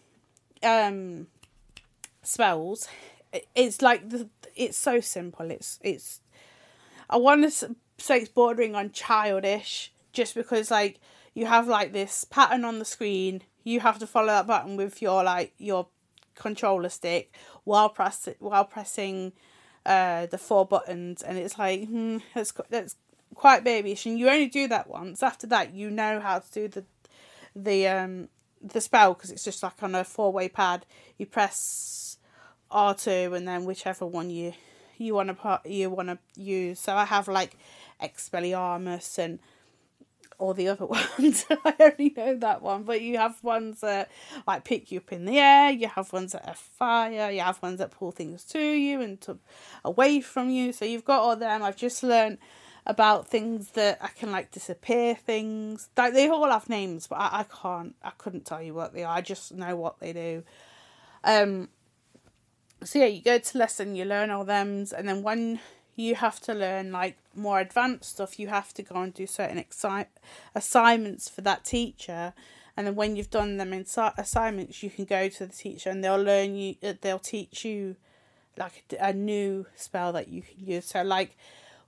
um 0.62 1.26
spells 2.22 2.86
it's 3.54 3.82
like 3.82 4.08
the 4.08 4.28
it's 4.56 4.76
so 4.76 5.00
simple. 5.00 5.50
It's 5.50 5.78
it's 5.82 6.20
i 7.08 7.16
want 7.16 7.42
to 7.42 7.76
say 7.98 8.18
it's 8.18 8.28
bordering 8.28 8.74
on 8.74 8.90
childish 8.92 9.92
just 10.12 10.34
because 10.34 10.70
like 10.70 11.00
you 11.34 11.46
have 11.46 11.68
like 11.68 11.92
this 11.92 12.24
pattern 12.24 12.64
on 12.64 12.78
the 12.78 12.84
screen. 12.84 13.42
You 13.62 13.80
have 13.80 13.98
to 13.98 14.06
follow 14.06 14.28
that 14.28 14.46
button 14.46 14.76
with 14.76 15.00
your 15.00 15.22
like 15.22 15.52
your 15.58 15.86
controller 16.34 16.88
stick 16.88 17.34
while 17.64 17.88
press 17.88 18.28
while 18.38 18.64
pressing 18.64 19.32
uh 19.86 20.26
the 20.26 20.38
four 20.38 20.66
buttons. 20.66 21.22
And 21.22 21.38
it's 21.38 21.58
like 21.58 21.86
hmm, 21.86 22.18
that's 22.34 22.52
that's 22.68 22.96
quite 23.34 23.64
babyish 23.64 24.06
and 24.06 24.18
you 24.18 24.28
only 24.28 24.48
do 24.48 24.66
that 24.68 24.88
once 24.88 25.22
after 25.22 25.46
that 25.46 25.72
you 25.72 25.90
know 25.90 26.20
how 26.20 26.38
to 26.38 26.50
do 26.52 26.68
the 26.68 26.84
the 27.54 27.86
um 27.86 28.28
the 28.62 28.80
spell 28.80 29.14
because 29.14 29.30
it's 29.30 29.44
just 29.44 29.62
like 29.62 29.82
on 29.82 29.94
a 29.94 30.04
four 30.04 30.32
way 30.32 30.48
pad 30.48 30.84
you 31.16 31.26
press 31.26 32.18
R2 32.70 33.36
and 33.36 33.48
then 33.48 33.64
whichever 33.64 34.06
one 34.06 34.30
you 34.30 34.52
you 35.00 35.14
want 35.14 35.28
to 35.40 35.60
you 35.64 35.90
want 35.90 36.08
to 36.08 36.18
use. 36.40 36.78
So 36.78 36.94
I 36.94 37.04
have 37.04 37.26
like 37.26 37.56
Expelliarmus 38.02 39.18
and 39.18 39.38
all 40.38 40.54
the 40.54 40.68
other 40.68 40.86
ones. 41.18 41.46
I 41.50 41.74
only 41.80 42.14
know 42.16 42.36
that 42.36 42.62
one, 42.62 42.84
but 42.84 43.00
you 43.00 43.16
have 43.18 43.42
ones 43.42 43.80
that 43.80 44.10
like 44.46 44.64
pick 44.64 44.92
you 44.92 44.98
up 44.98 45.12
in 45.12 45.24
the 45.24 45.38
air. 45.38 45.70
You 45.70 45.88
have 45.88 46.12
ones 46.12 46.32
that 46.32 46.46
are 46.46 46.54
fire. 46.54 47.30
You 47.30 47.40
have 47.40 47.62
ones 47.62 47.78
that 47.78 47.90
pull 47.90 48.12
things 48.12 48.44
to 48.44 48.60
you 48.60 49.00
and 49.00 49.20
to 49.22 49.38
away 49.84 50.20
from 50.20 50.50
you. 50.50 50.72
So 50.72 50.84
you've 50.84 51.04
got 51.04 51.20
all 51.20 51.36
them. 51.36 51.62
I've 51.62 51.76
just 51.76 52.02
learned 52.02 52.38
about 52.86 53.28
things 53.28 53.70
that 53.72 53.98
I 54.00 54.08
can 54.08 54.30
like 54.30 54.50
disappear 54.50 55.14
things. 55.14 55.88
Like 55.96 56.14
they 56.14 56.28
all 56.28 56.50
have 56.50 56.68
names, 56.68 57.06
but 57.06 57.16
I, 57.16 57.40
I 57.40 57.44
can't. 57.44 57.94
I 58.02 58.10
couldn't 58.10 58.46
tell 58.46 58.62
you 58.62 58.74
what 58.74 58.92
they 58.92 59.04
are. 59.04 59.16
I 59.16 59.20
just 59.20 59.52
know 59.52 59.76
what 59.76 60.00
they 60.00 60.12
do. 60.12 60.42
Um, 61.24 61.68
so 62.82 62.98
yeah, 62.98 63.06
you 63.06 63.22
go 63.22 63.38
to 63.38 63.58
lesson, 63.58 63.94
you 63.94 64.04
learn 64.04 64.30
all 64.30 64.44
them, 64.44 64.86
and 64.96 65.08
then 65.08 65.22
when 65.22 65.60
you 65.96 66.14
have 66.14 66.40
to 66.40 66.54
learn 66.54 66.92
like 66.92 67.18
more 67.34 67.60
advanced 67.60 68.10
stuff, 68.10 68.38
you 68.38 68.48
have 68.48 68.72
to 68.74 68.82
go 68.82 68.96
and 68.96 69.12
do 69.12 69.26
certain 69.26 69.62
exi- 69.62 70.06
assignments 70.54 71.28
for 71.28 71.42
that 71.42 71.64
teacher. 71.64 72.32
And 72.76 72.86
then 72.86 72.94
when 72.94 73.16
you've 73.16 73.30
done 73.30 73.58
them 73.58 73.72
in 73.72 73.84
assignments, 74.16 74.82
you 74.82 74.90
can 74.90 75.04
go 75.04 75.28
to 75.28 75.46
the 75.46 75.52
teacher 75.52 75.90
and 75.90 76.02
they'll 76.02 76.22
learn 76.22 76.54
you. 76.54 76.76
Uh, 76.82 76.94
they'll 77.00 77.18
teach 77.18 77.64
you 77.64 77.96
like 78.56 78.84
a 78.98 79.12
new 79.12 79.66
spell 79.74 80.12
that 80.12 80.28
you 80.28 80.42
can 80.42 80.64
use. 80.64 80.86
So 80.86 81.02
like 81.02 81.36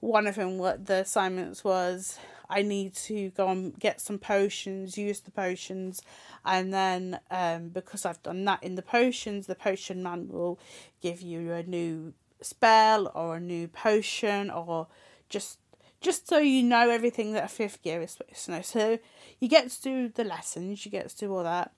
one 0.03 0.27
of 0.27 0.35
them, 0.35 0.59
what 0.59 0.87
the 0.87 0.97
assignments 0.97 1.63
was, 1.63 2.19
I 2.51 2.63
need 2.63 2.97
to 2.97 3.31
go 3.31 3.49
and 3.49 3.79
get 3.79 4.01
some 4.01 4.19
potions, 4.19 4.99
use 4.99 5.21
the 5.21 5.31
potions, 5.31 6.03
and 6.45 6.75
then 6.75 7.21
um, 7.31 7.69
because 7.69 8.05
I've 8.05 8.21
done 8.25 8.45
that 8.47 8.65
in 8.65 8.75
the 8.75 8.83
potions, 8.83 9.47
the 9.47 9.55
potion 9.55 10.03
man 10.03 10.29
will 10.29 10.59
give 11.01 11.23
you 11.23 11.53
a 11.53 11.63
new 11.63 12.15
spell 12.41 13.13
or 13.15 13.37
a 13.37 13.41
new 13.41 13.69
potion 13.69 14.51
or 14.51 14.89
just 15.29 15.61
just 16.01 16.27
so 16.29 16.39
you 16.39 16.65
know 16.65 16.91
everything 16.91 17.33
that 17.35 17.45
a 17.45 17.49
fifth 17.49 17.79
year 17.85 18.03
is 18.03 18.11
supposed 18.11 18.45
to 18.47 18.51
know. 18.51 18.63
So 18.63 18.99
you 19.39 19.47
get 19.47 19.71
to 19.71 19.81
do 19.81 20.09
the 20.09 20.25
lessons, 20.25 20.85
you 20.85 20.91
get 20.91 21.11
to 21.11 21.17
do 21.17 21.33
all 21.33 21.45
that. 21.45 21.71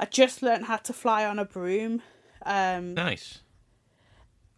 I 0.00 0.06
just 0.06 0.42
learned 0.42 0.64
how 0.64 0.78
to 0.78 0.92
fly 0.92 1.24
on 1.24 1.38
a 1.38 1.44
broom. 1.44 2.02
Um, 2.44 2.94
nice. 2.94 3.38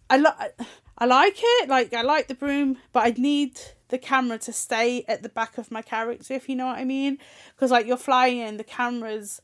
I 0.09 0.17
like 0.17 0.59
I 1.01 1.07
like 1.07 1.39
it. 1.43 1.69
Like 1.69 1.95
I 1.95 2.03
like 2.03 2.29
the 2.29 2.35
broom, 2.35 2.77
but 2.93 3.07
I 3.07 3.15
need 3.17 3.59
the 3.89 3.99
camera 3.99 4.39
to 4.39 4.53
stay 4.53 5.05
at 5.09 5.23
the 5.23 5.29
back 5.29 5.59
of 5.59 5.71
my 5.71 5.83
character, 5.83 6.35
if 6.35 6.49
you 6.49 6.55
know 6.55 6.67
what 6.67 6.79
I 6.79 6.85
mean. 6.85 7.19
Because 7.55 7.71
like 7.71 7.87
you're 7.87 7.97
flying 7.97 8.41
and 8.41 8.61
the 8.61 8.65
camera's 8.65 9.41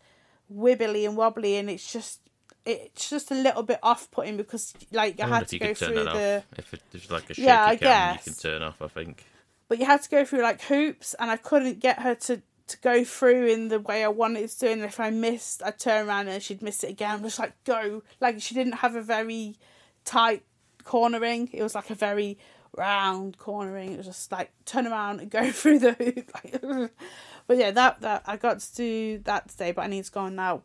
wibbly 0.52 1.07
and 1.07 1.16
wobbly, 1.16 1.57
and 1.57 1.70
it's 1.70 1.90
just 1.90 2.20
it's 2.66 3.09
just 3.09 3.30
a 3.30 3.34
little 3.34 3.62
bit 3.62 3.78
off 3.82 4.11
putting 4.11 4.36
because 4.36 4.74
like 4.92 5.18
I, 5.20 5.24
I 5.24 5.28
had 5.28 5.48
to 5.48 5.59
go 5.59 5.72
through 5.72 6.04
the 6.04 6.42
if 6.57 6.74
it, 6.74 6.82
there's 6.92 7.11
like 7.11 7.30
a 7.30 7.34
shaky 7.34 7.42
yeah, 7.42 7.64
I 7.64 7.76
guess. 7.76 8.26
you 8.26 8.32
can 8.32 8.40
turn 8.40 8.62
off. 8.62 8.82
I 8.82 8.88
think. 8.88 9.24
But 9.68 9.78
you 9.78 9.86
had 9.86 10.02
to 10.02 10.11
go 10.11 10.24
through 10.24 10.42
like 10.42 10.62
hoops, 10.62 11.14
and 11.14 11.30
I 11.30 11.38
couldn't 11.38 11.80
get 11.80 12.00
her 12.00 12.14
to 12.14 12.42
to 12.68 12.78
go 12.78 13.04
through 13.04 13.46
in 13.46 13.68
the 13.68 13.78
way 13.78 14.04
I 14.04 14.09
wanted 14.09 14.50
to. 14.50 14.70
And 14.70 14.82
if 14.82 15.00
I 15.00 15.11
missed, 15.11 15.62
I'd 15.62 15.78
turn 15.78 16.07
around 16.07 16.28
and 16.28 16.42
she'd 16.42 16.62
miss 16.62 16.82
it 16.84 16.90
again. 16.90 17.12
I'm 17.12 17.22
just 17.22 17.38
like 17.38 17.52
go, 17.64 18.02
like 18.20 18.42
she 18.42 18.54
didn't 18.54 18.74
have 18.74 18.96
a 18.96 19.02
very 19.02 19.57
tight 20.04 20.42
cornering. 20.87 21.51
It 21.53 21.62
was 21.62 21.74
like 21.74 21.91
a 21.91 21.95
very 21.95 22.39
round 22.76 23.37
cornering. 23.37 23.93
It 23.93 23.97
was 23.99 24.07
just 24.07 24.32
like 24.32 24.53
turn 24.64 24.87
around 24.87 25.20
and 25.20 25.30
go 25.30 25.51
through 25.61 25.80
the 25.80 25.93
hoop. 25.93 26.91
but 27.47 27.57
yeah, 27.59 27.72
that 27.72 28.01
that 28.01 28.22
I 28.26 28.37
got 28.37 28.61
to 28.61 28.74
do 28.74 29.18
that 29.24 29.51
today. 29.51 29.72
But 29.72 29.82
I 29.82 29.89
need 29.89 30.05
to 30.05 30.12
go 30.12 30.20
on 30.20 30.37
now. 30.37 30.62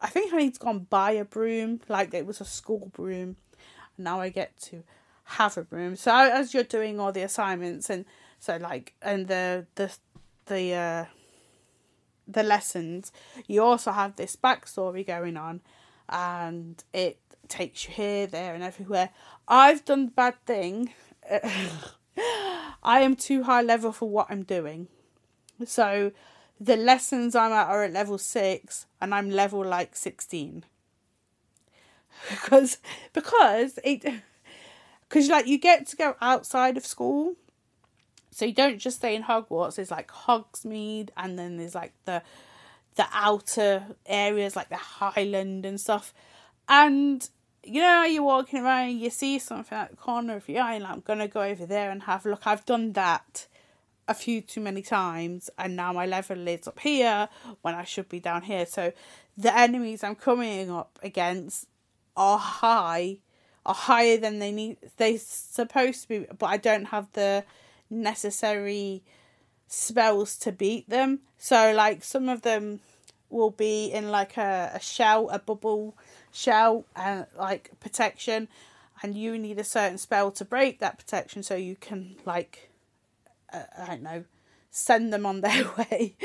I 0.00 0.08
think 0.08 0.32
I 0.32 0.38
need 0.38 0.54
to 0.54 0.60
go 0.60 0.70
and 0.70 0.90
buy 0.90 1.12
a 1.12 1.24
broom. 1.24 1.80
Like 1.88 2.12
it 2.14 2.26
was 2.26 2.40
a 2.40 2.44
school 2.44 2.90
broom. 2.92 3.36
And 3.96 4.04
now 4.04 4.20
I 4.20 4.30
get 4.30 4.56
to 4.62 4.82
have 5.24 5.56
a 5.58 5.62
broom. 5.62 5.94
So 5.94 6.12
as 6.12 6.54
you're 6.54 6.64
doing 6.64 6.98
all 6.98 7.12
the 7.12 7.22
assignments 7.22 7.90
and 7.90 8.06
so 8.40 8.56
like 8.56 8.94
and 9.02 9.28
the 9.28 9.66
the 9.74 9.94
the 10.46 10.72
uh 10.74 11.04
the 12.26 12.42
lessons, 12.42 13.12
you 13.46 13.62
also 13.62 13.90
have 13.90 14.16
this 14.16 14.36
backstory 14.36 15.06
going 15.06 15.36
on, 15.36 15.62
and 16.08 16.82
it 16.92 17.18
takes 17.48 17.86
you 17.86 17.94
here, 17.94 18.26
there, 18.26 18.54
and 18.54 18.62
everywhere. 18.62 19.10
I've 19.46 19.84
done 19.84 20.06
the 20.06 20.12
bad 20.12 20.34
thing. 20.46 20.92
I 22.82 23.00
am 23.00 23.16
too 23.16 23.44
high 23.44 23.62
level 23.62 23.92
for 23.92 24.08
what 24.08 24.26
I'm 24.30 24.42
doing. 24.42 24.88
So 25.64 26.12
the 26.60 26.76
lessons 26.76 27.34
I'm 27.34 27.52
at 27.52 27.68
are 27.68 27.84
at 27.84 27.92
level 27.92 28.18
six, 28.18 28.86
and 29.00 29.14
I'm 29.14 29.30
level 29.30 29.64
like 29.64 29.96
sixteen. 29.96 30.64
because 32.30 32.78
because 33.12 33.78
it 33.84 34.04
because 35.08 35.28
like 35.28 35.46
you 35.46 35.58
get 35.58 35.86
to 35.88 35.96
go 35.96 36.16
outside 36.20 36.76
of 36.76 36.86
school, 36.86 37.34
so 38.30 38.44
you 38.44 38.52
don't 38.52 38.78
just 38.78 38.98
stay 38.98 39.14
in 39.14 39.24
Hogwarts. 39.24 39.76
There's 39.76 39.90
like 39.90 40.10
Hogsmeade, 40.10 41.10
and 41.16 41.38
then 41.38 41.56
there's 41.56 41.74
like 41.74 41.92
the 42.04 42.22
the 42.98 43.06
outer 43.12 43.86
areas 44.04 44.56
like 44.56 44.68
the 44.68 44.76
Highland 44.76 45.64
and 45.64 45.80
stuff, 45.80 46.12
and 46.68 47.26
you 47.64 47.80
know, 47.80 48.04
you're 48.04 48.22
walking 48.22 48.62
around, 48.62 48.98
you 48.98 49.10
see 49.10 49.38
something 49.38 49.76
at 49.76 49.90
the 49.90 49.96
corner 49.96 50.36
of 50.36 50.48
your 50.48 50.62
eye, 50.62 50.74
and 50.74 50.84
I'm 50.84 51.00
gonna 51.00 51.28
go 51.28 51.42
over 51.42 51.64
there 51.64 51.90
and 51.90 52.02
have 52.02 52.26
a 52.26 52.30
look. 52.30 52.46
I've 52.46 52.66
done 52.66 52.92
that 52.94 53.46
a 54.06 54.14
few 54.14 54.40
too 54.40 54.60
many 54.60 54.82
times, 54.82 55.48
and 55.58 55.76
now 55.76 55.92
my 55.92 56.06
level 56.06 56.48
is 56.48 56.66
up 56.66 56.80
here 56.80 57.28
when 57.62 57.74
I 57.74 57.84
should 57.84 58.08
be 58.08 58.20
down 58.20 58.42
here. 58.42 58.66
So 58.66 58.92
the 59.36 59.56
enemies 59.56 60.02
I'm 60.02 60.16
coming 60.16 60.70
up 60.70 60.98
against 61.02 61.66
are 62.16 62.38
high, 62.38 63.18
are 63.64 63.74
higher 63.74 64.16
than 64.16 64.38
they 64.38 64.50
need. 64.50 64.78
They're 64.96 65.18
supposed 65.18 66.02
to 66.02 66.08
be, 66.08 66.26
but 66.38 66.46
I 66.46 66.56
don't 66.56 66.86
have 66.86 67.12
the 67.12 67.44
necessary 67.90 69.04
spells 69.68 70.36
to 70.38 70.50
beat 70.50 70.88
them. 70.88 71.20
So 71.36 71.72
like 71.72 72.02
some 72.02 72.28
of 72.28 72.42
them 72.42 72.80
will 73.30 73.50
be 73.50 73.86
in 73.86 74.10
like 74.10 74.36
a, 74.36 74.72
a 74.74 74.80
shell, 74.80 75.28
a 75.28 75.38
bubble 75.38 75.96
shell, 76.32 76.86
and 76.96 77.26
like 77.38 77.70
protection, 77.78 78.48
and 79.02 79.14
you 79.14 79.38
need 79.38 79.58
a 79.58 79.64
certain 79.64 79.98
spell 79.98 80.30
to 80.32 80.44
break 80.44 80.80
that 80.80 80.98
protection 80.98 81.42
so 81.42 81.54
you 81.54 81.76
can 81.76 82.16
like, 82.24 82.70
uh, 83.52 83.62
I 83.78 83.86
don't 83.86 84.02
know, 84.02 84.24
send 84.70 85.12
them 85.12 85.26
on 85.26 85.40
their 85.42 85.64
way. 85.76 86.16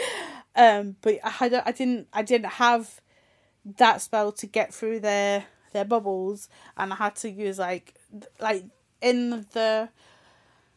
Um, 0.55 0.95
but 1.01 1.19
I, 1.23 1.49
don't, 1.49 1.67
I 1.67 1.71
didn't 1.71 2.07
I 2.13 2.21
didn't 2.21 2.51
have 2.53 3.01
that 3.77 4.01
spell 4.01 4.31
to 4.33 4.47
get 4.47 4.73
through 4.73 5.01
their 5.01 5.45
their 5.73 5.85
bubbles, 5.85 6.47
and 6.77 6.93
I 6.93 6.95
had 6.95 7.15
to 7.17 7.29
use 7.29 7.59
like 7.59 7.95
like 8.39 8.65
in 9.01 9.45
the 9.51 9.89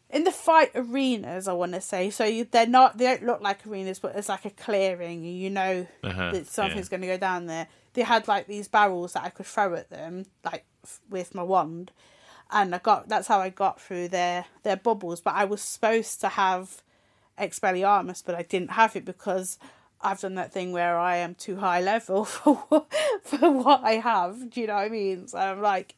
in 0.09 0.23
the 0.23 0.31
fight 0.31 0.71
arenas, 0.75 1.47
I 1.47 1.53
want 1.53 1.73
to 1.73 1.81
say. 1.81 2.09
So 2.09 2.23
you, 2.25 2.47
they're 2.49 2.65
not, 2.65 2.97
they 2.97 3.05
don't 3.05 3.25
look 3.25 3.41
like 3.41 3.65
arenas, 3.67 3.99
but 3.99 4.15
it's 4.15 4.29
like 4.29 4.45
a 4.45 4.49
clearing, 4.51 5.25
and 5.25 5.37
you 5.37 5.49
know 5.49 5.87
Uh-huh, 6.03 6.31
that 6.31 6.47
something's 6.47 6.87
yeah. 6.87 6.97
going 6.97 7.01
to 7.01 7.07
go 7.07 7.17
down 7.17 7.45
there. 7.47 7.67
They 7.93 8.03
had 8.03 8.27
like 8.27 8.47
these 8.47 8.67
barrels 8.67 9.13
that 9.13 9.23
I 9.23 9.29
could 9.29 9.45
throw 9.45 9.73
at 9.75 9.89
them, 9.89 10.25
like 10.45 10.65
f- 10.83 10.99
with 11.09 11.33
my 11.35 11.43
wand, 11.43 11.91
and 12.51 12.73
I 12.73 12.77
got 12.77 13.09
that's 13.09 13.27
how 13.27 13.39
I 13.39 13.49
got 13.49 13.81
through 13.81 14.09
their 14.09 14.45
their 14.63 14.77
bubbles. 14.77 15.19
But 15.19 15.35
I 15.35 15.45
was 15.45 15.61
supposed 15.61 16.21
to 16.21 16.29
have 16.29 16.81
Expelliarmus, 17.39 18.23
but 18.25 18.35
I 18.35 18.43
didn't 18.43 18.71
have 18.71 18.95
it 18.95 19.05
because 19.05 19.59
I've 20.01 20.19
done 20.19 20.35
that 20.35 20.53
thing 20.53 20.71
where 20.71 20.97
I 20.97 21.17
am 21.17 21.35
too 21.35 21.57
high 21.57 21.81
level 21.81 22.23
for 22.25 22.55
what, 22.55 22.93
for 23.23 23.51
what 23.51 23.83
I 23.83 23.93
have. 23.93 24.49
Do 24.51 24.61
you 24.61 24.67
know 24.67 24.75
what 24.75 24.85
I 24.85 24.89
mean? 24.89 25.27
So 25.27 25.37
I'm 25.37 25.61
like, 25.61 25.95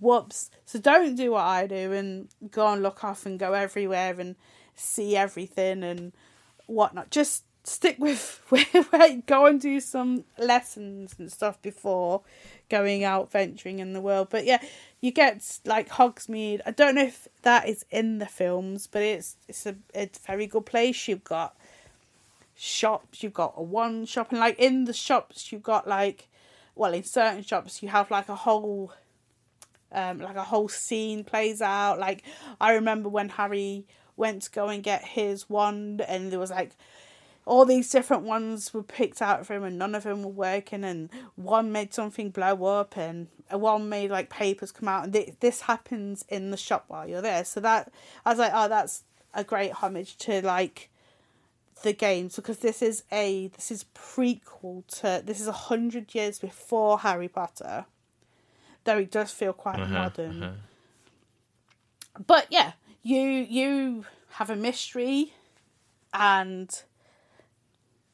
whoops. 0.00 0.50
So 0.64 0.78
don't 0.78 1.14
do 1.14 1.32
what 1.32 1.44
I 1.44 1.66
do 1.66 1.92
and 1.92 2.28
go 2.50 2.72
and 2.72 2.82
look 2.82 3.04
off 3.04 3.26
and 3.26 3.38
go 3.38 3.52
everywhere 3.52 4.18
and 4.18 4.36
see 4.74 5.16
everything 5.16 5.82
and 5.82 6.12
whatnot. 6.66 7.10
Just 7.10 7.44
stick 7.66 7.96
with 7.98 8.42
go 9.26 9.46
and 9.46 9.60
do 9.60 9.80
some 9.80 10.24
lessons 10.38 11.14
and 11.18 11.32
stuff 11.32 11.60
before 11.62 12.20
going 12.68 13.04
out 13.04 13.32
venturing 13.32 13.78
in 13.78 13.92
the 13.92 14.00
world. 14.00 14.28
But 14.30 14.44
yeah, 14.44 14.62
you 15.00 15.10
get 15.10 15.60
like 15.64 15.88
Hogsmeade. 15.88 16.60
I 16.66 16.70
don't 16.70 16.94
know 16.94 17.04
if 17.04 17.28
that 17.42 17.68
is 17.68 17.84
in 17.90 18.18
the 18.18 18.26
films, 18.26 18.86
but 18.86 19.02
it's 19.02 19.36
it's 19.48 19.66
a 19.66 19.76
it's 19.94 20.18
a 20.18 20.22
very 20.22 20.46
good 20.46 20.66
place. 20.66 21.08
You've 21.08 21.24
got 21.24 21.56
shops, 22.54 23.22
you've 23.22 23.34
got 23.34 23.54
a 23.56 23.62
one 23.62 24.06
shop, 24.06 24.30
and 24.30 24.40
like 24.40 24.58
in 24.58 24.84
the 24.84 24.92
shops, 24.92 25.52
you've 25.52 25.62
got 25.62 25.88
like, 25.88 26.28
well, 26.74 26.94
in 26.94 27.04
certain 27.04 27.42
shops, 27.42 27.82
you 27.82 27.88
have 27.88 28.10
like 28.10 28.28
a 28.28 28.34
whole, 28.34 28.92
um, 29.94 30.18
like 30.18 30.36
a 30.36 30.42
whole 30.42 30.68
scene 30.68 31.24
plays 31.24 31.62
out. 31.62 31.98
Like 31.98 32.22
I 32.60 32.74
remember 32.74 33.08
when 33.08 33.30
Harry 33.30 33.86
went 34.16 34.42
to 34.42 34.50
go 34.50 34.68
and 34.68 34.82
get 34.82 35.04
his 35.04 35.48
wand, 35.48 36.00
and 36.00 36.30
there 36.30 36.38
was 36.38 36.50
like 36.50 36.72
all 37.46 37.64
these 37.64 37.90
different 37.90 38.22
ones 38.22 38.72
were 38.72 38.82
picked 38.82 39.20
out 39.20 39.46
for 39.46 39.54
him, 39.54 39.64
and 39.64 39.78
none 39.78 39.94
of 39.94 40.04
them 40.04 40.22
were 40.22 40.30
working, 40.30 40.84
and 40.84 41.10
one 41.36 41.72
made 41.72 41.94
something 41.94 42.30
blow 42.30 42.64
up, 42.64 42.96
and 42.96 43.28
one 43.50 43.88
made 43.88 44.10
like 44.10 44.30
papers 44.30 44.72
come 44.72 44.88
out, 44.88 45.04
and 45.04 45.12
th- 45.12 45.34
this 45.40 45.62
happens 45.62 46.24
in 46.28 46.50
the 46.50 46.56
shop 46.56 46.84
while 46.88 47.08
you're 47.08 47.22
there. 47.22 47.44
So 47.44 47.60
that 47.60 47.92
I 48.24 48.30
was 48.30 48.38
like, 48.38 48.52
oh, 48.54 48.68
that's 48.68 49.04
a 49.34 49.44
great 49.44 49.72
homage 49.72 50.16
to 50.16 50.44
like 50.44 50.90
the 51.82 51.92
games 51.92 52.36
because 52.36 52.58
this 52.58 52.80
is 52.82 53.04
a 53.12 53.48
this 53.48 53.70
is 53.70 53.84
prequel 53.94 54.86
to 54.86 55.22
this 55.24 55.40
is 55.40 55.46
a 55.46 55.52
hundred 55.52 56.14
years 56.14 56.38
before 56.38 57.00
Harry 57.00 57.28
Potter, 57.28 57.84
though 58.84 58.98
it 58.98 59.10
does 59.10 59.30
feel 59.32 59.52
quite 59.52 59.80
Uh-huh, 59.80 59.92
modern. 59.92 60.42
uh-huh. 60.42 60.52
But 62.26 62.46
yeah, 62.50 62.72
you 63.02 63.20
you 63.20 64.04
have 64.32 64.50
a 64.50 64.56
mystery, 64.56 65.32
and 66.12 66.70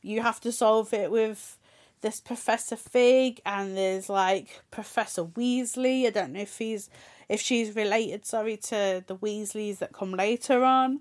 you 0.03 0.23
have 0.23 0.41
to 0.41 0.53
solve 0.53 0.95
it 0.95 1.11
with 1.11 1.59
this 2.01 2.21
Professor 2.21 2.77
Fig, 2.77 3.41
and 3.45 3.77
there's 3.77 4.09
like 4.09 4.63
Professor 4.71 5.25
Weasley. 5.25 6.07
I 6.07 6.11
don't 6.11 6.33
know 6.33 6.41
if 6.41 6.57
he's 6.59 6.89
if 7.29 7.41
she's 7.41 7.77
related, 7.77 8.25
sorry, 8.25 8.57
to 8.57 9.05
the 9.07 9.17
Weasleys 9.17 9.79
that 9.79 9.93
come 9.93 10.13
later 10.13 10.65
on. 10.65 11.01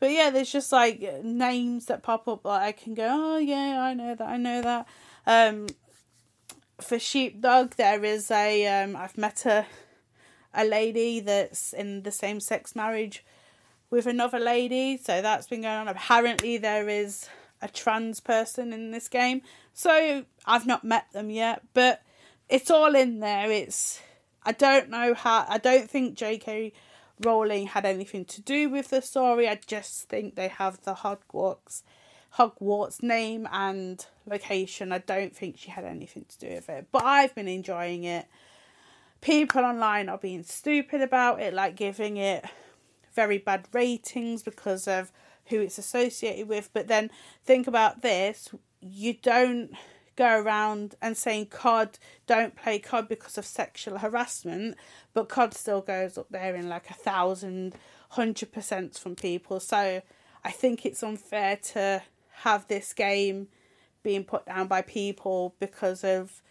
But 0.00 0.12
yeah, 0.12 0.30
there's 0.30 0.52
just 0.52 0.70
like 0.70 1.00
names 1.24 1.86
that 1.86 2.02
pop 2.04 2.28
up 2.28 2.42
that 2.44 2.62
I 2.62 2.72
can 2.72 2.94
go, 2.94 3.06
oh 3.10 3.38
yeah, 3.38 3.80
I 3.82 3.94
know 3.94 4.14
that, 4.14 4.28
I 4.28 4.36
know 4.36 4.62
that. 4.62 4.86
Um, 5.26 5.66
for 6.80 6.98
Sheepdog, 6.98 7.74
there 7.76 8.04
is 8.04 8.30
a 8.30 8.66
um, 8.66 8.96
I've 8.96 9.18
met 9.18 9.46
a 9.46 9.66
a 10.54 10.64
lady 10.64 11.20
that's 11.20 11.72
in 11.72 12.02
the 12.02 12.10
same 12.10 12.40
sex 12.40 12.74
marriage 12.74 13.24
with 13.90 14.06
another 14.06 14.38
lady, 14.38 14.96
so 14.96 15.22
that's 15.22 15.46
been 15.46 15.62
going 15.62 15.76
on. 15.76 15.88
Apparently, 15.88 16.58
there 16.58 16.88
is 16.88 17.28
a 17.60 17.68
trans 17.68 18.20
person 18.20 18.72
in 18.72 18.90
this 18.90 19.08
game, 19.08 19.42
so 19.72 20.24
I've 20.46 20.66
not 20.66 20.84
met 20.84 21.12
them 21.12 21.30
yet, 21.30 21.62
but 21.74 22.02
it's 22.48 22.70
all 22.70 22.94
in 22.94 23.20
there. 23.20 23.50
It's 23.50 24.00
I 24.44 24.52
don't 24.52 24.88
know 24.88 25.14
how 25.14 25.46
I 25.48 25.58
don't 25.58 25.90
think 25.90 26.16
J.K. 26.16 26.72
Rowling 27.20 27.66
had 27.68 27.84
anything 27.84 28.24
to 28.26 28.40
do 28.40 28.68
with 28.68 28.90
the 28.90 29.02
story. 29.02 29.48
I 29.48 29.58
just 29.66 30.08
think 30.08 30.34
they 30.34 30.48
have 30.48 30.82
the 30.82 30.94
Hogwarts 30.94 31.82
Hogwarts 32.38 33.02
name 33.02 33.48
and 33.50 34.06
location. 34.26 34.92
I 34.92 34.98
don't 34.98 35.34
think 35.34 35.58
she 35.58 35.70
had 35.70 35.84
anything 35.84 36.24
to 36.28 36.38
do 36.38 36.54
with 36.54 36.68
it. 36.68 36.86
But 36.92 37.04
I've 37.04 37.34
been 37.34 37.48
enjoying 37.48 38.04
it. 38.04 38.26
People 39.20 39.64
online 39.64 40.08
are 40.08 40.18
being 40.18 40.44
stupid 40.44 41.00
about 41.00 41.40
it, 41.40 41.52
like 41.52 41.74
giving 41.74 42.16
it 42.16 42.44
very 43.14 43.38
bad 43.38 43.66
ratings 43.72 44.44
because 44.44 44.86
of 44.86 45.10
who 45.46 45.60
it's 45.60 45.78
associated 45.78 46.48
with. 46.48 46.70
But 46.72 46.86
then 46.86 47.10
think 47.44 47.66
about 47.66 48.02
this 48.02 48.50
you 48.80 49.14
don't 49.14 49.72
go 50.16 50.40
around 50.40 50.94
and 51.00 51.16
saying 51.16 51.46
COD 51.46 51.98
don't 52.26 52.56
play 52.56 52.78
COD 52.78 53.08
because 53.08 53.38
of 53.38 53.46
sexual 53.46 53.98
harassment, 53.98 54.76
but 55.14 55.28
COD 55.28 55.54
still 55.54 55.80
goes 55.80 56.18
up 56.18 56.26
there 56.30 56.54
in 56.54 56.68
like 56.68 56.90
a 56.90 56.94
thousand, 56.94 57.74
hundred 58.10 58.52
percent 58.52 58.96
from 58.96 59.16
people. 59.16 59.60
So 59.60 60.02
I 60.44 60.50
think 60.50 60.84
it's 60.84 61.02
unfair 61.02 61.56
to 61.72 62.02
have 62.42 62.66
this 62.68 62.92
game 62.92 63.48
being 64.02 64.24
put 64.24 64.46
down 64.46 64.66
by 64.68 64.82
people 64.82 65.54
because 65.58 66.04
of 66.04 66.42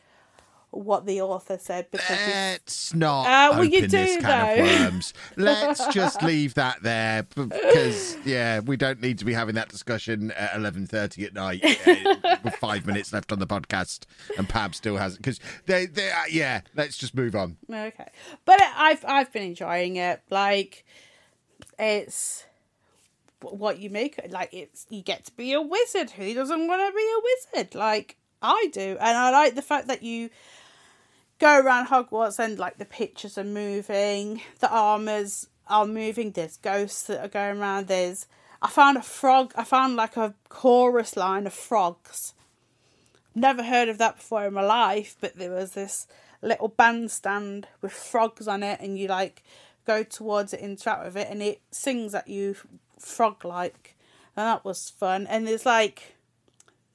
what 0.70 1.06
the 1.06 1.22
author 1.22 1.58
said. 1.58 1.90
Because 1.92 2.10
it's- 2.12 2.52
Let's 2.52 2.94
not 2.94 3.24
Uh, 3.26 3.52
well, 3.56 3.64
you 3.64 3.88
this 3.88 3.92
do, 3.92 4.22
can 4.22 4.58
though. 4.58 4.64
of 4.64 4.70
worms. 4.92 5.14
Let's 5.38 5.88
just 5.94 6.22
leave 6.22 6.56
that 6.56 6.84
there 6.84 7.24
because 7.24 8.18
yeah, 8.26 8.60
we 8.60 8.76
don't 8.76 9.02
need 9.02 9.18
to 9.20 9.26
be 9.26 9.34
having 9.34 9.56
that 9.56 9.70
discussion 9.70 10.32
at 10.32 10.56
eleven 10.56 10.86
thirty 10.86 11.24
at 11.24 11.34
night 11.34 11.64
uh, 11.88 12.36
with 12.44 12.56
five 12.58 12.86
minutes 12.86 13.14
left 13.14 13.32
on 13.32 13.40
the 13.40 13.48
podcast, 13.48 14.02
and 14.38 14.48
Pab 14.50 14.76
still 14.76 14.98
hasn't 14.98 15.22
because 15.22 15.40
they 15.68 15.86
they 15.86 16.12
uh, 16.12 16.16
yeah. 16.30 16.62
Let's 16.76 16.98
just 16.98 17.16
move 17.16 17.34
on. 17.34 17.56
Okay, 17.72 18.10
but 18.44 18.60
I've 18.76 19.06
I've 19.08 19.32
been 19.32 19.44
enjoying 19.44 19.96
it. 19.96 20.22
Like, 20.30 20.84
it's 21.80 22.44
what 23.42 23.80
you 23.80 23.90
make. 23.90 24.20
Like, 24.30 24.54
it's 24.54 24.86
you 24.90 25.02
get 25.02 25.26
to 25.26 25.32
be 25.34 25.54
a 25.54 25.62
wizard. 25.62 26.12
Who 26.12 26.34
doesn't 26.34 26.68
want 26.68 26.82
to 26.82 26.96
be 26.96 27.14
a 27.18 27.22
wizard? 27.24 27.76
Like 27.76 28.18
I 28.42 28.70
do, 28.72 28.98
and 29.00 29.18
I 29.18 29.32
like 29.32 29.56
the 29.56 29.62
fact 29.62 29.88
that 29.88 30.04
you 30.04 30.30
go 31.40 31.60
around 31.60 31.88
Hogwarts 31.88 32.40
and 32.40 32.58
like 32.58 32.78
the 32.78 32.86
pictures 32.86 33.38
are 33.38 33.44
moving, 33.44 34.42
the 34.60 34.72
armors 34.72 35.48
are 35.68 35.86
moving. 35.86 36.32
There's 36.32 36.58
ghosts 36.58 37.04
that 37.04 37.24
are 37.24 37.28
going 37.28 37.60
around. 37.60 37.88
There's 37.88 38.28
I 38.62 38.70
found 38.70 38.98
a 38.98 39.04
frog. 39.04 39.54
I 39.56 39.64
found 39.64 39.96
like 39.96 40.18
a 40.18 40.34
chorus 40.50 41.16
line 41.16 41.46
of 41.46 41.54
frogs 41.54 42.34
never 43.38 43.64
heard 43.64 43.88
of 43.88 44.00
that 44.00 44.18
before 44.18 44.46
in 44.46 44.54
my 44.54 44.64
life, 44.64 45.16
but 45.22 45.36
there 45.36 45.52
was 45.52 45.72
this 45.72 46.08
little 46.42 46.68
bandstand 46.68 47.68
with 47.82 47.92
frogs 47.92 48.48
on 48.48 48.64
it, 48.64 48.80
and 48.82 48.98
you 48.98 49.08
like 49.08 49.44
go 49.86 50.04
towards 50.04 50.54
it, 50.54 50.60
interact 50.60 51.06
with 51.06 51.18
it, 51.18 51.28
and 51.30 51.42
it 51.42 51.62
sings 51.72 52.14
at 52.14 52.28
you 52.28 52.56
frog 53.00 53.46
like, 53.46 53.96
and 54.36 54.46
that 54.46 54.66
was 54.66 54.90
fun. 54.90 55.28
And 55.28 55.48
there's 55.48 55.66
like, 55.66 56.16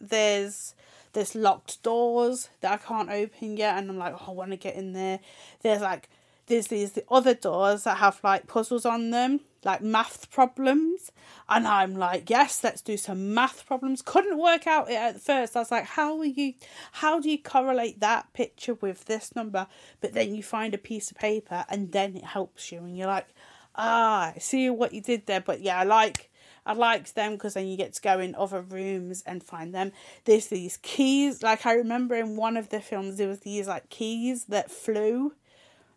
there's 0.01 0.75
there's 1.13 1.35
locked 1.35 1.83
doors 1.83 2.49
that 2.61 2.73
I 2.73 2.77
can't 2.77 3.11
open 3.11 3.57
yet, 3.57 3.79
and 3.79 3.91
I'm 3.91 3.99
like, 3.99 4.15
oh, 4.15 4.25
I 4.29 4.31
want 4.33 4.51
to 4.51 4.57
get 4.57 4.77
in 4.77 4.93
there. 4.93 5.21
There's 5.63 5.83
like 5.83 6.09
there's 6.47 6.69
these 6.69 6.93
the 6.93 7.05
other 7.11 7.35
doors 7.35 7.85
that 7.85 7.99
have 7.99 8.21
like 8.25 8.47
puzzles 8.47 8.85
on 8.85 9.11
them, 9.11 9.41
like 9.65 9.83
math 9.83 10.31
problems, 10.31 11.13
and 11.49 11.67
I'm 11.67 11.95
like, 11.95 12.29
yes, 12.29 12.63
let's 12.65 12.81
do 12.81 12.97
some 12.97 13.35
math 13.35 13.67
problems. 13.67 14.03
Couldn't 14.03 14.39
work 14.39 14.67
out 14.67 14.91
it 14.91 14.95
at 14.95 15.21
first. 15.21 15.57
I 15.57 15.61
was 15.61 15.71
like, 15.71 15.85
how 15.85 16.19
are 16.19 16.25
you? 16.25 16.55
How 16.93 17.21
do 17.21 17.31
you 17.31 17.39
correlate 17.39 18.01
that 18.01 18.33
picture 18.33 18.75
with 18.75 19.05
this 19.05 19.35
number? 19.37 19.67
But 20.01 20.15
then 20.15 20.35
you 20.35 20.43
find 20.43 20.75
a 20.75 20.79
piece 20.79 21.11
of 21.11 21.17
paper, 21.19 21.65
and 21.69 21.93
then 21.93 22.17
it 22.17 22.25
helps 22.25 22.73
you, 22.73 22.79
and 22.79 22.97
you're 22.97 23.07
like, 23.07 23.29
ah, 23.75 24.33
see 24.39 24.71
what 24.71 24.93
you 24.93 25.01
did 25.01 25.27
there. 25.27 25.41
But 25.41 25.61
yeah, 25.61 25.79
I 25.79 25.85
like. 25.85 26.29
I 26.65 26.75
liked 26.75 27.17
them 27.17 27.33
because 27.33 27.55
then 27.55 27.67
you 27.67 27.77
get 27.77 27.95
to 27.95 28.01
go 28.01 28.21
in 28.21 28.37
other 28.37 28.61
rooms 28.61 29.25
and 29.27 29.43
find 29.43 29.75
them. 29.75 29.91
There's 30.27 30.47
these 30.47 30.79
keys. 30.81 31.43
Like 31.43 31.67
I 31.67 31.75
remember 31.75 32.15
in 32.15 32.37
one 32.37 32.57
of 32.57 32.69
the 32.69 32.81
films, 32.81 33.17
there 33.17 33.27
was 33.27 33.41
these 33.41 33.67
like 33.67 33.89
keys 33.89 34.45
that 34.45 34.71
flew 34.71 35.33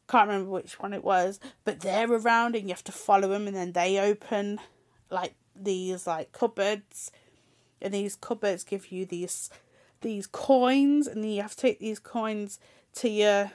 can't 0.07 0.27
remember 0.27 0.51
which 0.51 0.79
one 0.79 0.93
it 0.93 1.03
was, 1.03 1.39
but 1.63 1.79
they're 1.81 2.11
around 2.11 2.55
and 2.55 2.65
you 2.65 2.73
have 2.73 2.83
to 2.83 2.91
follow 2.91 3.29
them, 3.29 3.47
and 3.47 3.55
then 3.55 3.71
they 3.71 3.99
open 3.99 4.59
like 5.09 5.35
these 5.55 6.05
like 6.05 6.31
cupboards, 6.31 7.11
and 7.81 7.93
these 7.93 8.15
cupboards 8.15 8.63
give 8.63 8.91
you 8.91 9.05
these 9.05 9.49
these 10.01 10.27
coins, 10.27 11.07
and 11.07 11.23
then 11.23 11.31
you 11.31 11.41
have 11.41 11.55
to 11.55 11.61
take 11.61 11.79
these 11.79 11.99
coins 11.99 12.59
to 12.93 13.09
your 13.09 13.51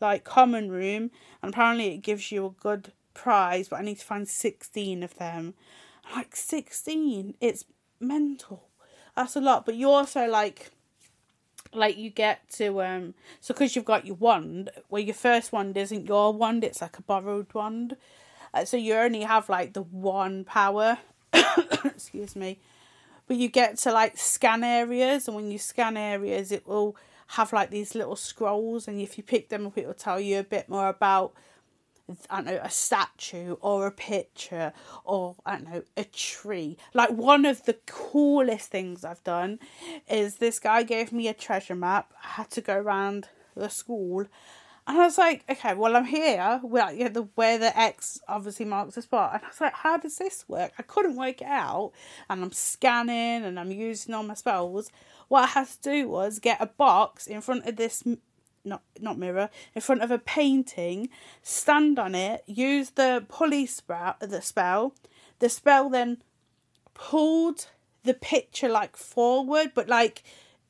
like 0.00 0.24
common 0.24 0.70
room, 0.70 1.10
and 1.42 1.52
apparently 1.52 1.94
it 1.94 1.98
gives 1.98 2.32
you 2.32 2.46
a 2.46 2.50
good 2.50 2.92
prize. 3.20 3.68
But 3.68 3.80
I 3.80 3.82
need 3.82 3.98
to 3.98 4.04
find 4.04 4.28
sixteen 4.28 5.02
of 5.02 5.16
them. 5.16 5.54
Like 6.14 6.34
sixteen, 6.34 7.34
it's 7.40 7.64
mental. 8.00 8.68
That's 9.16 9.36
a 9.36 9.40
lot. 9.40 9.66
But 9.66 9.74
you 9.74 9.90
also 9.90 10.26
like 10.26 10.70
like 11.72 11.96
you 11.96 12.10
get 12.10 12.48
to 12.50 12.82
um 12.82 13.14
so 13.40 13.54
because 13.54 13.76
you've 13.76 13.84
got 13.84 14.06
your 14.06 14.16
wand 14.16 14.70
well 14.88 15.00
your 15.02 15.14
first 15.14 15.52
wand 15.52 15.76
isn't 15.76 16.06
your 16.06 16.32
wand 16.32 16.64
it's 16.64 16.80
like 16.80 16.98
a 16.98 17.02
borrowed 17.02 17.52
wand 17.54 17.96
uh, 18.54 18.64
so 18.64 18.76
you 18.76 18.94
only 18.94 19.22
have 19.22 19.48
like 19.48 19.72
the 19.72 19.82
one 19.82 20.42
power 20.42 20.98
excuse 21.84 22.34
me 22.34 22.58
but 23.28 23.36
you 23.36 23.48
get 23.48 23.76
to 23.76 23.92
like 23.92 24.18
scan 24.18 24.64
areas 24.64 25.28
and 25.28 25.36
when 25.36 25.50
you 25.50 25.58
scan 25.58 25.96
areas 25.96 26.50
it 26.50 26.66
will 26.66 26.96
have 27.28 27.52
like 27.52 27.70
these 27.70 27.94
little 27.94 28.16
scrolls 28.16 28.88
and 28.88 29.00
if 29.00 29.16
you 29.16 29.22
pick 29.22 29.48
them 29.48 29.66
up 29.66 29.78
it 29.78 29.86
will 29.86 29.94
tell 29.94 30.18
you 30.18 30.40
a 30.40 30.44
bit 30.44 30.68
more 30.68 30.88
about 30.88 31.32
I 32.28 32.36
don't 32.36 32.46
know, 32.46 32.60
a 32.62 32.70
statue 32.70 33.56
or 33.60 33.86
a 33.86 33.92
picture 33.92 34.72
or 35.04 35.36
I 35.44 35.56
don't 35.56 35.70
know, 35.70 35.82
a 35.96 36.04
tree. 36.04 36.76
Like 36.94 37.10
one 37.10 37.44
of 37.44 37.64
the 37.64 37.76
coolest 37.86 38.70
things 38.70 39.04
I've 39.04 39.24
done 39.24 39.58
is 40.08 40.36
this 40.36 40.58
guy 40.58 40.82
gave 40.82 41.12
me 41.12 41.28
a 41.28 41.34
treasure 41.34 41.74
map. 41.74 42.12
I 42.22 42.28
had 42.28 42.50
to 42.52 42.60
go 42.60 42.76
around 42.76 43.28
the 43.56 43.68
school 43.68 44.26
and 44.86 44.98
I 44.98 45.04
was 45.04 45.18
like, 45.18 45.44
okay, 45.48 45.74
well 45.74 45.94
I'm 45.94 46.04
here 46.04 46.58
where 46.62 46.92
yeah, 46.92 47.08
the 47.08 47.28
where 47.34 47.58
the 47.58 47.78
X 47.78 48.20
obviously 48.26 48.64
marks 48.64 48.96
the 48.96 49.02
spot. 49.02 49.34
And 49.34 49.44
I 49.44 49.48
was 49.48 49.60
like, 49.60 49.74
how 49.74 49.98
does 49.98 50.18
this 50.18 50.44
work? 50.48 50.72
I 50.78 50.82
couldn't 50.82 51.16
work 51.16 51.42
it 51.42 51.46
out. 51.46 51.92
And 52.28 52.42
I'm 52.42 52.52
scanning 52.52 53.44
and 53.44 53.60
I'm 53.60 53.70
using 53.70 54.14
all 54.14 54.22
my 54.22 54.34
spells. 54.34 54.90
What 55.28 55.44
I 55.44 55.46
had 55.46 55.68
to 55.68 55.80
do 55.82 56.08
was 56.08 56.40
get 56.40 56.60
a 56.60 56.66
box 56.66 57.28
in 57.28 57.40
front 57.40 57.66
of 57.66 57.76
this 57.76 58.02
not 58.64 58.82
not 59.00 59.18
mirror 59.18 59.48
in 59.74 59.80
front 59.80 60.02
of 60.02 60.10
a 60.10 60.18
painting 60.18 61.08
stand 61.42 61.98
on 61.98 62.14
it 62.14 62.42
use 62.46 62.90
the 62.90 63.24
pulley 63.28 63.66
spell 63.66 64.16
the 64.20 64.42
spell. 64.42 64.94
The 65.38 65.48
spell 65.48 65.88
then 65.88 66.22
pulled 66.94 67.68
the 68.04 68.14
picture 68.14 68.68
like 68.68 68.96
forward 68.96 69.72
but 69.74 69.88
like 69.88 70.22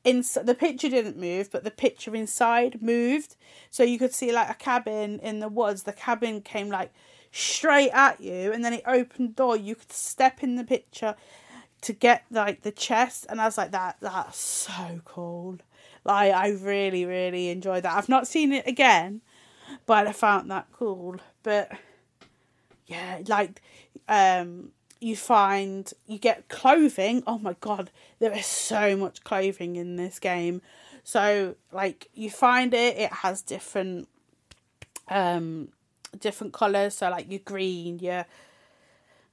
in 0.03 0.23
the 0.43 0.55
picture 0.55 0.89
didn't 0.89 1.17
move 1.17 1.51
but 1.51 1.63
the 1.63 1.71
picture 1.71 2.15
inside 2.15 2.81
moved. 2.81 3.35
So 3.69 3.83
you 3.83 3.99
could 3.99 4.13
see 4.13 4.31
like 4.31 4.49
a 4.49 4.55
cabin 4.55 5.19
in 5.19 5.39
the 5.39 5.49
woods. 5.49 5.83
The 5.83 5.93
cabin 5.93 6.41
came 6.41 6.69
like 6.69 6.93
straight 7.31 7.91
at 7.91 8.19
you 8.19 8.51
and 8.51 8.63
then 8.63 8.73
it 8.73 8.83
opened 8.85 9.35
door. 9.35 9.55
You 9.55 9.75
could 9.75 9.91
step 9.91 10.43
in 10.43 10.55
the 10.55 10.63
picture 10.63 11.15
to 11.81 11.93
get 11.93 12.23
like 12.29 12.61
the 12.61 12.71
chest 12.71 13.25
and 13.29 13.41
i 13.41 13.45
was 13.45 13.57
like 13.57 13.71
that 13.71 13.97
that's 13.99 14.37
so 14.37 15.01
cool 15.03 15.57
like 16.03 16.33
I 16.33 16.49
really, 16.49 17.05
really 17.05 17.49
enjoyed 17.49 17.83
that. 17.83 17.95
I've 17.95 18.09
not 18.09 18.27
seen 18.27 18.51
it 18.51 18.67
again, 18.67 19.21
but 19.85 20.07
I 20.07 20.11
found 20.11 20.49
that 20.51 20.67
cool. 20.73 21.17
But 21.43 21.71
yeah, 22.87 23.19
like 23.27 23.61
um 24.07 24.71
you 24.99 25.15
find 25.15 25.91
you 26.07 26.17
get 26.17 26.49
clothing. 26.49 27.23
Oh 27.25 27.37
my 27.39 27.55
god, 27.59 27.91
there 28.19 28.31
is 28.31 28.45
so 28.45 28.95
much 28.95 29.23
clothing 29.23 29.75
in 29.75 29.95
this 29.95 30.19
game. 30.19 30.61
So 31.03 31.55
like 31.71 32.09
you 32.13 32.29
find 32.29 32.73
it, 32.73 32.97
it 32.97 33.11
has 33.11 33.41
different 33.41 34.07
um 35.07 35.69
different 36.19 36.53
colours. 36.53 36.95
So 36.95 37.09
like 37.09 37.29
your 37.29 37.39
green, 37.39 37.99
your 37.99 38.25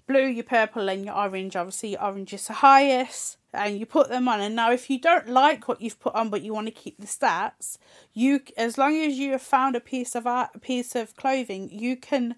blue, 0.09 0.27
your 0.27 0.45
purple, 0.45 0.89
and 0.89 1.05
your 1.05 1.15
orange. 1.15 1.55
Obviously, 1.55 1.91
your 1.91 2.03
orange 2.03 2.33
is 2.33 2.49
the 2.49 2.55
highest 2.55 3.39
and 3.53 3.79
you 3.79 3.87
put 3.87 4.09
them 4.09 4.29
on 4.29 4.41
and 4.41 4.55
now 4.55 4.71
if 4.71 4.91
you 4.91 5.01
don't 5.01 5.29
like 5.29 5.69
what 5.69 5.81
you've 5.81 5.99
put 6.01 6.15
on 6.15 6.29
but 6.29 6.43
you 6.43 6.53
want 6.53 6.67
to 6.67 6.73
keep 6.73 6.99
the 6.99 7.07
stats 7.07 7.79
you 8.13 8.41
as 8.57 8.77
long 8.77 8.95
as 8.97 9.19
you 9.19 9.33
have 9.33 9.43
found 9.43 9.75
a 9.75 9.81
piece 9.81 10.15
of 10.15 10.27
art 10.27 10.51
a 10.55 10.59
piece 10.59 10.95
of 10.95 11.17
clothing 11.17 11.69
you 11.73 11.97
can 11.97 12.35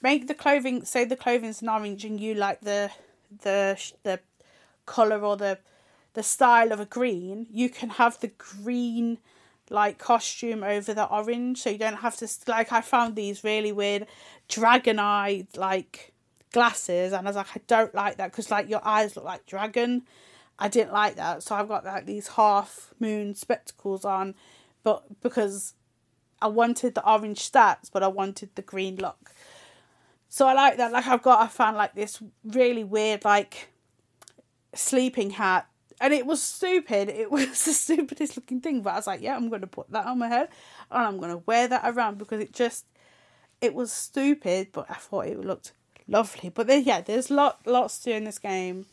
make 0.00 0.26
the 0.28 0.34
clothing 0.34 0.84
say 0.84 1.04
the 1.04 1.16
clothing's 1.16 1.60
an 1.60 1.68
orange 1.68 2.04
and 2.04 2.20
you 2.20 2.34
like 2.34 2.60
the 2.62 2.90
the 3.42 3.92
the 4.02 4.18
color 4.86 5.20
or 5.20 5.36
the 5.36 5.58
the 6.14 6.22
style 6.22 6.72
of 6.72 6.80
a 6.80 6.86
green 6.86 7.46
you 7.50 7.68
can 7.68 7.90
have 7.90 8.18
the 8.20 8.30
green 8.38 9.18
like 9.68 9.98
costume 9.98 10.62
over 10.62 10.94
the 10.94 11.06
orange 11.06 11.60
so 11.60 11.68
you 11.68 11.78
don't 11.78 11.96
have 11.96 12.16
to 12.16 12.28
like 12.46 12.72
i 12.72 12.80
found 12.80 13.14
these 13.14 13.44
really 13.44 13.72
weird 13.72 14.06
dragon 14.48 14.98
eyed 14.98 15.48
like 15.56 16.14
glasses 16.52 17.12
and 17.12 17.26
i 17.26 17.30
was 17.30 17.36
like 17.36 17.56
i 17.56 17.60
don't 17.66 17.94
like 17.94 18.16
that 18.16 18.30
because 18.30 18.50
like 18.50 18.68
your 18.68 18.80
eyes 18.84 19.16
look 19.16 19.24
like 19.24 19.44
dragon 19.46 20.02
I 20.58 20.68
didn't 20.68 20.92
like 20.92 21.16
that, 21.16 21.42
so 21.42 21.54
I've 21.54 21.68
got 21.68 21.84
like 21.84 22.06
these 22.06 22.28
half 22.28 22.94
moon 22.98 23.34
spectacles 23.34 24.04
on, 24.04 24.34
but 24.82 25.20
because 25.20 25.74
I 26.40 26.48
wanted 26.48 26.94
the 26.94 27.06
orange 27.08 27.50
stats, 27.50 27.90
but 27.92 28.02
I 28.02 28.08
wanted 28.08 28.54
the 28.54 28.62
green 28.62 28.96
look. 28.96 29.32
So 30.28 30.46
I 30.46 30.54
like 30.54 30.78
that. 30.78 30.92
Like 30.92 31.06
I've 31.06 31.22
got, 31.22 31.42
I 31.42 31.46
found 31.48 31.76
like 31.76 31.94
this 31.94 32.22
really 32.44 32.84
weird 32.84 33.24
like 33.24 33.68
sleeping 34.74 35.30
hat, 35.30 35.68
and 36.00 36.14
it 36.14 36.24
was 36.24 36.42
stupid. 36.42 37.10
It 37.10 37.30
was 37.36 37.64
the 37.64 37.72
stupidest 37.74 38.36
looking 38.36 38.62
thing, 38.62 38.80
but 38.80 38.94
I 38.94 38.96
was 38.96 39.06
like, 39.06 39.20
yeah, 39.20 39.36
I'm 39.36 39.50
gonna 39.50 39.66
put 39.66 39.90
that 39.90 40.06
on 40.06 40.18
my 40.18 40.28
head, 40.28 40.48
and 40.90 41.06
I'm 41.06 41.18
gonna 41.20 41.42
wear 41.44 41.68
that 41.68 41.82
around 41.84 42.16
because 42.16 42.40
it 42.40 42.54
just, 42.54 42.86
it 43.60 43.74
was 43.74 43.92
stupid, 43.92 44.68
but 44.72 44.86
I 44.88 44.94
thought 44.94 45.26
it 45.26 45.38
looked 45.38 45.72
lovely. 46.08 46.50
But 46.50 46.66
there, 46.66 46.78
yeah, 46.78 47.00
there's 47.00 47.30
lot 47.30 47.60
lots 47.66 47.98
to 47.98 48.10
do 48.10 48.16
in 48.16 48.24
this 48.24 48.38
game. 48.38 48.86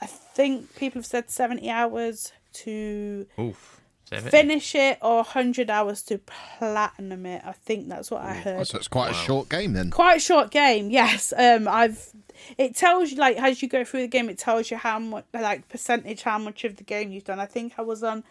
I 0.00 0.06
think 0.06 0.74
people 0.76 0.98
have 1.00 1.06
said 1.06 1.30
70 1.30 1.70
hours 1.70 2.32
to 2.54 3.26
Oof, 3.38 3.80
70. 4.04 4.30
finish 4.30 4.74
it 4.74 4.98
or 5.00 5.16
100 5.16 5.70
hours 5.70 6.02
to 6.02 6.18
platinum 6.18 7.24
it. 7.26 7.42
I 7.44 7.52
think 7.52 7.88
that's 7.88 8.10
what 8.10 8.22
I 8.22 8.34
heard. 8.34 8.60
Oh, 8.60 8.64
so 8.64 8.78
it's 8.78 8.88
quite 8.88 9.12
a 9.12 9.14
short 9.14 9.48
game 9.48 9.74
then. 9.74 9.90
Quite 9.90 10.16
a 10.16 10.20
short 10.20 10.50
game, 10.50 10.90
yes. 10.90 11.32
Um, 11.36 11.68
I've 11.68 12.10
it 12.58 12.74
tells 12.74 13.12
you 13.12 13.18
like 13.18 13.36
as 13.36 13.62
you 13.62 13.68
go 13.68 13.84
through 13.84 14.00
the 14.00 14.08
game, 14.08 14.28
it 14.28 14.38
tells 14.38 14.70
you 14.70 14.76
how 14.76 14.98
much 14.98 15.24
like 15.32 15.68
percentage 15.68 16.22
how 16.22 16.38
much 16.38 16.64
of 16.64 16.76
the 16.76 16.84
game 16.84 17.12
you've 17.12 17.24
done. 17.24 17.38
I 17.38 17.46
think 17.46 17.74
I 17.78 17.82
was 17.82 18.02
on 18.02 18.24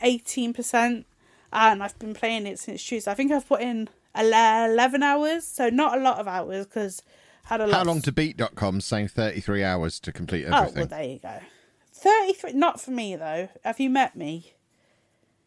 eighteen 0.00 0.52
percent, 0.52 1.06
and 1.52 1.82
I've 1.82 1.98
been 1.98 2.14
playing 2.14 2.46
it 2.46 2.58
since 2.58 2.82
Tuesday. 2.82 3.10
I 3.10 3.14
think 3.14 3.30
I've 3.30 3.46
put 3.46 3.60
in 3.60 3.88
eleven 4.16 5.02
hours, 5.02 5.44
so 5.46 5.68
not 5.70 5.96
a 5.96 6.00
lot 6.00 6.18
of 6.18 6.26
hours 6.26 6.66
because 6.66 7.02
had 7.44 7.60
a. 7.60 7.72
How 7.72 7.84
long 7.84 8.00
to 8.02 8.12
beat.com 8.12 8.80
saying 8.80 9.08
33 9.08 9.64
hours 9.64 10.00
to 10.00 10.12
complete 10.12 10.44
everything. 10.44 10.54
Oh 10.54 10.62
everything. 10.62 10.88
well, 10.90 11.00
there 11.00 11.08
you 11.08 11.18
go. 11.18 11.40
Thirty-three. 11.92 12.52
Not 12.54 12.80
for 12.80 12.90
me 12.90 13.14
though. 13.16 13.48
Have 13.64 13.78
you 13.78 13.88
met 13.90 14.16
me? 14.16 14.54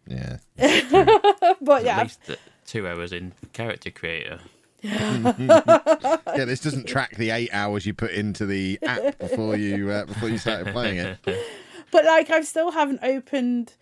Yeah. 0.07 0.37
but 0.57 0.67
yeah. 0.67 1.55
At 1.61 1.83
yeah, 1.83 2.01
least 2.03 2.25
the 2.25 2.37
two 2.65 2.87
hours 2.87 3.11
in 3.11 3.33
character 3.53 3.91
creator. 3.91 4.39
yeah, 4.81 6.45
this 6.45 6.59
doesn't 6.59 6.87
track 6.87 7.15
the 7.15 7.31
eight 7.31 7.49
hours 7.51 7.85
you 7.85 7.93
put 7.93 8.11
into 8.11 8.45
the 8.45 8.77
app 8.83 9.17
before 9.17 9.55
you 9.55 9.89
uh, 9.89 10.05
before 10.05 10.29
you 10.29 10.37
started 10.37 10.71
playing 10.73 10.97
it. 10.97 11.17
but 11.91 12.05
like 12.05 12.29
I 12.29 12.41
still 12.41 12.71
haven't 12.71 12.99
opened 13.01 13.73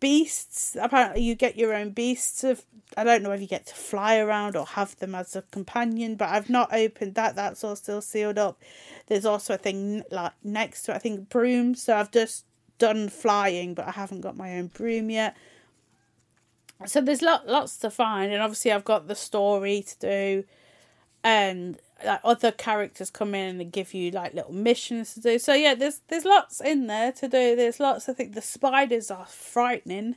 beasts. 0.00 0.76
Apparently, 0.80 1.22
you 1.22 1.34
get 1.34 1.56
your 1.56 1.74
own 1.74 1.90
beasts. 1.90 2.44
Of 2.44 2.64
I 2.96 3.04
don't 3.04 3.22
know 3.22 3.32
if 3.32 3.40
you 3.40 3.46
get 3.46 3.66
to 3.66 3.74
fly 3.74 4.18
around 4.18 4.56
or 4.56 4.66
have 4.66 4.96
them 4.96 5.14
as 5.14 5.36
a 5.36 5.42
companion, 5.42 6.16
but 6.16 6.28
I've 6.28 6.50
not 6.50 6.72
opened 6.72 7.14
that. 7.14 7.36
That's 7.36 7.64
all 7.64 7.76
still 7.76 8.00
sealed 8.00 8.38
up. 8.38 8.60
There's 9.06 9.26
also 9.26 9.54
a 9.54 9.58
thing 9.58 10.02
like 10.10 10.32
next 10.42 10.82
to 10.82 10.94
I 10.94 10.98
think 10.98 11.28
broom. 11.28 11.74
So 11.74 11.96
I've 11.96 12.10
just 12.10 12.44
done 12.78 13.08
flying, 13.08 13.74
but 13.74 13.88
I 13.88 13.92
haven't 13.92 14.20
got 14.20 14.36
my 14.36 14.58
own 14.58 14.68
broom 14.68 15.10
yet. 15.10 15.36
So 16.84 17.00
there's 17.00 17.22
lot, 17.22 17.48
lots 17.48 17.78
to 17.78 17.90
find, 17.90 18.32
and 18.32 18.42
obviously 18.42 18.70
I've 18.70 18.84
got 18.84 19.08
the 19.08 19.14
story 19.14 19.82
to 19.82 19.98
do, 19.98 20.44
and 21.24 21.78
like 22.04 22.20
other 22.24 22.52
characters 22.52 23.10
come 23.10 23.34
in 23.34 23.50
and 23.50 23.60
they 23.60 23.64
give 23.64 23.94
you 23.94 24.10
like 24.10 24.34
little 24.34 24.52
missions 24.52 25.14
to 25.14 25.20
do. 25.20 25.38
So 25.38 25.54
yeah, 25.54 25.74
there's 25.74 26.00
there's 26.08 26.24
lots 26.24 26.60
in 26.60 26.86
there 26.86 27.12
to 27.12 27.28
do. 27.28 27.56
There's 27.56 27.80
lots. 27.80 28.08
I 28.08 28.12
think 28.12 28.34
the 28.34 28.42
spiders 28.42 29.10
are 29.10 29.26
frightening. 29.26 30.16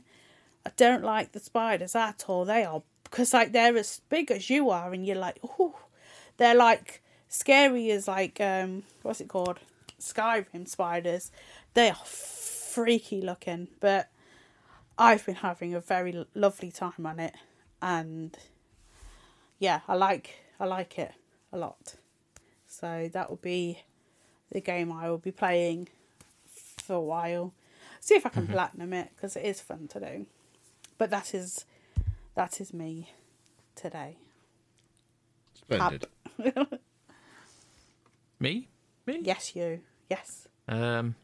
I 0.66 0.72
don't 0.76 1.02
like 1.02 1.32
the 1.32 1.40
spiders 1.40 1.94
at 1.94 2.24
all. 2.28 2.44
They 2.44 2.64
are 2.64 2.82
because 3.04 3.32
like 3.32 3.52
they're 3.52 3.76
as 3.76 4.00
big 4.08 4.30
as 4.30 4.50
you 4.50 4.70
are, 4.70 4.92
and 4.92 5.06
you're 5.06 5.16
like, 5.16 5.38
oh, 5.58 5.74
they're 6.36 6.54
like 6.54 7.02
scary 7.28 7.90
as 7.90 8.08
like 8.08 8.40
um 8.40 8.82
what's 9.02 9.20
it 9.20 9.28
called 9.28 9.58
Skyrim 9.98 10.68
spiders. 10.68 11.30
They 11.74 11.90
are 11.90 12.04
freaky 12.04 13.22
looking, 13.22 13.68
but 13.80 14.10
I've 14.98 15.24
been 15.24 15.36
having 15.36 15.74
a 15.74 15.80
very 15.80 16.26
lovely 16.34 16.70
time 16.70 17.06
on 17.06 17.20
it, 17.20 17.34
and 17.80 18.36
yeah, 19.58 19.80
I 19.88 19.94
like 19.94 20.34
I 20.58 20.66
like 20.66 20.98
it 20.98 21.12
a 21.52 21.58
lot. 21.58 21.96
So 22.68 23.08
that 23.12 23.28
will 23.28 23.36
be 23.36 23.82
the 24.50 24.60
game 24.60 24.92
I 24.92 25.08
will 25.10 25.18
be 25.18 25.32
playing 25.32 25.88
for 26.46 26.94
a 26.94 27.00
while. 27.00 27.52
See 28.00 28.14
if 28.14 28.24
I 28.26 28.30
can 28.30 28.46
Mhm. 28.46 28.52
platinum 28.52 28.92
it 28.92 29.10
because 29.14 29.36
it 29.36 29.44
is 29.44 29.60
fun 29.60 29.88
to 29.88 30.00
do. 30.00 30.26
But 30.98 31.10
that 31.10 31.34
is 31.34 31.64
that 32.34 32.60
is 32.60 32.72
me 32.72 33.12
today. 33.74 34.16
Splendid. 35.54 36.06
Me? 38.38 38.68
Me? 39.06 39.20
Yes, 39.22 39.54
you. 39.54 39.82
Yes. 40.08 40.48
Um, 40.66 41.14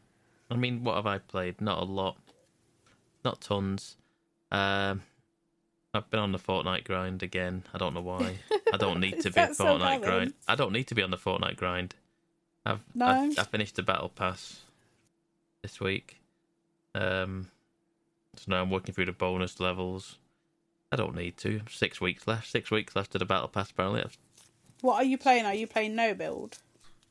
I 0.51 0.55
mean, 0.55 0.83
what 0.83 0.95
have 0.95 1.07
I 1.07 1.17
played? 1.17 1.61
Not 1.61 1.79
a 1.79 1.85
lot. 1.85 2.17
not 3.25 3.41
tons. 3.41 3.97
Um, 4.51 5.01
I've 5.97 6.09
been 6.09 6.19
on 6.19 6.31
the 6.31 6.37
Fortnite 6.39 6.83
grind 6.85 7.23
again. 7.23 7.63
I 7.73 7.77
don't 7.77 7.93
know 7.93 8.01
why. 8.01 8.37
I 8.73 8.77
don't 8.77 8.99
need 8.99 9.21
to 9.21 9.31
be 9.31 9.53
so 9.53 9.65
Fortnite 9.65 10.01
grind. 10.03 10.33
I 10.47 10.55
don't 10.55 10.71
need 10.71 10.87
to 10.87 10.95
be 10.95 11.01
on 11.03 11.11
the 11.11 11.17
Fortnite 11.17 11.57
grind. 11.57 11.95
I've 12.65 12.81
No? 12.93 13.05
I've, 13.07 13.39
I 13.39 13.43
finished 13.43 13.75
the 13.75 13.83
battle 13.83 14.09
pass 14.09 14.61
this 15.61 15.79
week. 15.79 16.21
Um, 16.93 17.49
so 18.35 18.45
now 18.47 18.61
I'm 18.61 18.69
working 18.69 18.93
through 18.93 19.05
the 19.05 19.11
bonus 19.11 19.59
levels. 19.59 20.17
I 20.91 20.95
don't 20.95 21.15
need 21.15 21.37
to. 21.37 21.61
Six 21.69 21.99
weeks 21.99 22.27
left. 22.27 22.49
Six 22.49 22.71
weeks 22.71 22.95
left 22.95 23.15
of 23.15 23.19
the 23.19 23.25
battle 23.25 23.47
pass. 23.47 23.71
Apparently. 23.71 24.03
What 24.81 24.95
are 24.95 25.03
you 25.05 25.17
playing? 25.17 25.45
Are 25.45 25.53
you 25.55 25.67
playing 25.67 25.95
no 25.95 26.13
build? 26.13 26.59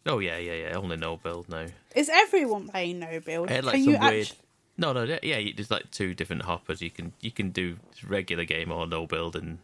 Oh 0.07 0.21
yeah, 0.21 0.39
yeah, 0.39 0.53
yeah. 0.55 0.77
Only 0.77 0.97
no 0.97 1.17
build 1.17 1.49
now. 1.49 1.67
Is 1.95 2.09
everyone 2.09 2.69
playing 2.69 3.01
no 3.01 3.19
build? 3.21 3.51
I 3.51 3.55
had 3.55 3.65
like 3.65 3.75
Can 3.75 3.85
some 3.85 3.93
you 3.95 3.99
weird. 4.01 4.27
actu- 4.29 4.37
No, 4.79 4.93
no, 4.93 5.05
yeah. 5.23 5.41
There's 5.55 5.71
like 5.71 5.91
two 5.91 6.15
different 6.15 6.43
hoppers. 6.43 6.83
You 6.83 6.91
can 6.91 7.13
you 7.21 7.31
can 7.31 7.51
do 7.51 7.79
regular 8.07 8.45
game 8.45 8.71
or 8.71 8.87
no 8.87 9.07
build, 9.07 9.35
and 9.35 9.59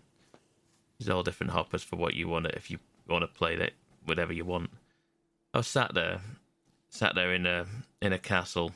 there's 0.99 1.11
all 1.11 1.23
different 1.23 1.53
hoppers 1.53 1.83
for 1.83 1.97
what 1.97 2.15
you 2.15 2.29
want. 2.29 2.47
If 2.47 2.71
you 2.71 2.79
want 3.09 3.23
to 3.23 3.29
play 3.29 3.57
that, 3.57 3.73
whatever 4.05 4.33
you 4.33 4.45
want. 4.45 4.71
I 5.53 5.59
was 5.59 5.67
sat 5.67 5.93
there, 5.93 6.21
sat 6.89 7.15
there 7.15 7.35
in 7.35 7.45
a 7.47 7.67
in 8.01 8.13
a 8.13 8.19
castle, 8.19 8.73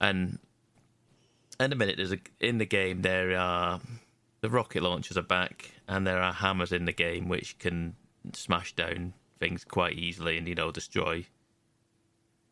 and 0.00 0.38
in 1.58 1.72
a 1.72 1.76
minute, 1.76 1.96
there's 1.96 2.12
a 2.12 2.18
in 2.40 2.58
the 2.58 2.66
game 2.66 3.02
there 3.02 3.36
are 3.36 3.80
the 4.42 4.50
rocket 4.50 4.82
launchers 4.82 5.16
are 5.16 5.22
back, 5.22 5.70
and 5.88 6.06
there 6.06 6.20
are 6.20 6.32
hammers 6.34 6.72
in 6.72 6.84
the 6.84 6.92
game 6.92 7.28
which 7.28 7.58
can 7.58 7.96
smash 8.34 8.74
down 8.74 9.14
things 9.40 9.64
quite 9.64 9.94
easily, 9.94 10.36
and 10.36 10.46
you 10.46 10.54
know 10.54 10.70
destroy 10.70 11.24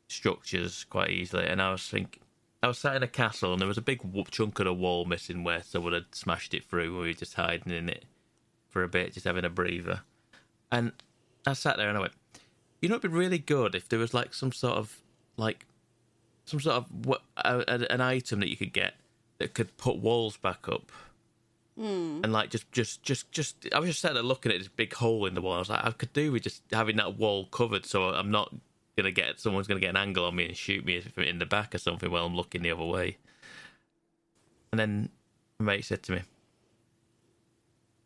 structures 0.09 0.84
quite 0.84 1.11
easily. 1.11 1.47
And 1.47 1.61
I 1.61 1.72
was 1.72 1.86
think 1.86 2.20
I 2.63 2.69
was 2.69 2.79
sat 2.79 2.97
in 2.97 3.03
a 3.03 3.09
castle, 3.09 3.53
and 3.53 3.61
there 3.61 3.69
was 3.69 3.79
a 3.79 3.83
big 3.83 4.03
chunk 4.31 4.59
of 4.59 4.67
the 4.67 4.75
wall 4.75 5.07
missing 5.07 5.45
where 5.45 5.63
someone 5.63 5.95
had 5.95 6.15
smashed 6.15 6.53
it 6.53 6.65
through. 6.65 6.85
and 6.85 6.95
We 6.95 7.09
were 7.09 7.13
just 7.15 7.35
hiding 7.35 7.73
in 7.73 7.89
it 7.89 8.05
for 8.69 8.83
a 8.83 8.89
bit, 8.89 9.15
just 9.15 9.27
having 9.27 9.45
a 9.45 9.51
breather. 9.51 10.03
And 10.71 10.93
I 11.47 11.55
sat 11.55 11.79
there 11.79 11.89
and 11.89 11.97
I 11.97 12.03
went, 12.03 12.13
you 12.81 12.89
know, 12.89 12.97
it'd 12.97 13.11
be 13.11 13.17
really 13.17 13.39
good 13.39 13.75
if 13.75 13.89
there 13.89 13.99
was 13.99 14.15
like 14.15 14.35
some 14.35 14.53
sort 14.53 14.77
of 14.77 15.01
like 15.37 15.67
some 16.45 16.61
sort 16.61 16.77
of 16.77 17.07
what 17.07 17.23
an 17.37 18.01
item 18.01 18.41
that 18.41 18.49
you 18.49 18.57
could 18.57 18.73
get 18.73 18.95
that 19.39 19.55
could 19.55 19.77
put 19.77 19.99
walls 19.99 20.37
back 20.37 20.69
up. 20.69 20.93
Hmm. 21.77 22.21
And 22.23 22.33
like 22.33 22.51
just, 22.51 22.71
just, 22.73 23.03
just, 23.03 23.31
just, 23.33 23.67
I 23.73 23.79
was 23.79 23.91
just 23.91 24.01
sat 24.01 24.15
there 24.15 24.23
looking 24.23 24.53
at 24.53 24.59
this 24.59 24.69
big 24.69 24.93
hole 24.93 25.25
in 25.27 25.35
the 25.35 25.41
wall. 25.41 25.55
I 25.55 25.59
was 25.61 25.71
like, 25.71 25.85
I 25.85 25.91
could 25.93 26.13
do 26.13 26.33
with 26.33 26.43
just 26.43 26.63
having 26.73 26.97
that 26.97 27.17
wall 27.17 27.47
covered, 27.47 27.87
so 27.87 28.05
I'm 28.05 28.31
not 28.31 28.55
gonna 28.97 29.11
get 29.11 29.41
someone's 29.41 29.66
gonna 29.66 29.80
get 29.80 29.91
an 29.91 29.97
angle 29.97 30.24
on 30.24 30.34
me 30.36 30.47
and 30.47 30.57
shoot 30.57 30.84
me 30.84 31.03
in 31.16 31.38
the 31.38 31.47
back 31.47 31.74
or 31.74 31.78
something 31.78 32.11
while 32.11 32.26
I'm 32.26 32.36
looking 32.36 32.62
the 32.62 32.70
other 32.70 32.84
way. 32.84 33.16
And 34.72 34.78
then 34.78 35.09
my 35.59 35.74
mate 35.74 35.84
said 35.84 36.03
to 36.05 36.12
me, 36.12 36.22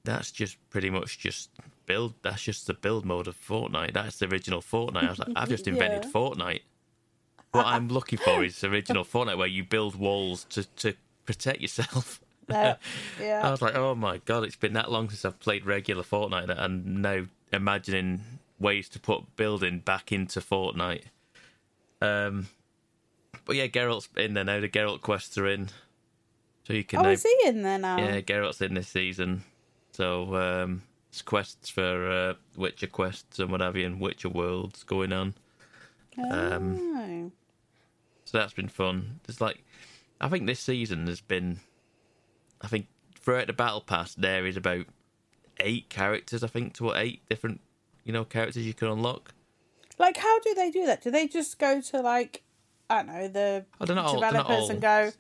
"That's 0.05 0.31
just 0.31 0.57
pretty 0.71 0.91
much 0.91 1.19
just 1.19 1.51
build. 1.87 2.15
That's 2.23 2.43
just 2.43 2.67
the 2.67 2.75
build 2.75 3.05
mode 3.05 3.29
of 3.29 3.37
Fortnite. 3.37 3.93
That's 3.95 4.19
the 4.19 4.27
original 4.27 4.61
Fortnite." 4.63 5.05
I 5.05 5.11
was 5.11 5.19
like, 5.19 5.29
"I've 5.37 5.49
just 5.49 5.67
invented 5.69 6.05
Yeah. 6.05 6.11
Fortnite." 6.11 6.63
What 7.53 7.67
I'm 7.67 7.89
looking 7.89 8.19
for 8.19 8.43
is 8.45 8.65
original 8.65 9.05
Fortnite, 9.05 9.39
where 9.39 9.47
you 9.47 9.63
build 9.65 9.95
walls 9.95 10.45
to 10.51 10.65
to 10.65 10.95
protect 11.25 11.61
yourself. 11.61 12.21
Uh, 12.47 12.75
yeah. 13.19 13.41
I 13.43 13.51
was 13.51 13.63
like, 13.63 13.75
oh 13.75 13.95
my 13.95 14.19
god, 14.19 14.45
it's 14.45 14.55
been 14.55 14.75
that 14.75 14.91
long 14.91 15.09
since 15.09 15.25
I've 15.25 15.41
played 15.41 15.65
regular 15.65 16.03
Fortnite 16.03 16.49
that 16.49 16.59
I'm 16.61 17.01
now 17.01 17.25
imagining 17.55 18.21
ways 18.65 18.89
to 18.89 18.99
put 18.99 19.37
building 19.37 19.79
back 19.79 20.11
into 20.11 20.41
Fortnite. 20.41 21.05
Um, 22.03 22.49
but 23.45 23.55
yeah, 23.57 23.67
Geralt's 23.69 24.09
in 24.17 24.35
there 24.35 24.45
now. 24.45 24.59
The 24.61 24.69
Geralt 24.69 25.03
quests 25.03 25.39
are 25.39 25.47
in, 25.47 25.69
so 26.67 26.73
you 26.73 26.83
can. 26.85 26.99
Oh, 26.99 27.03
now, 27.03 27.11
is 27.11 27.23
he 27.23 27.37
in 27.45 27.63
there 27.63 27.79
now? 27.79 27.99
Yeah, 27.99 28.21
Geralt's 28.21 28.61
in 28.61 28.75
this 28.75 28.89
season. 28.89 29.45
So 29.93 30.35
um, 30.35 30.83
it's 31.11 31.23
quests 31.23 31.69
for 31.71 32.11
uh, 32.11 32.35
Witcher 32.57 32.89
quests 32.89 33.39
and 33.39 33.51
what 33.51 33.61
have 33.61 33.77
you, 33.77 33.87
and 33.87 34.01
Witcher 34.01 34.29
worlds 34.31 34.83
going 34.83 35.13
on. 35.13 35.35
Um, 36.31 36.79
Oh. 36.97 37.33
so 38.25 38.39
that's 38.39 38.53
been 38.55 38.69
fun. 38.69 39.21
There's 39.25 39.41
like, 39.41 39.63
I 40.21 40.29
think 40.29 40.47
this 40.47 40.61
season 40.61 41.07
has 41.07 41.21
been, 41.21 41.61
I 42.61 42.67
think 42.69 42.87
throughout 43.19 43.47
the 43.49 43.53
battle 43.53 43.81
pass 43.81 44.15
there 44.15 44.47
is 44.47 44.57
about 44.57 44.87
eight 45.61 45.89
characters. 45.89 46.43
I 46.45 46.49
think 46.49 46.75
to 46.75 46.93
eight 46.95 47.23
different, 47.29 47.61
you 48.05 48.13
know, 48.13 48.25
characters 48.25 48.67
you 48.67 48.75
can 48.75 48.89
unlock. 48.89 49.33
Like, 49.99 50.17
how 50.17 50.41
do 50.41 50.55
they 50.55 50.71
do 50.71 50.87
that? 50.87 51.03
Do 51.03 51.11
they 51.11 51.27
just 51.29 51.59
go 51.59 51.81
to 51.81 52.01
like, 52.01 52.43
I 52.91 52.97
don't 53.03 53.07
know, 53.07 53.29
the 53.29 53.65
all- 53.81 53.87
they're 53.87 53.97
not 53.97 54.13
developers 54.15 54.57
all- 54.65 54.71
and 54.71 54.81
go, 54.81 55.13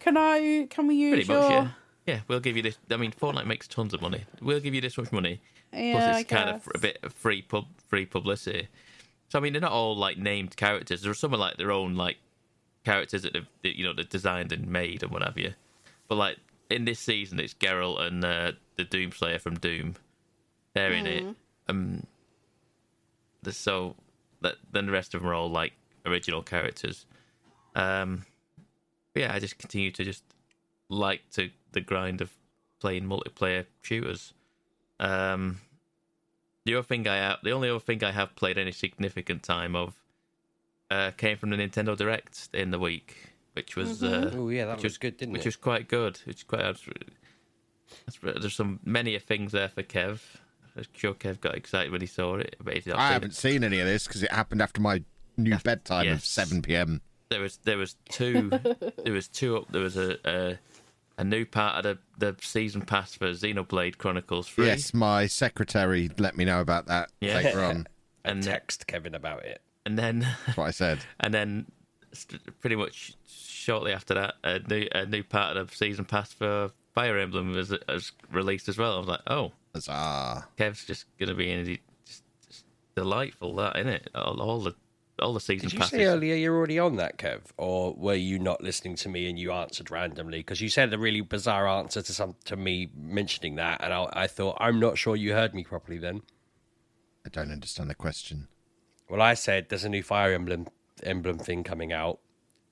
"Can 0.00 0.16
I? 0.16 0.66
Can 0.70 0.86
we 0.86 0.94
use 0.96 1.26
Pretty 1.26 1.32
your?" 1.32 1.40
much, 1.42 1.50
yeah. 1.50 1.70
Yeah, 2.06 2.20
we'll 2.28 2.40
give 2.40 2.56
you 2.56 2.62
this. 2.62 2.78
I 2.90 2.96
mean, 2.96 3.12
Fortnite 3.12 3.46
makes 3.46 3.68
tons 3.68 3.92
of 3.92 4.00
money. 4.00 4.24
We'll 4.40 4.60
give 4.60 4.74
you 4.74 4.80
this 4.80 4.96
much 4.96 5.12
money. 5.12 5.40
Yeah, 5.72 5.92
Plus, 5.92 6.04
I 6.16 6.20
it's 6.20 6.30
kind 6.30 6.48
of 6.50 6.68
a 6.74 6.78
bit 6.78 6.98
of 7.02 7.12
free 7.12 7.42
pub, 7.42 7.66
free 7.88 8.06
publicity. 8.06 8.68
So 9.28 9.38
I 9.38 9.42
mean, 9.42 9.52
they're 9.52 9.60
not 9.60 9.72
all 9.72 9.94
like 9.96 10.16
named 10.16 10.56
characters. 10.56 11.02
There 11.02 11.10
are 11.10 11.14
some 11.14 11.34
are 11.34 11.38
like 11.38 11.56
their 11.58 11.70
own 11.70 11.96
like 11.96 12.16
characters 12.84 13.22
that 13.22 13.34
they've 13.34 13.46
that, 13.62 13.76
you 13.78 13.84
know 13.84 13.92
they're 13.92 14.04
designed 14.04 14.52
and 14.52 14.66
made 14.68 15.02
and 15.02 15.12
what 15.12 15.22
have 15.22 15.36
you. 15.36 15.52
But 16.08 16.14
like 16.14 16.38
in 16.70 16.84
this 16.86 16.98
season, 17.00 17.38
it's 17.40 17.52
Geralt 17.54 18.00
and 18.00 18.24
uh, 18.24 18.52
the 18.76 18.84
Doomslayer 18.86 19.38
from 19.40 19.56
Doom. 19.58 19.96
They're 20.74 20.92
in 20.92 21.06
it. 21.06 21.24
Mhm. 21.24 21.34
Um, 21.68 22.06
so 23.50 23.96
that 24.40 24.56
then 24.72 24.86
the 24.86 24.92
rest 24.92 25.14
of 25.14 25.20
them 25.22 25.30
are 25.30 25.34
all 25.34 25.50
like 25.50 25.72
original 26.06 26.42
characters. 26.42 27.06
Um, 27.74 28.24
but 29.14 29.20
yeah, 29.22 29.34
I 29.34 29.38
just 29.38 29.58
continue 29.58 29.90
to 29.92 30.04
just 30.04 30.22
like 30.88 31.22
to 31.32 31.50
the 31.72 31.80
grind 31.80 32.20
of 32.20 32.32
playing 32.80 33.04
multiplayer 33.04 33.66
shooters. 33.82 34.32
Um, 35.00 35.60
the 36.64 36.74
other 36.74 36.82
thing 36.82 37.06
I 37.08 37.16
have, 37.16 37.38
the 37.42 37.52
only 37.52 37.68
other 37.70 37.78
thing 37.80 38.02
I 38.04 38.12
have 38.12 38.34
played 38.36 38.58
any 38.58 38.72
significant 38.72 39.42
time 39.42 39.74
of, 39.76 39.94
uh, 40.90 41.10
came 41.12 41.36
from 41.36 41.50
the 41.50 41.56
Nintendo 41.56 41.96
Direct 41.96 42.48
in 42.52 42.70
the 42.70 42.78
week, 42.78 43.32
which 43.54 43.76
was 43.76 44.02
uh, 44.02 44.30
Mhm. 44.32 44.34
Oh, 44.36 44.48
yeah, 44.48 44.66
that 44.66 44.76
which 44.76 44.84
was 44.84 44.98
good, 44.98 45.16
didn't 45.16 45.32
which 45.32 45.42
it? 45.42 45.46
was 45.46 45.56
quite 45.56 45.88
good. 45.88 46.18
Which 46.24 46.46
quite. 46.46 46.62
That's, 46.62 48.18
there's 48.20 48.54
some 48.54 48.80
many 48.84 49.14
a 49.14 49.20
things 49.20 49.52
there 49.52 49.68
for 49.68 49.82
Kev. 49.82 50.20
I'm 50.78 50.84
sure 50.94 51.14
Kev 51.14 51.40
got 51.40 51.54
excited 51.54 51.90
when 51.92 52.00
he 52.00 52.06
saw 52.06 52.36
it. 52.36 52.56
But 52.62 52.74
he's 52.74 52.86
not 52.86 52.98
I 52.98 53.06
seen 53.08 53.12
haven't 53.12 53.30
it. 53.30 53.36
seen 53.36 53.64
any 53.64 53.80
of 53.80 53.86
this 53.86 54.06
because 54.06 54.22
it 54.22 54.30
happened 54.32 54.62
after 54.62 54.80
my 54.80 55.02
new 55.36 55.56
bedtime 55.58 56.08
of 56.08 56.14
yes. 56.14 56.26
7 56.28 56.62
p.m. 56.62 57.00
There 57.30 57.40
was 57.40 57.58
there 57.64 57.76
was 57.78 57.96
two 58.10 58.50
there 59.04 59.12
was 59.12 59.28
two 59.28 59.56
up. 59.58 59.70
There 59.70 59.82
was 59.82 59.96
a 59.96 60.16
a, 60.24 60.58
a 61.18 61.24
new 61.24 61.44
part 61.44 61.84
of 61.84 61.98
the, 62.18 62.32
the 62.32 62.36
season 62.42 62.82
pass 62.82 63.14
for 63.14 63.30
Xenoblade 63.30 63.98
Chronicles 63.98 64.48
Three. 64.48 64.66
Yes, 64.66 64.94
my 64.94 65.26
secretary 65.26 66.10
let 66.18 66.36
me 66.36 66.44
know 66.44 66.60
about 66.60 66.86
that 66.86 67.10
Yeah. 67.20 67.34
later 67.36 67.62
on. 67.62 67.86
and 68.24 68.42
Text 68.42 68.86
Kevin 68.86 69.14
about 69.14 69.44
it. 69.44 69.60
and 69.86 69.98
then 69.98 70.20
That's 70.46 70.56
what 70.58 70.66
I 70.68 70.70
said. 70.70 71.00
and 71.20 71.32
then 71.34 71.66
st- 72.12 72.60
pretty 72.60 72.76
much 72.76 73.14
shortly 73.26 73.92
after 73.92 74.14
that, 74.14 74.34
a 74.44 74.58
new 74.60 74.88
a 74.92 75.04
new 75.06 75.22
part 75.22 75.56
of 75.58 75.70
the 75.70 75.76
season 75.76 76.04
pass 76.06 76.32
for 76.32 76.70
Fire 76.94 77.18
Emblem 77.18 77.52
was, 77.52 77.72
was 77.88 78.12
released 78.32 78.68
as 78.68 78.76
well. 78.78 78.96
I 78.96 78.98
was 78.98 79.06
like, 79.08 79.20
oh, 79.28 79.52
Huzzah. 79.86 80.48
Kev's 80.58 80.84
just 80.84 81.06
gonna 81.18 81.34
be 81.34 81.50
in 81.50 81.60
it. 81.68 81.80
Just, 82.04 82.22
just 82.46 82.64
delightful 82.96 83.54
that, 83.56 83.76
isn't 83.76 83.92
it. 83.92 84.10
All, 84.14 84.40
all 84.40 84.60
the 84.60 84.74
all 85.20 85.34
the 85.34 85.40
season 85.40 85.68
Did 85.68 85.72
you 85.74 85.78
passes. 85.80 85.98
say 85.98 86.04
earlier 86.04 86.34
you're 86.36 86.56
already 86.56 86.78
on 86.78 86.96
that, 86.96 87.18
Kev, 87.18 87.40
or 87.56 87.92
were 87.94 88.14
you 88.14 88.38
not 88.38 88.62
listening 88.62 88.94
to 88.96 89.08
me 89.08 89.28
and 89.28 89.36
you 89.38 89.50
answered 89.50 89.90
randomly? 89.90 90.38
Because 90.38 90.60
you 90.60 90.68
said 90.68 90.92
a 90.94 90.98
really 90.98 91.20
bizarre 91.22 91.66
answer 91.66 92.02
to 92.02 92.12
some 92.12 92.36
to 92.44 92.56
me 92.56 92.90
mentioning 92.96 93.56
that, 93.56 93.82
and 93.82 93.92
I, 93.92 94.08
I 94.12 94.26
thought 94.28 94.56
I'm 94.60 94.78
not 94.78 94.96
sure 94.96 95.16
you 95.16 95.32
heard 95.32 95.54
me 95.54 95.64
properly. 95.64 95.98
Then, 95.98 96.22
I 97.26 97.30
don't 97.30 97.50
understand 97.50 97.90
the 97.90 97.94
question. 97.96 98.48
well, 99.08 99.20
I 99.22 99.34
said 99.34 99.68
there's 99.70 99.84
a 99.84 99.88
new 99.88 100.02
Fire 100.02 100.32
Emblem 100.32 100.68
emblem 101.02 101.38
thing 101.38 101.64
coming 101.64 101.92
out, 101.92 102.20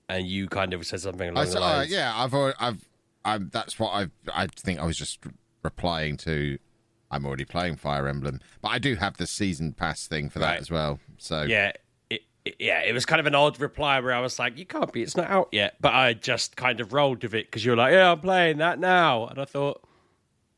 and 0.08 0.26
you 0.26 0.48
kind 0.48 0.72
of 0.72 0.86
said 0.86 1.00
something 1.00 1.28
along 1.30 1.42
I 1.42 1.44
the 1.46 1.50
said, 1.52 1.62
uh, 1.62 1.84
yeah, 1.88 2.12
I've, 2.14 2.32
already, 2.34 2.56
I've, 2.60 2.88
I'm. 3.24 3.50
That's 3.52 3.78
what 3.78 3.90
I've. 3.90 4.10
I 4.32 4.46
think 4.46 4.78
I 4.78 4.84
was 4.86 4.96
just 4.96 5.18
replying 5.64 6.16
to. 6.18 6.58
I'm 7.10 7.24
already 7.26 7.44
playing 7.44 7.76
Fire 7.76 8.08
Emblem, 8.08 8.40
but 8.60 8.68
I 8.68 8.78
do 8.78 8.96
have 8.96 9.16
the 9.16 9.26
season 9.26 9.72
pass 9.72 10.06
thing 10.06 10.28
for 10.28 10.38
that 10.40 10.46
Right. 10.52 10.60
as 10.60 10.70
well. 10.70 10.98
So 11.18 11.42
Yeah, 11.42 11.72
it, 12.10 12.22
it- 12.44 12.56
yeah, 12.58 12.80
it 12.82 12.92
was 12.92 13.06
kind 13.06 13.20
of 13.20 13.26
an 13.26 13.34
odd 13.34 13.60
reply 13.60 14.00
where 14.00 14.12
I 14.12 14.20
was 14.20 14.38
like, 14.38 14.56
"You 14.58 14.66
can't 14.66 14.92
be, 14.92 15.02
it's 15.02 15.16
not 15.16 15.30
out 15.30 15.48
yet." 15.52 15.76
But 15.80 15.94
I 15.94 16.14
just 16.14 16.56
kind 16.56 16.80
of 16.80 16.92
rolled 16.92 17.22
with 17.22 17.34
it 17.34 17.46
because 17.46 17.64
you 17.64 17.70
were 17.72 17.76
like, 17.76 17.92
"Yeah, 17.92 18.12
I'm 18.12 18.20
playing 18.20 18.58
that 18.58 18.78
now," 18.78 19.26
and 19.26 19.38
I 19.38 19.44
thought, 19.44 19.82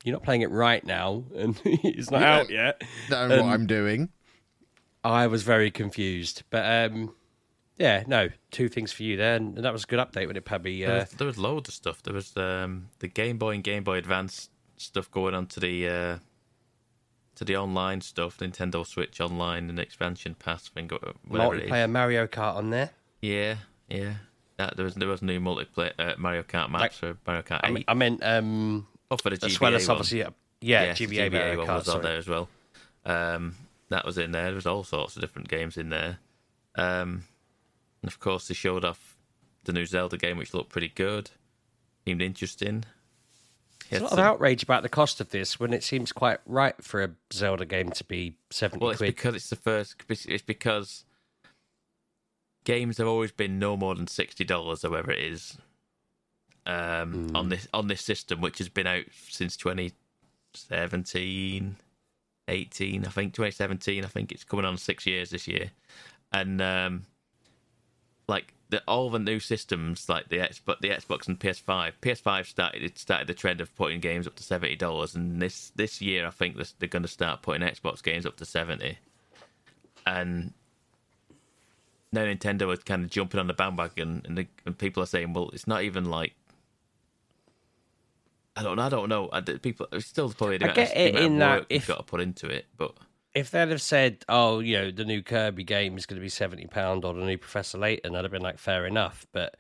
"You're 0.05 0.15
not 0.15 0.23
playing 0.23 0.43
it 0.43 0.51
right 0.51 0.85
now, 0.85 1.25
and 1.35 1.61
it's 1.65 2.11
not 2.11 2.21
You 2.21 2.27
out 2.27 2.51
yet." 2.51 2.83
know 3.11 3.29
what 3.43 3.53
I'm 3.53 3.67
doing. 3.67 4.09
I 5.05 5.27
was 5.29 5.43
very 5.45 5.71
confused, 5.71 6.43
but 6.51 6.91
um, 6.93 7.15
yeah, 7.79 8.03
no, 8.07 8.29
two 8.51 8.69
things 8.69 8.91
for 8.93 9.03
you 9.05 9.17
there, 9.17 9.37
and, 9.37 9.55
and 9.57 9.65
that 9.65 9.73
was 9.73 9.85
a 9.85 9.87
good 9.87 10.01
update 10.01 10.27
when 10.27 10.37
it 10.37 10.45
probably. 10.45 10.81
There 10.85 10.97
Uh, 10.97 11.01
was, 11.01 11.11
there 11.11 11.27
was 11.27 11.39
loads 11.39 11.69
of 11.69 11.75
stuff. 11.75 12.03
There 12.03 12.15
was 12.15 12.37
um, 12.37 12.89
the 12.99 13.09
Game 13.09 13.39
Boy 13.39 13.55
and 13.55 13.63
Game 13.65 13.85
Boy 13.85 13.97
Advance 13.99 14.51
stuff 14.77 15.11
going 15.11 15.35
on 15.35 15.47
to 15.47 15.61
the 15.61 15.89
uh, 15.89 16.19
to 17.39 17.45
the 17.45 17.57
online 17.57 18.01
stuff, 18.01 18.39
Nintendo 18.39 18.85
Switch 18.87 19.21
Online 19.21 19.71
and 19.71 19.79
expansion 19.79 20.35
pass 20.35 20.69
thing, 20.69 20.91
or 20.93 21.13
whatever 21.27 21.55
it 21.55 21.65
is. 21.65 21.71
multiplayer 21.71 21.91
Mario 21.91 22.27
Kart 22.27 22.57
on 22.57 22.71
there. 22.71 22.91
Yeah, 23.21 23.57
yeah. 23.89 24.15
That 24.57 24.77
there 24.77 24.85
was 24.85 24.95
there 24.97 25.09
was 25.09 25.23
new 25.23 25.41
multiplayer 25.41 25.93
uh, 25.99 26.15
Mario 26.19 26.43
Kart 26.43 26.69
maps 26.71 26.99
for 26.99 27.17
Mario 27.27 27.43
Kart 27.43 27.61
I, 27.63 27.71
mean, 27.71 27.85
I 27.87 27.95
meant 27.95 28.25
um, 28.25 28.89
oh, 29.11 29.17
for 29.17 29.31
the 29.31 29.37
GBA 29.37 29.47
as 29.47 29.61
well 29.61 29.75
as 29.75 29.89
obviously, 29.89 30.25
uh, 30.25 30.31
yeah, 30.61 30.85
Yes, 30.85 30.99
the 30.99 31.07
GBA, 31.07 31.33
Mario 31.33 31.59
one 31.59 31.67
Kart, 31.69 31.75
was 31.77 31.89
on 31.89 32.03
there 32.03 32.17
as 32.17 32.27
well. 32.27 32.49
Um, 33.07 33.55
that 33.89 34.05
was 34.05 34.19
in 34.19 34.33
there. 34.33 34.47
There 34.47 34.55
was 34.55 34.67
all 34.67 34.83
sorts 34.83 35.17
of 35.17 35.23
different 35.23 35.49
games 35.49 35.77
in 35.77 35.91
there. 35.91 36.19
Um, 36.75 37.25
and 38.03 38.09
of 38.09 38.19
course, 38.19 38.49
they 38.49 38.55
showed 38.55 38.85
off 38.85 39.17
the 39.65 39.73
new 39.73 39.87
Zelda 39.87 40.17
game, 40.17 40.39
which 40.39 40.55
looked 40.55 40.71
pretty 40.71 40.89
good, 40.89 41.31
seemed 42.05 42.21
interesting. 42.21 42.85
There's 43.91 44.03
a 44.03 44.05
lot 44.05 44.13
of 44.15 44.19
outrage 44.19 44.63
about 44.63 44.83
the 44.83 44.89
cost 44.89 45.21
of 45.21 45.31
this 45.31 45.59
when 45.59 45.73
it 45.73 45.83
seems 45.83 46.13
quite 46.13 46.39
right 46.47 46.75
for 46.83 47.03
a 47.03 47.11
Zelda 47.33 47.65
game 47.65 47.91
to 47.93 48.05
be 48.05 48.35
seventy 48.51 48.83
Well, 48.83 48.91
it's 48.91 48.99
quid. 48.99 49.15
because 49.17 49.35
it's 49.35 49.51
the 49.51 49.57
first. 49.57 49.97
It's 50.09 50.43
because 50.43 51.05
games 52.65 52.99
have 52.99 53.07
always 53.09 53.33
been 53.33 53.59
no 53.59 53.77
more 53.77 53.95
than 53.95 54.07
sixty 54.07 54.45
dollars, 54.45 54.85
or 54.85 54.91
whatever 54.91 55.13
it 55.13 55.21
is, 55.21 55.57
um, 56.67 57.29
Hmm. 57.31 57.37
on 57.37 57.49
this 57.49 57.67
on 57.73 57.89
this 57.89 58.03
system, 58.03 58.41
which 58.41 58.59
has 58.59 58.69
been 58.69 58.87
out 58.87 59.05
since 59.29 59.57
2017, 59.57 61.77
18, 62.49 63.07
I 63.07 63.11
think 63.11 63.35
2017. 63.35 64.05
I 64.05 64.09
think 64.09 64.33
it's 64.33 64.45
coming 64.45 64.65
on 64.65 64.77
six 64.77 65.07
years 65.07 65.31
this 65.31 65.49
year, 65.49 65.71
and 66.33 66.61
um, 66.61 67.07
like 68.27 68.53
the, 68.71 68.83
all 68.87 69.11
the 69.11 69.19
new 69.19 69.41
systems, 69.41 70.09
like 70.09 70.29
the 70.29 70.39
Xbox, 70.39 70.81
the 70.81 70.91
Xbox 70.91 71.27
and 71.27 71.39
PS5. 71.39 71.93
PS5 72.03 72.47
started 72.47 72.83
it 72.83 72.99
started 72.99 73.27
the 73.27 73.35
trend 73.35 73.61
of 73.61 73.75
putting 73.77 74.01
games 74.01 74.27
up 74.27 74.37
to 74.37 74.43
seventy 74.43 74.77
dollars, 74.77 75.15
and 75.15 75.41
this 75.41 75.73
this 75.77 76.01
year 76.01 76.27
I 76.27 76.31
think 76.31 76.57
this, 76.57 76.75
they're 76.79 76.89
going 76.89 77.03
to 77.03 77.09
start 77.09 77.43
putting 77.43 77.67
Xbox 77.67 78.03
games 78.03 78.27
up 78.27 78.37
to 78.37 78.45
seventy, 78.45 78.99
and 80.07 80.53
now 82.13 82.23
Nintendo 82.23 82.73
is 82.73 82.83
kind 82.83 83.05
of 83.05 83.11
jumping 83.11 83.41
on 83.41 83.47
the 83.47 83.55
bandwagon, 83.55 84.23
and, 84.25 84.39
the, 84.39 84.47
and 84.65 84.77
people 84.77 85.03
are 85.03 85.07
saying, 85.07 85.33
well, 85.33 85.51
it's 85.53 85.67
not 85.67 85.83
even 85.83 86.07
like. 86.07 86.35
I 88.57 88.63
don't 88.65 88.77
know. 88.77 88.83
I 88.83 88.89
don't 88.89 89.09
know. 89.09 89.29
I, 89.33 89.41
people 89.41 89.87
it's 89.93 90.07
still 90.07 90.31
probably 90.31 90.59
the 90.59 90.71
I 90.71 90.75
get 90.75 90.97
it 90.97 91.15
in 91.15 91.39
that 91.39 91.67
if- 91.69 91.87
got 91.87 91.99
to 91.99 92.03
put 92.03 92.21
into 92.21 92.49
it, 92.49 92.67
but 92.77 92.93
if 93.39 93.51
they'd 93.51 93.69
have 93.69 93.83
said, 93.83 94.25
"Oh, 94.29 94.61
you 94.61 94.77
know, 94.77 94.91
the 94.91 95.05
new 95.05 95.23
Kirby 95.23 95.65
game 95.65 95.97
is 95.97 96.07
going 96.07 96.17
to 96.21 96.25
be 96.25 96.29
seventy 96.29 96.67
pound 96.67 97.05
or 97.05 97.15
the 97.15 97.25
new 97.25 97.39
Professor 97.39 97.79
Layton," 97.79 98.15
I'd 98.15 98.25
have 98.25 98.33
been 98.33 98.43
like, 98.43 98.59
"Fair 98.59 98.87
enough." 98.87 99.27
But 99.33 99.57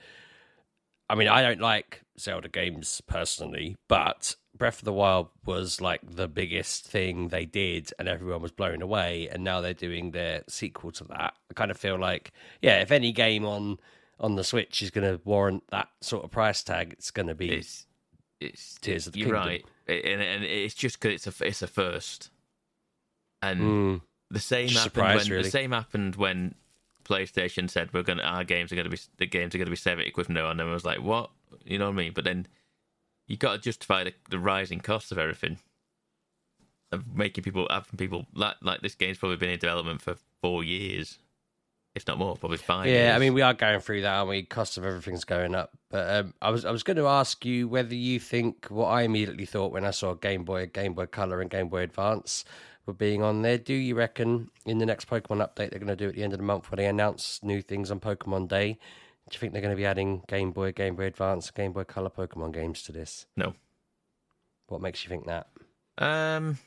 I 1.09 1.15
mean, 1.15 1.29
I 1.29 1.43
don't 1.43 1.61
like 1.61 2.03
Zelda 2.19 2.49
games 2.49 3.01
personally, 3.07 3.77
but 3.89 4.37
Breath 4.57 4.79
of 4.79 4.85
the 4.85 4.93
Wild 4.93 5.29
was 5.47 5.81
like 5.81 6.01
the 6.05 6.29
biggest 6.29 6.87
thing 6.87 7.29
they 7.29 7.47
did, 7.47 7.93
and 7.99 8.09
everyone 8.09 8.43
was 8.43 8.53
blown 8.53 8.83
away. 8.83 9.29
And 9.31 9.45
now 9.45 9.61
they're 9.61 9.75
doing 9.75 10.11
their 10.11 10.43
sequel 10.49 10.91
to 10.93 11.05
that. 11.05 11.35
I 11.51 11.55
kind 11.55 11.71
of 11.71 11.77
feel 11.79 11.99
like, 11.99 12.33
yeah, 12.61 12.81
if 12.81 12.91
any 12.91 13.13
game 13.13 13.45
on 13.45 13.79
on 14.21 14.35
the 14.35 14.45
Switch 14.45 14.83
is 14.83 14.91
going 14.91 15.09
to 15.09 15.21
warrant 15.25 15.63
that 15.71 15.89
sort 16.01 16.25
of 16.25 16.31
price 16.31 16.63
tag, 16.63 16.93
it's 16.93 17.11
going 17.11 17.29
to 17.29 17.35
be 17.35 17.51
it's 17.51 17.87
it's 18.41 18.75
Tears 18.81 19.07
of 19.07 19.13
the 19.13 19.21
you're 19.21 19.29
Kingdom. 19.29 19.47
right, 19.47 19.65
and, 19.87 20.23
and 20.23 20.45
it's 20.45 20.75
just 20.75 21.01
because 21.01 21.27
it's 21.27 21.41
a 21.41 21.47
it's 21.47 21.63
a 21.63 21.67
first, 21.67 22.31
and 23.43 23.60
Mm. 23.60 24.01
the 24.31 24.40
same 24.40 24.69
Just 24.69 24.85
happened 24.85 25.16
when 25.19 25.27
really. 25.28 25.43
the 25.44 25.51
same 25.51 25.73
happened 25.73 26.16
when 26.16 26.55
PlayStation 27.05 27.70
said 27.70 27.93
we're 27.94 28.02
gonna 28.02 28.23
our 28.23 28.44
games 28.44 28.70
are 28.73 28.77
gonna 28.77 28.89
be 28.90 28.98
the 29.16 29.27
games 29.27 29.55
are 29.55 29.59
gonna 29.59 29.70
be 29.70 29.77
seventy 29.77 30.10
quid 30.10 30.27
from 30.27 30.35
now 30.35 30.47
on, 30.47 30.60
and 30.60 30.69
I 30.69 30.73
was 30.73 30.85
like, 30.85 31.01
what, 31.01 31.31
you 31.65 31.78
know 31.78 31.86
what 31.86 31.93
I 31.94 31.97
mean? 31.97 32.12
But 32.12 32.24
then 32.24 32.47
you 33.27 33.36
got 33.36 33.52
to 33.52 33.59
justify 33.59 34.05
the, 34.05 34.15
the 34.31 34.39
rising 34.39 34.81
cost 34.81 35.12
of 35.12 35.19
everything, 35.19 35.59
of 36.93 37.15
making 37.15 37.44
people 37.44 37.66
having 37.70 37.97
people 37.97 38.27
like 38.35 38.56
like 38.62 38.81
this 38.81 38.94
game's 38.94 39.19
probably 39.19 39.36
been 39.36 39.51
in 39.51 39.59
development 39.59 40.01
for 40.02 40.16
four 40.43 40.65
years, 40.65 41.19
if 41.94 42.06
not 42.06 42.19
more, 42.19 42.36
probably 42.36 42.56
five. 42.59 42.86
Yeah, 42.86 42.93
years. 42.93 43.16
I 43.16 43.19
mean, 43.19 43.35
we 43.35 43.43
are 43.43 43.55
going 43.55 43.81
through 43.81 44.02
that, 44.02 44.15
aren't 44.15 44.31
we? 44.31 44.43
Cost 44.43 44.77
of 44.78 44.85
everything's 44.85 45.24
going 45.24 45.55
up. 45.55 45.70
But 45.90 46.09
um, 46.24 46.35
I 46.40 46.51
was 46.51 46.65
I 46.65 46.70
was 46.70 46.82
going 46.82 46.97
to 46.98 47.06
ask 47.06 47.44
you 47.44 47.69
whether 47.69 47.94
you 47.94 48.19
think 48.20 48.66
what 48.69 48.86
I 48.86 49.02
immediately 49.02 49.47
thought 49.47 49.73
when 49.73 49.85
I 49.85 49.90
saw 49.90 50.15
Game 50.15 50.44
Boy, 50.44 50.66
Game 50.66 50.94
Boy 50.94 51.06
Color, 51.06 51.40
and 51.40 51.51
Game 51.51 51.69
Boy 51.69 51.82
Advance 51.82 52.44
were 52.89 52.94
being 52.94 53.23
on 53.23 53.43
there. 53.43 53.59
Do 53.59 53.74
you 53.74 53.94
reckon 53.94 54.51
in 54.65 54.78
the 54.78 54.86
next 54.86 55.09
Pokemon 55.09 55.47
update 55.47 55.70
they're 55.70 55.78
going 55.78 55.86
to 55.86 55.97
do 55.97 56.09
at 56.09 56.15
the 56.16 56.24
end 56.24 56.32
of 56.32 56.39
the 56.39 56.44
month 56.44 56.70
when 56.70 56.78
they 56.78 56.86
announce 56.86 57.39
new 57.43 57.62
things 57.62 57.93
on 57.93 58.01
Pokemon 58.01 58.48
Day? 58.48 58.78
Do 59.28 59.35
you 59.35 59.39
think 59.39 59.52
they're 59.52 59.62
going 59.62 59.74
to 59.74 59.77
be 59.77 59.86
adding 59.86 60.23
Game 60.27 60.51
Boy, 60.51 60.73
Game 60.73 60.97
Boy 60.97 61.05
Advance, 61.05 61.51
Game 61.51 61.73
Boy 61.73 61.85
Color 61.85 62.10
Pokemon 62.10 62.55
games 62.55 62.82
to 62.85 62.93
this? 62.93 63.27
No. 63.36 63.55
What 64.69 64.81
makes 64.81 65.05
you 65.05 65.10
think 65.10 65.27
that? 65.27 65.48
Um, 65.98 66.59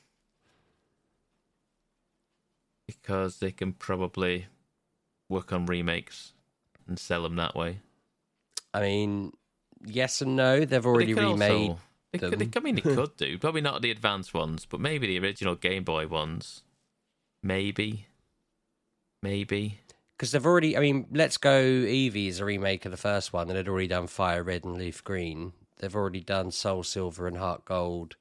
because 2.88 3.40
they 3.40 3.52
can 3.52 3.74
probably 3.74 4.46
work 5.28 5.52
on 5.52 5.66
remakes 5.66 6.34
and 6.88 7.00
sell 7.00 7.24
them 7.24 7.36
that 7.38 7.56
way. 7.56 7.80
I 8.74 8.82
mean, 8.82 9.34
yes 9.84 10.22
and 10.22 10.36
no. 10.36 10.66
They've 10.66 10.86
already 10.86 11.16
remade. 11.16 11.72
Also, 11.72 11.80
they, 12.12 12.20
could, 12.20 12.40
they, 12.40 12.50
I 12.56 12.60
mean, 12.62 12.76
they 12.76 12.82
could 12.82 13.16
do. 13.18 13.38
Probably 13.38 13.62
not 13.62 13.82
the 13.82 13.92
advanced 13.92 14.34
ones, 14.34 14.66
but 14.66 14.80
maybe 14.80 15.08
the 15.08 15.20
original 15.20 15.56
Game 15.56 15.84
Boy 15.84 16.08
ones. 16.08 16.64
Maybe. 17.42 18.08
Maybe. 19.24 19.80
Because 20.18 20.32
they've 20.32 20.46
already, 20.46 20.78
I 20.78 20.82
mean, 20.82 21.08
Let's 21.12 21.38
Go 21.38 21.62
Eevee 21.62 22.28
is 22.28 22.40
a 22.40 22.46
remake 22.46 22.86
of 22.86 22.92
the 22.92 22.98
first 22.98 23.34
one, 23.34 23.50
and 23.50 23.58
they'd 23.58 23.68
already 23.68 23.88
done 23.88 24.08
Fire 24.08 24.44
Red 24.44 24.66
and 24.66 24.76
Leaf 24.76 25.04
Green. 25.04 25.54
They've 25.80 25.96
already 25.96 26.20
done 26.20 26.52
Soul 26.52 26.84
Silver 26.84 27.26
and 27.28 27.38
Heart 27.38 27.66
Gold, 27.66 28.18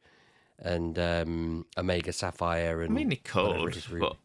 and 0.58 0.98
um, 0.98 1.66
Omega 1.76 2.12
Sapphire, 2.12 2.80
and 2.80 2.92
I 2.92 2.94
mean, 2.94 3.10
they 3.10 3.16
could, 3.16 3.68
it 3.68 3.76
is, 3.76 3.90
Ruby. 3.90 4.06
but 4.06 4.16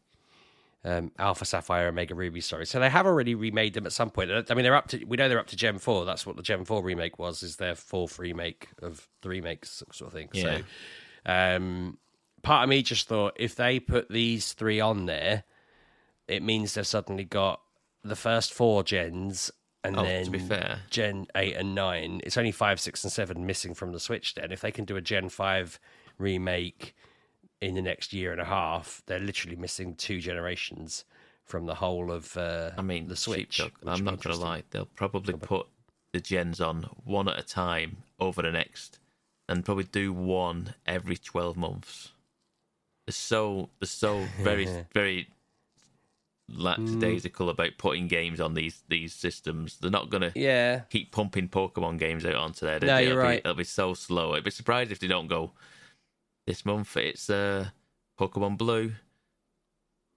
um, 0.85 1.11
Alpha 1.17 1.43
Sapphire, 1.45 1.87
Omega 1.87 2.13
Ruby. 2.15 2.39
Sorry, 2.39 2.65
so 2.65 2.79
they 2.79 2.89
have 2.89 3.05
already 3.07 3.33
remade 3.35 3.73
them 3.73 3.85
at 3.85 3.91
some 3.91 4.11
point. 4.11 4.29
I 4.31 4.53
mean, 4.53 4.63
they're 4.63 4.75
up 4.75 4.87
to. 4.89 5.03
We 5.05 5.17
know 5.17 5.27
they're 5.27 5.39
up 5.39 5.47
to 5.47 5.55
Gen 5.57 5.79
Four. 5.79 6.05
That's 6.05 6.25
what 6.25 6.37
the 6.37 6.43
Gen 6.43 6.63
Four 6.63 6.83
remake 6.83 7.17
was. 7.19 7.41
Is 7.43 7.55
their 7.55 7.75
fourth 7.75 8.19
remake 8.19 8.69
of 8.81 9.07
the 9.21 9.29
remakes 9.29 9.83
sort 9.91 10.07
of 10.07 10.13
thing. 10.13 10.29
Yeah. 10.31 10.59
So, 11.25 11.31
um, 11.31 11.97
part 12.43 12.63
of 12.63 12.69
me 12.69 12.83
just 12.83 13.07
thought 13.07 13.33
if 13.37 13.55
they 13.55 13.79
put 13.79 14.09
these 14.09 14.53
three 14.53 14.79
on 14.79 15.07
there, 15.07 15.43
it 16.27 16.43
means 16.43 16.75
they've 16.75 16.85
suddenly 16.85 17.23
got 17.25 17.61
the 18.03 18.15
first 18.15 18.53
four 18.53 18.83
gens. 18.83 19.51
And 19.83 19.97
Oh, 19.97 20.01
to 20.01 20.07
then 20.07 20.31
be 20.31 20.39
fair. 20.39 20.79
Gen 20.89 21.27
8 21.35 21.57
and 21.57 21.75
9. 21.75 22.21
It's 22.23 22.37
only 22.37 22.51
5, 22.51 22.79
6, 22.79 23.03
and 23.03 23.13
7 23.13 23.45
missing 23.45 23.75
from 23.75 23.91
the 23.91 23.99
Switch 23.99 24.33
then. 24.33 24.51
If 24.51 24.61
they 24.61 24.71
can 24.71 24.83
do 24.83 24.95
a 24.95 25.01
Gen 25.01 25.29
5 25.29 25.79
remake 26.17 26.95
in 27.61 27.75
the 27.75 27.81
next 27.81 28.13
year 28.13 28.31
and 28.31 28.41
a 28.41 28.45
half, 28.45 29.01
they're 29.05 29.19
literally 29.19 29.55
missing 29.55 29.95
two 29.95 30.19
generations 30.19 31.05
from 31.43 31.65
the 31.65 31.75
whole 31.75 32.11
of 32.11 32.35
uh, 32.37 32.71
I 32.77 32.81
mean, 32.81 33.07
the 33.07 33.15
Switch. 33.15 33.53
Sheepdog, 33.55 33.71
I'm 33.85 34.03
not 34.03 34.21
going 34.23 34.35
to 34.35 34.41
lie. 34.41 34.63
They'll 34.71 34.85
probably 34.85 35.33
put 35.33 35.67
the 36.11 36.19
gens 36.19 36.59
on 36.61 36.83
one 37.03 37.27
at 37.27 37.37
a 37.39 37.43
time 37.43 37.97
over 38.19 38.41
the 38.41 38.51
next, 38.51 38.99
and 39.47 39.63
probably 39.65 39.83
do 39.85 40.11
one 40.13 40.73
every 40.85 41.17
12 41.17 41.55
months. 41.57 42.11
They're 43.05 43.13
so 43.13 43.69
they're 43.79 43.87
so 43.87 44.25
very 44.41 44.67
very 44.93 45.27
lackadaisical 46.47 47.49
about 47.49 47.71
putting 47.77 48.07
games 48.07 48.39
on 48.39 48.53
these 48.53 48.83
these 48.87 49.13
systems. 49.13 49.77
They're 49.77 49.91
not 49.91 50.09
going 50.09 50.21
to 50.21 50.39
Yeah. 50.39 50.81
keep 50.89 51.11
pumping 51.11 51.49
Pokemon 51.49 51.99
games 51.99 52.25
out 52.25 52.35
onto 52.35 52.65
there. 52.65 52.79
No, 52.79 52.97
it'll 52.97 53.07
you're 53.07 53.21
be, 53.21 53.27
right. 53.27 53.39
It'll 53.39 53.53
be 53.55 53.63
so 53.63 53.93
slow. 53.93 54.33
I'd 54.33 54.43
be 54.43 54.51
surprised 54.51 54.91
if 54.91 54.99
they 54.99 55.07
don't 55.07 55.27
go 55.27 55.51
this 56.45 56.65
month. 56.65 56.95
It's 56.97 57.29
uh, 57.29 57.69
Pokemon 58.19 58.57
Blue. 58.57 58.93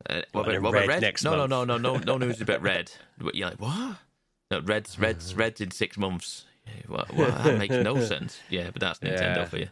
Uh, 0.09 0.23
What, 0.33 0.47
what, 0.47 0.49
about, 0.57 0.63
what 0.63 0.73
Red 0.75 0.89
red? 0.89 1.03
next 1.03 1.25
no, 1.25 1.37
month? 1.37 1.51
no, 1.51 1.65
no, 1.65 1.77
no, 1.77 1.97
no, 1.97 2.03
no 2.05 2.19
news 2.19 2.41
about 2.41 2.63
red. 2.63 2.91
But 3.19 3.35
You're 3.35 3.49
like 3.51 3.61
what? 3.61 3.97
No, 4.51 4.61
red's 4.61 4.99
red's 4.99 5.35
red's 5.37 5.61
in 5.61 5.71
six 5.71 5.97
months. 5.99 6.45
What, 6.87 7.13
what, 7.15 7.43
that 7.45 7.59
makes 7.59 7.75
no 7.75 8.01
sense. 8.05 8.39
Yeah, 8.51 8.71
but 8.71 8.81
that's 8.81 8.99
Nintendo 9.01 9.37
Yeah. 9.37 9.45
for 9.47 9.57
you. 9.59 9.69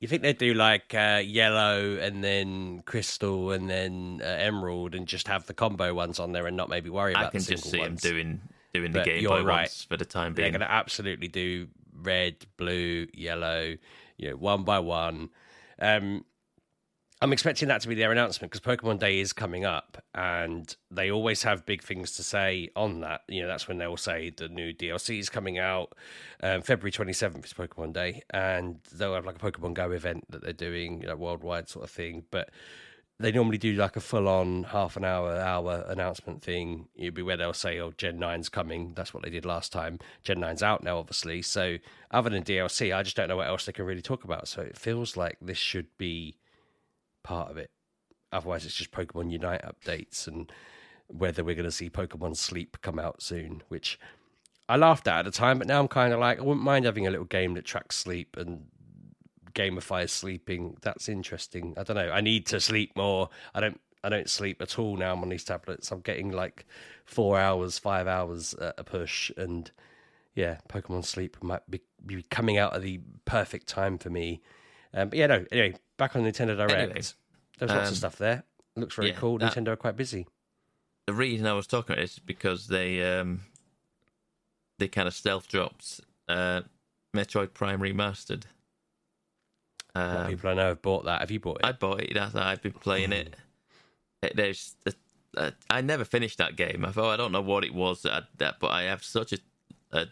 You 0.00 0.08
think 0.08 0.20
they'd 0.22 0.36
do 0.36 0.52
like 0.52 0.92
uh, 0.94 1.22
yellow 1.24 1.96
and 1.96 2.22
then 2.22 2.82
crystal 2.84 3.52
and 3.52 3.70
then 3.70 4.20
uh, 4.22 4.26
emerald 4.26 4.94
and 4.94 5.06
just 5.06 5.26
have 5.28 5.46
the 5.46 5.54
combo 5.54 5.94
ones 5.94 6.18
on 6.20 6.32
there 6.32 6.46
and 6.46 6.56
not 6.56 6.68
maybe 6.68 6.90
worry 6.90 7.12
about. 7.12 7.26
I 7.26 7.30
can 7.30 7.40
the 7.40 7.46
just 7.52 7.70
see 7.70 7.78
ones. 7.78 8.02
them 8.02 8.12
doing 8.12 8.40
doing 8.74 8.92
the 8.92 9.02
Game 9.04 9.24
Boy 9.24 9.42
right. 9.42 9.60
ones 9.62 9.86
for 9.88 9.96
the 9.96 10.04
time 10.04 10.34
being. 10.34 10.44
They're 10.52 10.58
going 10.58 10.68
to 10.68 10.74
absolutely 10.74 11.28
do 11.28 11.68
red, 11.94 12.36
blue, 12.58 13.06
yellow, 13.14 13.76
you 14.18 14.30
know, 14.30 14.36
one 14.36 14.64
by 14.64 14.80
one. 14.80 15.30
Um, 15.80 16.24
I'm 17.22 17.32
expecting 17.32 17.68
that 17.68 17.80
to 17.80 17.88
be 17.88 17.94
their 17.94 18.12
announcement 18.12 18.52
because 18.52 18.60
Pokemon 18.60 18.98
Day 18.98 19.20
is 19.20 19.32
coming 19.32 19.64
up, 19.64 20.02
and 20.14 20.74
they 20.90 21.10
always 21.10 21.42
have 21.44 21.64
big 21.64 21.82
things 21.82 22.12
to 22.12 22.22
say 22.22 22.68
on 22.76 23.00
that. 23.00 23.22
You 23.26 23.40
know, 23.40 23.48
that's 23.48 23.66
when 23.66 23.78
they'll 23.78 23.96
say 23.96 24.30
the 24.36 24.48
new 24.48 24.74
DLC 24.74 25.18
is 25.18 25.30
coming 25.30 25.58
out. 25.58 25.94
Um, 26.42 26.60
February 26.60 26.92
27th 26.92 27.46
is 27.46 27.54
Pokemon 27.54 27.94
Day, 27.94 28.22
and 28.30 28.80
they'll 28.92 29.14
have 29.14 29.24
like 29.24 29.42
a 29.42 29.50
Pokemon 29.50 29.72
Go 29.72 29.92
event 29.92 30.24
that 30.28 30.42
they're 30.42 30.52
doing, 30.52 31.00
you 31.00 31.06
know, 31.06 31.16
worldwide 31.16 31.70
sort 31.70 31.86
of 31.86 31.90
thing. 31.90 32.24
But 32.30 32.50
they 33.18 33.32
normally 33.32 33.56
do 33.56 33.72
like 33.74 33.96
a 33.96 34.00
full 34.00 34.28
on 34.28 34.64
half 34.64 34.96
an 34.96 35.04
hour, 35.04 35.36
hour 35.36 35.84
announcement 35.88 36.42
thing. 36.42 36.88
It'd 36.94 37.14
be 37.14 37.22
where 37.22 37.36
they'll 37.36 37.54
say, 37.54 37.78
oh, 37.80 37.92
Gen 37.96 38.18
9's 38.18 38.50
coming. 38.50 38.92
That's 38.94 39.14
what 39.14 39.22
they 39.22 39.30
did 39.30 39.46
last 39.46 39.72
time. 39.72 39.98
Gen 40.22 40.38
9's 40.38 40.62
out 40.62 40.82
now, 40.82 40.98
obviously. 40.98 41.40
So, 41.40 41.78
other 42.10 42.28
than 42.28 42.42
DLC, 42.42 42.94
I 42.94 43.02
just 43.02 43.16
don't 43.16 43.28
know 43.28 43.36
what 43.36 43.46
else 43.46 43.64
they 43.64 43.72
can 43.72 43.86
really 43.86 44.02
talk 44.02 44.24
about. 44.24 44.48
So, 44.48 44.60
it 44.60 44.76
feels 44.76 45.16
like 45.16 45.38
this 45.40 45.56
should 45.56 45.86
be 45.96 46.36
part 47.22 47.50
of 47.50 47.56
it. 47.56 47.70
Otherwise, 48.32 48.66
it's 48.66 48.74
just 48.74 48.90
Pokemon 48.90 49.30
Unite 49.30 49.62
updates 49.62 50.26
and 50.26 50.52
whether 51.06 51.42
we're 51.42 51.54
going 51.54 51.64
to 51.64 51.72
see 51.72 51.88
Pokemon 51.88 52.36
Sleep 52.36 52.76
come 52.82 52.98
out 52.98 53.22
soon, 53.22 53.62
which 53.68 53.98
I 54.68 54.76
laughed 54.76 55.06
at 55.08 55.20
at 55.20 55.24
the 55.24 55.30
time, 55.30 55.58
but 55.58 55.68
now 55.68 55.80
I'm 55.80 55.88
kind 55.88 56.12
of 56.12 56.18
like 56.18 56.38
I 56.38 56.42
wouldn't 56.42 56.64
mind 56.64 56.84
having 56.84 57.06
a 57.06 57.10
little 57.10 57.24
game 57.24 57.54
that 57.54 57.64
tracks 57.64 57.96
sleep 57.96 58.36
and 58.36 58.66
gamifies 59.56 60.10
sleeping. 60.10 60.76
That's 60.82 61.08
interesting. 61.08 61.74
I 61.76 61.82
don't 61.82 61.96
know. 61.96 62.10
I 62.12 62.20
need 62.20 62.46
to 62.46 62.60
sleep 62.60 62.92
more. 62.96 63.30
I 63.54 63.60
don't. 63.60 63.80
I 64.04 64.08
don't 64.08 64.30
sleep 64.30 64.62
at 64.62 64.78
all 64.78 64.96
now. 64.96 65.12
I'm 65.12 65.22
on 65.22 65.30
these 65.30 65.42
tablets. 65.42 65.90
I'm 65.90 66.00
getting 66.00 66.30
like 66.30 66.64
four 67.04 67.40
hours, 67.40 67.76
five 67.78 68.06
hours 68.06 68.54
at 68.54 68.74
a 68.78 68.84
push, 68.84 69.32
and 69.36 69.68
yeah, 70.36 70.58
Pokemon 70.68 71.04
Sleep 71.04 71.36
might 71.42 71.68
be, 71.68 71.80
be 72.04 72.22
coming 72.30 72.56
out 72.56 72.74
at 72.74 72.82
the 72.82 73.00
perfect 73.24 73.66
time 73.66 73.98
for 73.98 74.10
me. 74.10 74.42
Um, 74.94 75.08
but 75.08 75.18
yeah, 75.18 75.26
no. 75.26 75.44
Anyway, 75.50 75.74
back 75.96 76.14
on 76.14 76.22
Nintendo 76.22 76.56
Direct. 76.56 76.72
Anyway, 76.72 76.92
There's 76.94 77.14
lots 77.60 77.72
um, 77.72 77.78
of 77.78 77.96
stuff 77.96 78.16
there. 78.16 78.44
Looks 78.76 78.94
very 78.94 79.08
yeah, 79.08 79.14
cool. 79.16 79.38
that- 79.38 79.54
Nintendo 79.54 79.68
are 79.68 79.76
quite 79.76 79.96
busy. 79.96 80.26
the 81.06 81.14
reason 81.14 81.46
I 81.46 81.54
was 81.54 81.66
talking 81.66 81.94
about 81.94 82.04
is 82.04 82.18
because 82.20 82.68
they 82.68 83.02
um 83.18 83.40
they 84.78 84.86
kind 84.88 85.08
of 85.08 85.14
stealth 85.14 85.48
dropped 85.48 86.00
uh 86.28 86.60
Metroid 87.14 87.54
Prime 87.54 87.80
Remastered. 87.80 88.44
A 89.96 90.06
lot 90.08 90.16
of 90.16 90.22
Um, 90.26 90.30
people 90.30 90.50
I 90.50 90.54
know 90.54 90.68
have 90.68 90.82
bought 90.82 91.04
that. 91.04 91.20
Have 91.20 91.30
you 91.30 91.40
bought 91.40 91.58
it? 91.58 91.64
I 91.64 91.72
bought 91.72 92.00
it. 92.00 92.12
That's 92.14 92.34
I've 92.34 92.62
been 92.62 92.72
playing 92.72 93.12
it. 93.12 93.34
it 94.22 94.36
there's, 94.36 94.74
uh, 95.36 95.50
I 95.70 95.80
never 95.80 96.04
finished 96.04 96.38
that 96.38 96.56
game. 96.56 96.84
I 96.84 96.92
thought 96.92 97.12
I 97.12 97.16
don't 97.16 97.32
know 97.32 97.40
what 97.40 97.64
it 97.64 97.74
was 97.74 98.02
that, 98.02 98.12
I- 98.12 98.26
that 98.38 98.60
but 98.60 98.70
I 98.70 98.82
have 98.82 99.02
such 99.04 99.32
a, 99.32 99.38
a 99.92 100.06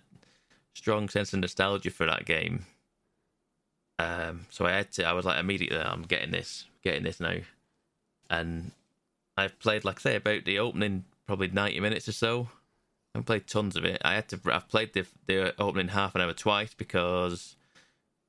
strong 0.74 1.08
sense 1.08 1.32
of 1.32 1.40
nostalgia 1.40 1.90
for 1.90 2.06
that 2.06 2.24
game. 2.24 2.66
Um, 3.98 4.46
so 4.50 4.66
I 4.66 4.72
had 4.72 4.92
to. 4.92 5.04
I 5.04 5.12
was 5.12 5.24
like 5.24 5.38
immediately, 5.38 5.78
I'm 5.78 6.02
getting 6.02 6.32
this, 6.32 6.64
getting 6.82 7.04
this 7.04 7.20
now, 7.20 7.36
and 8.28 8.72
I've 9.36 9.58
played 9.60 9.84
like 9.84 9.98
I 9.98 10.00
say 10.02 10.16
about 10.16 10.44
the 10.44 10.58
opening 10.58 11.04
probably 11.26 11.48
90 11.48 11.80
minutes 11.80 12.08
or 12.08 12.12
so. 12.12 12.48
I 13.14 13.18
haven't 13.18 13.26
played 13.26 13.46
tons 13.46 13.76
of 13.76 13.84
it. 13.84 14.00
I 14.04 14.14
had 14.14 14.28
to. 14.30 14.40
I've 14.52 14.68
played 14.68 14.94
the 14.94 15.06
the 15.26 15.54
opening 15.62 15.88
half 15.88 16.14
an 16.16 16.22
hour 16.22 16.32
twice 16.32 16.74
because 16.74 17.54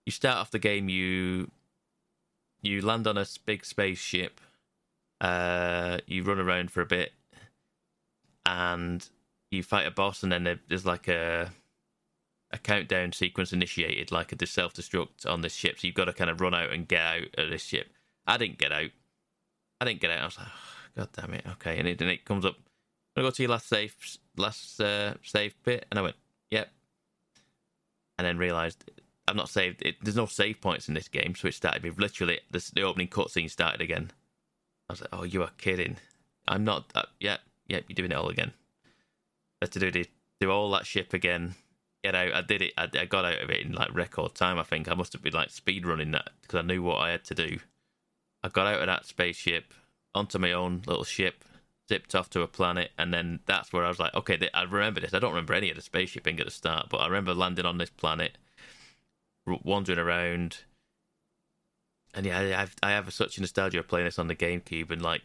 you 0.06 0.11
start 0.11 0.38
off 0.38 0.52
the 0.52 0.60
game 0.60 0.90
you 0.90 1.49
you 2.61 2.82
land 2.82 3.07
on 3.07 3.18
a 3.18 3.26
big 3.45 3.65
spaceship 3.65 4.40
uh 5.22 5.98
you 6.07 6.23
run 6.23 6.40
around 6.40 6.72
for 6.72 6.82
a 6.82 6.86
bit 6.86 7.14
and 8.45 9.10
you 9.52 9.64
fight 9.64 9.88
a 9.88 9.91
boss 9.91 10.23
and 10.23 10.32
then 10.32 10.60
there's 10.68 10.86
like 10.86 11.07
a 11.07 11.52
a 12.52 12.57
countdown 12.57 13.11
sequence 13.11 13.52
initiated 13.52 14.11
like 14.11 14.32
a 14.32 14.45
self-destruct 14.45 15.26
on 15.27 15.41
this 15.41 15.53
ship. 15.53 15.80
So 15.80 15.88
you've 15.88 15.95
got 15.95 16.06
to 16.06 16.14
kind 16.14 16.30
of 16.30 16.40
run 16.40 16.53
out 16.53 16.72
and 16.72 16.88
get 16.88 17.02
out 17.02 17.27
of 17.38 17.49
this 17.49 17.64
ship. 17.64 17.88
I 18.27 18.38
didn't 18.38 18.60
get 18.60 18.72
out. 18.72 18.91
I 19.82 19.86
didn't 19.86 20.02
get 20.02 20.11
out. 20.11 20.22
I 20.22 20.26
was 20.26 20.38
like 20.38 20.48
god 20.95 21.10
damn 21.14 21.34
it. 21.34 21.45
Okay 21.53 21.77
and 21.77 21.88
it, 21.88 22.02
and 22.02 22.10
it 22.10 22.26
comes 22.26 22.45
up. 22.45 22.56
I'm 23.15 23.23
go 23.23 23.32
to 23.32 23.44
your 23.44 23.52
last 23.52 23.68
safe 23.68 24.18
last 24.38 24.80
uh, 24.80 25.15
save 25.23 25.56
bit? 25.64 25.86
And 25.90 25.99
i 25.99 26.02
went 26.02 26.15
yep. 26.52 26.69
And 28.18 28.26
then 28.26 28.38
realized 28.38 28.84
I've 29.27 29.35
not 29.35 29.49
saved 29.49 29.81
it. 29.81 29.95
There's 30.02 30.15
no 30.15 30.27
save 30.27 30.61
points 30.61 30.88
in 30.88 30.93
this 30.93 31.07
game, 31.07 31.34
so 31.35 31.47
it 31.47 31.53
started 31.53 31.84
me 31.84 31.91
literally 31.91 32.39
the, 32.52 32.72
the 32.73 32.84
opening 32.84 33.07
cutscene 33.07 33.49
started 33.49 33.81
again. 33.81 34.11
I 34.89 34.93
was 34.93 35.02
like, 35.02 35.10
"Oh, 35.14 35.23
you 35.23 35.41
are 35.43 35.52
kidding! 35.57 35.97
I'm 36.47 36.64
not. 36.64 36.91
Uh, 36.93 37.03
yep, 37.19 37.39
yep, 37.68 37.85
you're 37.88 37.95
doing 37.95 38.11
it 38.11 38.15
all 38.15 38.30
again." 38.30 38.53
I 39.61 39.65
had 39.65 39.72
to 39.72 39.80
do 39.80 39.91
the 39.91 40.07
do 40.39 40.52
all 40.52 40.69
that 40.72 40.85
ship 40.85 41.14
again. 41.14 41.56
Get 42.03 42.14
out. 42.14 42.34
I 42.34 42.41
did 42.41 42.61
it. 42.61 42.73
I, 42.77 42.88
I 42.99 43.06
got 43.06 43.26
out 43.26 43.41
of 43.41 43.49
it 43.49 43.65
in 43.65 43.72
like 43.72 43.93
record 43.95 44.35
time. 44.35 44.60
I 44.60 44.64
think 44.64 44.89
I 44.89 44.93
must 44.93 45.14
have 45.14 45.23
been 45.23 45.34
like 45.34 45.49
speed 45.49 45.88
running 45.88 46.11
that 46.11 46.30
because 46.41 46.60
I 46.60 46.61
knew 46.61 46.84
what 46.84 46.97
I 46.97 47.11
had 47.11 47.23
to 47.26 47.35
do. 47.35 47.57
I 48.43 48.49
got 48.49 48.68
out 48.68 48.81
of 48.81 48.85
that 48.85 49.07
spaceship 49.07 49.73
onto 50.14 50.38
my 50.38 50.52
own 50.52 50.84
little 50.85 51.03
ship, 51.03 51.43
zipped 51.89 52.14
off 52.14 52.30
to 52.31 52.41
a 52.41 52.47
planet, 52.47 52.91
and 52.95 53.11
then 53.11 53.39
that's 53.47 53.73
where 53.73 53.84
I 53.84 53.89
was 53.89 53.99
like, 53.99 54.14
okay, 54.14 54.38
I 54.53 54.64
remember 54.64 54.99
this. 54.99 55.15
I 55.15 55.19
don't 55.19 55.31
remember 55.31 55.56
any 55.56 55.72
of 55.72 55.76
the 55.76 55.81
spaceshipping 55.81 56.39
at 56.39 56.45
the 56.45 56.52
start, 56.52 56.89
but 56.89 56.97
I 56.97 57.07
remember 57.07 57.34
landing 57.34 57.65
on 57.65 57.80
this 57.80 57.89
planet, 57.89 58.38
wandering 59.45 59.99
around, 59.99 60.59
and 62.13 62.26
yeah, 62.26 62.39
I 62.39 62.43
have 62.43 62.76
I 62.81 62.91
have 62.91 63.13
such 63.13 63.38
a 63.38 63.41
nostalgia 63.41 63.80
of 63.80 63.88
playing 63.88 64.05
this 64.05 64.19
on 64.19 64.27
the 64.27 64.35
GameCube 64.35 64.91
and 64.91 65.01
like 65.01 65.22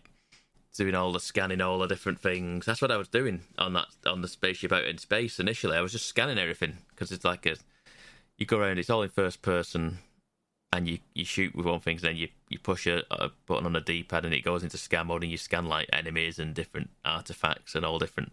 doing 0.76 0.94
all 0.94 1.12
the 1.12 1.20
scanning 1.20 1.60
all 1.60 1.78
the 1.78 1.86
different 1.86 2.20
things. 2.20 2.66
That's 2.66 2.80
what 2.80 2.92
I 2.92 2.96
was 2.96 3.08
doing 3.08 3.42
on 3.58 3.72
that 3.74 3.86
on 4.06 4.22
the 4.22 4.28
spaceship 4.28 4.72
out 4.72 4.84
in 4.84 4.98
space 4.98 5.40
initially. 5.40 5.76
I 5.76 5.80
was 5.80 5.92
just 5.92 6.06
scanning 6.06 6.38
everything 6.38 6.78
because 6.90 7.12
it's 7.12 7.24
like 7.24 7.46
a 7.46 7.56
you 8.40 8.46
go 8.46 8.58
around. 8.58 8.78
It's 8.78 8.90
all 8.90 9.02
in 9.02 9.10
first 9.10 9.42
person, 9.42 9.98
and 10.72 10.88
you, 10.88 10.98
you 11.14 11.24
shoot 11.24 11.54
with 11.54 11.66
one 11.66 11.80
thing. 11.80 11.96
And 11.96 12.04
Then 12.04 12.16
you, 12.16 12.28
you 12.48 12.58
push 12.58 12.86
a, 12.86 13.02
a 13.10 13.30
button 13.46 13.66
on 13.66 13.74
the 13.74 13.80
D 13.80 14.02
pad, 14.02 14.24
and 14.24 14.34
it 14.34 14.42
goes 14.42 14.64
into 14.64 14.78
scan 14.78 15.06
mode, 15.06 15.22
and 15.22 15.30
you 15.30 15.38
scan 15.38 15.66
like 15.66 15.88
enemies 15.92 16.38
and 16.38 16.54
different 16.54 16.90
artifacts 17.04 17.74
and 17.74 17.84
all 17.84 17.98
different 17.98 18.32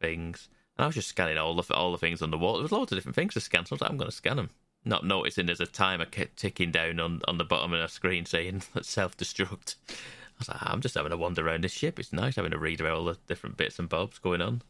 things. 0.00 0.48
And 0.78 0.84
I 0.84 0.86
was 0.86 0.94
just 0.94 1.08
scanning 1.08 1.36
all 1.36 1.54
the 1.54 1.74
all 1.74 1.92
the 1.92 1.98
things 1.98 2.22
on 2.22 2.30
the 2.30 2.38
wall. 2.38 2.54
There 2.54 2.62
was 2.62 2.72
loads 2.72 2.92
of 2.92 2.96
different 2.96 3.16
things 3.16 3.34
to 3.34 3.40
scan. 3.40 3.66
So 3.66 3.76
I'm 3.82 3.96
going 3.96 4.10
to 4.10 4.16
scan 4.16 4.36
them. 4.36 4.50
Not 4.84 5.04
noticing 5.06 5.46
there's 5.46 5.60
a 5.60 5.66
timer 5.66 6.04
kept 6.04 6.36
ticking 6.36 6.70
down 6.70 7.00
on, 7.00 7.22
on 7.26 7.38
the 7.38 7.44
bottom 7.44 7.72
of 7.72 7.80
the 7.80 7.88
screen 7.88 8.26
saying 8.26 8.62
self 8.82 9.16
destruct. 9.16 9.76
I 9.88 9.94
was 10.38 10.48
like, 10.48 10.58
I'm 10.62 10.80
just 10.80 10.94
having 10.94 11.12
a 11.12 11.16
wander 11.16 11.46
around 11.46 11.64
this 11.64 11.72
ship. 11.72 11.98
It's 11.98 12.12
nice 12.12 12.36
having 12.36 12.52
a 12.52 12.58
read 12.58 12.80
about 12.80 12.96
all 12.98 13.04
the 13.04 13.18
different 13.28 13.56
bits 13.56 13.78
and 13.78 13.88
bobs 13.88 14.18
going 14.18 14.42
on. 14.42 14.62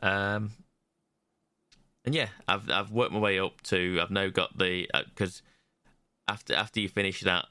Um, 0.00 0.52
and 2.04 2.14
yeah, 2.14 2.28
I've 2.48 2.70
I've 2.70 2.92
worked 2.92 3.12
my 3.12 3.18
way 3.18 3.38
up 3.38 3.60
to. 3.64 3.98
I've 4.00 4.10
now 4.10 4.28
got 4.28 4.56
the 4.56 4.88
because 5.14 5.42
after 6.28 6.54
after 6.54 6.80
you 6.80 6.88
finish 6.88 7.20
that 7.20 7.46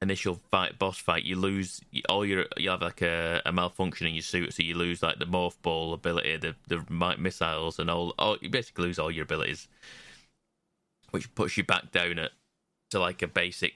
initial 0.00 0.40
fight, 0.50 0.78
boss 0.78 0.98
fight, 0.98 1.24
you 1.24 1.36
lose 1.36 1.80
all 2.08 2.24
your 2.26 2.46
you 2.56 2.70
have 2.70 2.82
like 2.82 3.02
a, 3.02 3.40
a 3.46 3.52
malfunction 3.52 4.06
in 4.06 4.14
your 4.14 4.22
suit, 4.22 4.52
so 4.52 4.62
you 4.62 4.74
lose 4.74 5.02
like 5.02 5.18
the 5.18 5.26
morph 5.26 5.60
ball 5.62 5.92
ability, 5.92 6.36
the 6.38 6.54
the 6.68 6.84
mi- 6.90 7.16
missiles, 7.16 7.78
and 7.78 7.90
all. 7.90 8.14
all 8.18 8.36
you 8.40 8.50
basically 8.50 8.86
lose 8.86 8.98
all 8.98 9.10
your 9.10 9.24
abilities, 9.24 9.68
which 11.12 11.34
puts 11.34 11.56
you 11.56 11.62
back 11.64 11.92
down 11.92 12.18
at 12.18 12.32
to 12.90 12.98
like 12.98 13.22
a 13.22 13.26
basic 13.28 13.74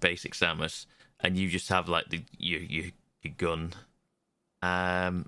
basic 0.00 0.32
Samus, 0.34 0.86
and 1.20 1.36
you 1.36 1.48
just 1.48 1.68
have 1.68 1.88
like 1.88 2.08
the 2.08 2.22
your 2.38 2.60
your, 2.60 2.84
your 3.22 3.34
gun. 3.36 3.72
Um, 4.62 5.26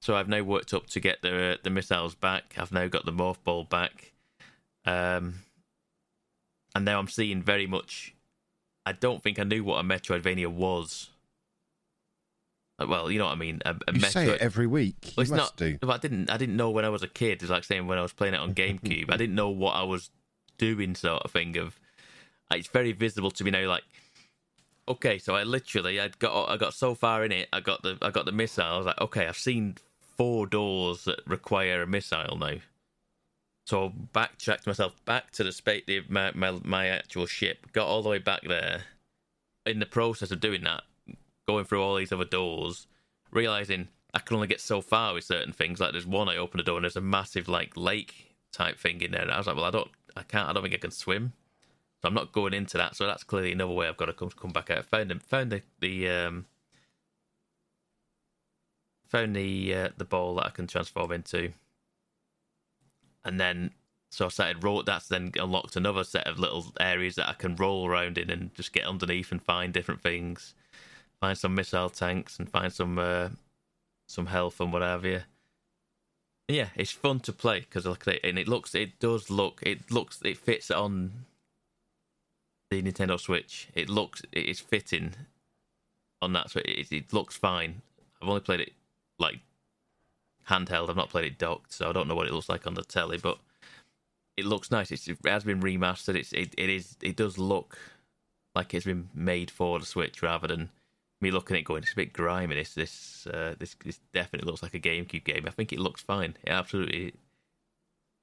so 0.00 0.14
I've 0.14 0.28
now 0.28 0.42
worked 0.42 0.72
up 0.72 0.86
to 0.88 1.00
get 1.00 1.22
the 1.22 1.58
the 1.62 1.70
missiles 1.70 2.14
back. 2.14 2.54
I've 2.56 2.72
now 2.72 2.86
got 2.86 3.04
the 3.04 3.12
morph 3.12 3.42
ball 3.44 3.64
back. 3.64 4.12
Um, 4.84 5.40
and 6.74 6.84
now 6.84 6.98
I'm 6.98 7.08
seeing 7.08 7.42
very 7.42 7.66
much. 7.66 8.14
I 8.84 8.92
don't 8.92 9.22
think 9.22 9.38
I 9.40 9.42
knew 9.42 9.64
what 9.64 9.80
a 9.80 9.82
Metroidvania 9.82 10.46
was. 10.46 11.08
Well, 12.78 13.10
you 13.10 13.18
know 13.18 13.24
what 13.24 13.32
I 13.32 13.36
mean. 13.36 13.62
A, 13.64 13.74
a 13.88 13.92
You 13.94 14.00
say 14.00 14.28
it 14.28 14.32
Metroid- 14.34 14.36
every 14.38 14.66
week. 14.66 15.14
Well, 15.16 15.22
it's 15.22 15.30
not. 15.30 15.56
do. 15.56 15.78
I 15.88 15.96
didn't. 15.96 16.30
I 16.30 16.36
didn't 16.36 16.56
know 16.56 16.70
when 16.70 16.84
I 16.84 16.90
was 16.90 17.02
a 17.02 17.08
kid. 17.08 17.42
It's 17.42 17.50
like 17.50 17.64
saying 17.64 17.86
when 17.86 17.98
I 17.98 18.02
was 18.02 18.12
playing 18.12 18.34
it 18.34 18.40
on 18.40 18.54
GameCube. 18.54 19.10
I 19.10 19.16
didn't 19.16 19.34
know 19.34 19.48
what 19.48 19.72
I 19.72 19.82
was 19.82 20.10
doing, 20.58 20.94
sort 20.94 21.22
of 21.22 21.30
thing. 21.30 21.56
Of 21.56 21.78
it's 22.50 22.68
very 22.68 22.92
visible 22.92 23.30
to 23.32 23.44
me 23.44 23.50
now. 23.50 23.68
Like, 23.68 23.84
okay, 24.88 25.18
so 25.18 25.34
I 25.34 25.42
literally 25.42 26.00
I 26.00 26.08
got 26.08 26.48
I 26.48 26.56
got 26.56 26.74
so 26.74 26.94
far 26.94 27.24
in 27.24 27.32
it. 27.32 27.48
I 27.52 27.60
got 27.60 27.82
the 27.82 27.98
I 28.02 28.10
got 28.10 28.24
the 28.24 28.32
missile. 28.32 28.64
I 28.64 28.76
was 28.76 28.86
like, 28.86 29.00
okay, 29.00 29.26
I've 29.26 29.36
seen 29.36 29.76
four 30.16 30.46
doors 30.46 31.04
that 31.04 31.20
require 31.26 31.82
a 31.82 31.86
missile 31.86 32.36
now. 32.38 32.56
So 33.66 33.86
I 33.86 33.92
backtracked 34.12 34.66
myself 34.66 34.94
back 35.04 35.32
to 35.32 35.44
the 35.44 35.50
space, 35.50 35.82
the, 35.86 36.02
my, 36.08 36.32
my 36.34 36.58
my 36.62 36.86
actual 36.86 37.26
ship. 37.26 37.72
Got 37.72 37.88
all 37.88 38.02
the 38.02 38.08
way 38.08 38.18
back 38.18 38.42
there. 38.42 38.82
In 39.64 39.80
the 39.80 39.86
process 39.86 40.30
of 40.30 40.38
doing 40.38 40.62
that, 40.62 40.84
going 41.48 41.64
through 41.64 41.82
all 41.82 41.96
these 41.96 42.12
other 42.12 42.24
doors, 42.24 42.86
realizing 43.32 43.88
I 44.14 44.20
can 44.20 44.36
only 44.36 44.46
get 44.46 44.60
so 44.60 44.80
far 44.80 45.12
with 45.12 45.24
certain 45.24 45.52
things. 45.52 45.80
Like 45.80 45.90
there's 45.92 46.06
one 46.06 46.28
I 46.28 46.36
open 46.36 46.58
the 46.58 46.64
door 46.64 46.76
and 46.76 46.84
there's 46.84 46.96
a 46.96 47.00
massive 47.00 47.48
like 47.48 47.76
lake 47.76 48.36
type 48.52 48.78
thing 48.78 49.00
in 49.00 49.10
there. 49.10 49.22
And 49.22 49.32
I 49.32 49.38
was 49.38 49.46
like, 49.48 49.56
well, 49.56 49.64
I 49.64 49.70
don't, 49.70 49.90
I 50.16 50.22
can't, 50.22 50.48
I 50.48 50.52
don't 50.52 50.62
think 50.62 50.74
I 50.74 50.78
can 50.78 50.90
swim, 50.90 51.32
so 52.00 52.08
I'm 52.08 52.14
not 52.14 52.32
going 52.32 52.54
into 52.54 52.78
that. 52.78 52.96
So 52.96 53.06
that's 53.06 53.24
clearly 53.24 53.52
another 53.52 53.72
way 53.72 53.88
I've 53.88 53.96
got 53.96 54.06
to 54.06 54.12
come 54.12 54.30
come 54.30 54.52
back 54.52 54.70
out. 54.70 54.86
Found 54.86 55.10
them, 55.10 55.20
found 55.20 55.52
the 55.52 55.62
the 55.80 56.08
um, 56.08 56.46
found 59.08 59.36
the 59.36 59.74
uh, 59.74 59.88
the 59.96 60.04
ball 60.04 60.36
that 60.36 60.46
I 60.46 60.50
can 60.50 60.66
transform 60.66 61.12
into, 61.12 61.52
and 63.24 63.38
then 63.40 63.72
so 64.10 64.26
I 64.26 64.28
started 64.28 64.64
roll. 64.64 64.82
That's 64.82 65.08
then 65.08 65.32
unlocked 65.38 65.76
another 65.76 66.04
set 66.04 66.26
of 66.26 66.38
little 66.38 66.72
areas 66.80 67.16
that 67.16 67.28
I 67.28 67.34
can 67.34 67.56
roll 67.56 67.86
around 67.86 68.18
in 68.18 68.30
and 68.30 68.54
just 68.54 68.72
get 68.72 68.86
underneath 68.86 69.32
and 69.32 69.42
find 69.42 69.72
different 69.72 70.02
things, 70.02 70.54
find 71.20 71.36
some 71.36 71.54
missile 71.54 71.90
tanks 71.90 72.38
and 72.38 72.48
find 72.48 72.72
some 72.72 72.98
uh, 72.98 73.30
some 74.06 74.26
health 74.26 74.60
and 74.60 74.72
whatever. 74.72 75.08
You. 75.08 75.22
Yeah, 76.48 76.68
it's 76.76 76.92
fun 76.92 77.20
to 77.20 77.32
play 77.32 77.60
because 77.60 77.86
like 77.86 78.20
and 78.22 78.38
it 78.38 78.46
looks, 78.46 78.74
it 78.74 79.00
does 79.00 79.30
look, 79.30 79.60
it 79.64 79.90
looks, 79.90 80.20
it 80.24 80.38
fits 80.38 80.70
on 80.70 81.24
the 82.70 82.82
Nintendo 82.82 83.18
Switch. 83.18 83.68
It 83.74 83.88
looks, 83.88 84.22
it 84.32 84.46
is 84.46 84.60
fitting 84.60 85.14
on 86.22 86.32
that, 86.34 86.50
so 86.50 86.60
it, 86.64 86.92
it 86.92 87.12
looks 87.12 87.36
fine. 87.36 87.82
I've 88.22 88.28
only 88.28 88.40
played 88.40 88.60
it 88.60 88.72
like 89.18 89.40
handheld. 90.48 90.88
I've 90.88 90.96
not 90.96 91.10
played 91.10 91.24
it 91.24 91.38
docked, 91.38 91.72
so 91.72 91.88
I 91.88 91.92
don't 91.92 92.06
know 92.06 92.14
what 92.14 92.28
it 92.28 92.32
looks 92.32 92.48
like 92.48 92.66
on 92.66 92.74
the 92.74 92.84
telly, 92.84 93.18
but 93.18 93.38
it 94.36 94.44
looks 94.44 94.70
nice. 94.70 94.90
It's, 94.92 95.08
it 95.08 95.18
has 95.24 95.44
been 95.44 95.60
remastered. 95.60 96.14
It's 96.14 96.32
it, 96.32 96.54
it 96.56 96.70
is 96.70 96.96
it 97.02 97.16
does 97.16 97.38
look 97.38 97.78
like 98.54 98.72
it's 98.72 98.86
been 98.86 99.08
made 99.14 99.50
for 99.50 99.78
the 99.78 99.86
Switch 99.86 100.22
rather 100.22 100.46
than 100.46 100.70
me 101.20 101.30
looking 101.30 101.56
at 101.56 101.60
it 101.60 101.64
going 101.64 101.82
it's 101.82 101.92
a 101.92 101.96
bit 101.96 102.12
grimy. 102.12 102.54
This 102.54 102.74
this 102.74 103.26
uh, 103.26 103.54
this 103.58 103.74
this 103.84 104.00
definitely 104.12 104.50
looks 104.50 104.62
like 104.62 104.74
a 104.74 104.80
GameCube 104.80 105.24
game. 105.24 105.44
I 105.46 105.50
think 105.50 105.72
it 105.72 105.78
looks 105.78 106.02
fine. 106.02 106.36
It 106.42 106.50
absolutely 106.50 107.14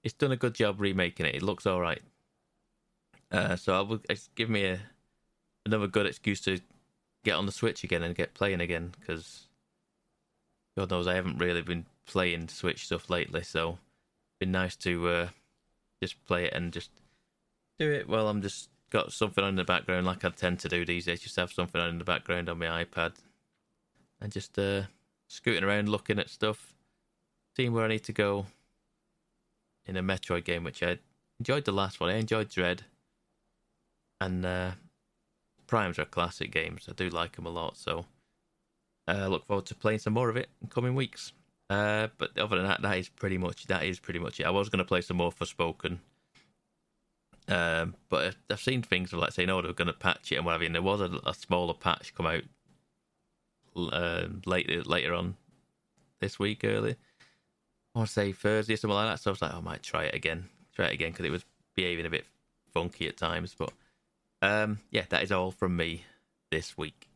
it's 0.04 0.14
done 0.14 0.32
a 0.32 0.38
good 0.38 0.54
job 0.54 0.80
remaking 0.80 1.26
it. 1.26 1.36
It 1.36 1.44
looks 1.44 1.66
all 1.66 1.82
right. 1.82 2.02
Uh, 3.32 3.56
so 3.56 4.02
I 4.08 4.12
it's 4.12 4.30
give 4.36 4.50
me 4.50 4.66
a 4.66 4.80
another 5.66 5.88
good 5.88 6.06
excuse 6.06 6.42
to 6.42 6.60
get 7.24 7.36
on 7.36 7.46
the 7.46 7.52
Switch 7.52 7.84
again 7.84 8.04
and 8.04 8.16
get 8.16 8.34
playing 8.34 8.62
again 8.62 8.94
because 9.00 9.48
God 10.78 10.92
knows 10.92 11.08
I 11.08 11.16
haven't 11.16 11.38
really 11.38 11.62
been 11.62 11.86
playing 12.06 12.50
Switch 12.50 12.86
stuff 12.86 13.10
lately. 13.10 13.44
So 13.44 13.72
it's 13.72 14.40
been 14.40 14.52
nice 14.52 14.76
to 14.78 15.08
uh, 15.08 15.28
just 16.02 16.24
play 16.26 16.46
it 16.46 16.54
and 16.54 16.74
just 16.74 16.90
do 17.80 17.92
it 17.92 18.08
while 18.08 18.28
I'm 18.28 18.42
just 18.42 18.70
got 18.94 19.12
something 19.12 19.44
on 19.44 19.50
in 19.50 19.56
the 19.56 19.64
background 19.64 20.06
like 20.06 20.24
I 20.24 20.30
tend 20.30 20.60
to 20.60 20.70
do 20.70 20.86
these 20.86 21.06
days. 21.06 21.20
Just 21.20 21.36
have 21.36 21.52
something 21.52 21.82
on 21.82 21.90
in 21.90 21.98
the 21.98 22.04
background 22.04 22.48
on 22.48 22.60
my 22.60 22.86
iPad 22.86 23.14
and 24.22 24.32
just 24.32 24.58
uh, 24.58 24.84
scooting 25.28 25.64
around 25.64 25.90
looking 25.90 26.20
at 26.20 26.30
stuff, 26.30 26.76
seeing 27.58 27.74
where 27.74 27.86
I 27.86 27.90
need 27.90 28.04
to 28.04 28.14
go 28.14 28.46
in 29.86 29.98
a 29.98 30.04
Metroid 30.04 30.46
game, 30.46 30.64
which 30.64 30.84
I 30.84 31.00
enjoyed 31.40 31.66
the 31.66 31.72
last 31.72 32.00
one. 32.00 32.12
I 32.12 32.18
enjoyed 32.18 32.50
Dread, 32.50 32.84
and 34.22 34.46
uh, 34.46 34.72
Primes 35.66 35.98
are 35.98 36.06
classic 36.06 36.52
games. 36.52 36.86
I 36.88 36.94
do 36.94 37.10
like 37.10 37.36
them 37.36 37.48
a 37.48 37.50
lot, 37.50 37.78
so 37.78 38.06
uh, 39.08 39.12
I 39.12 39.26
look 39.26 39.46
forward 39.46 39.66
to 39.66 39.76
playing 39.76 40.00
some 40.00 40.14
more 40.14 40.30
of 40.30 40.38
it 40.38 40.50
in 40.62 40.68
coming 40.68 40.94
weeks. 40.94 41.34
Uh, 41.70 42.10
but 42.20 42.38
other 42.38 42.58
than 42.58 42.68
that, 42.68 42.84
that 42.84 42.98
is 42.98 43.10
pretty 43.10 43.40
much 43.40 43.66
that 43.66 43.84
is 43.84 44.00
pretty 44.00 44.20
much 44.20 44.40
it. 44.40 44.46
I 44.46 44.52
was 44.52 44.70
going 44.70 44.78
to 44.78 44.86
play 44.86 45.02
some 45.02 45.18
more 45.18 45.32
Forspoken, 45.32 45.98
um, 47.48 47.96
but 48.10 48.36
I've 48.50 48.60
seen 48.60 48.82
things 48.82 49.14
of 49.14 49.20
like 49.20 49.32
saying, 49.32 49.50
"Oh, 49.50 49.62
they're 49.62 49.74
going 49.74 49.88
to 49.88 49.94
patch 49.94 50.32
it 50.32 50.36
and 50.36 50.46
whatever." 50.46 50.64
And 50.64 50.76
there 50.76 50.82
was 50.82 51.02
a, 51.02 51.20
a 51.26 51.34
smaller 51.34 51.74
patch 51.74 52.14
come 52.16 52.26
out 52.26 52.44
uh, 53.76 54.28
later 54.46 54.84
later 54.84 55.14
on 55.14 55.36
this 56.20 56.40
week, 56.40 56.62
early. 56.64 56.96
I 57.96 58.00
want 58.00 58.08
to 58.08 58.14
say 58.14 58.32
Thursday 58.32 58.74
or 58.74 58.78
something 58.78 58.96
like 58.96 59.12
that. 59.12 59.20
So 59.20 59.30
I 59.30 59.34
was 59.34 59.42
like, 59.42 59.54
oh, 59.54 59.58
I 59.58 59.62
might 59.62 59.84
try 59.84 60.06
it 60.06 60.16
again, 60.16 60.46
try 60.76 60.88
it 60.88 60.94
again 60.94 61.12
because 61.12 61.26
it 61.26 61.32
was 61.32 61.46
behaving 61.76 62.06
a 62.06 62.10
bit 62.10 62.26
funky 62.74 63.08
at 63.08 63.18
times. 63.18 63.56
But 63.58 63.72
um, 64.42 64.80
yeah, 64.90 65.04
that 65.10 65.24
is 65.24 65.32
all 65.32 65.52
from 65.52 65.76
me 65.76 66.06
this 66.50 66.78
week. 66.78 67.08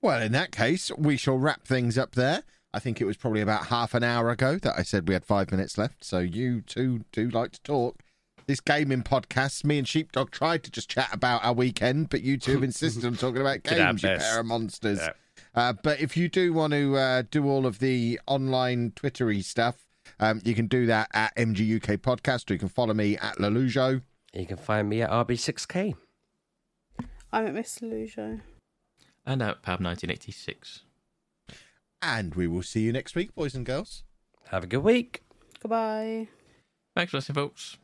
Well, 0.00 0.22
in 0.22 0.32
that 0.32 0.52
case, 0.52 0.90
we 0.96 1.16
shall 1.16 1.38
wrap 1.38 1.66
things 1.66 1.98
up 1.98 2.12
there. 2.14 2.42
I 2.72 2.78
think 2.78 3.00
it 3.00 3.06
was 3.06 3.16
probably 3.16 3.40
about 3.40 3.66
half 3.66 3.94
an 3.94 4.04
hour 4.04 4.30
ago 4.30 4.58
that 4.58 4.74
I 4.78 4.82
said 4.82 5.08
we 5.08 5.14
had 5.14 5.24
five 5.24 5.50
minutes 5.50 5.78
left. 5.78 6.04
So 6.04 6.18
you 6.18 6.60
two 6.60 7.04
do 7.10 7.28
like 7.30 7.52
to 7.52 7.62
talk. 7.62 8.02
This 8.46 8.60
gaming 8.60 9.02
podcast, 9.02 9.64
me 9.64 9.78
and 9.78 9.88
Sheepdog 9.88 10.30
tried 10.30 10.62
to 10.62 10.70
just 10.70 10.88
chat 10.88 11.08
about 11.12 11.44
our 11.44 11.52
weekend, 11.52 12.10
but 12.10 12.22
you 12.22 12.38
two 12.38 12.52
have 12.52 12.62
insisted 12.62 13.04
on 13.04 13.16
talking 13.16 13.40
about 13.40 13.64
games, 13.64 14.04
you 14.04 14.08
best. 14.08 14.24
pair 14.24 14.40
of 14.40 14.46
monsters. 14.46 15.00
Yeah. 15.00 15.10
Uh, 15.54 15.72
but 15.82 16.00
if 16.00 16.16
you 16.16 16.28
do 16.28 16.52
want 16.52 16.72
to 16.72 16.96
uh, 16.96 17.22
do 17.30 17.48
all 17.48 17.66
of 17.66 17.80
the 17.80 18.20
online 18.28 18.92
Twittery 18.94 19.42
stuff, 19.42 19.86
um, 20.20 20.40
you 20.44 20.54
can 20.54 20.68
do 20.68 20.86
that 20.86 21.08
at 21.12 21.34
MGUK 21.36 21.98
Podcast, 21.98 22.48
or 22.48 22.52
you 22.54 22.60
can 22.60 22.68
follow 22.68 22.94
me 22.94 23.16
at 23.16 23.36
Lelujo. 23.38 24.02
You 24.32 24.46
can 24.46 24.58
find 24.58 24.88
me 24.88 25.02
at 25.02 25.10
RB6K. 25.10 25.94
I'm 27.32 27.46
at 27.48 27.54
Miss 27.54 27.80
Lujo. 27.80 28.42
And 29.24 29.42
out 29.42 29.62
Pab 29.62 29.80
1986. 29.82 30.82
And 32.00 32.34
we 32.36 32.46
will 32.46 32.62
see 32.62 32.82
you 32.82 32.92
next 32.92 33.16
week, 33.16 33.34
boys 33.34 33.56
and 33.56 33.66
girls. 33.66 34.04
Have 34.50 34.62
a 34.62 34.66
good 34.68 34.84
week. 34.84 35.24
Goodbye. 35.60 36.28
Thanks 36.94 37.10
for 37.10 37.16
listening, 37.16 37.34
folks. 37.34 37.76